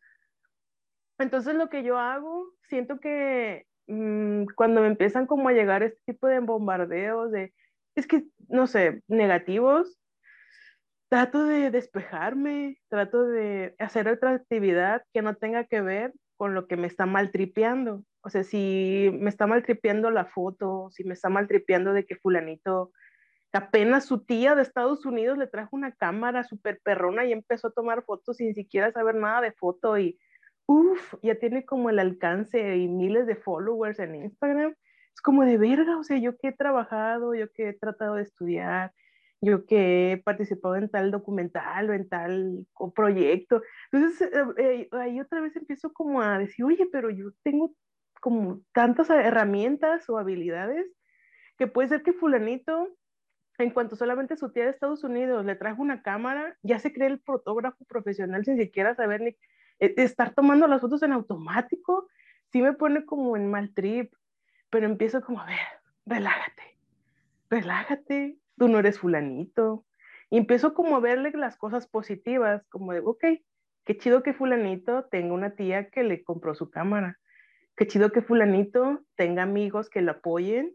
Entonces 1.19 1.55
lo 1.55 1.69
que 1.69 1.83
yo 1.83 1.99
hago, 1.99 2.53
siento 2.69 3.01
que 3.01 3.67
mm, 3.87 4.47
cuando 4.57 4.81
me 4.81 4.89
empiezan 4.89 5.27
como 5.27 5.49
a 5.49 5.53
llegar 5.53 5.83
este 5.83 6.01
tipo 6.07 6.27
de 6.27 6.41
bombardeos, 6.41 7.31
de, 7.33 7.55
es 7.95 8.07
que, 8.07 8.25
no 8.49 8.67
sé, 8.67 9.03
negativos, 9.09 9.99
trato 11.09 11.45
de 11.45 11.71
despejarme, 11.71 12.79
trato 12.89 13.27
de 13.27 13.75
hacer 13.79 14.09
otra 14.09 14.33
actividad 14.33 15.03
que 15.13 15.23
no 15.23 15.37
tenga 15.37 15.65
que 15.65 15.81
ver 15.81 16.13
con 16.37 16.55
lo 16.55 16.67
que 16.67 16.77
me 16.77 16.87
está 16.87 17.07
maltripeando. 17.07 18.05
O 18.23 18.29
sea, 18.29 18.43
si 18.45 19.11
me 19.21 19.31
está 19.31 19.47
maltripeando 19.47 20.11
la 20.11 20.27
foto, 20.27 20.91
si 20.91 21.05
me 21.05 21.15
está 21.15 21.29
maltripeando 21.29 21.93
de 21.93 22.05
que 22.05 22.17
fulanito, 22.17 22.93
apenas 23.57 24.07
su 24.07 24.25
tía 24.25 24.55
de 24.55 24.63
Estados 24.63 25.05
Unidos 25.07 25.39
le 25.39 25.47
trajo 25.47 25.75
una 25.77 25.93
cámara 25.93 26.45
súper 26.45 26.81
perrona 26.83 27.25
y 27.25 27.33
empezó 27.33 27.69
a 27.69 27.73
tomar 27.73 28.05
fotos 28.05 28.37
sin 28.39 28.55
siquiera 28.55 28.93
saber 28.93 29.17
nada 29.17 29.41
de 29.41 29.53
foto 29.53 29.99
y, 29.99 30.19
uff, 30.67 31.15
ya 31.23 31.35
tiene 31.37 31.65
como 31.65 31.91
el 31.91 31.99
alcance 31.99 32.77
y 32.77 32.89
miles 32.89 33.27
de 33.27 33.37
followers 33.37 33.99
en 33.99 34.17
Instagram 34.17 34.75
es 35.17 35.23
como 35.23 35.45
de 35.45 35.57
verga, 35.57 35.99
o 35.99 36.05
sea, 36.05 36.19
yo 36.19 36.37
que 36.37 36.49
he 36.49 36.53
trabajado, 36.53 37.35
yo 37.35 37.51
que 37.51 37.71
he 37.71 37.73
tratado 37.73 38.17
de 38.17 38.23
estudiar, 38.23 38.93
yo 39.41 39.65
que 39.65 40.13
he 40.13 40.17
participado 40.19 40.77
en 40.77 40.91
tal 40.91 41.11
documental 41.11 41.89
o 41.89 41.95
en 41.95 42.07
tal 42.09 42.67
proyecto. 42.95 43.63
Entonces, 43.93 44.31
eh, 44.31 44.45
eh, 44.59 44.89
ahí 44.93 45.19
otra 45.21 45.41
vez 45.41 45.57
empiezo 45.57 45.93
como 45.95 46.21
a 46.21 46.39
decir, 46.39 46.67
oye, 46.67 46.87
pero 46.93 47.09
yo 47.11 47.31
tengo 47.43 47.75
como 48.21 48.61
tantas 48.73 49.09
herramientas 49.09 50.09
o 50.11 50.19
habilidades 50.19 50.87
que 51.57 51.67
puede 51.67 51.89
ser 51.89 52.03
que 52.03 52.13
fulanito, 52.13 52.89
en 53.59 53.71
cuanto 53.71 53.97
solamente 53.97 54.37
su 54.37 54.51
tía 54.51 54.65
de 54.65 54.71
Estados 54.71 55.05
Unidos 55.05 55.45
le 55.45 55.57
trajo 55.57 55.83
una 55.83 56.03
cámara, 56.03 56.57
ya 56.63 56.79
se 56.79 56.93
cree 56.93 57.09
el 57.09 57.21
fotógrafo 57.21 57.85
profesional 57.85 58.45
sin 58.45 58.57
siquiera 58.57 58.95
saber 58.95 59.21
ni 59.21 59.29
eh, 59.81 59.95
estar 59.97 60.35
tomando 60.35 60.67
las 60.67 60.81
fotos 60.81 61.03
en 61.03 61.13
automático, 61.13 62.09
sí 62.53 62.63
me 62.63 62.73
pone 62.73 63.05
como 63.05 63.37
en 63.37 63.51
mal 63.51 63.73
trip 63.75 64.13
pero 64.71 64.87
empiezo 64.87 65.23
como, 65.23 65.41
a 65.41 65.47
ver, 65.47 65.59
relájate, 66.05 66.79
relájate, 67.49 68.37
tú 68.59 68.69
no 68.69 68.79
eres 68.79 68.99
fulanito. 68.99 69.85
Y 70.29 70.39
empiezo 70.39 70.75
como 70.75 70.97
a 70.97 71.01
verle 71.01 71.31
las 71.33 71.57
cosas 71.57 71.87
positivas, 71.87 72.67
como 72.69 72.93
de, 72.93 73.01
ok, 73.01 73.25
qué 73.85 73.97
chido 73.97 74.23
que 74.23 74.35
fulanito 74.35 75.05
tenga 75.05 75.35
una 75.35 75.55
tía 75.55 75.89
que 75.91 76.03
le 76.03 76.25
compró 76.25 76.55
su 76.55 76.71
cámara, 76.71 77.19
qué 77.77 77.87
chido 77.87 78.11
que 78.11 78.23
fulanito 78.23 79.05
tenga 79.15 79.45
amigos 79.45 79.89
que 79.89 80.03
lo 80.03 80.13
apoyen, 80.13 80.75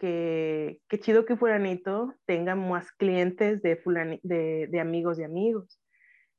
que, 0.00 0.80
qué 0.88 0.98
chido 0.98 1.24
que 1.24 1.36
fulanito 1.36 2.14
tenga 2.26 2.56
más 2.56 2.90
clientes 2.92 3.62
de, 3.62 3.80
de, 4.22 4.66
de 4.68 4.80
amigos 4.80 5.18
de 5.18 5.26
amigos. 5.26 5.80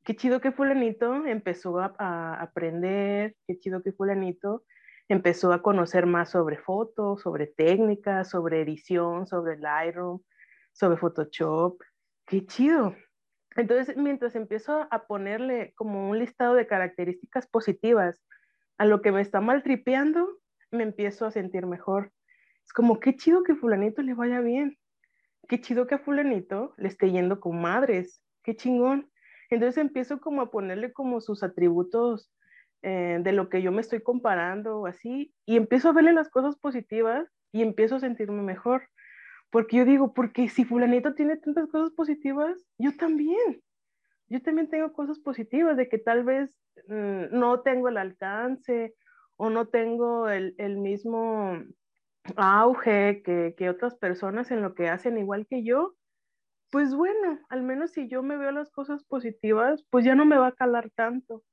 Qué 0.03 0.15
chido 0.15 0.41
que 0.41 0.51
fulanito 0.51 1.25
empezó 1.25 1.79
a, 1.79 1.93
a 1.97 2.41
aprender, 2.41 3.35
qué 3.47 3.57
chido 3.59 3.83
que 3.83 3.93
fulanito 3.93 4.63
empezó 5.07 5.53
a 5.53 5.61
conocer 5.61 6.05
más 6.05 6.31
sobre 6.31 6.57
fotos, 6.57 7.21
sobre 7.21 7.47
técnicas, 7.47 8.29
sobre 8.29 8.61
edición, 8.61 9.27
sobre 9.27 9.57
Lightroom, 9.57 10.19
sobre 10.73 10.97
Photoshop. 10.97 11.79
Qué 12.25 12.45
chido. 12.45 12.95
Entonces, 13.55 13.95
mientras 13.97 14.35
empiezo 14.35 14.87
a 14.89 15.05
ponerle 15.05 15.73
como 15.75 16.09
un 16.09 16.17
listado 16.17 16.55
de 16.55 16.65
características 16.65 17.45
positivas 17.47 18.21
a 18.77 18.85
lo 18.85 19.01
que 19.01 19.11
me 19.11 19.21
está 19.21 19.41
maltripeando, 19.41 20.39
me 20.71 20.83
empiezo 20.83 21.25
a 21.25 21.31
sentir 21.31 21.67
mejor. 21.67 22.11
Es 22.65 22.73
como, 22.73 22.99
qué 22.99 23.15
chido 23.15 23.43
que 23.43 23.55
fulanito 23.55 24.01
le 24.01 24.13
vaya 24.13 24.41
bien. 24.41 24.77
Qué 25.47 25.59
chido 25.59 25.87
que 25.87 25.95
a 25.95 25.99
fulanito 25.99 26.73
le 26.77 26.87
esté 26.87 27.11
yendo 27.11 27.39
con 27.39 27.61
madres. 27.61 28.21
Qué 28.43 28.55
chingón. 28.55 29.09
Entonces 29.49 29.77
empiezo 29.77 30.21
como 30.21 30.41
a 30.41 30.51
ponerle 30.51 30.93
como 30.93 31.19
sus 31.19 31.43
atributos 31.43 32.31
eh, 32.83 33.19
de 33.21 33.31
lo 33.31 33.49
que 33.49 33.61
yo 33.61 33.71
me 33.71 33.81
estoy 33.81 34.01
comparando 34.01 34.79
o 34.79 34.87
así, 34.87 35.35
y 35.45 35.55
empiezo 35.55 35.89
a 35.89 35.93
verle 35.93 36.13
las 36.13 36.29
cosas 36.29 36.55
positivas 36.57 37.29
y 37.51 37.61
empiezo 37.61 37.97
a 37.97 37.99
sentirme 37.99 38.41
mejor. 38.41 38.87
Porque 39.51 39.77
yo 39.77 39.85
digo, 39.85 40.13
porque 40.13 40.49
si 40.49 40.65
fulanito 40.65 41.13
tiene 41.13 41.37
tantas 41.37 41.69
cosas 41.69 41.91
positivas, 41.91 42.57
yo 42.79 42.95
también. 42.95 43.61
Yo 44.29 44.41
también 44.41 44.69
tengo 44.69 44.93
cosas 44.93 45.19
positivas 45.19 45.77
de 45.77 45.89
que 45.89 45.99
tal 45.99 46.23
vez 46.23 46.57
mm, 46.87 47.37
no 47.37 47.61
tengo 47.61 47.89
el 47.89 47.97
alcance 47.97 48.95
o 49.35 49.49
no 49.49 49.67
tengo 49.67 50.29
el, 50.29 50.55
el 50.57 50.77
mismo 50.77 51.61
auge 52.35 53.23
que, 53.23 53.55
que 53.57 53.69
otras 53.69 53.95
personas 53.95 54.51
en 54.51 54.61
lo 54.61 54.75
que 54.75 54.89
hacen 54.89 55.17
igual 55.17 55.47
que 55.47 55.63
yo, 55.63 55.95
pues 56.71 56.93
bueno, 56.95 57.39
al 57.49 57.63
menos 57.63 57.91
si 57.91 58.07
yo 58.07 58.23
me 58.23 58.37
veo 58.37 58.51
las 58.51 58.69
cosas 58.69 59.03
positivas, 59.03 59.83
pues 59.89 60.05
ya 60.05 60.15
no 60.15 60.25
me 60.25 60.37
va 60.37 60.47
a 60.47 60.51
calar 60.53 60.89
tanto 60.95 61.43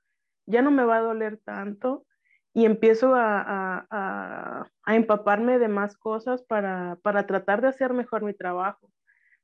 ya 0.49 0.63
no 0.63 0.71
me 0.71 0.85
va 0.85 0.97
a 0.97 1.03
doler 1.03 1.39
tanto 1.45 2.07
y 2.55 2.65
empiezo 2.65 3.13
a, 3.15 4.67
empaparme 4.87 5.59
de 5.59 5.69
más 5.69 5.97
cosas 5.97 6.43
para, 6.43 6.99
tratar 7.27 7.61
de 7.61 7.69
hacer 7.69 7.93
mejor 7.93 8.25
mi 8.25 8.33
trabajo, 8.33 8.91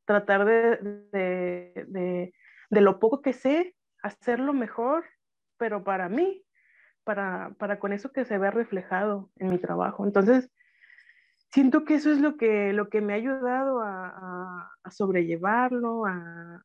tratar 0.07 0.47
de, 0.47 0.79
de, 2.71 2.81
lo 2.81 2.99
poco 2.99 3.21
que 3.21 3.35
sé, 3.35 3.77
hacerlo 4.03 4.53
mejor, 4.55 5.05
pero 5.59 5.85
para 5.85 6.09
mí, 6.09 6.43
para, 7.05 7.55
para 7.59 7.79
con 7.79 7.93
eso 7.93 8.11
que 8.11 8.25
se 8.25 8.39
vea 8.39 8.51
reflejado 8.51 9.31
en 9.37 9.51
mi 9.51 9.59
trabajo. 9.59 10.07
Entonces, 10.07 10.51
siento 11.55 11.85
que 11.85 11.95
eso 11.95 12.11
es 12.11 12.19
lo 12.19 12.37
que, 12.37 12.73
lo 12.73 12.89
que 12.89 13.01
me 13.01 13.13
ha 13.13 13.17
ayudado 13.17 13.81
a, 13.81 14.73
a, 14.83 14.91
sobrellevarlo, 14.91 16.05
a, 16.05 16.61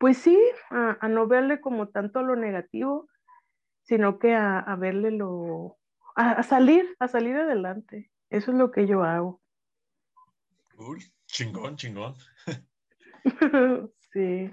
pues 0.00 0.18
sí, 0.18 0.36
a, 0.70 1.06
no 1.08 1.28
verle 1.28 1.60
como 1.60 1.88
tanto 1.88 2.20
lo 2.22 2.34
negativo, 2.34 3.08
sino 3.84 4.18
que 4.18 4.34
a, 4.34 4.76
verle 4.76 5.12
lo, 5.12 5.78
a, 6.16 6.42
salir, 6.42 6.96
a 6.98 7.06
salir 7.06 7.36
adelante. 7.36 8.10
Eso 8.28 8.50
es 8.50 8.58
lo 8.58 8.72
que 8.72 8.88
yo 8.88 9.04
hago. 9.04 9.40
Uy, 10.76 11.04
chingón, 11.26 11.76
chingón. 11.76 12.16
sí. 14.12 14.50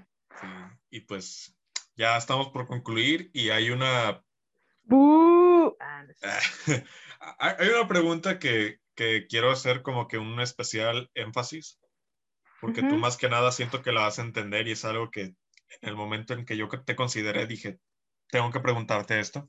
Y 0.90 1.00
pues 1.00 1.58
ya 1.96 2.16
estamos 2.16 2.50
por 2.50 2.68
concluir 2.68 3.30
y 3.32 3.48
hay 3.50 3.70
una... 3.70 4.22
Ah, 5.80 6.04
hay 7.38 7.68
una 7.68 7.88
pregunta 7.88 8.38
que, 8.38 8.78
que, 8.94 9.26
quiero 9.28 9.50
hacer 9.50 9.82
como 9.82 10.08
que 10.08 10.18
un 10.18 10.40
especial 10.40 11.10
énfasis, 11.14 11.78
porque 12.60 12.82
tú 12.82 12.96
más 12.96 13.16
que 13.16 13.28
nada 13.28 13.52
siento 13.52 13.82
que 13.82 13.92
la 13.92 14.02
vas 14.02 14.18
a 14.18 14.22
entender 14.22 14.66
y 14.66 14.72
es 14.72 14.84
algo 14.84 15.10
que 15.10 15.22
en 15.22 15.36
el 15.82 15.96
momento 15.96 16.34
en 16.34 16.44
que 16.44 16.56
yo 16.56 16.68
te 16.68 16.96
consideré 16.96 17.46
dije, 17.46 17.78
tengo 18.28 18.50
que 18.50 18.60
preguntarte 18.60 19.20
esto. 19.20 19.48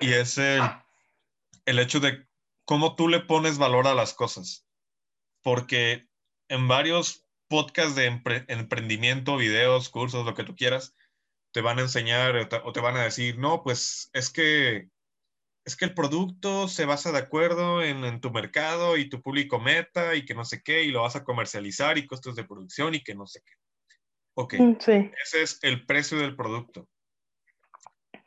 Y 0.00 0.12
es 0.12 0.36
el, 0.38 0.62
el 1.64 1.78
hecho 1.78 2.00
de 2.00 2.26
cómo 2.64 2.96
tú 2.96 3.08
le 3.08 3.20
pones 3.20 3.58
valor 3.58 3.86
a 3.86 3.94
las 3.94 4.14
cosas. 4.14 4.66
Porque 5.42 6.08
en 6.48 6.68
varios 6.68 7.26
podcasts 7.48 7.94
de 7.94 8.06
emprendimiento, 8.48 9.36
videos, 9.36 9.88
cursos, 9.88 10.24
lo 10.24 10.34
que 10.34 10.44
tú 10.44 10.56
quieras, 10.56 10.94
te 11.52 11.60
van 11.60 11.78
a 11.78 11.82
enseñar 11.82 12.36
o 12.36 12.72
te, 12.72 12.80
van 12.80 12.96
a 12.96 13.02
decir, 13.02 13.38
no, 13.38 13.62
pues 13.62 14.10
es 14.12 14.30
que 14.30 14.88
es 15.64 15.76
que 15.76 15.84
el 15.84 15.94
producto 15.94 16.68
se 16.68 16.84
basa 16.84 17.12
de 17.12 17.18
acuerdo 17.18 17.82
en, 17.82 18.20
tu 18.20 18.30
mercado 18.30 18.96
y 18.96 19.08
tu 19.08 19.22
público 19.22 19.60
meta 19.60 20.14
y 20.14 20.24
que 20.24 20.34
no 20.34 20.44
sé 20.44 20.62
qué, 20.62 20.82
y 20.82 20.90
lo 20.90 21.02
vas 21.02 21.16
a 21.16 21.24
comercializar 21.24 21.98
y 21.98 22.06
costos 22.06 22.34
de 22.34 22.44
producción 22.44 22.94
y 22.94 23.02
que 23.02 23.14
no 23.14 23.26
sé 23.26 23.42
qué. 23.44 23.52
Ok, 24.34 24.54
mm, 24.58 24.76
ese 25.22 25.42
es 25.42 25.58
el 25.62 25.86
precio 25.86 26.18
del 26.18 26.34
producto. 26.34 26.88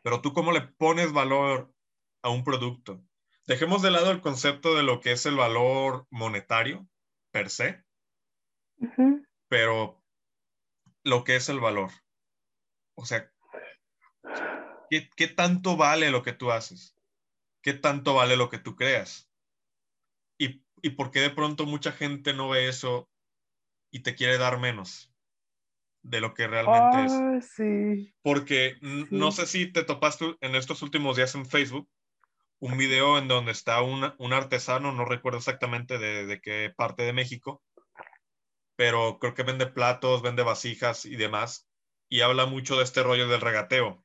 Pero 0.02 0.22
tú 0.22 0.34
cómo 0.34 0.52
le 0.52 0.62
pones 0.62 1.12
valor 1.12 1.74
a 2.22 2.30
un 2.30 2.44
producto. 2.44 3.04
Dejemos 3.48 3.82
de 3.82 3.92
lado 3.92 4.12
el 4.12 4.22
concepto 4.22 4.76
de 4.76 4.84
lo 4.84 5.00
que 5.00 5.12
es 5.12 5.26
el 5.26 5.36
valor 5.36 6.08
monetario 6.10 6.88
per 7.32 7.50
se, 7.50 7.84
pero 9.48 10.02
lo 11.04 11.24
que 11.24 11.36
es 11.36 11.50
el 11.50 11.60
valor. 11.60 11.92
O 12.96 13.06
sea, 13.06 13.32
¿qué, 14.90 15.28
tanto 15.28 15.78
vale 15.78 16.10
lo 16.10 16.24
que 16.24 16.34
tú 16.34 16.52
haces? 16.52 16.95
¿Qué 17.66 17.74
tanto 17.74 18.14
vale 18.14 18.38
lo 18.38 18.48
que 18.48 18.60
tú 18.60 18.76
creas? 18.76 19.28
¿Y, 20.38 20.64
y 20.84 20.92
por 20.92 21.10
qué 21.10 21.22
de 21.22 21.32
pronto 21.32 21.66
mucha 21.66 21.92
gente 21.92 22.32
no 22.32 22.50
ve 22.50 22.68
eso 22.68 23.10
y 23.92 24.02
te 24.02 24.14
quiere 24.14 24.38
dar 24.38 24.60
menos 24.60 25.12
de 26.04 26.22
lo 26.22 26.36
que 26.36 26.46
realmente 26.46 27.06
es? 27.06 27.50
Sí. 27.56 28.14
Porque 28.22 28.76
no 29.10 29.32
sé 29.32 29.48
si 29.48 29.72
te 29.72 29.84
topaste 29.84 30.38
en 30.42 30.54
estos 30.54 30.84
últimos 30.84 31.18
días 31.18 31.34
en 31.34 31.48
Facebook 31.48 31.90
un 32.60 32.78
video 32.78 33.18
en 33.18 33.28
donde 33.28 33.52
está 33.54 33.82
un, 33.82 34.14
un 34.20 34.34
artesano, 34.34 34.92
no 34.92 35.04
recuerdo 35.04 35.40
exactamente 35.40 35.98
de, 35.98 36.28
de, 36.28 36.42
qué 36.42 36.72
parte 36.78 37.02
de 37.02 37.14
México, 37.14 37.64
pero 38.76 39.18
creo 39.18 39.34
que 39.34 39.42
vende 39.42 39.66
platos, 39.66 40.22
vende 40.22 40.44
vasijas 40.44 41.04
y 41.06 41.16
demás, 41.16 41.68
y 42.10 42.22
habla 42.22 42.46
mucho 42.46 42.78
de 42.78 42.84
este 42.84 43.02
rollo 43.02 43.28
del 43.28 43.42
regateo, 43.42 44.05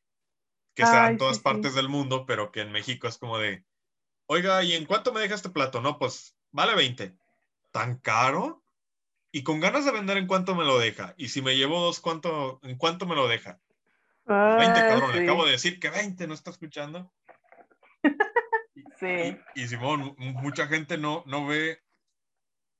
que 0.74 0.86
se 0.86 0.92
da 0.92 1.10
en 1.10 1.18
todas 1.18 1.38
partes 1.38 1.74
del 1.74 1.88
mundo, 1.88 2.24
pero 2.26 2.50
que 2.52 2.60
en 2.60 2.72
México 2.72 3.08
es 3.08 3.18
como 3.18 3.38
de, 3.38 3.64
oiga, 4.26 4.62
¿y 4.62 4.74
en 4.74 4.86
cuánto 4.86 5.12
me 5.12 5.20
deja 5.20 5.34
este 5.34 5.50
plato? 5.50 5.80
No, 5.80 5.98
pues 5.98 6.36
vale 6.50 6.74
20. 6.74 7.14
¿Tan 7.70 7.98
caro? 7.98 8.62
Y 9.32 9.42
con 9.42 9.60
ganas 9.60 9.84
de 9.84 9.92
vender, 9.92 10.16
¿en 10.16 10.26
cuánto 10.26 10.54
me 10.54 10.64
lo 10.64 10.78
deja? 10.78 11.14
Y 11.16 11.28
si 11.28 11.42
me 11.42 11.56
llevo 11.56 11.80
dos, 11.80 12.00
¿cuánto, 12.00 12.60
¿en 12.62 12.76
cuánto 12.76 13.06
me 13.06 13.14
lo 13.14 13.28
deja? 13.28 13.60
20, 14.24 14.34
ah, 14.34 14.88
cabrón, 14.88 15.16
le 15.16 15.22
acabo 15.22 15.44
de 15.44 15.52
decir 15.52 15.80
que 15.80 15.90
20, 15.90 16.26
¿no 16.26 16.34
está 16.34 16.50
escuchando? 16.50 17.12
sí. 19.00 19.36
Y, 19.54 19.68
Simón, 19.68 20.14
mucha 20.18 20.66
gente 20.66 20.98
no, 20.98 21.24
no 21.26 21.46
ve, 21.46 21.80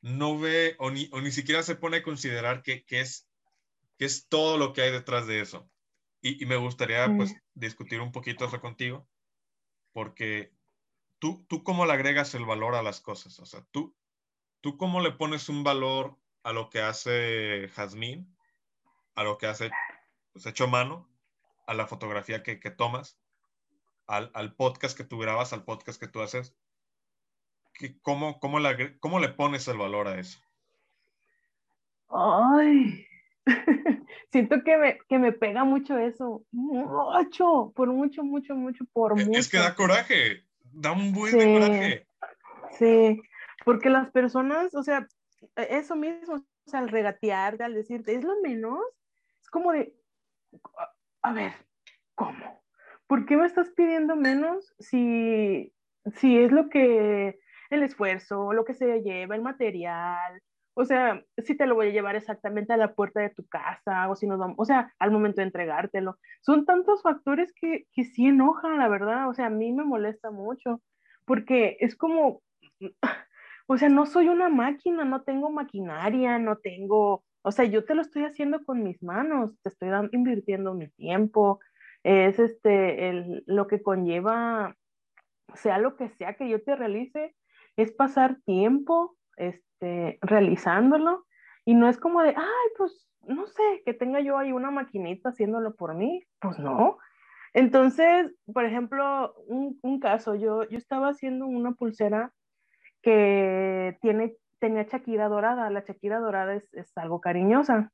no 0.01 0.39
ve 0.39 0.77
o 0.79 0.91
ni, 0.91 1.09
o 1.13 1.21
ni 1.21 1.31
siquiera 1.31 1.63
se 1.63 1.77
pone 1.77 1.99
a 1.99 2.03
considerar 2.03 2.63
que, 2.63 2.85
que 2.85 3.01
es 3.01 3.29
qué 4.01 4.07
es 4.07 4.29
todo 4.29 4.57
lo 4.57 4.73
que 4.73 4.81
hay 4.81 4.93
detrás 4.93 5.27
de 5.27 5.41
eso. 5.43 5.71
Y, 6.23 6.45
me 6.47 6.57
gustaría 6.57 7.07
pues 7.17 7.35
discutir 7.55 8.01
un 8.01 8.13
poquito 8.13 8.45
eso 8.45 8.61
contigo, 8.61 9.09
porque 9.93 10.53
tú, 11.19 11.45
tú 11.49 11.65
cómo 11.65 11.87
le 11.87 11.93
agregas 11.93 12.35
el 12.35 12.45
valor 12.45 12.75
a 12.75 12.83
las 12.83 13.01
cosas, 13.01 13.39
o 13.39 13.47
sea, 13.47 13.65
tú, 13.71 13.97
tú 14.61 14.77
cómo 14.77 15.01
le 15.01 15.13
pones 15.13 15.49
un 15.49 15.65
valor 15.65 16.19
a 16.43 16.53
lo 16.53 16.69
que 16.69 16.81
hace 16.81 17.69
Jazmín, 17.75 18.37
a 19.15 19.25
lo 19.25 19.39
que 19.39 19.47
hace 19.47 19.71
pues, 20.33 20.47
hecho 20.47 20.69
mano, 20.69 21.09
a 21.67 21.75
la 21.75 21.87
fotografía 21.87 22.43
que, 22.43 22.61
que 22.61 22.71
tomas, 22.71 23.19
al, 24.07 24.31
al, 24.35 24.55
podcast 24.55 24.97
que 24.97 25.05
tú 25.05 25.19
grabas, 25.19 25.53
al 25.53 25.65
podcast 25.65 26.01
que 26.01 26.09
tú 26.09 26.21
haces. 26.21 26.57
¿Cómo, 28.03 28.41
cómo, 28.41 28.59
le, 28.59 28.99
¿Cómo 28.99 29.21
le 29.21 29.29
pones 29.29 29.69
el 29.69 29.79
valor 29.79 30.09
a 30.09 30.19
eso? 30.19 30.41
Ay, 32.09 33.07
Siento 34.31 34.63
que 34.63 34.77
me, 34.77 34.99
que 35.09 35.19
me 35.19 35.33
pega 35.33 35.65
mucho 35.65 35.99
eso. 35.99 36.45
Mucho, 36.53 37.73
por 37.75 37.89
mucho, 37.89 38.23
mucho, 38.23 38.55
mucho, 38.55 38.85
por 38.93 39.17
mucho. 39.17 39.39
Es 39.39 39.49
que 39.49 39.59
da 39.59 39.75
coraje, 39.75 40.45
da 40.73 40.93
un 40.93 41.13
buen 41.13 41.37
de 41.37 41.53
coraje. 41.53 42.07
Sí, 42.79 43.21
porque 43.65 43.91
las 43.91 44.11
personas, 44.11 44.75
o 44.75 44.83
sea, 44.85 45.09
e, 45.57 45.79
eso 45.79 45.97
mismo, 45.97 46.35
o 46.37 46.71
sea, 46.71 46.81
al 46.81 46.89
regatearte, 46.89 47.65
al 47.65 47.75
decirte, 47.75 48.15
es 48.15 48.23
lo 48.23 48.41
menos, 48.41 48.81
es 49.41 49.51
como 49.51 49.73
de, 49.73 49.95
a 51.23 51.33
ver, 51.33 51.53
¿cómo? 52.15 52.63
¿Por 53.09 53.27
qué 53.27 53.37
me 53.37 53.47
estás 53.47 53.71
pidiendo 53.71 54.15
menos 54.15 54.73
si, 54.79 55.73
si 56.15 56.39
es 56.39 56.53
lo 56.53 56.69
que, 56.69 57.41
el 57.71 57.83
esfuerzo, 57.83 58.53
lo 58.53 58.65
que 58.65 58.75
se 58.75 59.01
lleva, 59.01 59.35
el 59.35 59.43
material, 59.43 60.41
o 60.81 60.85
sea, 60.87 61.23
si 61.39 61.57
te 61.57 61.67
lo 61.67 61.75
voy 61.75 61.89
a 61.89 61.93
llevar 61.93 62.17
exactamente 62.17 62.73
a 62.73 62.79
la 62.79 62.95
puerta 62.95 63.21
de 63.21 63.31
tu 63.31 63.47
casa 63.47 64.09
o 64.09 64.17
si 64.17 64.27
nos 64.27 64.39
vamos, 64.39 64.57
o 64.59 64.65
sea, 64.65 64.95
al 64.99 65.11
momento 65.11 65.41
de 65.41 65.47
entregártelo. 65.47 66.19
Son 66.41 66.65
tantos 66.65 67.03
factores 67.03 67.53
que, 67.55 67.87
que 67.93 68.05
sí 68.05 68.27
enojan, 68.27 68.79
la 68.79 68.89
verdad. 68.89 69.29
O 69.29 69.35
sea, 69.35 69.47
a 69.47 69.51
mí 69.51 69.73
me 69.73 69.85
molesta 69.85 70.31
mucho 70.31 70.81
porque 71.27 71.77
es 71.81 71.97
como, 71.97 72.43
o 73.67 73.77
sea, 73.77 73.89
no 73.89 74.07
soy 74.07 74.29
una 74.29 74.49
máquina, 74.49 75.05
no 75.05 75.23
tengo 75.23 75.51
maquinaria, 75.51 76.39
no 76.39 76.57
tengo, 76.57 77.25
o 77.43 77.53
sea, 77.53 77.67
yo 77.67 77.85
te 77.85 77.95
lo 77.95 78.03
estoy 78.03 78.25
haciendo 78.25 78.65
con 78.65 78.83
mis 78.83 79.03
manos, 79.03 79.55
te 79.63 79.69
estoy 79.69 79.91
invirtiendo 80.13 80.75
mi 80.75 80.89
tiempo, 80.89 81.61
es 82.03 82.39
este, 82.39 83.11
el, 83.11 83.45
lo 83.47 83.67
que 83.67 83.83
conlleva, 83.83 84.77
sea 85.55 85.79
lo 85.79 85.95
que 85.97 86.09
sea 86.09 86.35
que 86.35 86.49
yo 86.49 86.63
te 86.63 86.75
realice, 86.75 87.37
es 87.77 87.93
pasar 87.93 88.39
tiempo, 88.45 89.17
este, 89.41 90.19
realizándolo 90.21 91.27
y 91.65 91.75
no 91.75 91.89
es 91.89 91.99
como 91.99 92.23
de, 92.23 92.31
ay, 92.31 92.69
pues 92.77 93.09
no 93.23 93.47
sé, 93.47 93.83
que 93.85 93.95
tenga 93.95 94.21
yo 94.21 94.39
ahí 94.39 94.53
una 94.53 94.71
maquinita 94.71 95.31
haciéndolo 95.31 95.75
por 95.75 95.95
mí, 95.95 96.25
pues 96.41 96.59
no. 96.59 96.99
Entonces, 97.53 98.33
por 98.53 98.65
ejemplo, 98.65 99.35
un, 99.47 100.01
caso, 100.01 100.35
yo, 100.35 100.65
yo 100.69 100.79
estaba 100.79 101.09
haciendo 101.09 101.47
una 101.47 101.73
pulsera 101.73 102.33
que 103.03 103.99
tiene, 104.01 104.37
tenía 104.59 104.87
chaquira 104.87 105.29
dorada, 105.29 105.71
la 105.71 105.85
chaquira 105.85 106.19
dorada 106.19 106.55
es, 106.55 106.73
es 106.75 106.97
algo 106.97 107.21
cariñosa, 107.21 107.91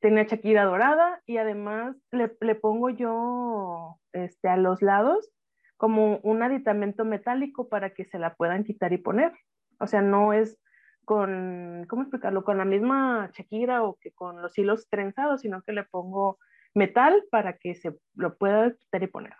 tenía 0.00 0.26
chaquira 0.26 0.64
dorada 0.64 1.22
y 1.24 1.38
además 1.38 1.96
le, 2.10 2.36
le, 2.40 2.54
pongo 2.56 2.90
yo 2.90 3.98
este, 4.12 4.48
a 4.48 4.56
los 4.56 4.82
lados 4.82 5.30
como 5.76 6.18
un 6.18 6.42
aditamento 6.42 7.04
metálico 7.04 7.68
para 7.68 7.90
que 7.90 8.04
se 8.04 8.18
la 8.18 8.34
puedan 8.34 8.64
quitar 8.64 8.92
y 8.92 8.98
poner. 8.98 9.32
O 9.80 9.86
sea, 9.86 10.02
no 10.02 10.32
es 10.32 10.58
con, 11.04 11.86
¿cómo 11.88 12.02
explicarlo? 12.02 12.44
Con 12.44 12.58
la 12.58 12.64
misma 12.64 13.30
Shakira 13.32 13.82
o 13.82 13.96
que 14.00 14.12
con 14.12 14.42
los 14.42 14.56
hilos 14.58 14.88
trenzados, 14.88 15.42
sino 15.42 15.62
que 15.62 15.72
le 15.72 15.84
pongo 15.84 16.38
metal 16.74 17.22
para 17.30 17.56
que 17.56 17.74
se 17.74 17.94
lo 18.14 18.36
pueda 18.36 18.72
quitar 18.72 19.02
y 19.02 19.06
poner. 19.06 19.34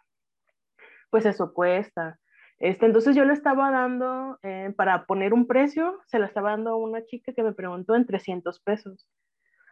Pues 1.10 1.26
eso 1.26 1.52
cuesta. 1.52 2.18
Este, 2.58 2.86
entonces 2.86 3.16
yo 3.16 3.24
le 3.24 3.32
estaba 3.32 3.70
dando, 3.70 4.38
eh, 4.42 4.72
para 4.76 5.06
poner 5.06 5.34
un 5.34 5.46
precio, 5.46 6.00
se 6.06 6.18
la 6.18 6.26
estaba 6.26 6.50
dando 6.50 6.70
a 6.70 6.76
una 6.76 7.04
chica 7.04 7.32
que 7.32 7.42
me 7.42 7.52
preguntó 7.52 7.94
en 7.94 8.06
300 8.06 8.60
pesos. 8.60 9.08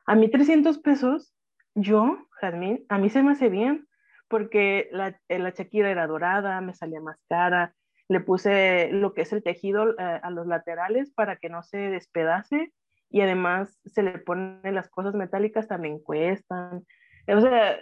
A 0.05 0.15
mí 0.15 0.31
300 0.31 0.79
pesos, 0.79 1.35
yo, 1.75 2.27
Jazmín, 2.41 2.85
a 2.89 2.99
mí 2.99 3.09
se 3.09 3.23
me 3.23 3.33
hace 3.33 3.49
bien, 3.49 3.87
porque 4.29 4.89
la, 4.93 5.19
la 5.29 5.51
Shakira 5.51 5.91
era 5.91 6.07
dorada, 6.07 6.61
me 6.61 6.75
salía 6.75 7.01
más 7.01 7.19
cara, 7.29 7.75
le 8.09 8.21
puse 8.21 8.91
lo 8.93 9.15
que 9.15 9.23
es 9.23 9.33
el 9.33 9.43
tejido 9.43 9.91
eh, 9.91 10.21
a 10.23 10.31
los 10.31 10.47
laterales 10.47 11.13
para 11.13 11.37
que 11.37 11.49
no 11.49 11.63
se 11.63 11.79
despedace 11.79 12.73
y 13.11 13.21
además 13.21 13.79
se 13.85 14.03
le 14.03 14.19
ponen 14.19 14.75
las 14.75 14.89
cosas 14.89 15.15
metálicas 15.15 15.69
también 15.69 15.99
cuestan. 15.99 16.85
O 17.29 17.41
sea, 17.41 17.79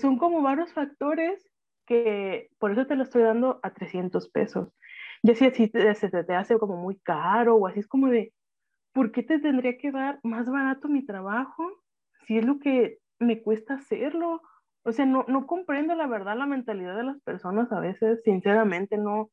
son 0.00 0.18
como 0.18 0.40
varios 0.42 0.72
factores 0.72 1.48
que 1.86 2.50
por 2.58 2.70
eso 2.70 2.86
te 2.86 2.94
lo 2.94 3.02
estoy 3.02 3.22
dando 3.22 3.60
a 3.62 3.70
300 3.70 4.28
pesos. 4.30 4.68
Y 5.22 5.32
así, 5.32 5.46
así 5.46 5.68
te, 5.68 5.94
se 5.94 6.10
te, 6.10 6.34
hace 6.34 6.58
como 6.58 6.76
muy 6.76 6.96
caro 7.00 7.56
o 7.56 7.66
así 7.66 7.80
es 7.80 7.88
como 7.88 8.08
de, 8.08 8.32
¿por 8.92 9.10
qué 9.10 9.22
te 9.22 9.40
tendría 9.40 9.78
que 9.78 9.90
dar 9.90 10.20
más 10.22 10.48
barato 10.48 10.88
mi 10.88 11.04
trabajo 11.04 11.66
si 12.26 12.38
es 12.38 12.44
lo 12.44 12.58
que 12.60 12.98
me 13.18 13.42
cuesta 13.42 13.74
hacerlo? 13.74 14.42
O 14.84 14.92
sea, 14.92 15.06
no, 15.06 15.24
no 15.28 15.46
comprendo 15.46 15.94
la 15.94 16.06
verdad 16.06 16.36
la 16.36 16.46
mentalidad 16.46 16.96
de 16.96 17.04
las 17.04 17.20
personas 17.22 17.72
a 17.72 17.80
veces, 17.80 18.22
sinceramente 18.22 18.96
no. 18.96 19.30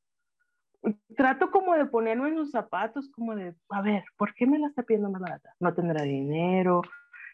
Trato 1.16 1.52
como 1.52 1.76
de 1.76 1.86
ponerme 1.86 2.30
en 2.30 2.36
sus 2.36 2.52
zapatos, 2.52 3.10
como 3.12 3.36
de, 3.36 3.56
a 3.70 3.82
ver, 3.82 4.04
¿por 4.18 4.34
qué 4.34 4.46
me 4.46 4.60
la 4.60 4.68
está 4.68 4.84
pidiendo 4.84 5.10
más 5.10 5.22
barata? 5.22 5.54
No 5.60 5.74
tendrá 5.74 6.04
dinero, 6.04 6.82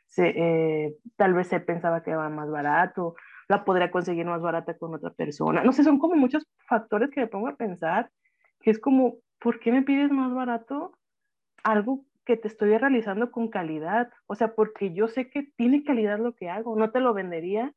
se, 0.06 0.34
eh, 0.36 0.96
tal 1.16 1.34
vez 1.34 1.48
se 1.48 1.60
pensaba 1.60 2.04
que 2.04 2.12
era 2.12 2.30
más 2.30 2.50
barato, 2.50 3.16
la 3.48 3.64
podría 3.66 3.92
conseguir 3.92 4.26
más 4.26 4.42
barata 4.42 4.78
con 4.78 4.94
otra 4.94 5.12
persona. 5.12 5.64
No 5.64 5.72
sé, 5.72 5.84
son 5.84 6.00
como 6.00 6.16
muchos 6.16 6.48
factores 6.68 7.10
que 7.10 7.22
me 7.22 7.28
pongo 7.28 7.48
a 7.48 7.56
pensar, 7.56 8.10
que 8.62 8.72
es 8.72 8.80
como, 8.80 9.18
¿por 9.40 9.60
qué 9.60 9.72
me 9.72 9.82
pides 9.82 10.12
más 10.12 10.34
barato 10.34 10.98
algo 11.64 12.06
que 12.26 12.38
te 12.38 12.48
estoy 12.48 12.78
realizando 12.78 13.32
con 13.32 13.50
calidad? 13.50 14.10
O 14.28 14.36
sea, 14.36 14.54
porque 14.54 14.94
yo 14.94 15.08
sé 15.08 15.30
que 15.30 15.48
tiene 15.56 15.84
calidad 15.84 16.20
lo 16.20 16.36
que 16.36 16.50
hago, 16.50 16.76
no 16.76 16.92
te 16.92 17.00
lo 17.00 17.14
vendería 17.14 17.74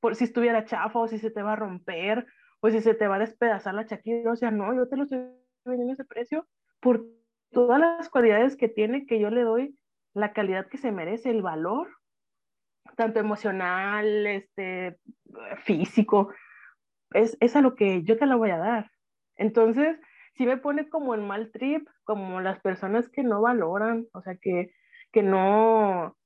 por 0.00 0.14
si 0.14 0.24
estuviera 0.24 0.64
chafa 0.64 0.98
o 0.98 1.08
si 1.08 1.18
se 1.18 1.30
te 1.30 1.42
va 1.42 1.54
a 1.54 1.56
romper 1.56 2.26
o 2.60 2.70
si 2.70 2.80
se 2.80 2.94
te 2.94 3.06
va 3.06 3.16
a 3.16 3.20
despedazar 3.20 3.74
la 3.74 3.86
chaqueta. 3.86 4.32
O 4.32 4.36
sea, 4.36 4.50
no, 4.50 4.74
yo 4.74 4.88
te 4.88 4.96
lo 4.96 5.04
estoy 5.04 5.20
vendiendo 5.64 5.92
ese 5.92 6.04
precio 6.04 6.46
por 6.80 7.04
todas 7.50 7.80
las 7.80 8.08
cualidades 8.08 8.56
que 8.56 8.68
tiene 8.68 9.06
que 9.06 9.18
yo 9.20 9.30
le 9.30 9.42
doy 9.42 9.78
la 10.14 10.32
calidad 10.32 10.66
que 10.68 10.78
se 10.78 10.92
merece, 10.92 11.30
el 11.30 11.42
valor, 11.42 11.88
tanto 12.96 13.20
emocional, 13.20 14.26
este, 14.26 14.98
físico, 15.64 16.32
es, 17.12 17.36
es 17.40 17.56
a 17.56 17.60
lo 17.60 17.74
que 17.74 18.02
yo 18.02 18.18
te 18.18 18.26
la 18.26 18.36
voy 18.36 18.50
a 18.50 18.58
dar. 18.58 18.90
Entonces, 19.36 19.98
si 20.34 20.46
me 20.46 20.56
pone 20.56 20.88
como 20.88 21.14
en 21.14 21.26
mal 21.26 21.50
trip, 21.52 21.88
como 22.04 22.40
las 22.40 22.60
personas 22.60 23.08
que 23.08 23.22
no 23.22 23.40
valoran, 23.40 24.06
o 24.12 24.22
sea, 24.22 24.36
que, 24.36 24.72
que 25.12 25.22
no, 25.22 26.16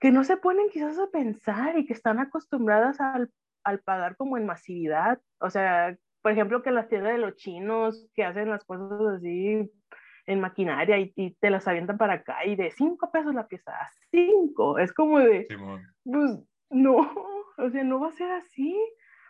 que 0.00 0.10
no 0.10 0.24
se 0.24 0.36
ponen 0.36 0.68
quizás 0.70 0.98
a 0.98 1.10
pensar 1.10 1.78
y 1.78 1.86
que 1.86 1.92
están 1.92 2.18
acostumbradas 2.18 3.00
al, 3.00 3.30
al 3.66 3.80
pagar 3.80 4.16
como 4.16 4.36
en 4.36 4.46
masividad. 4.46 5.20
O 5.40 5.50
sea, 5.50 5.96
por 6.22 6.32
ejemplo, 6.32 6.62
que 6.62 6.70
las 6.70 6.88
tiendas 6.88 7.12
de 7.12 7.18
los 7.18 7.36
chinos 7.36 8.08
que 8.14 8.24
hacen 8.24 8.48
las 8.48 8.64
cosas 8.64 9.00
así 9.16 9.70
en 10.26 10.40
maquinaria 10.40 10.98
y, 10.98 11.12
y, 11.16 11.34
te 11.34 11.50
las 11.50 11.68
avientan 11.68 11.98
para 11.98 12.14
acá 12.14 12.44
y 12.44 12.56
de 12.56 12.70
cinco 12.70 13.10
pesos 13.12 13.34
la 13.34 13.46
pieza, 13.46 13.72
cinco, 14.10 14.78
es 14.78 14.92
como 14.92 15.20
de, 15.20 15.46
pues 16.04 16.38
no, 16.70 16.96
o 17.58 17.70
sea, 17.70 17.84
no 17.84 18.00
va 18.00 18.08
a 18.08 18.12
ser 18.12 18.30
así. 18.32 18.76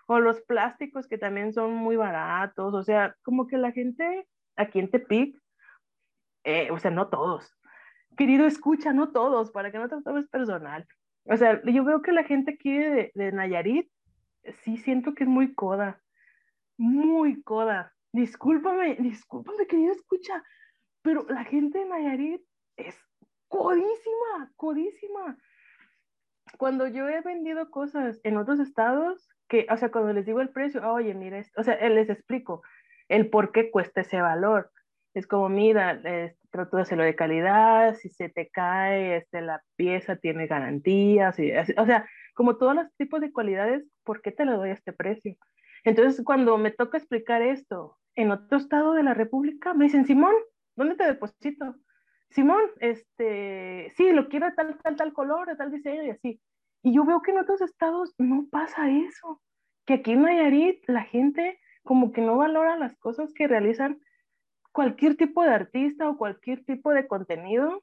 O 0.09 0.21
los 0.21 0.41
plásticos 0.43 1.09
que 1.09 1.19
también 1.19 1.53
son 1.53 1.75
muy 1.75 1.97
baratos, 1.97 2.73
o 2.75 2.83
sea, 2.85 3.17
como 3.23 3.49
que 3.49 3.59
la 3.59 3.73
gente 3.73 4.29
aquí 4.55 4.79
en 4.79 4.89
Tepic, 4.89 5.37
eh, 6.45 6.71
o 6.71 6.79
sea, 6.79 6.93
no 6.93 7.09
todos, 7.09 7.53
querido 8.17 8.47
escucha, 8.47 8.93
no 8.93 9.11
todos, 9.11 9.51
para 9.51 9.73
que 9.73 9.79
no 9.79 9.89
te 9.89 10.01
tomes 10.03 10.29
personal. 10.29 10.87
O 11.25 11.37
sea, 11.37 11.61
yo 11.65 11.85
veo 11.85 12.03
que 12.03 12.13
la 12.13 12.23
gente 12.23 12.53
aquí 12.53 12.79
de, 12.79 13.11
de 13.15 13.33
Nayarit, 13.33 13.91
sí 14.63 14.77
siento 14.77 15.15
que 15.15 15.25
es 15.25 15.31
muy 15.31 15.55
coda, 15.55 16.03
muy 16.77 17.43
coda. 17.43 17.95
Discúlpame, 18.13 18.97
discúlpame, 18.97 19.67
querido 19.67 19.93
escucha, 19.93 20.43
pero 21.03 21.27
la 21.29 21.45
gente 21.45 21.79
de 21.79 21.87
Nayarit 21.87 22.43
es 22.77 22.97
codísima, 23.49 24.53
codísima. 24.57 25.39
Cuando 26.59 26.87
yo 26.87 27.09
he 27.09 27.21
vendido 27.21 27.71
cosas 27.71 28.21
en 28.23 28.37
otros 28.37 28.61
estados, 28.61 29.29
que, 29.49 29.67
o 29.71 29.77
sea, 29.77 29.91
cuando 29.91 30.13
les 30.13 30.27
digo 30.27 30.41
el 30.41 30.51
precio, 30.51 30.89
oye, 30.91 31.15
mira, 31.15 31.39
esto, 31.39 31.61
o 31.61 31.65
sea, 31.65 31.77
les 31.89 32.09
explico 32.09 32.63
el 33.09 33.31
por 33.31 33.53
qué 33.53 33.71
cuesta 33.71 34.01
ese 34.01 34.21
valor. 34.21 34.73
Es 35.17 35.27
como, 35.27 35.49
mira, 35.49 36.03
trato 36.51 36.77
de 36.77 36.83
hacerlo 36.83 37.03
de 37.03 37.17
calidad, 37.17 37.95
si 37.95 38.11
se 38.11 38.29
te 38.29 38.51
cae, 38.51 39.17
este, 39.17 39.41
la 39.41 39.63
pieza 39.75 40.17
tiene 40.17 40.47
garantías, 40.47 41.39
y, 41.39 41.53
o 41.53 41.87
sea, 41.87 42.07
como 42.35 42.59
todos 42.59 42.75
los 42.75 42.95
tipos 42.99 43.23
de 43.23 43.33
cualidades, 43.33 43.83
¿por 44.05 44.21
qué 44.21 44.31
te 44.31 44.45
lo 44.45 44.59
doy 44.59 44.69
a 44.69 44.75
este 44.75 44.93
precio? 44.93 45.35
Entonces, 45.85 46.23
cuando 46.23 46.59
me 46.59 46.71
toca 46.71 46.99
explicar 46.99 47.41
esto 47.41 47.97
en 48.15 48.31
otro 48.31 48.59
estado 48.59 48.93
de 48.93 49.05
la 49.05 49.15
República, 49.15 49.73
me 49.73 49.87
dicen, 49.87 50.05
Simón, 50.05 50.35
¿dónde 50.77 50.97
te 50.97 51.07
deposito? 51.07 51.77
Simón, 52.29 52.65
este, 52.81 53.91
sí, 53.97 54.13
lo 54.13 54.29
quiero 54.29 54.53
tal, 54.55 54.77
tal, 54.83 54.97
tal 54.97 55.15
color, 55.15 55.49
tal 55.57 55.73
diseño 55.73 56.03
y 56.03 56.11
así. 56.11 56.43
Y 56.83 56.95
yo 56.95 57.07
veo 57.07 57.23
que 57.23 57.31
en 57.31 57.39
otros 57.39 57.63
estados 57.63 58.15
no 58.19 58.49
pasa 58.51 58.91
eso, 58.91 59.41
que 59.87 59.95
aquí 59.95 60.13
en 60.13 60.23
Nayarit 60.25 60.85
la 60.89 61.05
gente 61.05 61.59
como 61.85 62.13
que 62.13 62.21
no 62.21 62.37
valora 62.37 62.77
las 62.77 62.99
cosas 62.99 63.33
que 63.33 63.49
realizan 63.49 63.99
cualquier 64.77 65.17
tipo 65.17 65.43
de 65.43 65.49
artista 65.49 66.07
o 66.07 66.19
cualquier 66.19 66.63
tipo 66.67 66.91
de 66.93 67.07
contenido, 67.07 67.83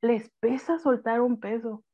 les 0.00 0.30
pesa 0.40 0.78
soltar 0.78 1.20
un 1.20 1.38
peso, 1.38 1.84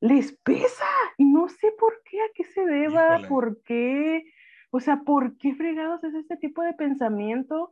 les 0.00 0.36
pesa. 0.42 0.84
Y 1.16 1.26
no 1.26 1.48
sé 1.48 1.70
por 1.78 2.02
qué, 2.02 2.20
a 2.22 2.24
qué 2.34 2.42
se 2.42 2.66
deba, 2.66 3.20
por 3.28 3.62
qué, 3.62 4.24
o 4.72 4.80
sea, 4.80 5.02
por 5.06 5.38
qué 5.38 5.54
fregados 5.54 6.02
es 6.02 6.12
este 6.14 6.36
tipo 6.38 6.62
de 6.62 6.72
pensamiento 6.72 7.70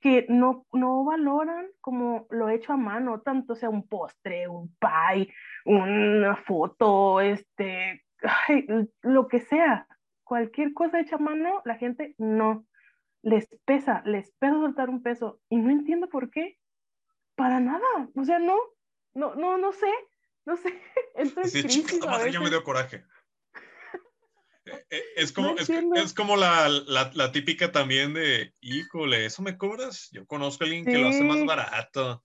que 0.00 0.24
no, 0.30 0.64
no 0.72 1.04
valoran 1.04 1.66
como 1.82 2.26
lo 2.30 2.48
hecho 2.48 2.72
a 2.72 2.78
mano, 2.78 3.20
tanto 3.20 3.54
sea 3.56 3.68
un 3.68 3.86
postre, 3.86 4.48
un 4.48 4.74
pie, 4.78 5.34
una 5.66 6.34
foto, 6.36 7.20
este, 7.20 8.06
lo 9.02 9.28
que 9.28 9.40
sea, 9.40 9.86
cualquier 10.24 10.72
cosa 10.72 10.98
hecha 10.98 11.16
a 11.16 11.18
mano, 11.18 11.60
la 11.66 11.74
gente 11.74 12.14
no, 12.16 12.64
les 13.22 13.48
pesa, 13.64 14.02
les 14.04 14.32
pesa 14.38 14.54
soltar 14.54 14.88
un 14.88 15.02
peso 15.02 15.40
y 15.48 15.56
no 15.56 15.70
entiendo 15.70 16.08
por 16.08 16.30
qué, 16.30 16.58
para 17.34 17.60
nada, 17.60 18.08
o 18.14 18.24
sea, 18.24 18.38
no, 18.38 18.56
no, 19.14 19.34
no, 19.34 19.58
no 19.58 19.72
sé, 19.72 19.92
no 20.44 20.56
sé, 20.56 20.80
sí, 21.44 21.64
chica, 21.64 21.96
ya 22.30 22.40
me 22.40 22.50
dio 22.50 22.62
coraje. 22.64 23.04
Eh, 24.68 24.84
eh, 24.90 25.04
es 25.14 25.30
como, 25.30 25.54
es, 25.94 26.12
como 26.12 26.36
la, 26.36 26.68
la, 26.68 27.30
típica 27.30 27.70
también 27.70 28.14
de, 28.14 28.52
híjole, 28.60 29.24
¿eso 29.24 29.40
me 29.40 29.56
cobras? 29.56 30.08
Yo 30.10 30.26
conozco 30.26 30.64
a 30.64 30.66
alguien 30.66 30.84
que 30.84 30.98
lo 30.98 31.10
hace 31.10 31.22
más 31.22 31.44
barato. 31.44 32.24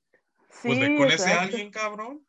pues 0.64 0.80
ve 0.80 0.96
con 0.98 1.12
ese 1.12 1.32
alguien, 1.32 1.70
cabrón. 1.70 2.26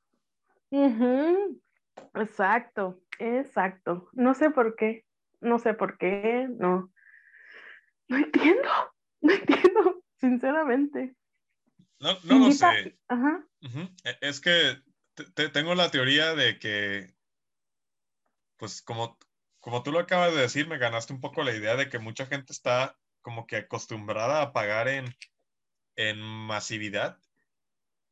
Exacto, 2.14 3.00
exacto. 3.18 4.10
No 4.12 4.34
sé 4.34 4.50
por 4.50 4.76
qué, 4.76 5.06
no 5.40 5.58
sé 5.58 5.72
por 5.74 5.96
qué, 5.96 6.46
no. 6.58 6.92
No 8.12 8.18
entiendo, 8.18 8.68
no 9.22 9.32
entiendo, 9.32 10.04
sinceramente. 10.20 11.16
No, 11.98 12.18
no 12.24 12.38
lo 12.38 12.52
sé. 12.52 12.98
Ajá. 13.08 13.48
E, 14.04 14.18
es 14.20 14.40
que 14.40 14.82
tengo 15.52 15.74
la 15.74 15.90
teoría 15.90 16.34
de 16.34 16.58
que, 16.58 17.14
pues 18.58 18.82
como 18.82 19.18
como 19.62 19.84
tú 19.84 19.92
lo 19.92 20.00
acabas 20.00 20.34
de 20.34 20.40
decir, 20.40 20.66
me 20.66 20.76
ganaste 20.76 21.12
un 21.12 21.20
poco 21.20 21.44
la 21.44 21.54
idea 21.54 21.76
de 21.76 21.88
que 21.88 22.00
mucha 22.00 22.26
gente 22.26 22.52
está 22.52 22.98
como 23.20 23.46
que 23.46 23.56
acostumbrada 23.56 24.42
a 24.42 24.52
pagar 24.52 24.88
en, 24.88 25.16
en 25.94 26.20
masividad. 26.20 27.16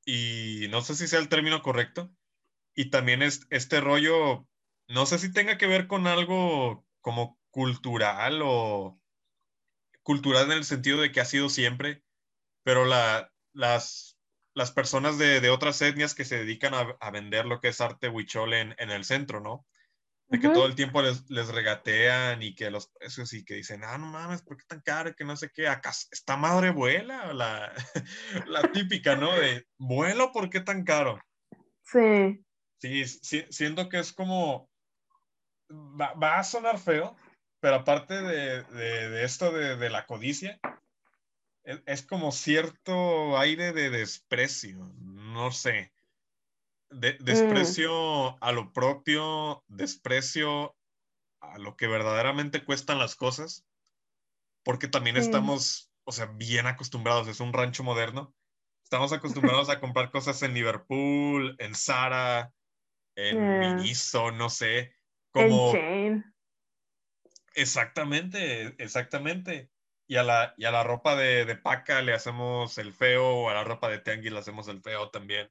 Y 0.07 0.69
no 0.71 0.81
sé 0.81 0.95
si 0.95 1.09
sea 1.09 1.19
el 1.19 1.29
término 1.29 1.61
correcto. 1.61 2.09
Y 2.77 2.91
también 2.91 3.21
es, 3.21 3.49
este 3.51 3.81
rollo, 3.81 4.47
no 4.87 5.07
sé 5.07 5.19
si 5.19 5.33
tenga 5.33 5.59
que 5.59 5.67
ver 5.67 5.89
con 5.89 6.07
algo 6.07 6.87
como 7.01 7.37
cultural 7.51 8.43
o 8.45 9.00
cultural 10.03 10.47
en 10.47 10.59
el 10.59 10.65
sentido 10.65 11.01
de 11.01 11.13
que 11.13 11.21
ha 11.21 11.25
sido 11.25 11.49
siempre, 11.49 12.03
pero 12.63 12.85
la, 12.85 13.33
las, 13.53 14.19
las 14.55 14.73
personas 14.73 15.19
de, 15.19 15.41
de, 15.41 15.51
otras 15.51 15.81
etnias 15.83 16.15
que 16.15 16.25
se 16.25 16.39
dedican 16.39 16.75
a, 16.75 16.97
a, 17.01 17.11
vender 17.11 17.47
lo 17.47 17.61
que 17.61 17.69
es 17.69 17.81
arte 17.81 18.09
huichol 18.09 18.55
en, 18.55 18.75
en 18.79 18.91
el 18.91 19.05
centro, 19.05 19.41
¿no? 19.41 19.67
de 20.31 20.39
que 20.39 20.49
todo 20.49 20.67
el 20.67 20.77
tiempo 20.77 21.03
les, 21.03 21.29
les, 21.29 21.49
regatean 21.49 22.41
y 22.41 22.55
que 22.55 22.71
los 22.71 22.87
precios 22.87 23.33
y 23.33 23.45
que 23.45 23.55
dicen, 23.55 23.83
ah, 23.83 23.99
no 23.99 24.07
mames, 24.07 24.43
¿por 24.43 24.57
qué 24.57 24.65
tan 24.65 24.81
caro? 24.81 25.13
Que 25.17 25.25
no 25.25 25.37
sé 25.37 25.51
qué, 25.53 25.67
acá 25.67 25.91
esta 25.91 26.37
madre 26.37 26.71
vuela, 26.71 27.33
la, 27.33 27.73
la 28.47 28.71
típica, 28.71 29.17
¿no? 29.17 29.35
De, 29.35 29.67
vuelo, 29.77 30.31
¿por 30.31 30.49
qué 30.49 30.61
tan 30.61 30.85
caro? 30.85 31.21
Sí. 31.83 32.45
Sí, 32.79 33.05
siento 33.51 33.89
que 33.89 33.99
es 33.99 34.13
como, 34.13 34.71
va, 35.69 36.15
va, 36.15 36.39
a 36.39 36.45
sonar 36.45 36.79
feo, 36.79 37.17
pero 37.61 37.77
aparte 37.77 38.21
de, 38.23 38.63
de, 38.65 39.09
de 39.11 39.25
esto 39.25 39.53
de, 39.53 39.77
de, 39.77 39.91
la 39.91 40.07
codicia, 40.07 40.59
es, 41.65 41.83
es 41.87 42.03
como 42.03 42.33
cierto 42.33 43.39
aire 43.39 43.73
de 43.73 43.91
desprecio, 43.91 44.93
no 44.99 45.53
sé. 45.53 45.93
Mm. 46.91 47.25
desprecio 47.25 48.43
a 48.43 48.53
lo 48.53 48.73
propio, 48.73 49.63
desprecio 49.69 50.77
a 51.41 51.59
lo 51.59 51.77
que 51.77 51.87
verdaderamente 51.87 52.65
cuestan 52.65 52.99
las 52.99 53.15
cosas, 53.15 53.65
porque 54.65 54.89
también 54.89 55.17
estamos, 55.17 55.91
o 56.05 56.13
sea, 56.13 56.27
bien 56.27 56.67
acostumbrados, 56.67 57.29
es 57.29 57.41
un 57.41 57.53
rancho 57.53 57.85
moderno, 57.85 58.35
estamos 58.83 59.13
acostumbrados 59.13 59.71
a 59.71 59.81
comprar 59.81 60.11
cosas 60.11 60.43
en 60.43 60.53
Liverpool, 60.53 61.57
en 61.59 61.75
Zara, 61.75 62.53
en 63.15 63.61
Miniso, 63.61 64.33
no 64.33 64.51
sé, 64.51 64.93
como... 65.31 65.73
Exactamente, 67.55 68.75
exactamente. 68.83 69.71
Y 70.07 70.17
a 70.17 70.23
la, 70.23 70.55
y 70.57 70.65
a 70.65 70.71
la 70.71 70.83
ropa 70.83 71.15
de, 71.17 71.45
de 71.45 71.57
paca 71.57 72.03
le 72.03 72.13
hacemos 72.13 72.79
el 72.79 72.93
feo, 72.93 73.27
o 73.27 73.51
a 73.51 73.55
la 73.55 73.65
ropa 73.65 73.89
de 73.89 73.99
tianguis 73.99 74.33
le 74.33 74.39
hacemos 74.39 74.69
el 74.69 74.83
feo 74.83 75.11
también. 75.11 75.51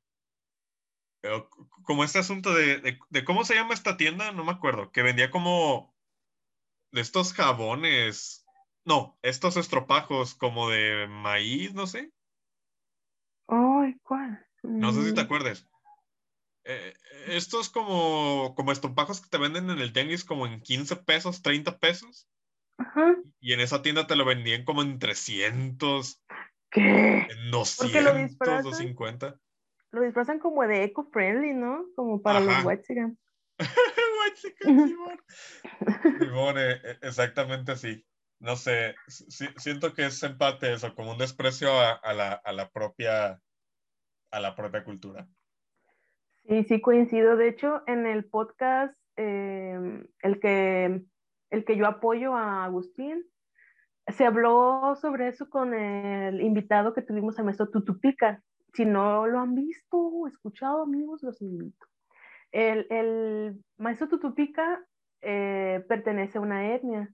Pero 1.21 1.49
como 1.83 2.03
este 2.03 2.19
asunto 2.19 2.53
de, 2.53 2.97
de, 3.09 3.25
cómo 3.25 3.43
se 3.43 3.55
llama 3.55 3.73
esta 3.73 3.97
tienda, 3.97 4.31
no 4.31 4.45
me 4.45 4.51
acuerdo, 4.51 4.91
que 4.91 5.01
vendía 5.01 5.31
como 5.31 5.93
de 6.91 7.01
estos 7.01 7.33
jabones, 7.33 8.45
no, 8.85 9.17
estos 9.21 9.57
estropajos 9.57 10.35
como 10.35 10.69
de 10.69 11.07
maíz, 11.07 11.73
no 11.73 11.87
sé. 11.87 12.11
Ay, 13.47 13.95
¿cuál? 14.03 14.45
No 14.63 14.91
sé 14.93 15.03
si 15.03 15.13
te 15.13 15.23
mm. 15.23 15.27
Acuerdas. 16.63 16.93
Eh, 16.93 16.93
estos 17.27 17.69
como, 17.69 18.53
como 18.55 18.71
estompajos 18.71 19.21
que 19.21 19.29
te 19.29 19.37
venden 19.37 19.69
en 19.69 19.79
el 19.79 19.93
tenis 19.93 20.23
como 20.23 20.45
en 20.45 20.61
15 20.61 20.97
pesos, 20.97 21.41
30 21.41 21.79
pesos. 21.79 22.27
Ajá. 22.77 23.15
Y 23.39 23.53
en 23.53 23.59
esa 23.59 23.81
tienda 23.81 24.07
te 24.07 24.15
lo 24.15 24.25
vendían 24.25 24.63
como 24.65 24.81
en 24.81 24.99
300. 24.99 26.23
¿Qué? 26.71 27.27
En 27.29 27.51
200 27.51 28.65
o 28.65 28.73
50 28.73 29.39
lo 29.91 30.01
disfrazan 30.01 30.39
como 30.39 30.65
de 30.67 30.83
eco-friendly, 30.83 31.53
¿no? 31.53 31.85
Como 31.95 32.21
para 32.21 32.39
los 32.39 32.63
white 32.63 32.83
Simón, 36.19 36.57
eh, 36.57 36.79
eh, 36.83 36.97
exactamente 37.01 37.71
así. 37.71 38.05
No 38.39 38.55
sé, 38.55 38.95
siento 39.57 39.93
que 39.93 40.05
es 40.05 40.23
empate 40.23 40.71
eso, 40.73 40.95
como 40.95 41.11
un 41.11 41.17
desprecio 41.17 41.71
a, 41.73 42.13
la, 42.13 42.69
propia, 42.71 43.41
a 44.31 44.39
la 44.39 44.55
propia 44.55 44.85
cultura. 44.85 45.27
Sí, 46.49 46.63
sí 46.63 46.81
coincido. 46.81 47.37
De 47.37 47.47
hecho, 47.47 47.83
en 47.85 48.07
el 48.07 48.25
podcast, 48.25 48.97
em, 49.15 50.07
el, 50.23 50.39
que, 50.39 51.03
el 51.51 51.63
que 51.63 51.77
yo 51.77 51.85
apoyo 51.85 52.35
a 52.35 52.65
Agustín, 52.65 53.23
se 54.07 54.25
habló 54.25 54.95
sobre 54.99 55.27
eso 55.27 55.47
con 55.47 55.75
el 55.75 56.41
invitado 56.41 56.93
que 56.93 57.03
tuvimos 57.03 57.37
a 57.37 57.43
maestro 57.43 57.69
Tutupica 57.69 58.43
si 58.73 58.83
no 58.85 59.27
lo 59.27 59.39
han 59.39 59.53
visto 59.53 59.97
o 59.97 60.27
escuchado, 60.27 60.81
amigos, 60.81 61.21
los 61.21 61.39
invito. 61.39 61.85
El, 62.51 62.87
el 62.89 63.63
maestro 63.77 64.07
Tutupica 64.07 64.83
eh, 65.21 65.85
pertenece 65.87 66.39
a 66.39 66.41
una 66.41 66.73
etnia. 66.73 67.13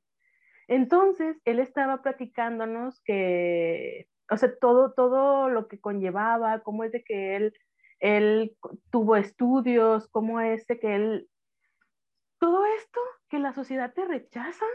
Entonces, 0.70 1.38
él 1.44 1.60
estaba 1.60 2.02
platicándonos 2.02 3.02
que, 3.04 4.08
o 4.32 4.38
sea, 4.38 4.56
todo, 4.62 4.94
todo 4.94 5.50
lo 5.50 5.68
que 5.68 5.82
conllevaba, 5.82 6.62
cómo 6.62 6.86
es 6.86 6.94
de 6.94 7.04
que 7.04 7.36
él, 7.36 7.54
él 8.00 8.56
tuvo 8.92 9.16
estudios, 9.16 10.08
cómo 10.10 10.40
es 10.42 10.66
que 10.68 10.96
él, 10.96 11.28
todo 12.40 12.66
esto 12.78 13.00
que 13.30 13.40
la 13.40 13.54
sociedad 13.54 13.94
te 13.94 14.06
rechaza, 14.06 14.66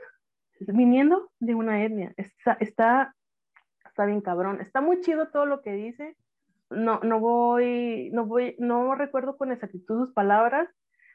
viniendo 0.60 1.30
de 1.38 1.55
una 1.55 1.84
etnia, 1.84 2.12
está, 2.16 2.56
está, 2.60 3.14
está 3.84 4.06
bien 4.06 4.20
cabrón, 4.20 4.60
está 4.60 4.80
muy 4.80 5.01
chido 5.01 5.28
todo 5.28 5.47
lo 5.47 5.62
que 5.62 5.72
dice, 5.72 6.16
no, 6.70 7.01
no 7.01 7.20
voy, 7.20 8.10
no 8.12 8.26
voy, 8.26 8.56
no 8.59 8.94
recuerdo 8.94 9.36
con 9.36 9.52
exactitud 9.52 10.06
sus 10.06 10.14
palabras, 10.14 10.68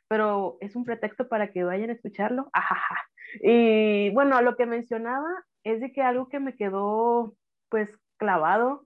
pero 0.08 0.58
es 0.60 0.76
un 0.76 0.84
pretexto 0.84 1.28
para 1.28 1.52
que 1.52 1.64
vayan 1.64 1.90
a 1.90 1.94
escucharlo. 1.94 2.50
Ajaja. 2.54 2.98
Y 3.42 4.12
bueno, 4.12 4.40
lo 4.42 4.56
que 4.56 4.66
mencionaba 4.66 5.30
es 5.64 5.80
de 5.80 5.92
que 5.92 6.02
algo 6.02 6.30
que 6.30 6.40
me 6.40 6.56
quedó 6.56 7.36
pues 7.70 7.90
clavado, 8.18 8.86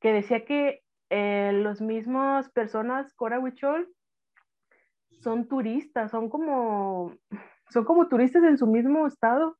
que 0.00 0.12
decía 0.12 0.44
que 0.44 0.83
eh, 1.16 1.52
los 1.52 1.80
mismos 1.80 2.48
personas, 2.48 3.14
Cora 3.14 3.38
Huichol, 3.38 3.88
son 5.20 5.46
turistas, 5.46 6.10
son 6.10 6.28
como, 6.28 7.14
son 7.70 7.84
como 7.84 8.08
turistas 8.08 8.42
en 8.42 8.58
su 8.58 8.66
mismo 8.66 9.06
estado 9.06 9.56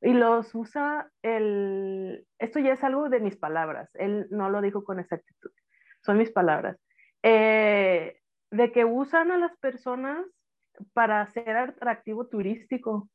y 0.00 0.14
los 0.14 0.52
usa 0.52 1.08
el, 1.22 2.26
esto 2.40 2.58
ya 2.58 2.72
es 2.72 2.82
algo 2.82 3.08
de 3.08 3.20
mis 3.20 3.36
palabras, 3.36 3.88
él 3.94 4.26
no 4.30 4.50
lo 4.50 4.60
dijo 4.60 4.82
con 4.82 4.98
exactitud, 4.98 5.52
son 6.04 6.18
mis 6.18 6.32
palabras, 6.32 6.76
eh, 7.22 8.18
de 8.50 8.72
que 8.72 8.84
usan 8.84 9.30
a 9.30 9.38
las 9.38 9.56
personas 9.58 10.26
para 10.92 11.20
hacer 11.20 11.56
atractivo 11.56 12.26
turístico. 12.26 13.08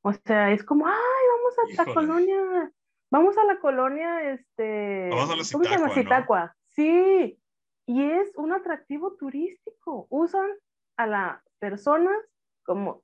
O 0.00 0.12
sea, 0.12 0.50
es 0.50 0.64
como, 0.64 0.88
ay, 0.88 0.94
vamos 0.94 1.78
a 1.78 1.84
la 1.84 1.94
colonia, 1.94 2.72
vamos 3.12 3.38
a 3.38 3.44
la 3.44 3.60
colonia, 3.60 4.32
este, 4.32 5.08
vamos 5.10 5.30
a 5.30 5.36
la 5.36 5.44
¿cómo 5.52 6.58
Sí, 6.74 7.38
y 7.86 8.02
es 8.02 8.32
un 8.36 8.52
atractivo 8.52 9.14
turístico. 9.16 10.06
Usan 10.10 10.48
a 10.96 11.06
las 11.06 11.42
personas 11.58 12.16
como, 12.64 13.02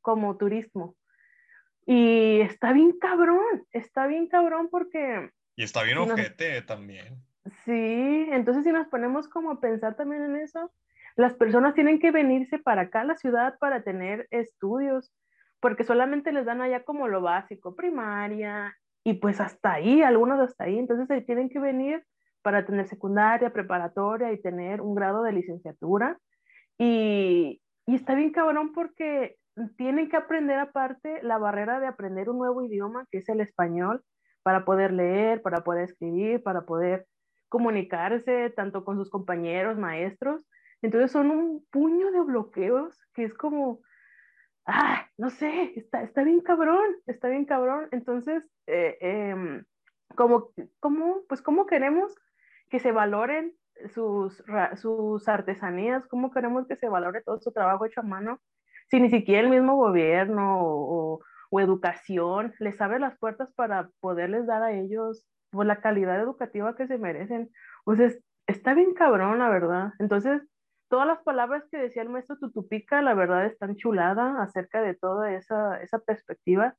como 0.00 0.36
turismo. 0.36 0.96
Y 1.86 2.40
está 2.40 2.72
bien 2.72 2.98
cabrón, 2.98 3.66
está 3.72 4.06
bien 4.06 4.28
cabrón 4.28 4.68
porque... 4.70 5.30
Y 5.56 5.64
está 5.64 5.82
bien 5.82 5.98
ojete 5.98 6.62
también. 6.62 7.22
Sí, 7.64 8.28
entonces 8.30 8.64
si 8.64 8.72
nos 8.72 8.86
ponemos 8.88 9.28
como 9.28 9.50
a 9.50 9.60
pensar 9.60 9.96
también 9.96 10.22
en 10.22 10.36
eso, 10.36 10.72
las 11.16 11.34
personas 11.34 11.74
tienen 11.74 11.98
que 11.98 12.10
venirse 12.10 12.58
para 12.58 12.82
acá 12.82 13.00
a 13.00 13.04
la 13.04 13.16
ciudad 13.16 13.58
para 13.58 13.82
tener 13.82 14.28
estudios, 14.30 15.12
porque 15.58 15.84
solamente 15.84 16.32
les 16.32 16.46
dan 16.46 16.60
allá 16.60 16.84
como 16.84 17.08
lo 17.08 17.20
básico, 17.22 17.74
primaria, 17.74 18.76
y 19.04 19.14
pues 19.14 19.40
hasta 19.40 19.72
ahí, 19.72 20.02
algunos 20.02 20.38
hasta 20.40 20.64
ahí, 20.64 20.78
entonces 20.78 21.08
se 21.08 21.22
tienen 21.22 21.48
que 21.48 21.58
venir 21.58 22.04
para 22.42 22.64
tener 22.64 22.86
secundaria, 22.86 23.52
preparatoria 23.52 24.32
y 24.32 24.40
tener 24.40 24.80
un 24.80 24.94
grado 24.94 25.22
de 25.22 25.32
licenciatura. 25.32 26.18
Y, 26.78 27.60
y 27.86 27.94
está 27.94 28.14
bien 28.14 28.32
cabrón 28.32 28.72
porque 28.72 29.36
tienen 29.76 30.08
que 30.08 30.16
aprender 30.16 30.58
aparte 30.58 31.22
la 31.22 31.38
barrera 31.38 31.80
de 31.80 31.86
aprender 31.86 32.30
un 32.30 32.38
nuevo 32.38 32.62
idioma, 32.62 33.06
que 33.10 33.18
es 33.18 33.28
el 33.28 33.40
español, 33.40 34.02
para 34.42 34.64
poder 34.64 34.92
leer, 34.92 35.42
para 35.42 35.62
poder 35.62 35.84
escribir, 35.84 36.42
para 36.42 36.62
poder 36.62 37.06
comunicarse 37.48 38.50
tanto 38.50 38.84
con 38.84 38.96
sus 38.96 39.10
compañeros, 39.10 39.76
maestros. 39.76 40.46
Entonces 40.82 41.10
son 41.10 41.30
un 41.30 41.66
puño 41.70 42.10
de 42.10 42.20
bloqueos 42.20 42.98
que 43.12 43.24
es 43.24 43.34
como, 43.34 43.80
ah, 44.66 45.06
no 45.18 45.30
sé, 45.30 45.72
está, 45.76 46.02
está 46.02 46.22
bien 46.22 46.40
cabrón, 46.40 46.96
está 47.06 47.28
bien 47.28 47.44
cabrón. 47.44 47.88
Entonces, 47.90 48.48
eh, 48.66 48.96
em, 49.00 49.64
como, 50.16 50.50
como, 50.78 51.22
pues, 51.28 51.42
¿cómo 51.42 51.66
queremos 51.66 52.14
que 52.70 52.80
se 52.80 52.92
valoren 52.92 53.54
sus, 53.92 54.42
sus 54.76 55.28
artesanías? 55.28 56.06
¿Cómo 56.06 56.30
queremos 56.30 56.66
que 56.66 56.76
se 56.76 56.88
valore 56.88 57.22
todo 57.22 57.40
su 57.40 57.52
trabajo 57.52 57.84
hecho 57.84 58.00
a 58.00 58.04
mano? 58.04 58.40
Si 58.88 59.00
ni 59.00 59.10
siquiera 59.10 59.42
el 59.42 59.50
mismo 59.50 59.76
gobierno 59.76 60.58
o, 60.62 61.20
educación 61.52 62.54
les 62.60 62.80
abre 62.80 63.00
las 63.00 63.18
puertas 63.18 63.52
para 63.54 63.90
poderles 63.98 64.46
dar 64.46 64.62
a 64.62 64.72
ellos 64.72 65.26
por 65.50 65.66
la 65.66 65.80
calidad 65.80 66.20
educativa 66.20 66.76
que 66.76 66.86
se 66.86 66.96
merecen. 66.96 67.50
Pues 67.84 68.20
está 68.46 68.72
bien 68.74 68.94
cabrón, 68.94 69.40
la 69.40 69.48
verdad. 69.48 69.92
Entonces, 69.98 70.42
todas 70.88 71.08
las 71.08 71.20
palabras 71.24 71.64
que 71.68 71.76
decía 71.76 72.02
el 72.02 72.08
maestro 72.08 72.38
Tutupica, 72.38 73.02
la 73.02 73.14
verdad, 73.14 73.46
están 73.46 73.74
chulada 73.74 74.40
acerca 74.40 74.80
de 74.80 74.94
toda 74.94 75.32
esa, 75.32 75.82
esa 75.82 75.98
perspectiva. 75.98 76.76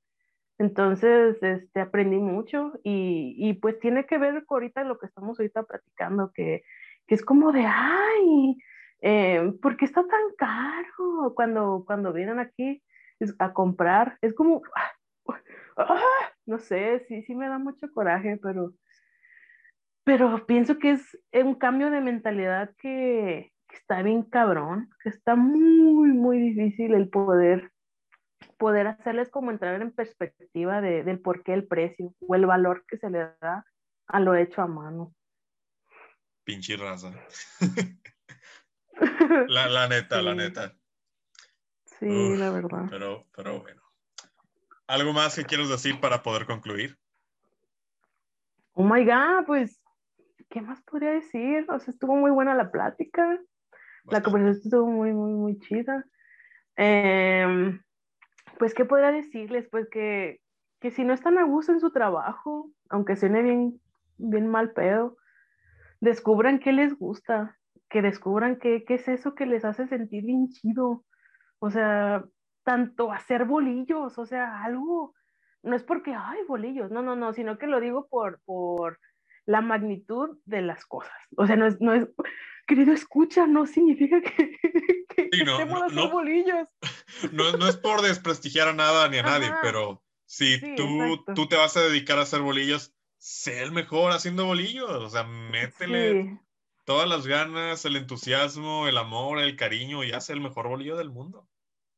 Entonces, 0.61 1.41
este, 1.41 1.79
aprendí 1.79 2.17
mucho 2.17 2.73
y, 2.83 3.33
y, 3.35 3.53
pues 3.55 3.79
tiene 3.79 4.05
que 4.05 4.19
ver 4.19 4.45
con 4.45 4.57
ahorita 4.57 4.83
lo 4.83 4.99
que 4.99 5.07
estamos 5.07 5.39
ahorita 5.39 5.63
platicando, 5.63 6.31
que, 6.35 6.61
que 7.07 7.15
es 7.15 7.25
como 7.25 7.51
de, 7.51 7.65
ay, 7.65 8.57
eh, 9.01 9.53
¿por 9.59 9.75
qué 9.75 9.85
está 9.85 10.05
tan 10.05 10.21
caro 10.37 11.33
cuando, 11.35 11.83
cuando 11.87 12.13
vienen 12.13 12.37
aquí 12.37 12.83
a 13.39 13.53
comprar? 13.53 14.19
Es 14.21 14.35
como, 14.35 14.61
¡ah! 15.77 15.95
no 16.45 16.59
sé, 16.59 17.05
sí, 17.07 17.23
sí 17.23 17.33
me 17.33 17.47
da 17.47 17.57
mucho 17.57 17.91
coraje, 17.91 18.37
pero, 18.37 18.71
pero 20.03 20.45
pienso 20.45 20.77
que 20.77 20.91
es 20.91 21.17
un 21.33 21.55
cambio 21.55 21.89
de 21.89 22.01
mentalidad 22.01 22.69
que, 22.77 23.51
está 23.73 24.03
bien 24.03 24.21
cabrón, 24.21 24.91
que 25.01 25.09
está 25.09 25.35
muy, 25.35 26.09
muy 26.09 26.37
difícil 26.39 26.93
el 26.93 27.09
poder, 27.09 27.71
poder 28.61 28.85
hacerles 28.85 29.31
como 29.31 29.49
entrar 29.49 29.81
en 29.81 29.91
perspectiva 29.91 30.81
de, 30.81 31.03
del 31.03 31.19
por 31.19 31.41
qué 31.41 31.55
el 31.55 31.65
precio 31.67 32.13
o 32.19 32.35
el 32.35 32.45
valor 32.45 32.85
que 32.87 32.97
se 32.97 33.09
le 33.09 33.31
da 33.41 33.65
a 34.05 34.19
lo 34.19 34.35
hecho 34.35 34.61
a 34.61 34.67
mano. 34.67 35.15
Pinche 36.43 36.77
raza. 36.77 37.11
la, 39.47 39.67
la 39.67 39.87
neta, 39.87 40.21
la 40.21 40.35
neta. 40.35 40.77
Sí, 41.85 42.35
la 42.37 42.51
verdad. 42.51 42.85
Pero, 42.87 43.25
pero 43.35 43.61
bueno. 43.61 43.81
¿Algo 44.85 45.11
más 45.11 45.35
que 45.35 45.45
quieres 45.45 45.67
decir 45.67 45.99
para 45.99 46.21
poder 46.21 46.45
concluir? 46.45 46.99
Oh 48.73 48.83
my 48.83 49.03
God, 49.03 49.45
pues, 49.47 49.81
¿qué 50.51 50.61
más 50.61 50.83
podría 50.83 51.13
decir? 51.13 51.65
O 51.67 51.79
sea, 51.79 51.91
estuvo 51.91 52.15
muy 52.15 52.29
buena 52.29 52.53
la 52.53 52.69
plática. 52.69 53.39
La 54.03 54.21
conversación 54.21 54.61
estuvo 54.65 54.85
muy, 54.85 55.13
muy, 55.13 55.33
muy 55.33 55.59
chida. 55.59 56.05
Em, 56.75 57.81
pues, 58.61 58.75
¿qué 58.75 58.85
podría 58.85 59.11
decirles? 59.11 59.67
Pues 59.71 59.89
que, 59.89 60.39
que 60.79 60.91
si 60.91 61.03
no 61.03 61.15
están 61.15 61.39
a 61.39 61.45
gusto 61.45 61.71
en 61.71 61.79
su 61.79 61.89
trabajo, 61.89 62.69
aunque 62.91 63.15
suene 63.15 63.41
bien, 63.41 63.81
bien 64.19 64.47
mal 64.47 64.71
pedo, 64.73 65.17
descubran 65.99 66.59
qué 66.59 66.71
les 66.71 66.93
gusta, 66.93 67.57
que 67.89 68.03
descubran 68.03 68.59
qué, 68.59 68.83
qué 68.85 68.93
es 68.93 69.07
eso 69.07 69.33
que 69.33 69.47
les 69.47 69.65
hace 69.65 69.87
sentir 69.87 70.25
bien 70.25 70.49
chido. 70.49 71.03
O 71.57 71.71
sea, 71.71 72.23
tanto 72.63 73.11
hacer 73.11 73.45
bolillos, 73.45 74.19
o 74.19 74.27
sea, 74.27 74.63
algo, 74.63 75.15
no 75.63 75.75
es 75.75 75.81
porque, 75.81 76.13
ay, 76.15 76.37
bolillos, 76.47 76.91
no, 76.91 77.01
no, 77.01 77.15
no, 77.15 77.33
sino 77.33 77.57
que 77.57 77.65
lo 77.65 77.79
digo 77.79 78.05
por, 78.11 78.41
por 78.45 78.99
la 79.47 79.61
magnitud 79.61 80.37
de 80.45 80.61
las 80.61 80.85
cosas. 80.85 81.17
O 81.35 81.47
sea, 81.47 81.55
no 81.55 81.65
es, 81.65 81.81
no 81.81 81.93
es 81.93 82.07
querido 82.71 82.93
escucha, 82.93 83.47
no 83.47 83.65
significa 83.65 84.21
que, 84.21 84.59
que, 85.09 85.31
Sí, 85.31 85.43
no, 85.43 85.51
estemos 85.51 85.65
no, 85.65 85.83
haciendo 85.83 86.09
no. 86.09 86.17
bolillos. 86.17 86.67
No, 87.31 87.53
no 87.57 87.67
es 87.67 87.77
por 87.77 88.01
desprestigiar 88.01 88.67
a 88.69 88.73
nada 88.73 89.07
ni 89.09 89.17
a 89.17 89.23
nadie, 89.23 89.53
pero 89.61 90.03
si 90.25 90.59
Sí, 90.59 90.65
tú, 90.75 90.85
exacto. 90.85 91.33
tú 91.33 91.47
te 91.47 91.55
vas 91.57 91.77
a 91.77 91.81
dedicar 91.81 92.19
a 92.19 92.23
hacer 92.23 92.41
bolillos, 92.41 92.93
sé 93.17 93.61
el 93.61 93.71
mejor 93.71 94.11
haciendo 94.11 94.45
bolillos. 94.45 94.89
O 94.89 95.09
sea, 95.09 95.23
métele 95.23 96.23
Sí, 96.23 96.39
todas 96.85 97.07
las 97.09 97.27
ganas, 97.27 97.85
el 97.85 97.97
entusiasmo, 97.97 98.87
el 98.87 98.97
amor, 98.97 99.39
el 99.39 99.55
cariño 99.57 100.03
y 100.03 100.11
haz 100.13 100.29
el 100.31 100.41
mejor 100.41 100.67
bolillo 100.69 100.97
del 100.97 101.11
mundo. 101.11 101.49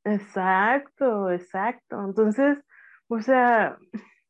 exacto, 0.03 1.31
exacto. 1.31 2.03
Entonces, 2.05 2.57
o 3.07 3.21
sea, 3.21 3.77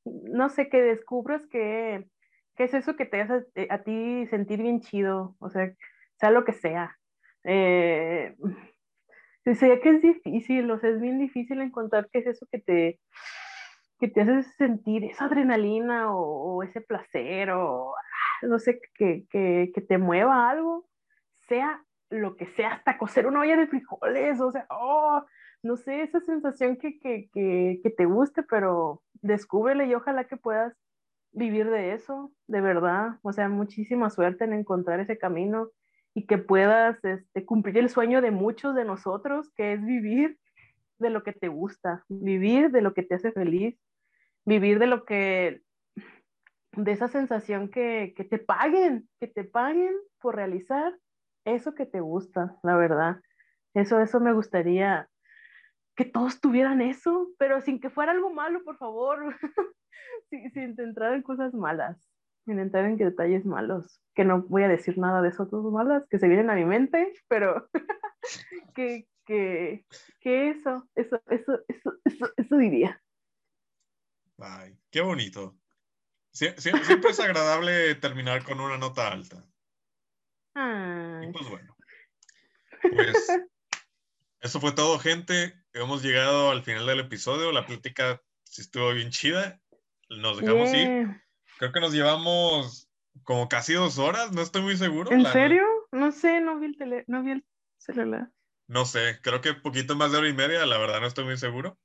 no 0.06 0.50
sé, 0.50 0.70
que 0.70 0.82
descubras 0.82 1.46
que, 1.48 2.08
que 2.56 2.64
es 2.66 2.74
eso 2.74 2.96
que 2.96 3.06
te 3.06 3.22
hace 3.22 3.46
eh, 3.56 3.68
a 3.70 3.84
ti 3.84 4.26
sentir 4.28 4.62
bien 4.62 4.82
chido, 4.82 5.36
o 5.40 5.50
sea, 5.50 5.74
sea 6.24 6.32
lo 6.32 6.46
que 6.46 6.54
sea. 6.54 6.98
Eh, 7.44 8.34
sé 9.44 9.80
que 9.82 9.90
es 9.90 10.02
difícil, 10.02 10.72
o 10.72 10.80
sea, 10.80 10.90
es 10.90 11.02
bien 11.02 11.20
difícil 11.20 11.60
encontrar 11.60 12.08
qué 12.10 12.20
es 12.20 12.28
eso 12.28 12.48
que 12.50 12.60
te, 12.60 13.02
que 14.00 14.08
te 14.08 14.22
hace 14.22 14.44
sentir 14.54 15.04
esa 15.04 15.26
adrenalina 15.26 16.16
o, 16.16 16.64
ese 16.64 16.80
placer 16.80 17.52
o 17.52 17.94
ah, 17.94 18.46
no 18.48 18.58
sé, 18.58 18.80
que, 18.96 19.26
que, 19.30 19.72
que 19.76 19.82
te 19.82 19.98
mueva 19.98 20.50
algo, 20.50 20.88
sea 21.50 21.84
lo 22.10 22.38
que 22.38 22.46
sea, 22.46 22.76
hasta 22.76 22.98
cocer 22.98 23.28
una 23.28 23.42
olla 23.42 23.58
de 23.58 23.68
frijoles, 23.68 24.40
o 24.40 24.50
sea, 24.50 24.66
oh, 24.70 25.26
no 25.62 25.76
sé, 25.76 26.04
esa 26.04 26.22
sensación 26.22 26.78
que, 26.78 27.00
que 27.02 27.94
te 27.98 28.06
guste, 28.06 28.44
pero 28.44 29.02
descúbrele 29.16 29.88
y 29.88 29.94
ojalá 29.94 30.24
que 30.24 30.38
puedas 30.38 30.74
vivir 31.34 31.70
de 31.70 31.94
eso, 31.94 32.32
de 32.48 32.62
verdad, 32.62 33.20
o 33.24 33.34
sea, 33.34 33.50
muchísima 33.50 34.10
suerte 34.10 34.46
en 34.46 34.54
encontrar 34.54 35.02
ese 35.02 35.18
camino 35.18 35.70
y 36.14 36.26
que 36.26 36.38
puedas 36.38 37.04
este, 37.04 37.46
cumplir 37.46 37.78
el 37.78 37.90
sueño 37.90 38.22
de 38.22 38.32
muchos 38.32 38.76
de 38.76 38.86
nosotros, 38.86 39.52
que 39.56 39.74
es 39.74 39.84
vivir 39.84 40.38
de 41.00 41.10
lo 41.10 41.24
que 41.24 41.34
te 41.34 41.48
gusta, 41.48 42.06
vivir 42.08 42.72
de 42.72 42.82
lo 42.82 42.94
que 42.94 43.04
te 43.04 43.16
hace 43.16 43.32
feliz, 43.32 43.78
vivir 44.46 44.80
de 44.80 44.88
lo 44.88 45.06
que, 45.06 45.62
de 46.74 46.92
esa 46.92 47.08
sensación 47.08 47.70
que, 47.70 48.14
que 48.16 48.24
te 48.24 48.38
paguen, 48.38 49.10
que 49.20 49.28
te 49.28 49.44
paguen 49.44 49.96
por 50.20 50.36
realizar 50.36 50.96
eso 51.46 51.74
que 51.74 51.86
te 51.86 52.00
gusta, 52.00 52.58
la 52.64 52.76
verdad. 52.76 53.20
Eso, 53.74 54.00
eso 54.00 54.20
me 54.20 54.34
gustaría 54.34 55.10
que 55.96 56.06
todos 56.06 56.40
tuvieran 56.40 56.82
eso, 56.82 57.30
pero 57.38 57.62
sin 57.62 57.80
que 57.80 57.90
fuera 57.90 58.12
algo 58.12 58.32
malo, 58.32 58.64
por 58.64 58.78
favor, 58.78 59.36
sin, 60.30 60.52
sin 60.52 60.80
entrar 60.80 61.14
en 61.14 61.22
cosas 61.22 61.54
malas, 61.54 62.13
sin 62.46 62.60
entrar 62.60 62.86
en 62.86 62.98
detalles 62.98 63.46
malos, 63.46 64.02
que 64.14 64.26
no 64.26 64.42
voy 64.44 64.64
a 64.64 64.68
decir 64.68 64.98
nada 64.98 65.22
de 65.22 65.30
esas 65.30 65.50
cosas 65.50 65.72
malas 65.72 66.04
que 66.10 66.20
se 66.20 66.28
vienen 66.28 66.50
a 66.50 66.56
mi 66.56 66.66
mente, 66.66 67.14
pero 67.28 67.70
que, 68.76 69.08
que, 69.26 69.86
que 70.20 70.50
eso, 70.50 70.88
eso, 70.96 71.22
eso, 71.30 71.60
eso, 71.68 71.94
eso, 72.06 72.30
eso 72.36 72.58
diría. 72.58 73.02
Ay, 74.40 74.78
qué 74.92 75.02
bonito. 75.02 75.56
Sie- 76.32 76.56
sie- 76.58 76.84
siempre 76.84 77.12
es 77.12 77.20
agradable 77.20 77.96
terminar 77.96 78.44
con 78.44 78.60
una 78.60 78.78
nota 78.78 79.08
alta. 79.12 79.38
Y 80.56 80.60
Ay, 80.60 81.32
pues 81.32 81.48
bueno, 81.50 81.76
pues 82.92 83.40
eso 84.42 84.60
fue 84.60 84.72
todo, 84.74 85.00
gente. 85.00 85.54
Hemos 85.74 86.04
llegado 86.04 86.52
al 86.52 86.64
final 86.64 86.86
del 86.86 87.00
episodio. 87.02 87.52
La 87.52 87.66
plática 87.66 88.22
sí 88.44 88.62
estuvo 88.62 88.92
bien 88.94 89.10
chida. 89.10 89.60
Nos 90.10 90.40
dejamos 90.42 90.74
ir. 90.74 91.23
Creo 91.58 91.72
que 91.72 91.80
nos 91.80 91.94
llevamos 91.94 92.90
como 93.24 93.48
casi 93.48 93.74
dos 93.74 93.98
horas, 94.00 94.32
no 94.32 94.42
estoy 94.42 94.62
muy 94.64 94.78
seguro. 94.78 95.12
¿En 95.12 95.26
serio? 95.26 95.64
No 95.92 96.12
sé, 96.12 96.42
no 96.42 96.60
vi 96.60 96.68
el 96.68 96.78
tele, 96.78 97.04
no 97.08 97.24
vi 97.24 97.32
el 97.32 97.46
celular. 97.78 98.32
No 98.68 98.86
sé, 98.86 99.20
creo 99.22 99.42
que 99.42 99.54
poquito 99.54 99.96
más 99.96 100.12
de 100.12 100.18
hora 100.18 100.30
y 100.30 100.34
media, 100.34 100.66
la 100.66 100.78
verdad 100.78 101.02
no 101.02 101.08
estoy 101.08 101.26
muy 101.26 101.38
seguro, 101.38 101.78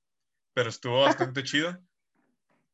pero 0.55 0.69
estuvo 0.69 1.01
bastante 1.03 1.43
chido. 1.45 1.78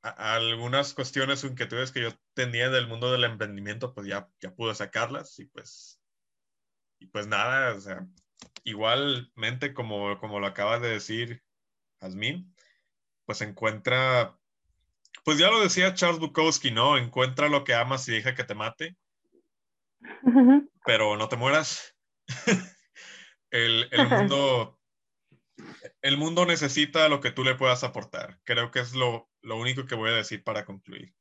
A- 0.02 0.34
algunas 0.34 0.92
cuestiones 0.94 1.42
o 1.42 1.46
inquietudes 1.48 1.90
que 1.90 2.02
yo 2.02 2.10
tenía 2.34 2.68
del 2.70 2.86
mundo 2.86 3.10
del 3.10 3.24
emprendimiento, 3.24 3.94
pues 3.94 4.06
ya, 4.06 4.28
ya 4.40 4.54
pude 4.54 4.74
sacarlas 4.74 5.38
y 5.38 5.46
pues, 5.46 6.00
y 7.00 7.06
pues 7.06 7.26
nada, 7.26 7.74
o 7.74 7.80
sea, 7.80 8.06
igualmente 8.64 9.74
como, 9.74 10.18
como 10.18 10.40
lo 10.40 10.46
acaba 10.46 10.78
de 10.78 10.90
decir 10.90 11.42
Jazmín, 12.00 12.54
pues 13.24 13.40
encuentra, 13.40 14.38
pues 15.22 15.38
ya 15.38 15.50
lo 15.50 15.60
decía 15.60 15.94
Charles 15.94 16.18
Bukowski, 16.18 16.70
¿no? 16.70 16.98
Encuentra 16.98 17.48
lo 17.48 17.64
que 17.64 17.74
amas 17.74 18.08
y 18.08 18.12
deja 18.12 18.34
que 18.34 18.44
te 18.44 18.54
mate. 18.54 18.96
pero 20.84 21.16
no 21.16 21.28
te 21.28 21.36
mueras. 21.36 21.94
el, 23.50 23.88
el 23.90 24.08
mundo 24.08 24.78
el 26.02 26.16
mundo 26.16 26.46
necesita 26.46 27.08
lo 27.08 27.20
que 27.20 27.30
tú 27.30 27.44
le 27.44 27.54
puedas 27.54 27.84
aportar. 27.84 28.40
Creo 28.44 28.70
que 28.70 28.80
es 28.80 28.94
lo, 28.94 29.30
lo 29.42 29.56
único 29.56 29.86
que 29.86 29.94
voy 29.94 30.10
a 30.10 30.14
decir 30.14 30.42
para 30.42 30.64
concluir. 30.64 31.14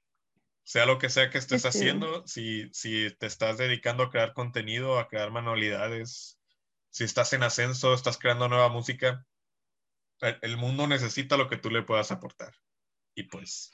Sea 0.64 0.86
lo 0.86 0.98
que 0.98 1.10
sea 1.10 1.30
que 1.30 1.38
estés 1.38 1.62
chido. 1.62 1.70
haciendo, 1.70 2.28
si, 2.28 2.70
si 2.74 3.14
te 3.18 3.26
estás 3.26 3.58
dedicando 3.58 4.04
a 4.04 4.10
crear 4.10 4.34
contenido, 4.34 4.98
a 4.98 5.08
crear 5.08 5.32
manualidades, 5.32 6.40
si 6.90 7.04
estás 7.04 7.34
en 7.34 7.44
ascenso, 7.44 7.94
estás 7.94 8.18
creando 8.18 8.48
nueva 8.48 8.70
música, 8.70 9.26
el, 10.22 10.38
el 10.42 10.58
mundo 10.58 10.88
necesita 10.88 11.38
lo 11.38 11.50
que 11.50 11.58
tú 11.58 11.70
le 11.70 11.84
puedas 11.84 12.12
aportar. 12.12 12.54
Y 13.16 13.24
pues, 13.24 13.72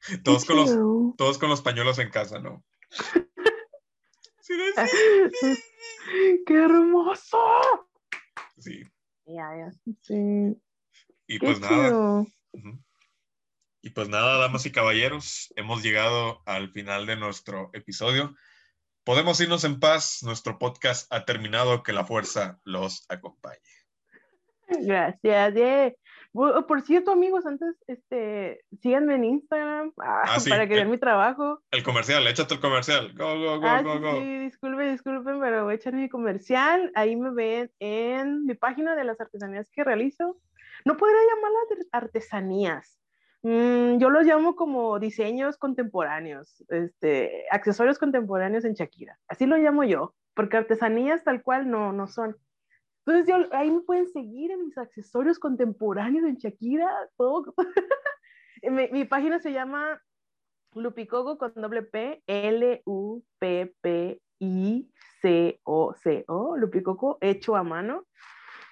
todos 0.24 0.44
con, 0.44 0.56
los, 0.56 1.16
todos 1.16 1.38
con 1.38 1.48
los 1.48 1.62
pañuelos 1.62 1.98
en 1.98 2.10
casa, 2.10 2.38
¿no? 2.38 2.64
Sí, 4.40 4.54
sí, 5.34 6.42
¡Qué 6.46 6.54
hermoso! 6.54 7.38
sí. 8.56 8.82
Ya, 9.26 9.50
ya. 9.58 9.70
Sí. 10.00 10.56
Y 11.26 11.38
Qué 11.38 11.46
pues 11.46 11.60
nada. 11.60 11.88
chido. 11.88 12.26
Y 13.82 13.90
pues 13.90 14.08
nada, 14.08 14.38
damas 14.38 14.64
y 14.64 14.72
caballeros, 14.72 15.52
hemos 15.56 15.82
llegado 15.82 16.42
al 16.46 16.70
final 16.70 17.04
de 17.04 17.16
nuestro 17.16 17.68
episodio. 17.74 18.34
Podemos 19.04 19.38
irnos 19.40 19.64
en 19.64 19.80
paz, 19.80 20.22
nuestro 20.22 20.58
podcast 20.58 21.12
ha 21.12 21.26
terminado, 21.26 21.82
que 21.82 21.92
la 21.92 22.06
fuerza 22.06 22.58
los 22.64 23.04
acompañe. 23.10 23.60
Gracias. 24.68 25.54
yeah. 25.54 25.92
Bu- 26.34 26.66
Por 26.66 26.82
cierto, 26.82 27.12
amigos, 27.12 27.46
antes, 27.46 27.74
este, 27.86 28.60
síganme 28.80 29.14
en 29.16 29.24
Instagram 29.24 29.92
ah, 30.00 30.22
Ah, 30.26 30.40
sí, 30.40 30.50
para 30.50 30.66
que 30.68 30.74
vean 30.74 30.90
mi 30.90 30.98
trabajo. 30.98 31.60
El 31.70 31.82
comercial, 31.82 32.26
échate 32.26 32.54
el 32.54 32.60
comercial. 32.60 33.12
Go, 33.16 33.38
go, 33.38 33.60
go, 33.60 33.66
Ah, 33.66 33.82
go, 33.82 33.94
sí, 33.94 33.98
go. 34.00 34.12
sí, 34.12 34.38
disculpen, 34.38 34.92
disculpen, 34.92 35.40
pero 35.40 35.64
voy 35.64 35.72
a 35.72 35.76
echar 35.76 35.94
mi 35.94 36.08
comercial. 36.08 36.92
Ahí 36.94 37.16
me 37.16 37.30
ven 37.30 37.70
en 37.80 38.44
mi 38.44 38.54
página 38.54 38.94
de 38.94 39.04
las 39.04 39.20
artesanías 39.20 39.70
que 39.70 39.84
realizo. 39.84 40.38
No 40.84 40.96
podría 40.96 41.18
llamarlas 41.34 41.88
artesanías. 41.92 42.98
Mm, 43.42 43.98
yo 43.98 44.10
los 44.10 44.24
llamo 44.24 44.56
como 44.56 44.98
diseños 44.98 45.56
contemporáneos, 45.58 46.64
este, 46.68 47.44
accesorios 47.50 47.98
contemporáneos 47.98 48.64
en 48.64 48.74
Shakira. 48.74 49.16
Así 49.28 49.46
lo 49.46 49.56
llamo 49.56 49.84
yo, 49.84 50.14
porque 50.34 50.56
artesanías 50.56 51.22
tal 51.24 51.42
cual 51.42 51.70
no, 51.70 51.92
no 51.92 52.06
son. 52.08 52.36
Entonces, 53.08 53.34
yo, 53.34 53.56
ahí 53.56 53.70
me 53.70 53.80
pueden 53.80 54.06
seguir 54.08 54.50
en 54.50 54.66
mis 54.66 54.76
accesorios 54.76 55.38
contemporáneos 55.38 56.26
en 56.26 56.36
Shakira. 56.36 56.90
Todo. 57.16 57.54
mi, 58.92 59.04
página 59.04 59.40
se 59.40 59.54
llama 59.54 59.98
Lupicoco 60.74 61.38
con 61.38 61.54
doble 61.54 61.84
P, 61.84 62.22
L-U-P-P-I-C-O-C-O, 62.26 63.26
Lupicoco 66.58 67.16
hecho 67.22 67.56
a 67.56 67.62
mano, 67.62 68.04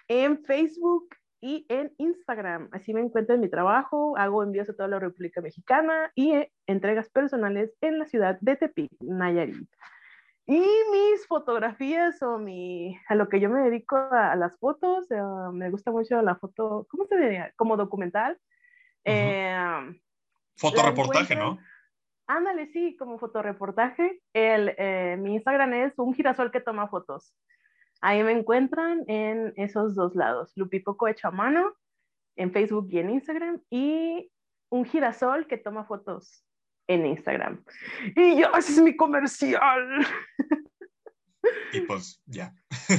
en 0.07 0.45
Facebook 0.45 1.09
y 1.41 1.65
en 1.71 1.95
Instagram. 1.97 2.69
Así 2.73 2.93
me 2.93 3.01
encuentran 3.01 3.41
mi 3.41 3.49
trabajo, 3.49 4.19
hago 4.19 4.43
envíos 4.43 4.69
a 4.69 4.75
toda 4.75 4.89
la 4.89 4.99
República 4.99 5.41
Mexicana 5.41 6.13
y 6.15 6.33
eh, 6.33 6.53
entregas 6.67 7.09
personales 7.09 7.75
en 7.81 7.99
la 7.99 8.05
ciudad 8.05 8.37
de 8.43 8.57
Tepic, 8.57 8.91
Nayarit. 9.01 9.67
Y 10.49 10.61
mis 10.61 11.27
fotografías 11.27 12.23
o 12.23 12.39
mi, 12.39 12.97
a 13.09 13.17
lo 13.17 13.29
que 13.29 13.41
yo 13.41 13.51
me 13.51 13.63
dedico 13.63 13.97
a, 13.97 14.31
a 14.31 14.37
las 14.37 14.57
fotos, 14.59 15.11
eh, 15.11 15.21
me 15.53 15.71
gusta 15.71 15.91
mucho 15.91 16.23
la 16.23 16.37
foto, 16.37 16.87
¿cómo 16.89 17.05
se 17.07 17.17
diría? 17.19 17.53
Como 17.57 17.77
documental. 17.77 18.39
Eh, 19.05 19.57
Fotoreportaje, 20.57 21.35
la 21.35 21.45
¿no? 21.45 21.59
Ándale, 22.29 22.69
sí, 22.69 22.97
como 22.97 23.19
fotoreportaje. 23.19 24.23
El, 24.33 24.75
eh, 24.79 25.17
mi 25.19 25.35
Instagram 25.35 25.75
es 25.75 25.99
un 25.99 26.15
girasol 26.15 26.53
que 26.53 26.61
toma 26.61 26.89
fotos. 26.89 27.35
Ahí 28.01 28.23
me 28.23 28.33
encuentran 28.33 29.05
en 29.09 29.53
esos 29.57 29.97
dos 29.97 30.15
lados. 30.15 30.53
Lupicoco 30.55 31.09
hecho 31.09 31.29
a 31.29 31.33
mano, 31.33 31.75
en 32.37 32.53
Facebook 32.53 32.87
y 32.91 32.99
en 32.99 33.11
Instagram. 33.11 33.63
Y 33.69 34.31
un 34.69 34.85
girasol 34.85 35.47
que 35.47 35.57
toma 35.57 35.85
fotos 35.85 36.45
en 36.89 37.07
Instagram. 37.07 37.65
Y 38.15 38.39
ya, 38.41 38.51
ese 38.59 38.73
es 38.73 38.79
mi 38.79 38.97
comercial. 38.97 40.07
Y 41.73 41.81
pues 41.83 42.21
ya. 42.27 42.53
y 42.89 42.95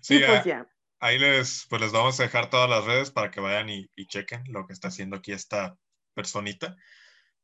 Sí, 0.00 0.18
pues 0.18 0.40
a- 0.40 0.44
ya. 0.44 0.66
ahí 0.98 1.18
les, 1.20 1.66
pues 1.70 1.80
les 1.82 1.92
vamos 1.92 2.18
a 2.18 2.24
dejar 2.24 2.50
todas 2.50 2.68
las 2.68 2.84
redes 2.84 3.12
para 3.12 3.30
que 3.30 3.40
vayan 3.40 3.68
y, 3.68 3.88
y 3.94 4.06
chequen 4.06 4.42
lo 4.48 4.66
que 4.66 4.72
está 4.72 4.88
haciendo 4.88 5.16
aquí 5.16 5.32
esta 5.32 5.76
personita. 6.14 6.76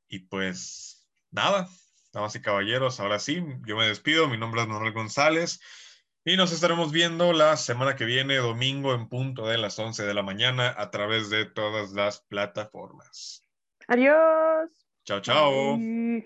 Y 0.08 0.20
pues 0.20 1.08
nada, 1.30 1.68
damas 2.12 2.34
y 2.34 2.42
caballeros, 2.42 2.98
ahora 2.98 3.20
sí, 3.20 3.40
yo 3.66 3.76
me 3.76 3.86
despido. 3.86 4.28
Mi 4.28 4.36
nombre 4.36 4.62
es 4.62 4.66
Manuel 4.68 4.92
González. 4.92 5.60
Y 6.24 6.36
nos 6.36 6.52
estaremos 6.52 6.90
viendo 6.90 7.32
la 7.32 7.56
semana 7.56 7.94
que 7.94 8.04
viene, 8.04 8.36
domingo, 8.36 8.94
en 8.94 9.08
punto 9.08 9.46
de 9.46 9.58
las 9.58 9.78
11 9.78 10.04
de 10.04 10.14
la 10.14 10.22
mañana, 10.24 10.74
a 10.76 10.90
través 10.90 11.30
de 11.30 11.46
todas 11.46 11.92
las 11.92 12.22
plataformas. 12.22 13.42
Adiós. 13.86 14.70
Tchau, 15.08 15.20
tchau. 15.20 15.78
Bye. 15.78 16.22